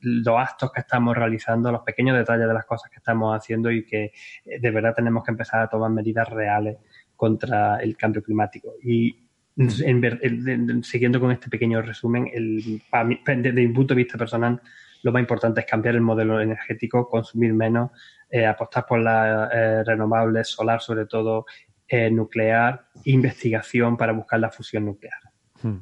[0.00, 3.84] los actos que estamos realizando, los pequeños detalles de las cosas que estamos haciendo y
[3.84, 4.12] que
[4.44, 6.78] eh, de verdad tenemos que empezar a tomar medidas reales
[7.14, 8.74] contra el cambio climático.
[8.82, 9.16] Y
[9.56, 12.82] en, siguiendo con este pequeño resumen, el,
[13.24, 14.60] desde mi punto de vista personal,
[15.06, 17.92] lo más importante es cambiar el modelo energético, consumir menos,
[18.28, 21.46] eh, apostar por las eh, renovables, solar sobre todo,
[21.86, 25.20] eh, nuclear, investigación para buscar la fusión nuclear.
[25.62, 25.76] Hmm.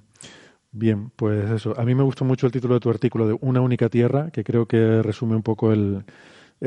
[0.72, 1.72] Bien, pues eso.
[1.80, 4.44] A mí me gustó mucho el título de tu artículo de Una única tierra, que
[4.44, 6.04] creo que resume un poco el,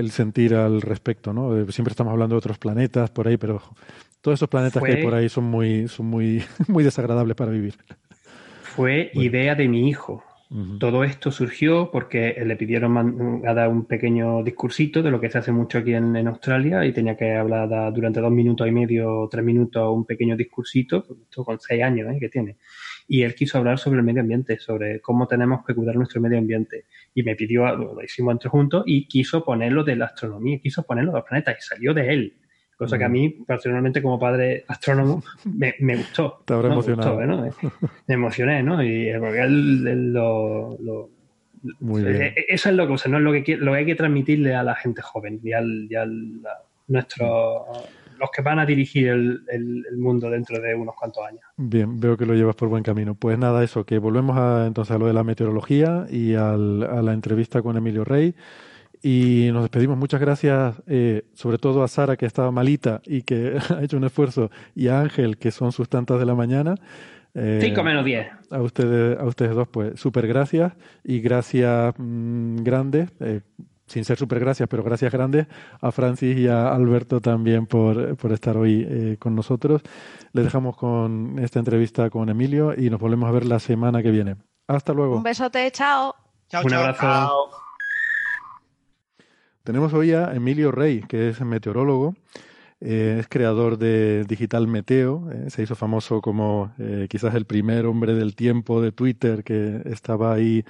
[0.09, 1.51] sentir al respecto, ¿no?
[1.67, 3.61] Siempre estamos hablando de otros planetas por ahí, pero
[4.21, 7.75] todos esos planetas que hay por ahí son muy, son muy, muy desagradables para vivir.
[8.63, 10.23] Fue idea de mi hijo.
[10.79, 15.51] Todo esto surgió porque le pidieron dar un pequeño discursito de lo que se hace
[15.51, 19.93] mucho aquí en, Australia y tenía que hablar durante dos minutos y medio, tres minutos,
[19.93, 22.17] un pequeño discursito, esto con seis años ¿eh?
[22.17, 22.55] que tiene.
[23.09, 26.37] Y él quiso hablar sobre el medio ambiente, sobre cómo tenemos que cuidar nuestro medio
[26.37, 26.85] ambiente.
[27.13, 31.11] Y me pidió, lo hicimos entre juntos, y quiso ponerlo de la astronomía, quiso ponerlo
[31.11, 32.33] de los planetas, y salió de él.
[32.77, 36.43] Cosa que a mí, personalmente, como padre astrónomo, me, me gustó.
[36.45, 37.17] Te habrá emocionado.
[37.17, 37.51] Me,
[38.07, 38.83] me, emocioné, ¿no?
[38.83, 40.77] Y porque él, lo,
[41.79, 42.21] Muy bien.
[42.21, 43.19] Eh, eso es lo que, ¿no?
[43.19, 46.41] lo que, lo que hay que transmitirle a la gente joven y al, y al
[46.87, 47.65] nuestro,
[48.19, 51.41] los que van a dirigir el, el, mundo dentro de unos cuantos años.
[51.57, 53.15] Bien, veo que lo llevas por buen camino.
[53.15, 57.01] Pues nada, eso, que volvemos a, entonces a lo de la meteorología y al, a
[57.01, 58.35] la entrevista con Emilio Rey.
[59.01, 59.97] Y nos despedimos.
[59.97, 64.03] Muchas gracias, eh, sobre todo a Sara, que estaba malita y que ha hecho un
[64.03, 66.75] esfuerzo, y a Ángel, que son sus tantas de la mañana.
[67.33, 68.27] Eh, Cinco menos diez.
[68.49, 70.73] A ustedes, a ustedes dos, pues, súper gracias.
[71.03, 73.41] Y gracias mm, grandes, eh,
[73.85, 75.47] sin ser súper gracias, pero gracias grandes
[75.79, 79.81] a Francis y a Alberto también por, por estar hoy con nosotros.
[80.33, 84.11] Les dejamos con esta entrevista con Emilio y nos volvemos a ver la semana que
[84.11, 84.35] viene.
[84.67, 85.15] Hasta luego.
[85.17, 86.13] Un besote, chao.
[86.49, 87.01] Chao, un abrazo.
[87.01, 87.66] Chao.
[89.67, 92.15] Tenemos hoy a Emilio Rey, que es meteorólogo,
[92.79, 97.85] eh, es creador de Digital Meteo, eh, se hizo famoso como eh, quizás el primer
[97.85, 100.63] hombre del tiempo de Twitter que estaba ahí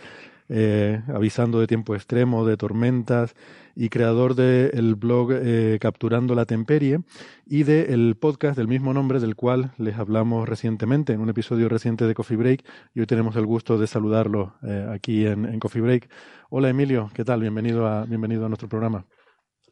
[0.49, 3.35] avisando de tiempo extremo, de tormentas,
[3.75, 5.31] y creador del blog
[5.79, 7.01] Capturando la Temperie
[7.45, 12.05] y del podcast del mismo nombre del cual les hablamos recientemente en un episodio reciente
[12.05, 14.55] de Coffee Break y hoy tenemos el gusto de saludarlo
[14.91, 16.09] aquí en Coffee Break.
[16.49, 17.41] Hola Emilio, ¿qué tal?
[17.41, 19.05] Bienvenido a, bienvenido a nuestro programa.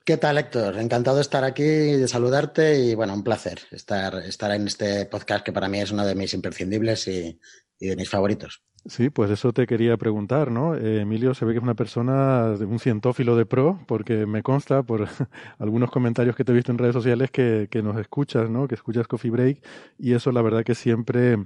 [0.06, 0.78] ¿Qué tal, Héctor?
[0.78, 5.44] Encantado de estar aquí, de saludarte y bueno, un placer estar, estar en este podcast
[5.44, 7.40] que para mí es uno de mis imprescindibles y,
[7.80, 8.62] de mis favoritos.
[8.86, 10.76] Sí, pues eso te quería preguntar, ¿no?
[10.76, 14.84] Eh, Emilio se ve que es una persona, un cientófilo de pro, porque me consta
[14.84, 15.08] por
[15.58, 18.68] algunos comentarios que te he visto en redes sociales que, que nos escuchas, ¿no?
[18.68, 19.66] Que escuchas Coffee Break
[19.98, 21.38] y eso la verdad que siempre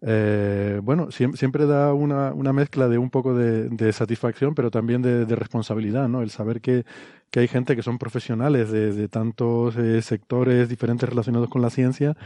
[0.00, 5.24] eh, bueno, siempre, da una, una, mezcla de un poco de, satisfacción, pero también de,
[5.34, 6.22] responsabilidad, ¿no?
[6.22, 6.84] El saber que,
[7.30, 12.16] que, hay gente que son profesionales de, tantos eh, sectores diferentes relacionados con la ciencia,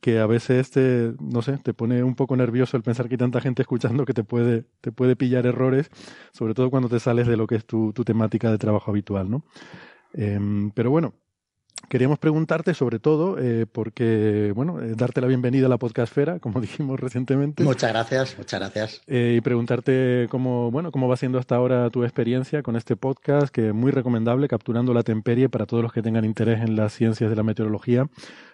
[0.00, 3.18] que a veces te, no sé, te pone un poco nervioso el pensar que hay
[3.18, 5.90] tanta gente escuchando que te puede, te puede pillar errores,
[6.32, 9.30] sobre todo cuando te sales de lo que es tu, tu temática de trabajo habitual,
[9.30, 9.44] ¿no?
[10.12, 11.14] Em, pero bueno,
[11.88, 16.60] Queríamos preguntarte sobre todo, eh, porque, bueno, eh, darte la bienvenida a la podcastfera, como
[16.60, 17.64] dijimos recientemente.
[17.64, 19.00] Muchas gracias, muchas gracias.
[19.06, 23.52] Eh, y preguntarte cómo, bueno, cómo va siendo hasta ahora tu experiencia con este podcast,
[23.52, 26.92] que es muy recomendable, capturando la temperie para todos los que tengan interés en las
[26.92, 28.08] ciencias de la meteorología.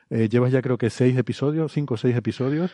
[0.08, 2.70] llevas ya creo que seis episodios, cinco o seis episodios.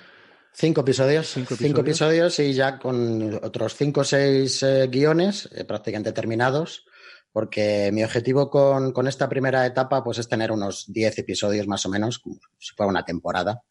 [0.52, 6.12] Cinco episodios, cinco episodios, cinco episodios y ya con otros cinco o seis guiones prácticamente
[6.12, 6.84] terminados
[7.32, 11.84] porque mi objetivo con, con, esta primera etapa pues es tener unos 10 episodios más
[11.86, 13.62] o menos, como si fuera una temporada,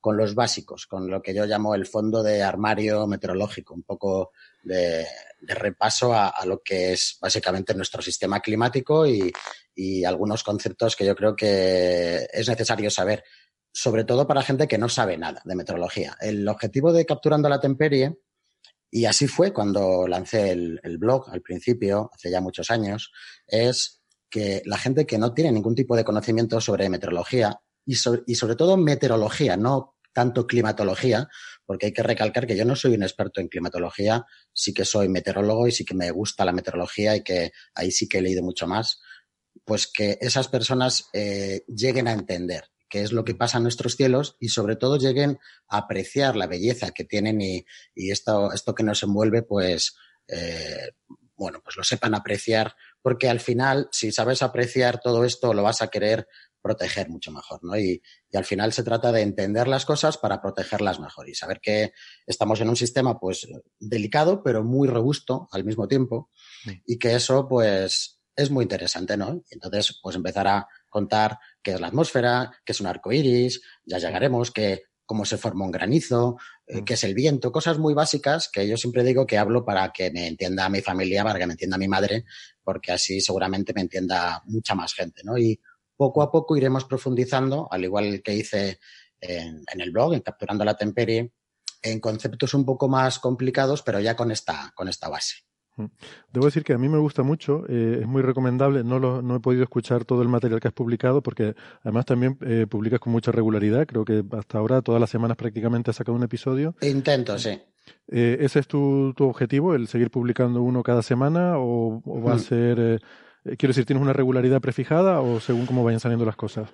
[0.00, 4.32] con los básicos, con lo que yo llamo el fondo de armario meteorológico, un poco
[4.62, 5.06] de,
[5.40, 9.30] de repaso a, a, lo que es básicamente nuestro sistema climático y,
[9.74, 13.22] y algunos conceptos que yo creo que es necesario saber,
[13.72, 16.16] sobre todo para gente que no sabe nada de meteorología.
[16.20, 18.16] El objetivo de Capturando la Temperie
[18.90, 23.12] y así fue cuando lancé el, blog al principio, hace ya muchos años,
[23.46, 28.22] es que la gente que no tiene ningún tipo de conocimiento sobre meteorología y sobre,
[28.26, 31.28] y sobre todo meteorología, no tanto climatología,
[31.64, 35.08] porque hay que recalcar que yo no soy un experto en climatología, sí que soy
[35.08, 38.42] meteorólogo y sí que me gusta la meteorología y que ahí sí que he leído
[38.42, 39.00] mucho más,
[39.64, 43.96] pues que esas personas eh, lleguen a entender qué es lo que pasa en nuestros
[43.96, 45.38] cielos y sobre todo lleguen
[45.68, 49.96] a apreciar la belleza que tienen y, esto, esto que nos envuelve, pues,
[50.28, 50.90] eh,
[51.36, 55.80] bueno, pues lo sepan apreciar, porque al final, si sabes apreciar todo esto, lo vas
[55.80, 56.28] a querer
[56.60, 57.78] proteger mucho mejor, ¿no?
[57.78, 58.02] Y,
[58.34, 61.92] al final se trata de entender las cosas para protegerlas mejor y saber que
[62.26, 66.30] estamos en un sistema, pues, delicado, pero muy robusto al mismo tiempo
[66.84, 69.42] y que eso, pues, es muy interesante, ¿no?
[69.50, 73.62] Y entonces, pues empezar a contar qué es la atmósfera, qué es un arco iris,
[73.84, 76.36] ya llegaremos, que, cómo se forma un granizo,
[76.66, 76.84] eh, mm.
[76.84, 80.10] qué es el viento, cosas muy básicas que yo siempre digo que hablo para que
[80.12, 82.26] me entienda mi familia, para que me entienda mi madre,
[82.62, 85.36] porque así seguramente me entienda mucha más gente, ¿no?
[85.36, 85.60] Y
[85.96, 88.78] poco a poco iremos profundizando, al igual que hice
[89.20, 91.32] en, en el blog, en Capturando la Temperie,
[91.82, 95.49] en conceptos un poco más complicados, pero ya con esta, con esta base.
[96.32, 99.36] Debo decir que a mí me gusta mucho, eh, es muy recomendable, no, lo, no
[99.36, 103.12] he podido escuchar todo el material que has publicado porque además también eh, publicas con
[103.12, 106.74] mucha regularidad, creo que hasta ahora todas las semanas prácticamente has sacado un episodio.
[106.82, 107.60] Intento, sí.
[108.08, 112.36] Eh, ¿Ese es tu, tu, objetivo, el seguir publicando uno cada semana o, va a
[112.36, 112.40] mm.
[112.40, 113.02] ser,
[113.44, 116.70] quiero decir, tienes una regularidad prefijada o según cómo vayan saliendo las cosas?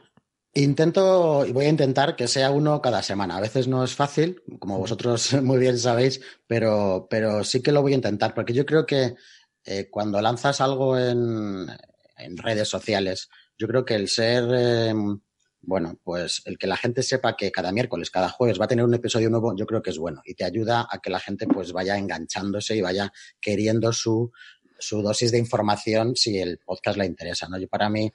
[0.56, 3.36] Intento y voy a intentar que sea uno cada semana.
[3.36, 7.82] A veces no es fácil, como vosotros muy bien sabéis, pero, pero sí que lo
[7.82, 9.16] voy a intentar, porque yo creo que
[9.66, 11.66] eh, cuando lanzas algo en,
[12.16, 13.28] en, redes sociales,
[13.58, 15.20] yo creo que el ser, em,
[15.60, 18.86] bueno, pues el que la gente sepa que cada miércoles, cada jueves va a tener
[18.86, 21.46] un episodio nuevo, yo creo que es bueno y te ayuda a que la gente
[21.46, 23.12] pues vaya enganchándose y vaya
[23.42, 24.32] queriendo su,
[24.78, 27.58] su dosis de información si el podcast le interesa, ¿no?
[27.58, 28.10] Yo para mí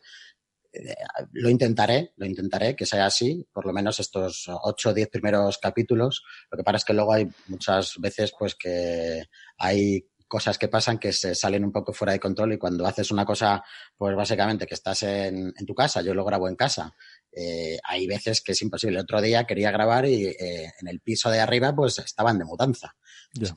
[1.33, 5.57] lo intentaré, lo intentaré que sea así, por lo menos estos ocho o diez primeros
[5.57, 6.23] capítulos.
[6.49, 9.23] Lo que pasa es que luego hay muchas veces pues que
[9.57, 13.11] hay cosas que pasan que se salen un poco fuera de control y cuando haces
[13.11, 13.61] una cosa,
[13.97, 16.95] pues básicamente que estás en, tu casa, yo lo grabo en casa,
[17.33, 18.97] eh, hay veces que es imposible.
[18.97, 22.45] El otro día quería grabar y eh, en el piso de arriba pues estaban de
[22.45, 22.95] mudanza.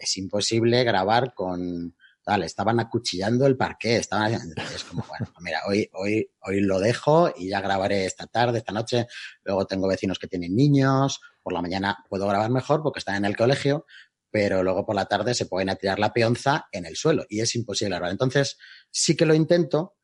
[0.00, 1.94] Es imposible grabar con,
[2.26, 4.32] estaban acuchillando el parque, estaban
[4.74, 8.58] es como, bueno, pues mira, hoy, hoy, hoy lo dejo y ya grabaré esta tarde,
[8.58, 9.06] esta noche,
[9.44, 13.24] luego tengo vecinos que tienen niños, por la mañana puedo grabar mejor porque están en
[13.26, 13.86] el colegio,
[14.30, 17.40] pero luego por la tarde se pueden a tirar la peonza en el suelo y
[17.40, 18.12] es imposible grabar.
[18.12, 18.56] Entonces,
[18.90, 19.94] sí que lo intento,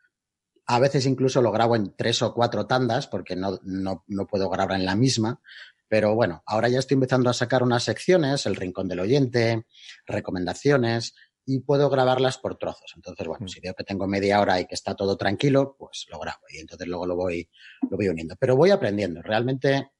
[0.66, 4.48] a veces incluso lo grabo en tres o cuatro tandas porque no, no, no puedo
[4.48, 5.40] grabar en la misma,
[5.88, 9.66] pero bueno, ahora ya estoy empezando a sacar unas secciones, el rincón del oyente,
[10.06, 11.14] recomendaciones,
[11.46, 12.92] y puedo grabarlas por trozos.
[12.94, 13.48] Entonces, bueno, mm.
[13.48, 16.58] si veo que tengo media hora y que está todo tranquilo, pues lo grabo y
[16.58, 17.48] entonces luego lo voy,
[17.90, 18.36] lo voy uniendo.
[18.38, 19.90] Pero voy aprendiendo, realmente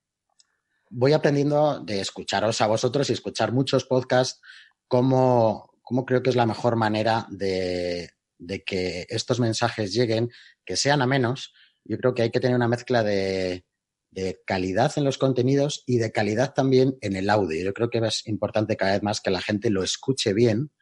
[0.91, 4.41] voy aprendiendo de escucharos a vosotros y escuchar muchos podcasts,
[4.89, 10.31] cómo, cómo creo que es la mejor manera de, de que estos mensajes lleguen,
[10.65, 11.53] que sean a menos.
[11.85, 13.65] Yo creo que hay que tener una mezcla de,
[14.11, 17.65] de calidad en los contenidos y de calidad también en el audio.
[17.65, 20.73] Yo creo que es importante cada vez más que la gente lo escuche bien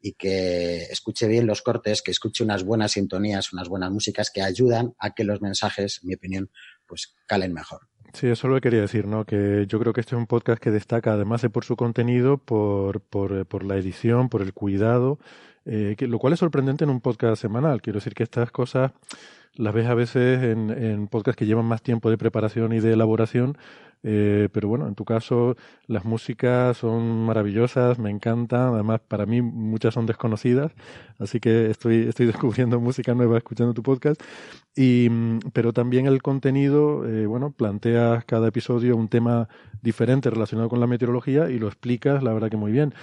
[0.00, 4.42] y que escuche bien los cortes, que escuche unas buenas sintonías, unas buenas músicas que
[4.42, 6.50] ayudan a que los mensajes, en mi opinión,
[6.86, 7.88] pues calen mejor.
[8.12, 9.24] Sí, eso lo quería decir, ¿no?
[9.24, 12.38] Que yo creo que este es un podcast que destaca, además de por su contenido,
[12.38, 15.18] por, por, por la edición, por el cuidado,
[15.64, 17.80] eh, que, lo cual es sorprendente en un podcast semanal.
[17.82, 18.92] Quiero decir que estas cosas
[19.54, 22.92] las ves a veces en, en podcasts que llevan más tiempo de preparación y de
[22.94, 23.56] elaboración,
[24.02, 25.56] eh, pero bueno, en tu caso
[25.86, 30.72] las músicas son maravillosas, me encantan, además para mí muchas son desconocidas,
[31.18, 34.20] así que estoy, estoy descubriendo música nueva escuchando tu podcast,
[34.74, 39.48] y, mm, pero también el contenido, eh, bueno, planteas cada episodio un tema
[39.82, 42.94] diferente relacionado con la meteorología y lo explicas, la verdad que muy bien.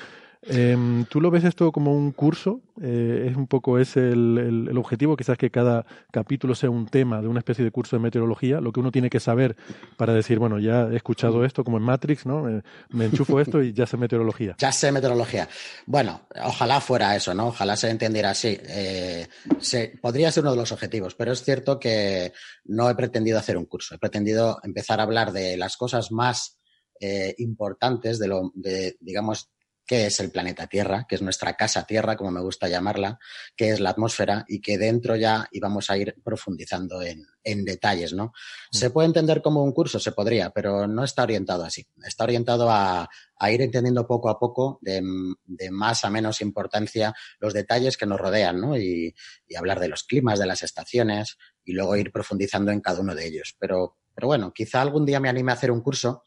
[0.50, 2.62] Eh, ¿Tú lo ves esto como un curso?
[2.82, 5.18] Eh, ¿Es un poco ese el, el, objetivo?
[5.18, 8.72] Quizás que cada capítulo sea un tema de una especie de curso de meteorología, lo
[8.72, 9.58] que uno tiene que saber
[9.98, 12.46] para decir, bueno, ya he escuchado esto como en Matrix, ¿no?
[12.90, 14.56] me enchufo esto y ya sé meteorología.
[14.58, 15.50] Ya sé meteorología.
[15.86, 17.48] Bueno, ojalá fuera eso, ¿no?
[17.48, 18.58] Ojalá se entendiera así.
[18.62, 19.28] Eh,
[19.60, 22.32] se, podría ser uno de los objetivos, pero es cierto que
[22.66, 23.96] no he pretendido hacer un curso.
[23.96, 26.60] He pretendido empezar a hablar de las cosas más
[27.00, 29.52] eh, importantes de lo, de, digamos,
[29.88, 33.18] qué es el planeta Tierra, que es nuestra casa Tierra, como me gusta llamarla,
[33.56, 38.14] qué es la atmósfera y que dentro ya íbamos a ir profundizando en, en detalles,
[38.14, 38.26] ¿no?
[38.26, 38.78] Mm.
[38.78, 41.88] Se puede entender como un curso, se podría, pero no está orientado así.
[42.06, 43.10] Está orientado a,
[43.40, 45.02] a ir entendiendo poco a poco, de,
[45.46, 48.78] de, más a menos importancia, los detalles que nos rodean, ¿no?
[48.78, 49.16] Y,
[49.48, 53.16] y hablar de los climas, de las estaciones y luego ir profundizando en cada uno
[53.16, 53.56] de ellos.
[53.58, 56.24] Pero, pero bueno, quizá algún día me anime a hacer un curso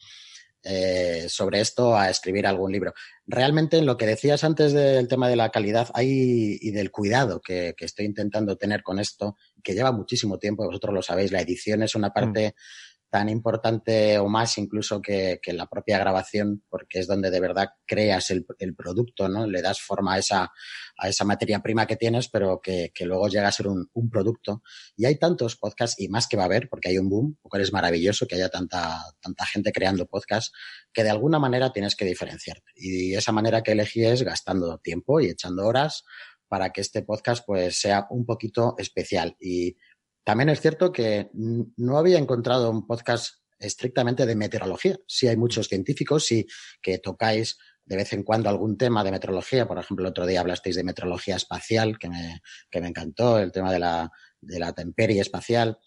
[0.63, 2.93] eh, sobre esto a escribir algún libro.
[3.27, 7.41] Realmente, en lo que decías antes del tema de la calidad hay, y del cuidado
[7.41, 11.41] que, que, estoy intentando tener con esto, que lleva muchísimo tiempo, vosotros lo sabéis, la
[11.41, 16.63] edición es una parte mm tan importante o más incluso que, que, la propia grabación,
[16.69, 19.47] porque es donde de verdad creas el, el, producto, ¿no?
[19.47, 20.53] Le das forma a esa,
[20.97, 24.11] a esa materia prima que tienes, pero que, que luego llega a ser un, un,
[24.11, 24.63] producto.
[24.97, 27.51] Y hay tantos podcasts, y más que va a haber, porque hay un boom, lo
[27.51, 30.53] cual es maravilloso que haya tanta, tanta gente creando podcasts,
[30.93, 32.71] que de alguna manera tienes que diferenciarte.
[32.77, 36.05] Y esa manera que elegí es gastando tiempo y echando horas
[36.51, 39.37] para que este podcast pues sea un poquito especial.
[39.41, 39.77] Y
[40.31, 44.97] también es cierto que no había encontrado un podcast estrictamente de meteorología.
[45.09, 46.47] Sí hay muchos científicos, sí
[46.81, 49.67] que tocáis de vez en cuando algún tema de meteorología.
[49.67, 53.51] Por ejemplo, el otro día hablasteis de meteorología espacial, que me, que me encantó, el
[53.51, 55.79] tema de la, de la temperie espacial,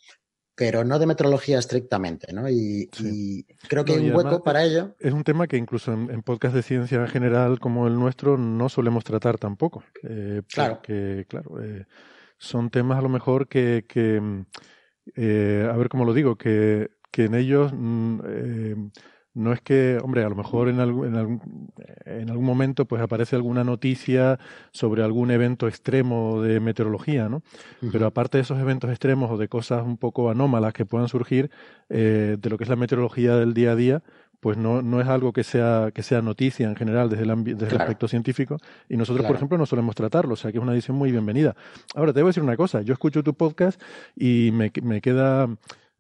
[0.55, 2.49] pero no de meteorología estrictamente, ¿no?
[2.49, 4.93] Y, y creo que hay un hueco para ello.
[4.99, 8.38] Es un tema que incluso en, en podcast de ciencia en general como el nuestro
[8.38, 9.85] no solemos tratar tampoco.
[10.03, 11.49] Eh, porque, claro.
[11.49, 11.85] claro eh,
[12.43, 14.22] son temas a lo mejor que, que
[15.15, 18.75] eh, a ver cómo lo digo, que, que en ellos mm, eh,
[19.33, 21.73] no es que, hombre, a lo mejor en algún, en algún,
[22.05, 24.39] en algún momento pues aparece alguna noticia
[24.72, 27.43] sobre algún evento extremo de meteorología, ¿no?
[27.91, 31.49] Pero aparte de esos eventos extremos o de cosas un poco anómalas que puedan surgir
[31.89, 34.03] eh, de lo que es la meteorología del día a día,
[34.43, 37.75] pues no, no es algo que sea, que sea noticia en general desde el, desde
[37.75, 38.57] el aspecto científico
[38.89, 41.55] y nosotros, por ejemplo, no solemos tratarlo, o sea que es una edición muy bienvenida.
[41.95, 43.81] Ahora, te voy a decir una cosa, yo escucho tu podcast
[44.17, 45.47] y me, me queda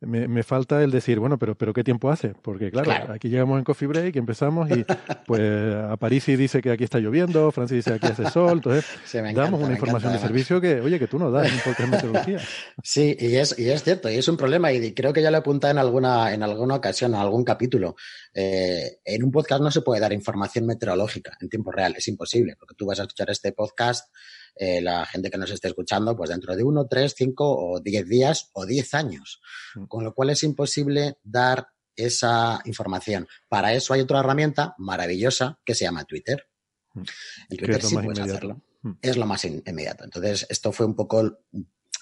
[0.05, 2.33] me, me, falta el decir, bueno, pero, pero ¿qué tiempo hace?
[2.41, 4.85] Porque claro, aquí llegamos en Coffee Break, empezamos y
[5.25, 5.41] pues
[5.75, 8.85] a Parisi dice que aquí está lloviendo, Francis dice que aquí hace sol, entonces
[9.35, 12.39] damos una información de servicio que, oye, que tú no das en meteorología.
[12.83, 15.37] Sí, y es, y es cierto, y es un problema, y creo que ya lo
[15.37, 17.95] he apuntado en alguna, en alguna ocasión, en algún capítulo.
[18.33, 22.55] Eh, en un podcast no se puede dar información meteorológica en tiempo real, es imposible,
[22.57, 24.09] porque tú vas a escuchar este podcast
[24.55, 28.07] eh, la gente que nos esté escuchando, pues dentro de uno, tres, cinco o diez
[28.07, 29.41] días o diez años.
[29.75, 29.85] Mm.
[29.85, 33.27] Con lo cual es imposible dar esa información.
[33.47, 36.47] Para eso hay otra herramienta maravillosa que se llama Twitter.
[36.93, 37.03] Mm.
[37.49, 38.61] En Twitter sí puedes hacerlo.
[38.81, 38.91] Mm.
[39.01, 40.03] Es lo más inmediato.
[40.03, 41.39] Entonces, esto fue un poco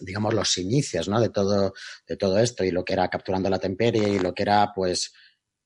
[0.03, 1.19] digamos, los inicios, ¿no?
[1.19, 1.73] De todo,
[2.07, 5.13] de todo esto y lo que era capturando la temperie y lo que era, pues,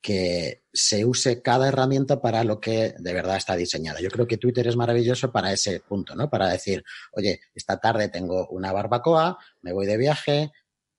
[0.05, 3.99] que se use cada herramienta para lo que de verdad está diseñada.
[4.01, 6.29] Yo creo que Twitter es maravilloso para ese punto, ¿no?
[6.29, 10.51] Para decir, oye, esta tarde tengo una barbacoa, me voy de viaje,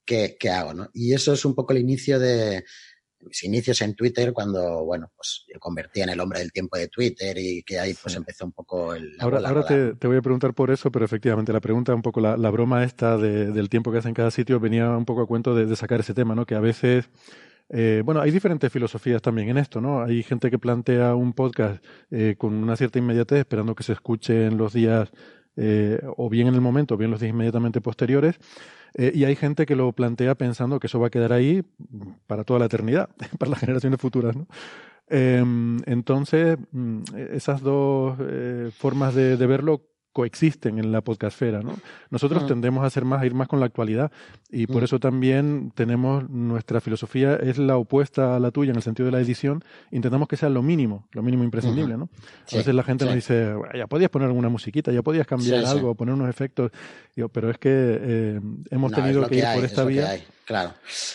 [0.05, 0.75] ¿qué, qué hago?
[0.75, 0.91] ¿no?
[0.93, 2.65] Y eso es un poco el inicio de
[3.21, 6.89] mis inicios en Twitter cuando, bueno, pues yo convertí en el hombre del tiempo de
[6.89, 9.15] Twitter y que ahí pues empezó un poco el...
[9.21, 12.21] ahora ahora te, te, voy a preguntar por eso, pero efectivamente la pregunta, un poco
[12.21, 15.23] la, la broma esta de, del tiempo que hace en cada sitio venía un poco
[15.23, 16.45] a cuento de, de sacar ese tema, ¿no?
[16.45, 17.09] Que a veces
[17.69, 20.03] eh, bueno, hay diferentes filosofías también en esto, ¿no?
[20.03, 24.47] Hay gente que plantea un podcast eh, con una cierta inmediatez, esperando que se escuche
[24.47, 25.11] en los días,
[25.57, 28.39] eh, o bien en el momento, o bien los días inmediatamente posteriores.
[28.99, 31.63] y hay gente que lo plantea pensando que eso va a quedar ahí
[32.27, 34.47] para toda la eternidad, para las generaciones futuras, ¿no?
[35.09, 38.17] Em, entonces, mm, esas dos
[38.75, 39.83] formas de, de verlo
[40.17, 41.79] coexisten en la podcastfera, ¿no?
[42.09, 42.47] Nosotros mm.
[42.47, 44.11] tendemos a ser más, a ir más con la actualidad
[44.51, 44.85] y por mm.
[44.85, 49.13] eso también tenemos nuestra filosofía es la opuesta a la tuya en el sentido de
[49.13, 52.09] la edición, intentamos que sea lo mínimo, lo mínimo imprescindible, ¿no?
[52.51, 55.95] a veces la gente nos dice, ya podías poner alguna musiquita, ya podías cambiar algo,
[55.95, 56.71] poner unos efectos,
[57.31, 60.17] pero es que eh, hemos tenido que ir por esta vía.
[60.47, 60.75] Claro.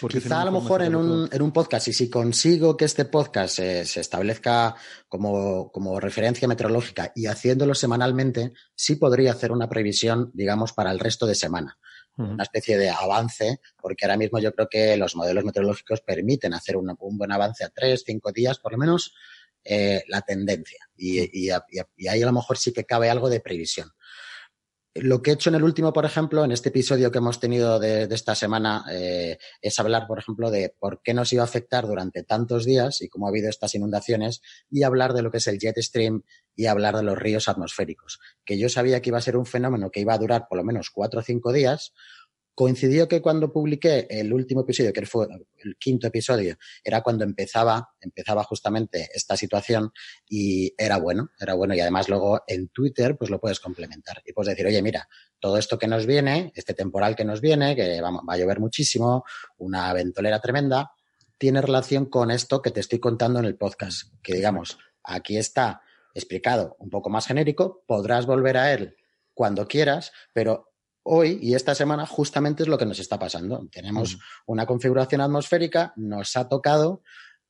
[0.10, 3.56] Quizá a lo mejor en un, en un, podcast, y si consigo que este podcast
[3.56, 4.76] se, se establezca
[5.08, 8.52] como, como, referencia meteorológica y haciéndolo semanalmente,
[8.92, 11.78] sí podría hacer una previsión, digamos, para el resto de semana.
[12.18, 16.76] Una especie de avance, porque ahora mismo yo creo que los modelos meteorológicos permiten hacer
[16.76, 19.16] un, un buen avance a tres, cinco días, por lo menos,
[19.64, 20.86] eh, la tendencia.
[20.98, 21.50] Y, y,
[21.98, 23.92] y ahí a lo mejor sí que cabe algo de previsión.
[24.94, 27.80] Lo que he hecho en el último, por ejemplo, en este episodio que hemos tenido
[27.80, 31.88] de, esta semana, eh, es hablar, por ejemplo, de por qué nos iba a afectar
[31.88, 35.48] durante tantos días y cómo ha habido estas inundaciones y hablar de lo que es
[35.48, 36.24] el jet stream
[36.56, 39.90] y hablar de los ríos atmosféricos, que yo sabía que iba a ser un fenómeno
[39.90, 41.94] que iba a durar por lo menos cuatro o cinco días,
[42.54, 45.26] Coincidió que cuando publiqué el último episodio, que fue
[45.64, 49.92] el quinto episodio, era cuando empezaba, empezaba justamente esta situación
[50.28, 51.74] y era bueno, era bueno.
[51.74, 55.08] Y además luego en Twitter pues lo puedes complementar y puedes decir, oye, mira,
[55.40, 58.60] todo esto que nos viene, este temporal que nos viene, que va, va a llover
[58.60, 59.24] muchísimo,
[59.58, 60.92] una ventolera tremenda,
[61.38, 65.82] tiene relación con esto que te estoy contando en el podcast, que digamos, aquí está
[66.14, 68.96] explicado un poco más genérico, podrás volver a él
[69.34, 70.74] cuando quieras, pero
[71.04, 73.68] hoy y esta semana justamente es lo que nos está pasando.
[73.72, 77.02] Tenemos una configuración atmosférica, nos ha tocado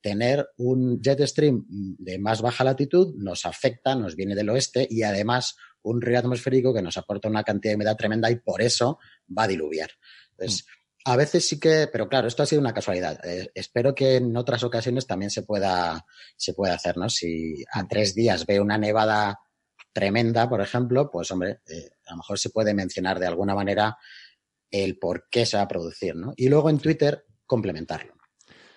[0.02, 5.04] tener un jet stream de más baja latitud, nos afecta, nos viene del oeste y
[5.04, 9.00] además un río atmosférico que nos aporta una cantidad de humedad tremenda y por eso
[9.36, 9.92] va a diluviar.
[10.32, 10.66] Entonces.
[11.06, 13.20] A veces sí que, pero claro, esto ha sido una casualidad.
[13.26, 16.06] Eh, espero que en otras ocasiones también se pueda,
[16.36, 17.10] se pueda hacer, ¿no?
[17.10, 19.40] Si a tres días ve una nevada
[19.94, 23.98] tremenda, por ejemplo, pues hombre, eh, a lo mejor se puede mencionar de alguna manera
[24.70, 26.34] el por qué se va a producir, ¿no?
[26.36, 28.21] Y luego en Twitter complementarlo.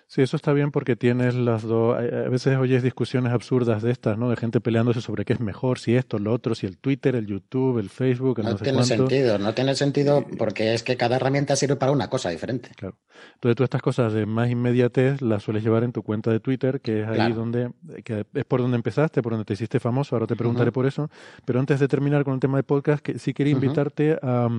[0.07, 1.97] Sí, eso está bien porque tienes las dos.
[1.97, 4.29] A veces oyes discusiones absurdas de estas, ¿no?
[4.29, 7.25] De gente peleándose sobre qué es mejor, si esto, lo otro, si el Twitter, el
[7.25, 8.43] YouTube, el Facebook.
[8.43, 12.29] no, tiene sentido, no tiene sentido porque es que cada herramienta sirve para una cosa
[12.29, 12.69] diferente.
[12.75, 12.95] Claro.
[13.35, 16.81] Entonces, tú estas cosas de más inmediatez las sueles llevar en tu cuenta de Twitter,
[16.81, 17.71] que es ahí donde.
[18.03, 20.15] que es por donde empezaste, por donde te hiciste famoso.
[20.15, 21.09] Ahora te preguntaré por eso.
[21.45, 24.49] Pero antes de terminar con el tema de podcast, que sí quería invitarte a,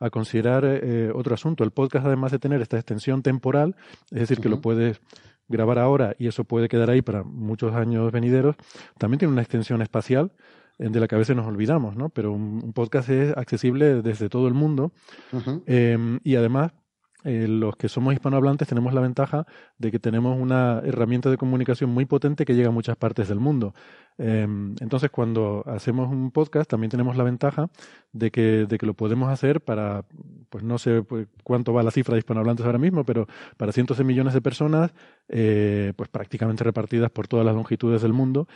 [0.00, 1.62] a, considerar eh, otro asunto.
[1.62, 3.76] El podcast, además de tener esta extensión temporal,
[4.10, 4.87] es decir, que lo puedes
[5.48, 8.56] grabar ahora y eso puede quedar ahí para muchos años venideros,
[8.98, 10.32] también tiene una extensión espacial
[10.78, 12.08] de la que a veces nos olvidamos, ¿no?
[12.10, 14.92] Pero un, podcast es accesible desde todo el mundo
[15.66, 16.72] em, y además
[17.24, 19.44] eh, los que somos hispanohablantes tenemos la ventaja
[19.76, 23.40] de que tenemos una herramienta de comunicación muy potente que llega a muchas partes del
[23.40, 23.74] mundo.
[24.18, 27.70] Em, entonces, cuando hacemos un podcast, también tenemos la ventaja
[28.12, 30.04] de que, de que lo podemos hacer para,
[30.48, 33.98] pues no sé pues, cuánto va la cifra de hispanohablantes ahora mismo, pero para cientos
[33.98, 34.92] de millones de personas,
[35.28, 38.46] eh, pues prácticamente repartidas por todas las longitudes del mundo.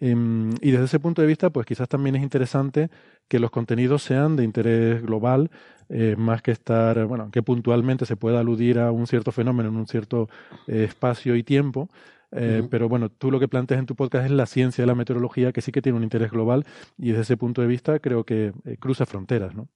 [0.00, 2.90] Em, y desde ese punto de vista, pues quizás también es interesante
[3.32, 5.50] que los contenidos sean de interés global,
[5.88, 9.76] eh, más que estar, bueno, que puntualmente se pueda aludir a un cierto fenómeno en
[9.76, 10.28] un cierto
[10.66, 11.88] eh, espacio y tiempo.
[12.30, 14.94] Eh, pero bueno, tú lo que planteas en tu podcast es la ciencia de la
[14.94, 16.66] meteorología, que sí que tiene un interés global
[16.98, 19.66] y desde ese punto de vista creo que cruza fronteras, ¿no?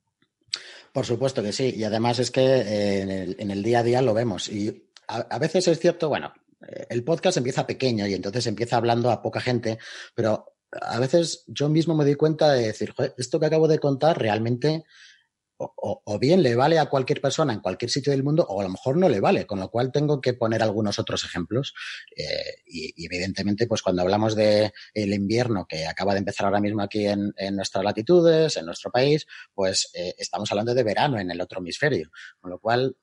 [0.93, 4.03] Por supuesto que sí, y además es que en el, en, el, día a día
[4.03, 4.51] lo vemos.
[4.51, 6.31] Y a, a veces es cierto, bueno,
[6.91, 9.79] el podcast empieza pequeño y entonces empieza hablando a poca gente,
[10.15, 14.19] pero a veces yo mismo me doy cuenta de decir, esto que acabo de contar
[14.19, 14.85] realmente
[15.59, 18.71] o, bien le vale a cualquier persona en cualquier sitio del mundo o a lo
[18.71, 21.75] mejor no le vale, con lo cual tengo que poner algunos otros ejemplos.
[22.15, 26.83] Eh, y, evidentemente, pues cuando hablamos de el invierno que acaba de empezar ahora mismo
[26.83, 31.41] aquí en, nuestras latitudes, en nuestro país, pues eh, estamos hablando de verano en el
[31.41, 32.97] otro hemisferio, con lo cual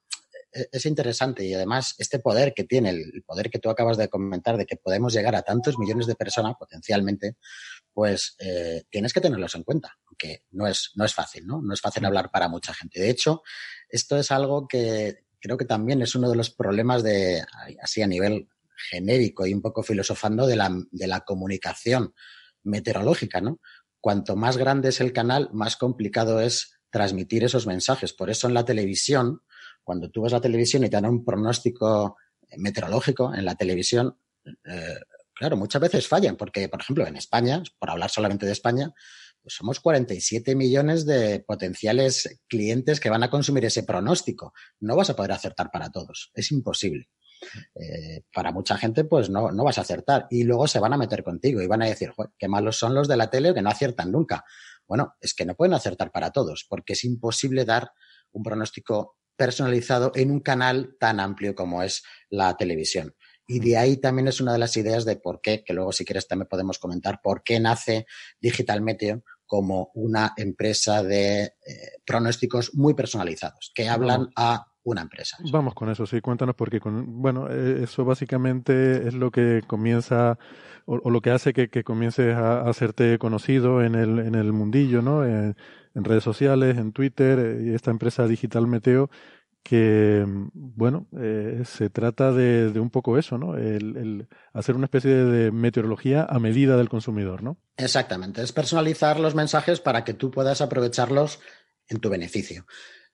[0.72, 4.58] es interesante y además este poder que tiene, el poder que tú acabas de comentar
[4.58, 7.38] de que podemos llegar a tantos millones de personas potencialmente,
[7.94, 11.62] pues eh, tienes que tenerlos en cuenta, aunque no es, no es fácil, ¿no?
[11.62, 13.00] No es fácil hablar para mucha gente.
[13.00, 13.44] De hecho,
[13.90, 17.44] esto es algo que creo que también es uno de los problemas de,
[17.82, 18.48] así a nivel
[18.90, 22.14] genérico y un poco filosofando, de la, de la comunicación
[22.64, 23.60] meteorológica, ¿no?
[24.00, 28.14] Cuanto más grande es el canal, más complicado es transmitir esos mensajes.
[28.14, 29.42] Por eso en la televisión,
[29.84, 32.18] cuando tú ves la televisión y te dan un pronóstico
[32.58, 35.00] meteorológico en la televisión, eh,
[35.34, 38.94] claro, muchas veces fallan, porque, por ejemplo, en España, por hablar solamente de España,
[39.42, 44.54] pues somos 47 millones de potenciales clientes que van a consumir ese pronóstico.
[44.80, 47.10] No vas a poder acertar para todos, es imposible.
[47.76, 50.28] Eh, para mucha gente, pues no, no vas a acertar.
[50.30, 53.10] Y luego se van a meter contigo y van a decir, qué malos son los
[53.10, 54.46] de la tele que no aciertan nunca.
[54.88, 57.92] Bueno, es que no pueden acertar para todos, porque es imposible dar
[58.32, 63.16] un pronóstico personalizado en un canal tan amplio como es la televisión.
[63.46, 66.06] Y de ahí también es una de las ideas de por qué, que luego si
[66.06, 68.06] quieres también podemos comentar, por qué nace
[68.40, 71.52] Digital Meteo como una empresa de eh,
[72.06, 75.38] pronósticos muy personalizados, que hablan a una empresa.
[75.52, 80.38] Vamos con eso, sí, cuéntanos porque, con, bueno, eh, eso básicamente es lo que comienza
[80.86, 85.02] o, lo que hace que, que comiences a, hacerte conocido en el, en el mundillo,
[85.02, 85.24] ¿no?
[85.96, 89.10] En redes sociales, en Twitter, eh, y esta empresa Digital Meteo
[89.64, 93.58] que, bueno, eh, se trata de, de, un poco eso, ¿no?
[93.58, 97.58] El, hacer una especie de meteorología a medida del consumidor, ¿no?
[97.78, 101.40] Exactamente, es personalizar los mensajes para que tú puedas aprovecharlos
[101.88, 102.66] en tu beneficio.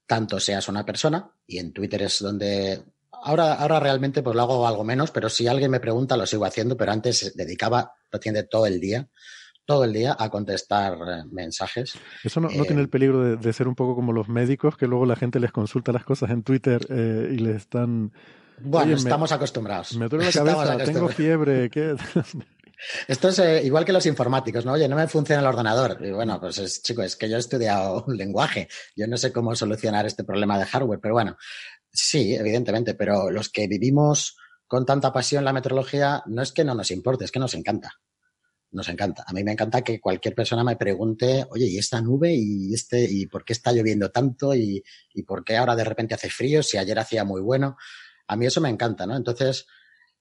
[0.08, 4.68] Tanto seas una persona, y en Twitter es donde ahora, ahora realmente pues lo hago
[4.68, 8.66] algo menos, pero si alguien me pregunta lo sigo haciendo, pero antes dedicaba, tiene todo
[8.66, 9.08] el día
[9.70, 11.94] todo el día a contestar eh, mensajes.
[12.24, 15.06] ¿Eso no, tiene eh, el peligro de, ser un poco como los médicos, que luego
[15.06, 18.12] la gente les consulta las cosas en Twitter eh, y le están...
[18.62, 19.96] Bueno, estamos acostumbrados.
[19.96, 21.96] Me duele la cabeza, tengo fiebre, ¿qué?
[23.08, 24.72] Esto es igual que los informáticos, ¿no?
[24.72, 26.04] Oye, no me funciona el ordenador.
[26.04, 28.70] Y bueno, pues es, chico, es que yo he estudiado un lenguaje.
[28.96, 31.38] Yo no sé cómo solucionar este problema de hardware, pero bueno,
[31.92, 36.74] sí, evidentemente, pero los que vivimos con tanta pasión la meteorología, no es que no
[36.74, 38.00] nos importe, es que nos encanta
[38.72, 39.24] nos encanta.
[39.28, 42.34] A mí me encanta que cualquier persona me pregunte, oye, ¿y esta nube?
[42.34, 43.04] ¿Y este?
[43.10, 44.54] ¿Y por qué está lloviendo tanto?
[44.54, 44.84] ¿Y,
[45.14, 46.62] y por qué ahora de repente hace frío?
[46.62, 47.78] Si ayer hacía muy bueno.
[48.28, 49.16] A mí eso me encanta, ¿no?
[49.16, 49.66] Entonces,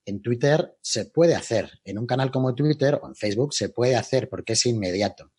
[0.06, 1.80] en Twitter se puede hacer.
[1.84, 5.32] En un canal como Twitter o en Facebook se puede hacer porque es inmediato.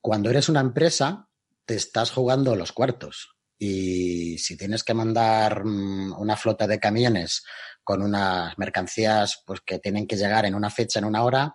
[0.00, 1.28] Cuando eres una empresa,
[1.64, 3.36] te estás jugando los cuartos.
[3.58, 7.44] Y si tienes que mandar mm, una flota de camiones
[7.82, 11.54] con unas mercancías pues, que tienen que llegar en una fecha, en una hora,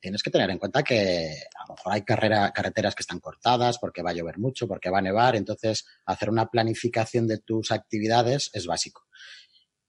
[0.00, 4.02] tienes que tener en cuenta que a lo mejor hay carreteras que están cortadas porque
[4.02, 8.50] va a llover mucho, porque va a nevar, entonces hacer una planificación de tus actividades
[8.52, 9.06] es básico.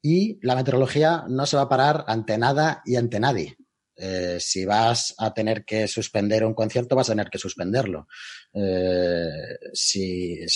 [0.01, 3.57] Y la meteorología no se va a parar ante nada y ante nadie.
[3.97, 8.07] Eh, si vas a tener que suspender un concierto, vas a tener que suspenderlo.
[8.53, 10.47] Eh, si, eh,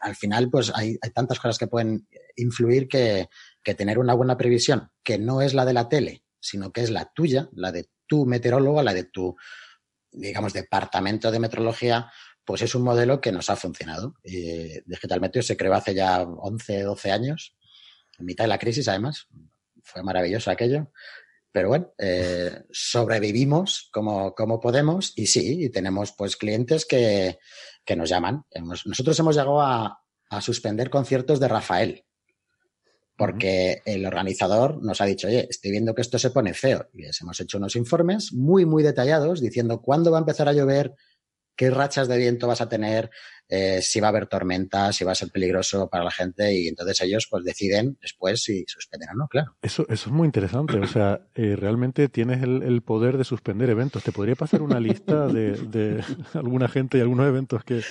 [0.00, 3.28] al final, pues hay, hay, tantas cosas que pueden influir que,
[3.62, 6.90] que tener una buena previsión, que no es la de la tele, sino que es
[6.90, 9.36] la tuya, la de tu meteorólogo, la de tu,
[10.10, 12.10] digamos, departamento de meteorología,
[12.44, 14.14] pues es un modelo que nos ha funcionado.
[14.24, 17.56] Digital Meteo se creó hace ya 11, 12 años,
[18.18, 19.28] en mitad de la crisis además.
[19.84, 20.90] Fue maravilloso aquello.
[21.52, 27.38] Pero bueno, eh, sobrevivimos como, como podemos y sí, y tenemos pues clientes que,
[27.84, 28.44] que nos llaman.
[28.84, 32.04] nosotros hemos llegado a, a suspender conciertos de Rafael.
[33.20, 36.88] Porque el organizador nos ha dicho, oye, estoy viendo que esto se pone feo.
[36.94, 40.54] Y les hemos hecho unos informes muy, muy detallados diciendo cuándo va a empezar a
[40.54, 40.94] llover,
[41.54, 43.10] qué rachas de viento vas a tener,
[43.52, 46.68] eh, si va a haber tormenta, si va a ser peligroso para la gente y
[46.68, 49.56] entonces ellos pues deciden después si suspenden o no, claro.
[49.60, 54.02] Eso, eso es muy interesante, o sea, eh, realmente tienes el, poder de suspender eventos.
[54.04, 56.02] ¿Te podría pasar una lista de,
[56.34, 57.82] alguna gente y algunos eventos que,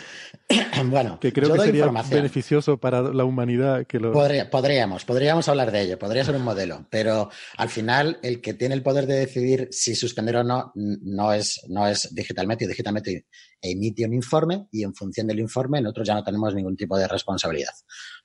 [0.86, 3.86] bueno, que creo que sería beneficioso para la humanidad?
[3.86, 4.14] que lo...
[4.14, 8.76] podríamos, podríamos hablar de ello, podría ser un modelo, pero al final el que tiene
[8.76, 13.26] el poder de decidir si suspender o no no es, no es digitalmente, digitalmente
[13.62, 15.49] emite un informe y en función del informe
[15.82, 17.74] nosotros ya no tenemos ningún tipo de responsabilidad.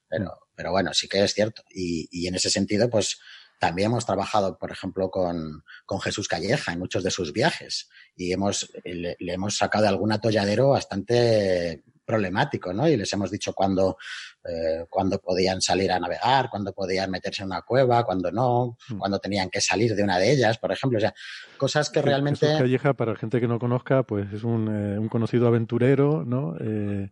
[0.08, 1.62] Pero, pero bueno, sí que es cierto.
[1.70, 3.18] Y, y en ese sentido, pues
[3.58, 8.32] también hemos trabajado, por ejemplo, con, con Jesús Calleja en muchos de sus viajes y
[8.32, 12.88] hemos, le, hemos sacado algún atolladero bastante problemático, ¿no?
[12.88, 13.96] Y les hemos dicho cuándo,
[14.44, 18.98] eh, cuándo podían salir a navegar, cuándo podían meterse en una cueva, cuándo no, mm.
[18.98, 20.98] cuándo tenían que salir de una de ellas, por ejemplo.
[20.98, 21.14] O sea,
[21.56, 22.46] cosas que realmente...
[22.46, 26.24] Jesús Calleja, para la gente que no conozca, pues es un, eh, un conocido aventurero,
[26.24, 26.56] ¿no?
[26.60, 27.10] Eh,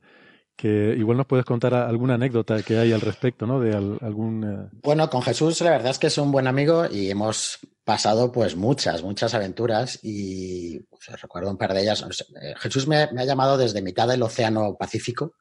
[0.68, 3.60] igual nos puedes contar alguna anécdota que hay al respecto, ¿no?
[3.60, 4.44] De algún...
[4.44, 8.30] Eh, bueno, con Jesús la verdad es que es un buen amigo y hemos pasado
[8.30, 12.04] pues muchas, muchas aventuras y pues, recuerdo un par de ellas.
[12.40, 15.34] Eh, Jesús me, ha llamado desde mitad del Océano Pacífico,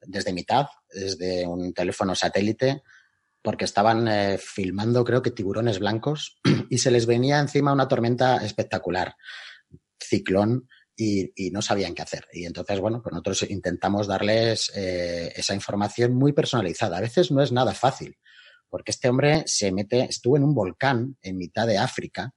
[0.00, 2.82] desde mitad, desde un teléfono satélite,
[3.42, 6.38] porque estaban eh, filmando creo que tiburones blancos
[6.70, 9.16] y se les venía encima una tormenta espectacular,
[9.98, 12.26] ciclón y, no sabían qué hacer.
[12.32, 16.98] Y entonces, bueno, pues nosotros intentamos darles eh, esa información muy personalizada.
[16.98, 18.16] A veces no es nada fácil,
[18.68, 22.34] porque este hombre se mete, estuvo en un volcán en mitad de África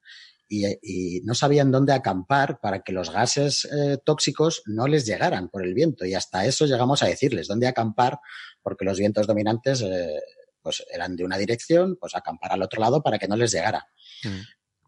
[0.50, 5.64] y, no sabían dónde acampar para que los gases eh, tóxicos no les llegaran por
[5.64, 6.06] el viento.
[6.06, 8.20] Y hasta eso llegamos a decirles dónde acampar,
[8.62, 10.20] porque los vientos dominantes eh,
[10.62, 13.88] pues eran de una dirección, pues acampar al otro lado para que no les llegara.
[14.24, 14.40] Mm.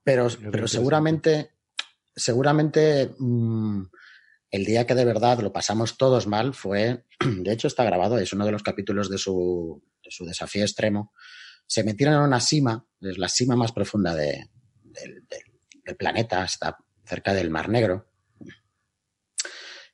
[0.04, 1.52] Pero, pero seguramente
[2.20, 3.84] seguramente mm,
[4.52, 8.34] el día que de verdad lo pasamos todos mal fue, de hecho está grabado, es
[8.34, 11.14] uno de los capítulos de su, su desafío extremo.
[11.66, 14.50] Se metieron en una cima, es la cima más profunda de,
[14.84, 18.12] del, planeta, está cerca del Mar Negro,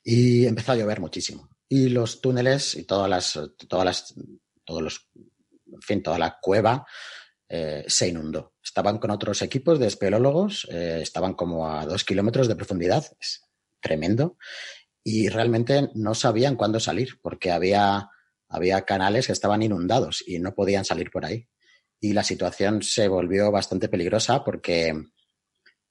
[0.04, 1.48] y empezó a llover muchísimo.
[1.68, 3.38] Y los túneles y todas las,
[3.68, 4.14] todas las,
[4.64, 5.10] todos los,
[5.80, 6.86] fin, toda la cueva
[7.48, 8.54] eh, se inundó.
[8.62, 13.42] Estaban con otros equipos de espeleólogos, eh, estaban como a dos kilómetros de profundidad, es
[13.80, 14.36] tremendo,
[15.04, 18.10] y realmente no sabían cuándo salir porque había,
[18.48, 21.46] había canales que estaban inundados y no podían salir por ahí.
[22.00, 24.92] Y la situación se volvió bastante peligrosa porque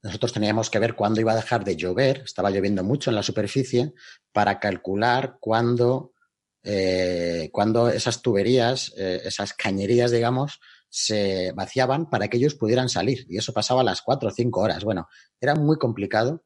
[0.03, 3.24] nosotros teníamos que ver cuándo iba a dejar de llover, estaba lloviendo mucho en la
[3.24, 3.93] superficie,
[4.34, 6.11] para calcular cuándo,
[6.64, 7.50] eh,
[7.93, 10.59] esas tuberías, esas cañerías, digamos,
[10.98, 13.25] se vaciaban para que ellos pudieran salir.
[13.27, 14.85] Y eso pasaba a las cuatro o cinco horas.
[14.85, 15.09] Bueno,
[15.41, 16.45] era muy complicado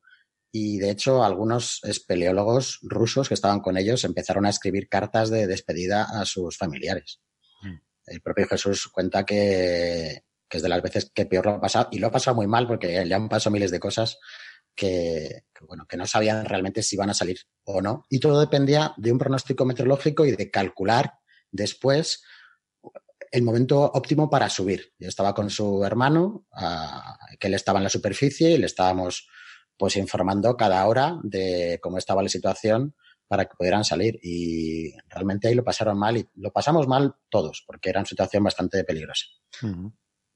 [0.51, 5.45] y de hecho algunos espeleólogos rusos que estaban con ellos empezaron a escribir cartas de
[5.45, 7.21] despedida a sus familiares.
[7.61, 7.75] Mm.
[8.07, 11.99] El propio Jesús cuenta que, es de las veces que peor lo ha pasado y
[11.99, 14.17] lo ha pasado muy mal porque le han pasado miles de cosas
[14.73, 18.07] que, que, bueno, que no sabían realmente si iban a salir o no.
[18.09, 21.19] Y todo dependía de un pronóstico meteorológico y de calcular
[21.51, 22.23] después
[23.31, 24.93] el momento óptimo para subir.
[24.99, 26.45] Yo estaba con su hermano,
[27.39, 29.27] que él estaba en la superficie y le estábamos
[29.77, 32.95] pues informando cada hora de cómo estaba la situación
[33.27, 34.19] para que pudieran salir.
[34.21, 38.43] Y realmente ahí lo pasaron mal y lo pasamos mal todos, porque era una situación
[38.43, 39.25] bastante peligrosa.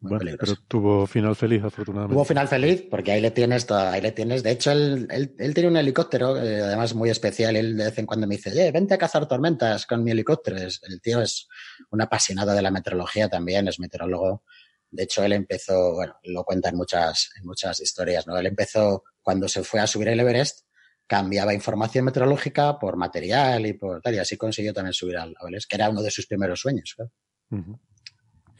[0.03, 2.13] Bueno, pero tuvo final feliz, afortunadamente.
[2.13, 4.43] Tuvo final feliz, porque ahí le tienes, ahí le tienes.
[4.43, 7.55] De hecho, él, él, tiene un helicóptero, eh, además muy especial.
[7.55, 10.57] Él de vez en cuando me dice, eh, vente a cazar tormentas con mi helicóptero.
[10.57, 11.47] El tío es
[11.89, 14.43] un apasionado de la meteorología también, es meteorólogo.
[14.91, 18.37] De hecho, él empezó, bueno, lo cuenta en muchas, en muchas historias, ¿no?
[18.37, 20.67] Él empezó cuando se fue a subir el Everest,
[21.07, 25.69] cambiaba información meteorológica por material y por tal, y así consiguió también subir al Everest,
[25.69, 26.95] que era uno de sus primeros sueños.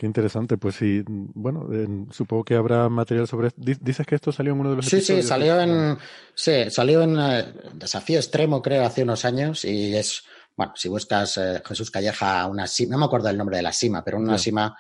[0.04, 1.66] Qué interesante, pues sí, bueno,
[2.12, 3.62] supongo que habrá material sobre esto.
[3.62, 5.98] Dices que esto salió en uno de los Sí, sí, salió en,
[6.36, 10.26] sí, salió en eh, Desafío Extremo, creo, hace unos años, y es,
[10.58, 13.72] bueno, si buscas eh, Jesús Calleja, una cima, no me acuerdo el nombre de la
[13.72, 14.76] cima, pero una cima...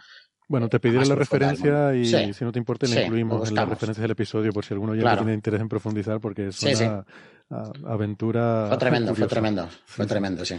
[0.50, 4.02] Bueno, te pediré la referencia y si no te importa, la incluimos en las referencias
[4.02, 7.06] del episodio por si alguno ya tiene interés en profundizar, porque es una
[7.88, 8.66] aventura.
[8.68, 10.56] Fue tremendo, fue tremendo, fue tremendo, sí.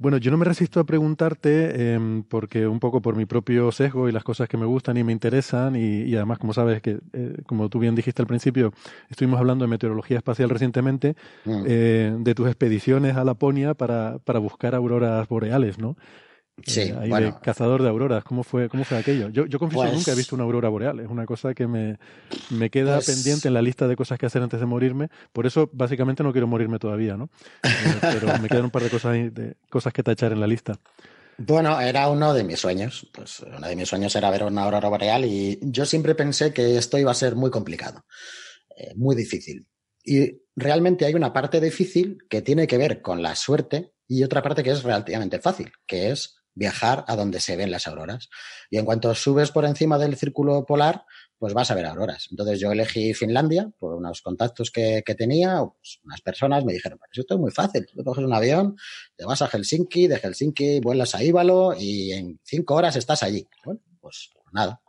[0.00, 4.08] Bueno, yo no me resisto a preguntarte, em, porque un poco por mi propio sesgo
[4.08, 7.42] y las cosas que me gustan y me interesan, y, además, como sabes, que eh,
[7.46, 8.72] como tú bien dijiste al principio,
[9.10, 11.64] estuvimos hablando de meteorología espacial recientemente, mm.
[11.66, 15.96] eh, de tus expediciones a Laponia para, para buscar auroras boreales, ¿no?
[16.66, 18.24] Sí, eh, ahí de cazador de auroras.
[18.24, 19.28] ¿Cómo fue, cómo fue aquello?
[19.28, 21.00] Yo, yo confieso que nunca he pues visto una aurora boreal.
[21.00, 21.98] Es una cosa que me,
[22.50, 25.08] me queda pues pendiente en la lista de cosas que hacer antes de morirme.
[25.32, 27.30] Por eso, básicamente, no quiero morirme todavía, ¿no?
[27.62, 27.68] Eh,
[28.00, 30.78] pero me quedan un par de cosas, de cosas que tachar en la lista.
[31.38, 33.08] Bueno, era uno de mis sueños.
[33.12, 36.76] Pues uno de mis sueños era ver una aurora boreal y yo siempre pensé que
[36.76, 38.04] esto iba a ser muy complicado,
[38.76, 39.66] eh, muy difícil.
[40.04, 44.42] Y realmente hay una parte difícil que tiene que ver con la suerte y otra
[44.42, 48.28] parte que es relativamente fácil, que es viajar a donde se ven las auroras.
[48.70, 51.04] Y en cuanto subes por encima del círculo polar,
[51.38, 52.26] pues vas a ver auroras.
[52.30, 57.10] Entonces yo elegí Finlandia por unos contactos que, tenía, pues unas personas me dijeron, pues
[57.16, 58.76] esto es muy fácil, tú coges un avión,
[59.16, 63.46] te vas a Helsinki, de Helsinki vuelas a Ívalo y en cinco horas estás allí.
[63.64, 64.82] Bueno, pues nada.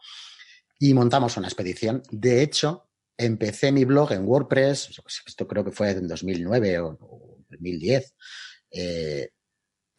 [0.80, 2.02] Y montamos una expedición.
[2.10, 6.98] De hecho, empecé mi blog en WordPress, esto creo que fue en 2009 o,
[7.50, 8.16] 2010,
[8.72, 9.30] eh,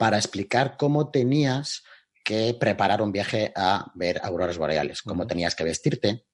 [0.00, 1.84] para explicar cómo tenías
[2.24, 6.24] que preparar un viaje a ver auroras boreales, cómo tenías que vestirte,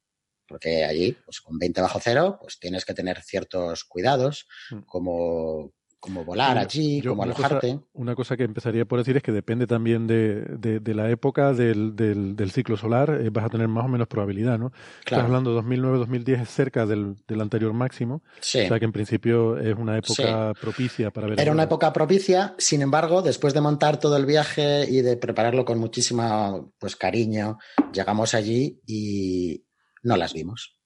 [0.46, 4.82] porque allí, pues con 20 bajo cero, pues tienes que tener ciertos cuidados, mm.
[4.82, 5.72] como
[6.06, 7.80] como volar allí, como alojarte.
[7.94, 11.96] una cosa que empezaría por decir es que depende también de, de, la época del,
[11.96, 14.72] del, ciclo solar, eh, vas a tener más o menos probabilidad, ¿no?
[15.00, 18.60] Estás hablando 2009-2010 es cerca del, del, anterior máximo, sí.
[18.60, 21.40] o sea que en principio es una época propicia para ver.
[21.40, 25.64] Era una época propicia, sin embargo, después de montar todo el viaje y de prepararlo
[25.64, 27.58] con muchísimo pues, cariño,
[27.92, 29.64] llegamos allí y
[30.04, 30.76] no las vimos.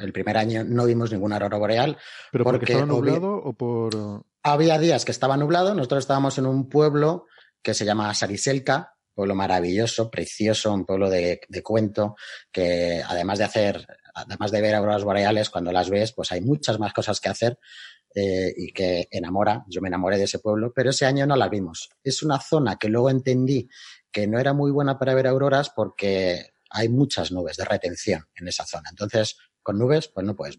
[0.00, 1.98] El primer año no vimos ninguna aurora boreal.
[2.32, 4.24] ¿Pero porque, estaba nublado o por...?
[4.46, 5.74] Había días que estaba nublado.
[5.74, 7.26] Nosotros estábamos en un pueblo
[7.62, 12.14] que se llama Sariselka, pueblo maravilloso, precioso, un pueblo de, cuento,
[12.52, 16.78] que además de hacer, además de ver auroras boreales, cuando las ves, pues hay muchas
[16.78, 17.58] más cosas que hacer
[18.14, 19.64] eh, y que enamora.
[19.66, 21.88] Yo me enamoré de ese pueblo, pero ese año no las vimos.
[22.02, 23.66] Es una zona que luego entendí
[24.12, 28.48] que no era muy buena para ver auroras porque hay muchas nubes de retención en
[28.48, 28.90] esa zona.
[28.90, 30.58] Entonces, con nubes, pues no puedes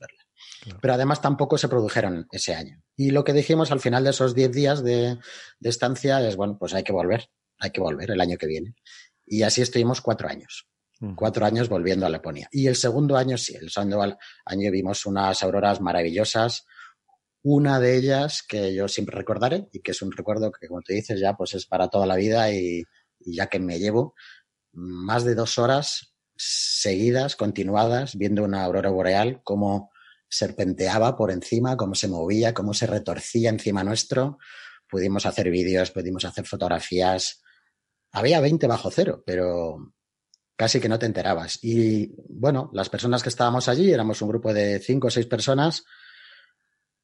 [0.82, 2.82] Pero además tampoco se produjeron ese año.
[2.96, 5.18] Y lo que dijimos al final de esos 10 días de,
[5.62, 8.76] estancia es, bueno, pues hay que volver, hay que volver el año que viene.
[9.26, 10.68] Y así estuvimos cuatro años.
[11.16, 12.48] Cuatro años volviendo a Laponia.
[12.52, 16.66] Y el segundo año sí, el segundo año vimos unas auroras maravillosas.
[17.44, 20.94] Una de ellas que yo siempre recordaré y que es un recuerdo que, como te
[20.94, 22.86] dices, ya pues es para toda la vida y
[23.20, 24.16] ya que me llevo
[24.72, 29.92] más de dos horas seguidas, continuadas, viendo una aurora boreal, cómo
[30.28, 34.38] serpenteaba por encima, cómo se movía, cómo se retorcía encima nuestro.
[34.90, 37.42] Pudimos hacer vídeos, pudimos hacer fotografías.
[38.12, 39.94] Había 20 bajo cero, pero
[40.56, 41.60] casi que no te enterabas.
[41.62, 45.84] Y bueno, las personas que estábamos allí, éramos un grupo de cinco o seis personas,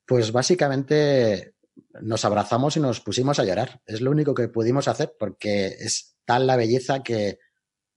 [0.06, 1.56] pues básicamente
[2.02, 3.82] nos abrazamos y nos pusimos a llorar.
[3.86, 7.40] Es lo único que pudimos hacer porque es tal la belleza que,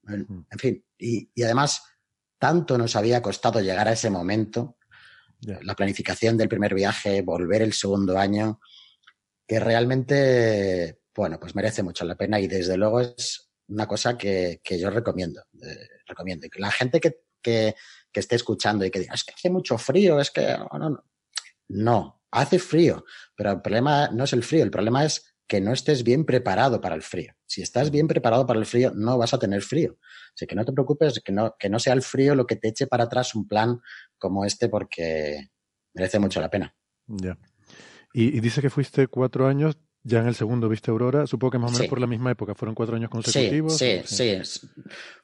[0.07, 1.83] en, fin, y, además
[2.37, 4.77] tanto nos había costado llegar a ese momento,
[5.41, 8.59] la planificación del primer viaje, volver el segundo año,
[9.47, 14.59] que realmente, bueno, pues merece mucho la pena y desde luego es una cosa que,
[14.63, 15.41] yo recomiendo.
[15.61, 16.47] Eh, recomiendo.
[16.49, 17.75] Que la gente que, que,
[18.13, 20.57] esté escuchando y que diga, es que hace mucho frío, es que...
[20.71, 21.03] no, no.
[21.67, 23.05] no, hace frío,
[23.35, 26.81] pero el problema no es el frío, el problema es que no estés bien preparado
[26.81, 27.33] para el frío.
[27.45, 29.97] Si estás bien preparado para el frío, no vas a tener frío.
[30.35, 32.67] Así que no te preocupes, que no, que no sea el frío lo que te
[32.67, 33.79] eche para atrás un plan
[34.17, 35.49] como este porque
[35.93, 36.75] merece mucho la pena.
[37.07, 37.37] Ya.
[38.13, 41.71] Y, dice que fuiste cuatro años, ya en el segundo viste Aurora, supongo que más
[41.71, 43.77] o menos por la misma época, fueron cuatro años consecutivos.
[43.77, 44.67] Sí, sí, sí.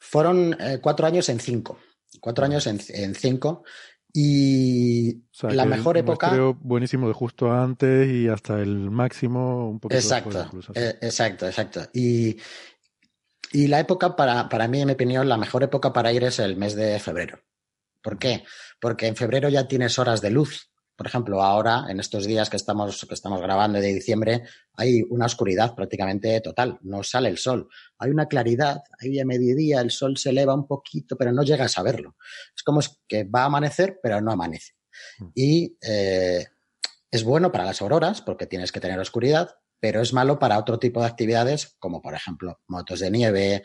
[0.00, 1.78] Fueron eh, cuatro años en cinco.
[2.20, 3.64] Cuatro años en, en cinco.
[4.14, 6.30] Y la mejor época.
[6.30, 11.80] Creo buenísimo de justo antes y hasta el máximo un poco Exacto, eh, exacto, exacto.
[11.94, 12.36] Y,
[13.52, 16.38] y la época, para, para mí, en mi opinión, la mejor época para ir es
[16.38, 17.40] el mes de febrero.
[18.02, 18.44] ¿Por qué?
[18.80, 20.72] Porque en febrero ya tienes horas de luz
[21.02, 25.26] por ejemplo, ahora, en estos días que estamos, que estamos grabando de diciembre, hay una
[25.26, 27.68] oscuridad prácticamente total, no sale el sol.
[27.98, 31.78] Hay una claridad, ahí a mediodía el sol se eleva un poquito, pero no llegas
[31.78, 32.16] a verlo.
[32.54, 34.74] Es como que va a amanecer, pero no amanece.
[35.18, 35.26] Mm.
[35.34, 36.46] Y eh,
[37.10, 40.78] es bueno para las auroras, porque tienes que tener oscuridad, pero es malo para otro
[40.78, 43.64] tipo de actividades, como por ejemplo motos de nieve,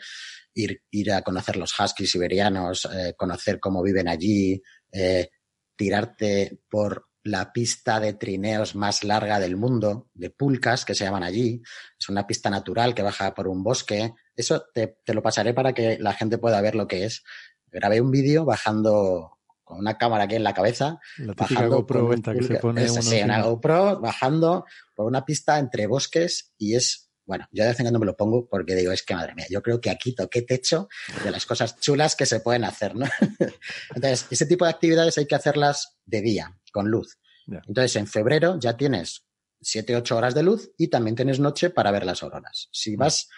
[0.52, 5.28] ir, ir a conocer los huskies siberianos, eh, conocer cómo viven allí, eh,
[5.76, 11.22] tirarte por la pista de trineos más larga del mundo, de pulcas, que se llaman
[11.22, 11.62] allí.
[11.96, 14.12] Es una pista natural que baja por un bosque.
[14.34, 17.22] Eso te, lo pasaré para que la gente pueda ver lo que es.
[17.68, 20.98] Grabé un vídeo bajando con una cámara aquí en la cabeza.
[21.36, 22.90] bajando GoPro que se pone
[23.22, 24.64] una GoPro bajando
[24.98, 28.16] por una pista entre bosques y es Bueno, yo de vez en cuando me lo
[28.16, 30.88] pongo porque digo, es que madre mía, yo creo que aquí toqué techo
[31.22, 33.06] de las cosas chulas que se pueden hacer, ¿no?
[33.94, 37.16] Entonces, ese tipo de actividades hay que hacerlas de día, con luz.
[37.46, 39.24] Entonces, en febrero ya tienes
[39.60, 42.68] 7, 8 horas de luz y también tienes noche para ver las auroras.
[42.72, 43.28] Si vas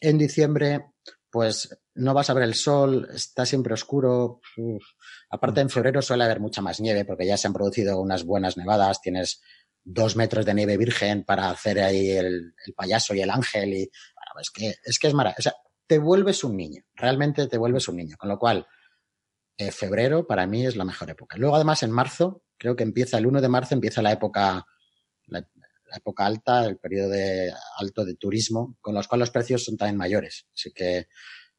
[0.00, 0.86] en diciembre,
[1.30, 4.40] pues no vas a ver el sol, está siempre oscuro.
[5.28, 8.56] Aparte, en febrero suele haber mucha más nieve porque ya se han producido unas buenas
[8.56, 9.42] nevadas, tienes
[9.84, 13.74] dos metros de nieve virgen para hacer ahí el, payaso y el ángel.
[13.74, 15.40] Y bueno, es que es, que es maravilloso.
[15.40, 15.54] O sea,
[15.86, 18.16] te vuelves un niño, realmente te vuelves un niño.
[18.16, 18.66] Con lo cual,
[19.56, 21.36] eh, febrero para mí es la mejor época.
[21.36, 24.64] Luego, además, en marzo, creo que empieza el 1 de marzo, empieza la época,
[25.26, 25.46] la,
[25.94, 29.96] época alta, el periodo de, alto de turismo, con los cuales los precios son también
[29.96, 30.46] mayores.
[30.52, 31.06] Así que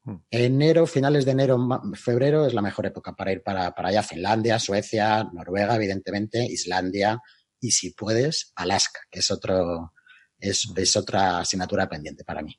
[0.02, 0.16] hmm.
[0.30, 1.58] enero, finales de enero,
[1.94, 4.02] febrero es la mejor época para ir para, para allá.
[4.02, 7.22] Finlandia, Suecia, Noruega, evidentemente, Islandia,
[7.60, 9.92] y si puedes, Alaska, que es otro,
[10.38, 12.58] es, es otra asignatura pendiente para mí.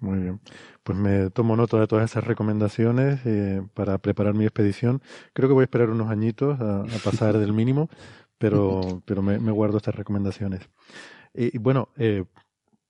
[0.00, 0.40] Muy bien.
[0.82, 5.02] Pues me tomo nota de todas esas recomendaciones eh, para preparar mi expedición.
[5.32, 7.88] Creo que voy a esperar unos añitos a, pasar del mínimo,
[8.38, 10.68] pero, pero me, guardo estas recomendaciones.
[11.32, 12.24] Y, bueno, eh,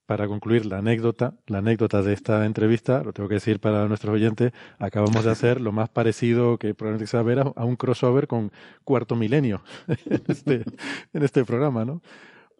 [0.06, 4.14] para concluir la anécdota, la anécdota de esta entrevista, lo tengo que decir para nuestros
[4.14, 7.76] oyentes, acabamos de hacer lo más parecido que probablemente se va a ver a, un
[7.76, 8.52] crossover con
[8.84, 10.64] Cuarto Milenio en este,
[11.12, 12.02] en este programa, ¿no?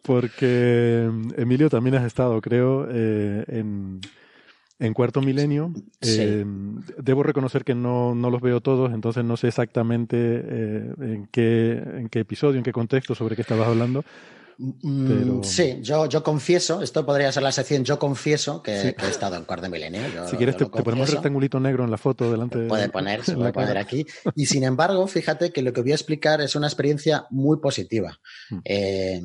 [0.03, 3.99] Porque, Emilio, también has estado, creo, eh, en,
[4.79, 5.73] en Cuarto Milenio.
[6.01, 6.45] Eh,
[6.97, 11.81] debo reconocer que no, no, los veo todos, entonces no sé exactamente eh, en, qué,
[11.95, 14.03] en qué episodio, en qué contexto, sobre qué estabas hablando
[14.59, 19.35] Mm, sí, yo, yo confieso, esto podría ser la sección, yo confieso que, he estado
[19.35, 20.27] en cuarto milenio.
[20.27, 22.65] si quieres, te, ponemos un rectangulito negro en la foto delante.
[22.65, 24.05] Puede poner, se puede poner aquí.
[24.35, 28.19] Y sin embargo, fíjate que lo que voy a explicar es una experiencia muy positiva.
[28.49, 28.59] Hmm.
[28.65, 29.21] Eh,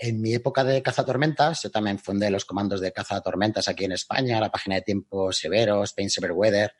[0.00, 4.38] en mi época de cazatormentas, yo también fundé los comandos de cazatormentas aquí en España,
[4.38, 6.72] la página de tiempo severo, Spain Severe Weather.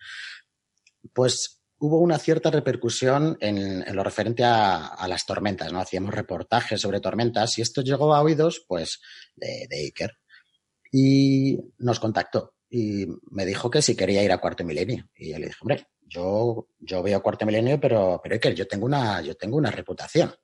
[1.15, 5.81] Pues hubo una cierta repercusión en, lo referente a, las tormentas, ¿no?
[5.81, 9.01] Hacíamos reportajes sobre tormentas y esto llegó a oídos, pues,
[9.37, 10.19] de, de Iker.
[10.91, 15.09] Y nos contactó y me dijo que si quería ir a Cuarto Milenio.
[15.15, 18.87] Y yo le dije, hombre, yo, yo veo Cuarto Milenio, pero, pero Iker, yo tengo
[18.87, 20.35] una, yo tengo una reputación.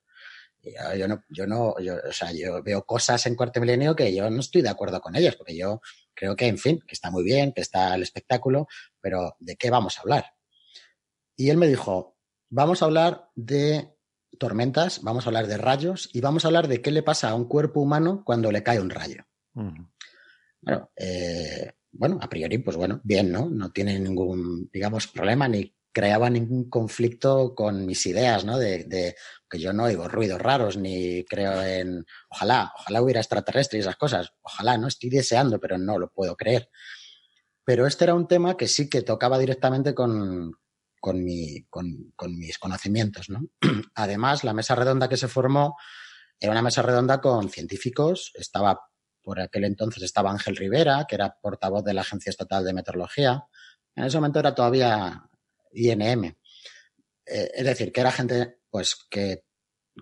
[0.96, 4.30] Yo, no, yo no, yo, o sea, yo veo cosas en Cuarto Milenio que yo
[4.30, 5.80] no estoy de acuerdo con ellas, porque yo
[6.14, 8.66] creo que, en fin, que está muy bien, que está el espectáculo,
[8.98, 10.33] pero ¿de qué vamos a hablar?
[11.36, 12.16] Y él me dijo,
[12.48, 13.94] vamos a hablar de
[14.38, 17.34] tormentas, vamos a hablar de rayos y vamos a hablar de qué le pasa a
[17.34, 19.24] un cuerpo humano cuando le cae un rayo.
[19.52, 23.48] Bueno, eh, bueno, a priori, pues bueno, bien, ¿no?
[23.48, 28.58] No tiene ningún, digamos, problema ni creaba ningún conflicto con mis ideas, ¿no?
[28.58, 29.14] De,
[29.48, 33.96] que yo no oigo ruidos raros ni creo en, ojalá, ojalá hubiera extraterrestres y esas
[33.96, 34.88] cosas, ojalá, ¿no?
[34.88, 36.68] Estoy deseando, pero no lo puedo creer.
[37.64, 40.52] Pero este era un tema que sí que tocaba directamente con,
[41.04, 43.28] con, mi, con, con mis conocimientos.
[43.28, 43.42] ¿no?
[43.94, 45.76] Además, la mesa redonda que se formó
[46.40, 48.32] era una mesa redonda con científicos.
[48.32, 48.80] Estaba,
[49.22, 53.44] por aquel entonces, estaba Ángel Rivera, que era portavoz de la Agencia Estatal de Meteorología.
[53.94, 55.28] En ese momento era todavía
[55.72, 56.24] INM.
[57.26, 59.44] Eh, es decir, que era gente pues que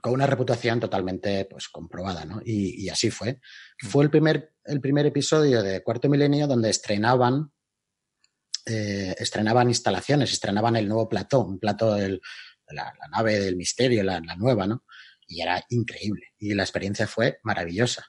[0.01, 2.41] con una reputación totalmente pues comprobada, ¿no?
[2.45, 3.41] Y, y, así fue.
[3.83, 3.87] Mm.
[3.89, 7.51] Fue el primer, el primer episodio de Cuarto Milenio donde estrenaban
[8.67, 12.21] eh, estrenaban instalaciones, estrenaban el nuevo plató, un plató de
[12.71, 14.85] la, nave del misterio, la, nueva, ¿no?
[15.27, 16.29] Y era increíble.
[16.39, 18.07] Y la experiencia fue maravillosa.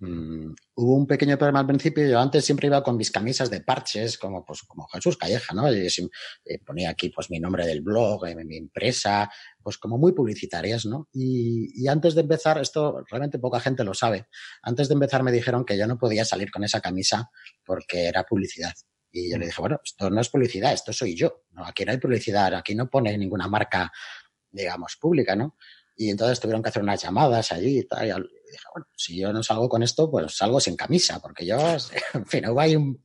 [0.00, 2.06] Mm, hubo un pequeño problema al principio.
[2.06, 5.72] Yo antes siempre iba con mis camisas de parches, como, pues, como Jesús Calleja, ¿no?
[5.72, 9.30] Y, eh, ponía aquí pues mi nombre del blog, eh, mi empresa,
[9.62, 11.08] pues como muy publicitarias, ¿no?
[11.12, 14.26] Y, y, antes de empezar, esto realmente poca gente lo sabe,
[14.62, 17.30] antes de empezar me dijeron que yo no podía salir con esa camisa
[17.64, 18.74] porque era publicidad.
[19.18, 21.44] Y yo le dije, bueno, esto no es publicidad, esto soy yo.
[21.52, 23.90] No, aquí no hay publicidad, aquí no pone ninguna marca,
[24.50, 25.56] digamos, pública, ¿no?
[25.96, 28.04] Y entonces tuvieron que hacer unas llamadas allí y tal.
[28.04, 31.56] Y dije, bueno, si yo no salgo con esto, pues salgo sin camisa, porque yo,
[32.12, 33.02] en fin, hubo ahí un...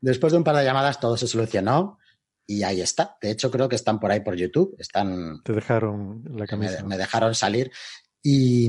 [0.00, 1.98] Después de un par de llamadas todo se solucionó
[2.46, 3.18] y ahí está.
[3.20, 4.74] De hecho, creo que están por ahí por YouTube.
[4.78, 5.42] Están.
[5.44, 6.82] Te dejaron la camisa.
[6.82, 7.70] Me, dejaron salir.
[8.22, 8.68] Y,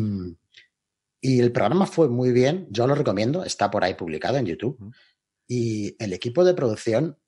[1.22, 2.68] y, el programa fue muy bien.
[2.70, 3.44] Yo lo recomiendo.
[3.44, 4.94] Está por ahí publicado en YouTube
[5.48, 7.20] y el equipo de producción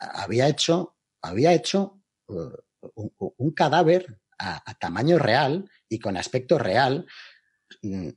[0.00, 2.50] había hecho, había hecho uh,
[3.36, 7.06] un, cadáver a, tamaño real y con aspecto real.
[7.82, 8.08] Mm,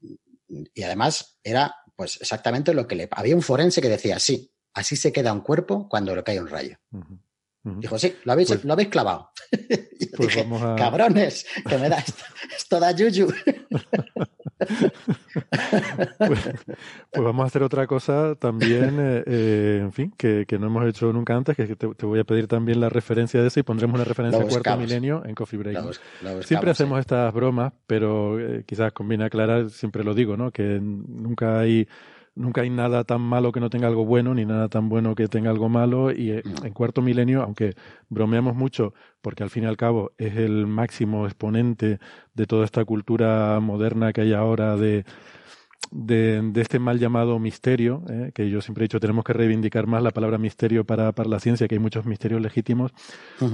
[0.73, 3.09] y además era pues exactamente lo que le...
[3.11, 6.47] Había un forense que decía, sí, así se queda un cuerpo cuando le cae un
[6.47, 6.77] rayo.
[7.63, 9.29] Dijo, sí, lo habéis, pues lo habéis clavado.
[9.51, 10.45] y pues dije,
[10.77, 12.23] cabrones, que me da esto,
[12.57, 13.27] esto da yuyu.
[16.17, 16.39] pues,
[17.11, 20.85] pues, vamos a hacer otra cosa también, eh, eh, en fin, que, que, no hemos
[20.87, 23.63] hecho nunca antes, que te, te, voy a pedir también la referencia de eso y
[23.63, 25.99] pondremos una referencia a cuarto milenio en Coffee Break.
[26.43, 30.51] siempre hacemos estas bromas, pero eh, quizás conviene aclarar, siempre lo digo, ¿no?
[30.51, 31.87] Que nunca hay
[32.35, 35.27] nunca hay nada tan malo que no tenga algo bueno, ni nada tan bueno que
[35.27, 36.11] tenga algo malo.
[36.11, 37.75] Y en cuarto milenio, aunque
[38.09, 41.99] bromeamos mucho, porque al fin y al cabo es el máximo exponente
[42.33, 45.05] de toda esta cultura moderna que hay ahora de
[45.91, 50.01] de, este mal llamado misterio, eh, que yo siempre he dicho, tenemos que reivindicar más
[50.01, 52.91] la palabra misterio para, para la ciencia, que hay muchos misterios legítimos,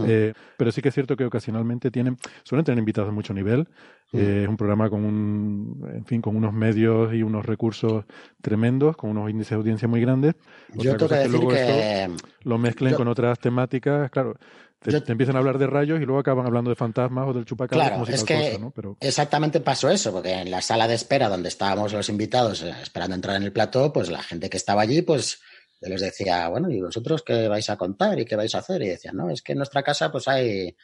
[0.07, 3.67] eh, pero sí que es cierto que ocasionalmente tienen, suelen tener invitados de mucho nivel,
[4.13, 8.05] eh, es un programa con un, en fin, con unos medios y unos recursos
[8.41, 10.35] tremendos, con unos índices de audiencia muy grandes.
[10.73, 12.11] yo tengo que, decir que...
[12.43, 14.35] lo mezclen con otras temáticas, claro,
[14.79, 17.87] te, empiezan a hablar de rayos y luego acaban hablando de fantasmas o del chupacabra.
[17.89, 18.59] Claro, es que
[18.99, 23.15] exactamente pasó eso, porque en la sala de espera donde estábamos los invitados eh, esperando
[23.15, 25.39] entrar en el plató, pues la gente que estaba allí, pues
[25.81, 28.81] les decía, bueno, ¿y vosotros qué vais a contar y qué vais a hacer?
[28.81, 30.75] Y decían, no, es que en nuestra casa pues hay,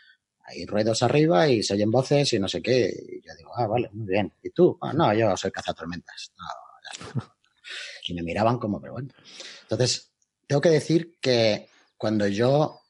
[0.46, 2.88] hay ruedos arriba y se oyen voces y no sé qué.
[2.88, 4.34] Y yo digo, ah, vale, muy bien.
[4.44, 4.78] ¿Y tú?
[4.82, 6.32] Ah, no, yo soy cazatormentas.
[7.16, 7.24] No,
[8.08, 9.10] y me miraban como, pero bueno.
[9.64, 10.12] Entonces,
[10.46, 11.68] tengo que decir que
[11.98, 12.85] cuando yo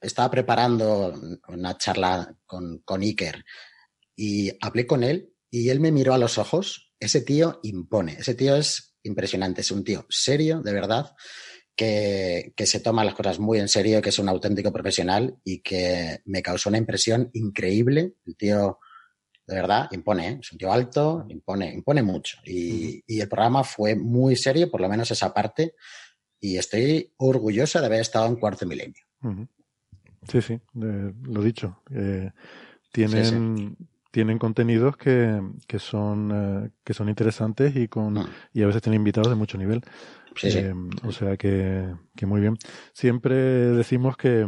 [0.00, 1.14] estaba preparando
[1.48, 3.44] una charla con, con Iker
[4.16, 6.92] y hablé con él y él me miró a los ojos.
[6.98, 11.14] Ese tío impone, ese tío es impresionante, es un tío serio, de verdad,
[11.74, 15.60] que, que, se toma las cosas muy en serio, que es un auténtico profesional y
[15.62, 18.16] que me causó una impresión increíble.
[18.26, 18.78] El tío,
[19.46, 20.38] de verdad, impone, ¿eh?
[20.42, 22.38] es un tío alto, impone, impone mucho.
[22.44, 25.74] Y, y el programa fue muy serio, por lo menos esa parte,
[26.38, 29.02] y estoy orgullosa de haber estado en cuarto milenio.
[30.28, 31.80] Sí, sí, eh, lo dicho.
[31.90, 32.30] Eh,
[32.92, 33.76] tienen,
[34.10, 38.26] tienen contenidos que, que son, eh, que son interesantes y, con, mm.
[38.54, 39.82] y a veces tienen invitados de mucho nivel.
[40.42, 41.86] Eh, o sea que,
[42.20, 42.58] que, muy bien.
[42.92, 44.46] Siempre decimos que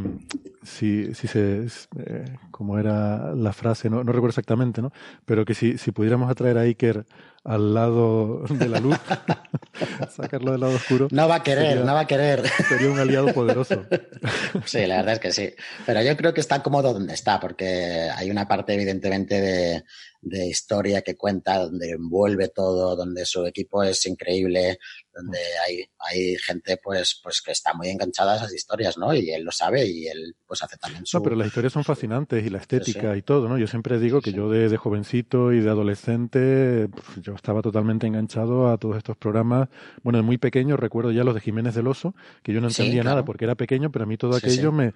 [0.62, 1.66] si, si se,
[1.98, 4.92] eh, como era la frase, no, no recuerdo exactamente, ¿no?
[5.24, 7.06] Pero que si, si pudiéramos atraer a Iker
[7.44, 8.96] al lado de la luz,
[10.14, 11.08] sacarlo del lado oscuro.
[11.10, 12.46] No va a querer, no va a querer.
[12.68, 13.84] Sería un aliado poderoso.
[14.64, 15.52] sí, la verdad es que sí.
[15.84, 19.84] Pero yo creo que está cómodo donde está, porque hay una parte evidentemente de,
[20.20, 24.78] de historia que cuenta, donde envuelve todo, donde su equipo es increíble,
[25.12, 29.14] donde hay, hay gente pues, pues que está muy enganchada a esas historias, ¿no?
[29.14, 31.16] Y él lo sabe y él pues hace también su...
[31.16, 33.56] No, pero las historias son fascinantes y la estética y todo, ¿no?
[33.56, 36.88] Yo siempre digo que yo de, de, jovencito y de adolescente,
[37.20, 39.68] yo estaba totalmente enganchado a todos estos programas.
[40.02, 43.04] Bueno, de muy pequeño recuerdo ya los de Jiménez del Oso, que yo no entendía
[43.04, 44.92] nada porque era pequeño, pero a mí todo aquello me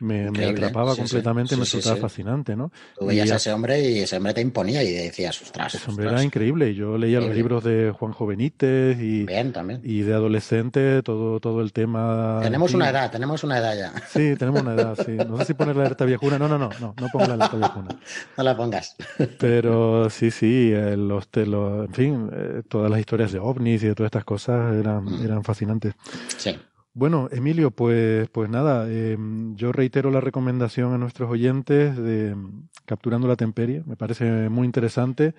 [0.00, 2.70] me, me atrapaba completamente, me resultaba fascinante, ¿no?
[2.98, 5.74] Tú veías a ese hombre y ese hombre te imponía y decías, ostras.
[5.74, 6.74] Ese hombre era increíble.
[6.74, 9.26] Yo leía los libros de Juan Benítez y,
[9.82, 12.40] y de adolescente, todo, todo el tema.
[12.42, 13.92] Tenemos una edad, tenemos una edad ya.
[14.08, 15.12] Sí, tenemos una edad, sí.
[15.12, 16.38] No sé si poner la alerta viejuna.
[16.38, 17.88] No, no, no, no, no pongo la alerta viejuna.
[18.36, 18.96] no la pongas.
[19.38, 23.94] Pero sí, sí, eh, los, en fin, eh, todas las historias de ovnis y de
[23.94, 25.24] todas estas cosas eran, mm.
[25.24, 25.94] eran fascinantes.
[26.36, 26.56] Sí.
[26.98, 32.34] Bueno, Emilio, pues, pues nada, em, yo reitero la recomendación a nuestros oyentes de
[32.86, 35.34] Capturando la Temperie, me parece muy interesante.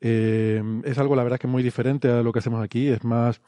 [0.00, 3.42] Em, es algo, la verdad, que muy diferente a lo que hacemos aquí, es más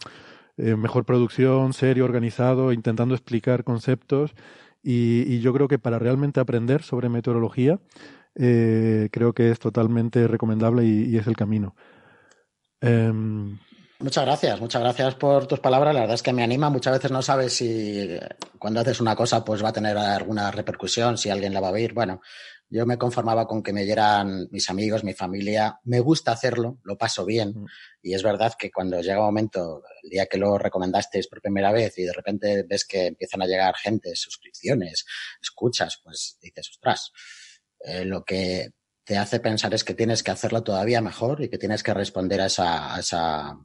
[0.59, 4.34] eh, mejor producción, serio, organizado, intentando explicar conceptos
[4.83, 7.81] y, yo creo que para realmente aprender sobre meteorología,
[8.34, 11.75] eh, creo que es totalmente recomendable y, es el camino.
[14.05, 15.94] Muchas gracias, muchas gracias por tus palabras.
[15.94, 16.68] La verdad es que me anima.
[16.68, 18.07] Muchas veces no sabes si
[18.58, 21.73] cuando haces una cosa pues va a tener alguna repercusión, si alguien la va a
[21.73, 21.94] oír.
[21.94, 22.20] Bueno,
[22.68, 25.81] yo me conformaba con que me dieran mis amigos, mi familia.
[25.84, 27.55] Me gusta hacerlo, lo paso bien.
[27.57, 27.66] Mm.
[28.02, 31.73] Y es verdad que cuando llega un momento, el día que lo recomendasteis por primera
[31.73, 35.07] vez y de repente ves que empiezan a llegar gente, suscripciones,
[35.41, 37.10] escuchas, pues dices, ostras,
[37.81, 38.68] eh, lo que
[39.02, 42.42] te hace pensar es que tienes que hacerlo todavía mejor y que tienes que responder
[42.42, 43.57] a esa, a esa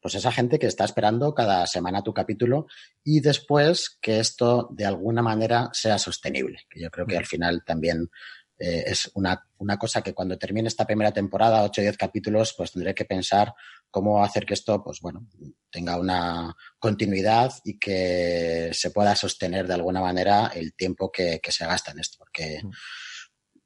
[0.00, 2.66] pues esa gente que está esperando cada semana tu capítulo
[3.04, 7.62] y después que esto de alguna manera sea sostenible, que yo creo que al final
[7.64, 8.10] también
[8.58, 12.54] eh, es una, una, cosa que cuando termine esta primera temporada, 8 o 10 capítulos,
[12.56, 13.54] pues tendré que pensar
[13.88, 15.28] cómo hacer que esto, pues bueno,
[15.70, 21.52] tenga una continuidad y que se pueda sostener de alguna manera el tiempo que, que
[21.52, 22.60] se gasta en esto, porque,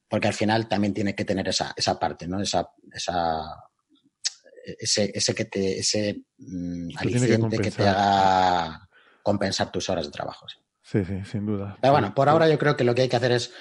[0.08, 2.40] porque al final también tiene que tener esa, esa parte, ¿no?
[2.42, 3.44] Esa, esa
[4.64, 8.88] ese, ese que ese mm, aliciente que, te haga
[9.22, 10.46] compensar tus horas de trabajo.
[10.82, 11.78] Sí, sí, sin duda.
[11.80, 13.52] Pero bueno, por ahora yo creo que lo que hay que hacer es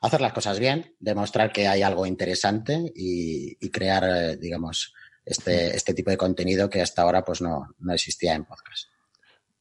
[0.00, 5.94] hacer las cosas bien, demostrar que hay algo interesante y, crear, eh, digamos, este, este
[5.94, 8.88] tipo de contenido que hasta ahora pues no, no existía en podcast.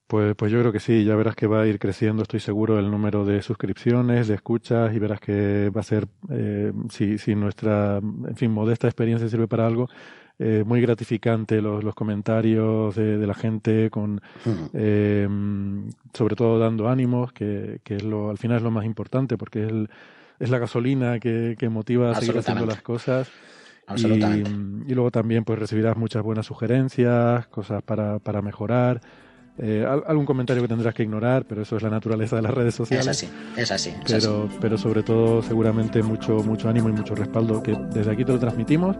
[0.08, 2.80] Pues, pues yo creo que sí, ya verás que va a ir creciendo, estoy seguro,
[2.80, 7.36] el número de suscripciones, de escuchas y verás que va a ser, eh, si, si
[7.36, 9.90] nuestra, en fin, modesta experiencia sirve para algo,
[10.40, 14.22] eh, muy gratificante los, los comentarios de, de, la gente, con
[14.74, 15.28] eh,
[16.14, 19.64] sobre todo dando ánimos, que, que es lo, al final es lo más importante, porque
[19.64, 19.90] es, el,
[20.40, 23.30] es la gasolina que, que motiva a seguir haciendo las cosas.
[23.96, 29.02] Y, y, luego también pues recibirás muchas buenas sugerencias, cosas para, para mejorar.
[29.60, 32.76] Eh, algún comentario que tendrás que ignorar, pero eso es la naturaleza de las redes
[32.76, 33.08] sociales.
[33.08, 33.94] Es así, es así.
[34.06, 38.34] pero, pero sobre todo, seguramente mucho, mucho ánimo y mucho respaldo que desde aquí te
[38.34, 38.98] lo transmitimos.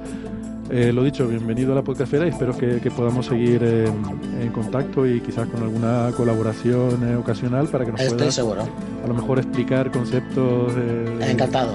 [0.70, 5.22] Eh, lo dicho, bienvenido a la podcastera y espero que, podamos seguir en contacto y
[5.22, 8.64] quizás con alguna colaboración eh, ocasional para que nos Estoy seguro.
[9.04, 10.74] a lo mejor explicar conceptos.
[11.22, 11.74] Encantado.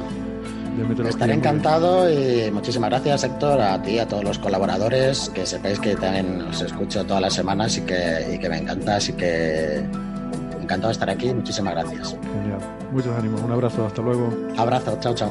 [1.06, 5.94] Estaré encantado y muchísimas gracias Héctor, a ti, a todos los colaboradores, que sepáis que
[5.96, 9.82] también os escucho todas las semanas y que, y que me encanta, así que
[10.60, 12.16] encantado de estar aquí, muchísimas gracias.
[12.22, 14.32] Genial, muchos ánimos, un abrazo, hasta luego.
[14.56, 15.30] Abrazo, chao, chao.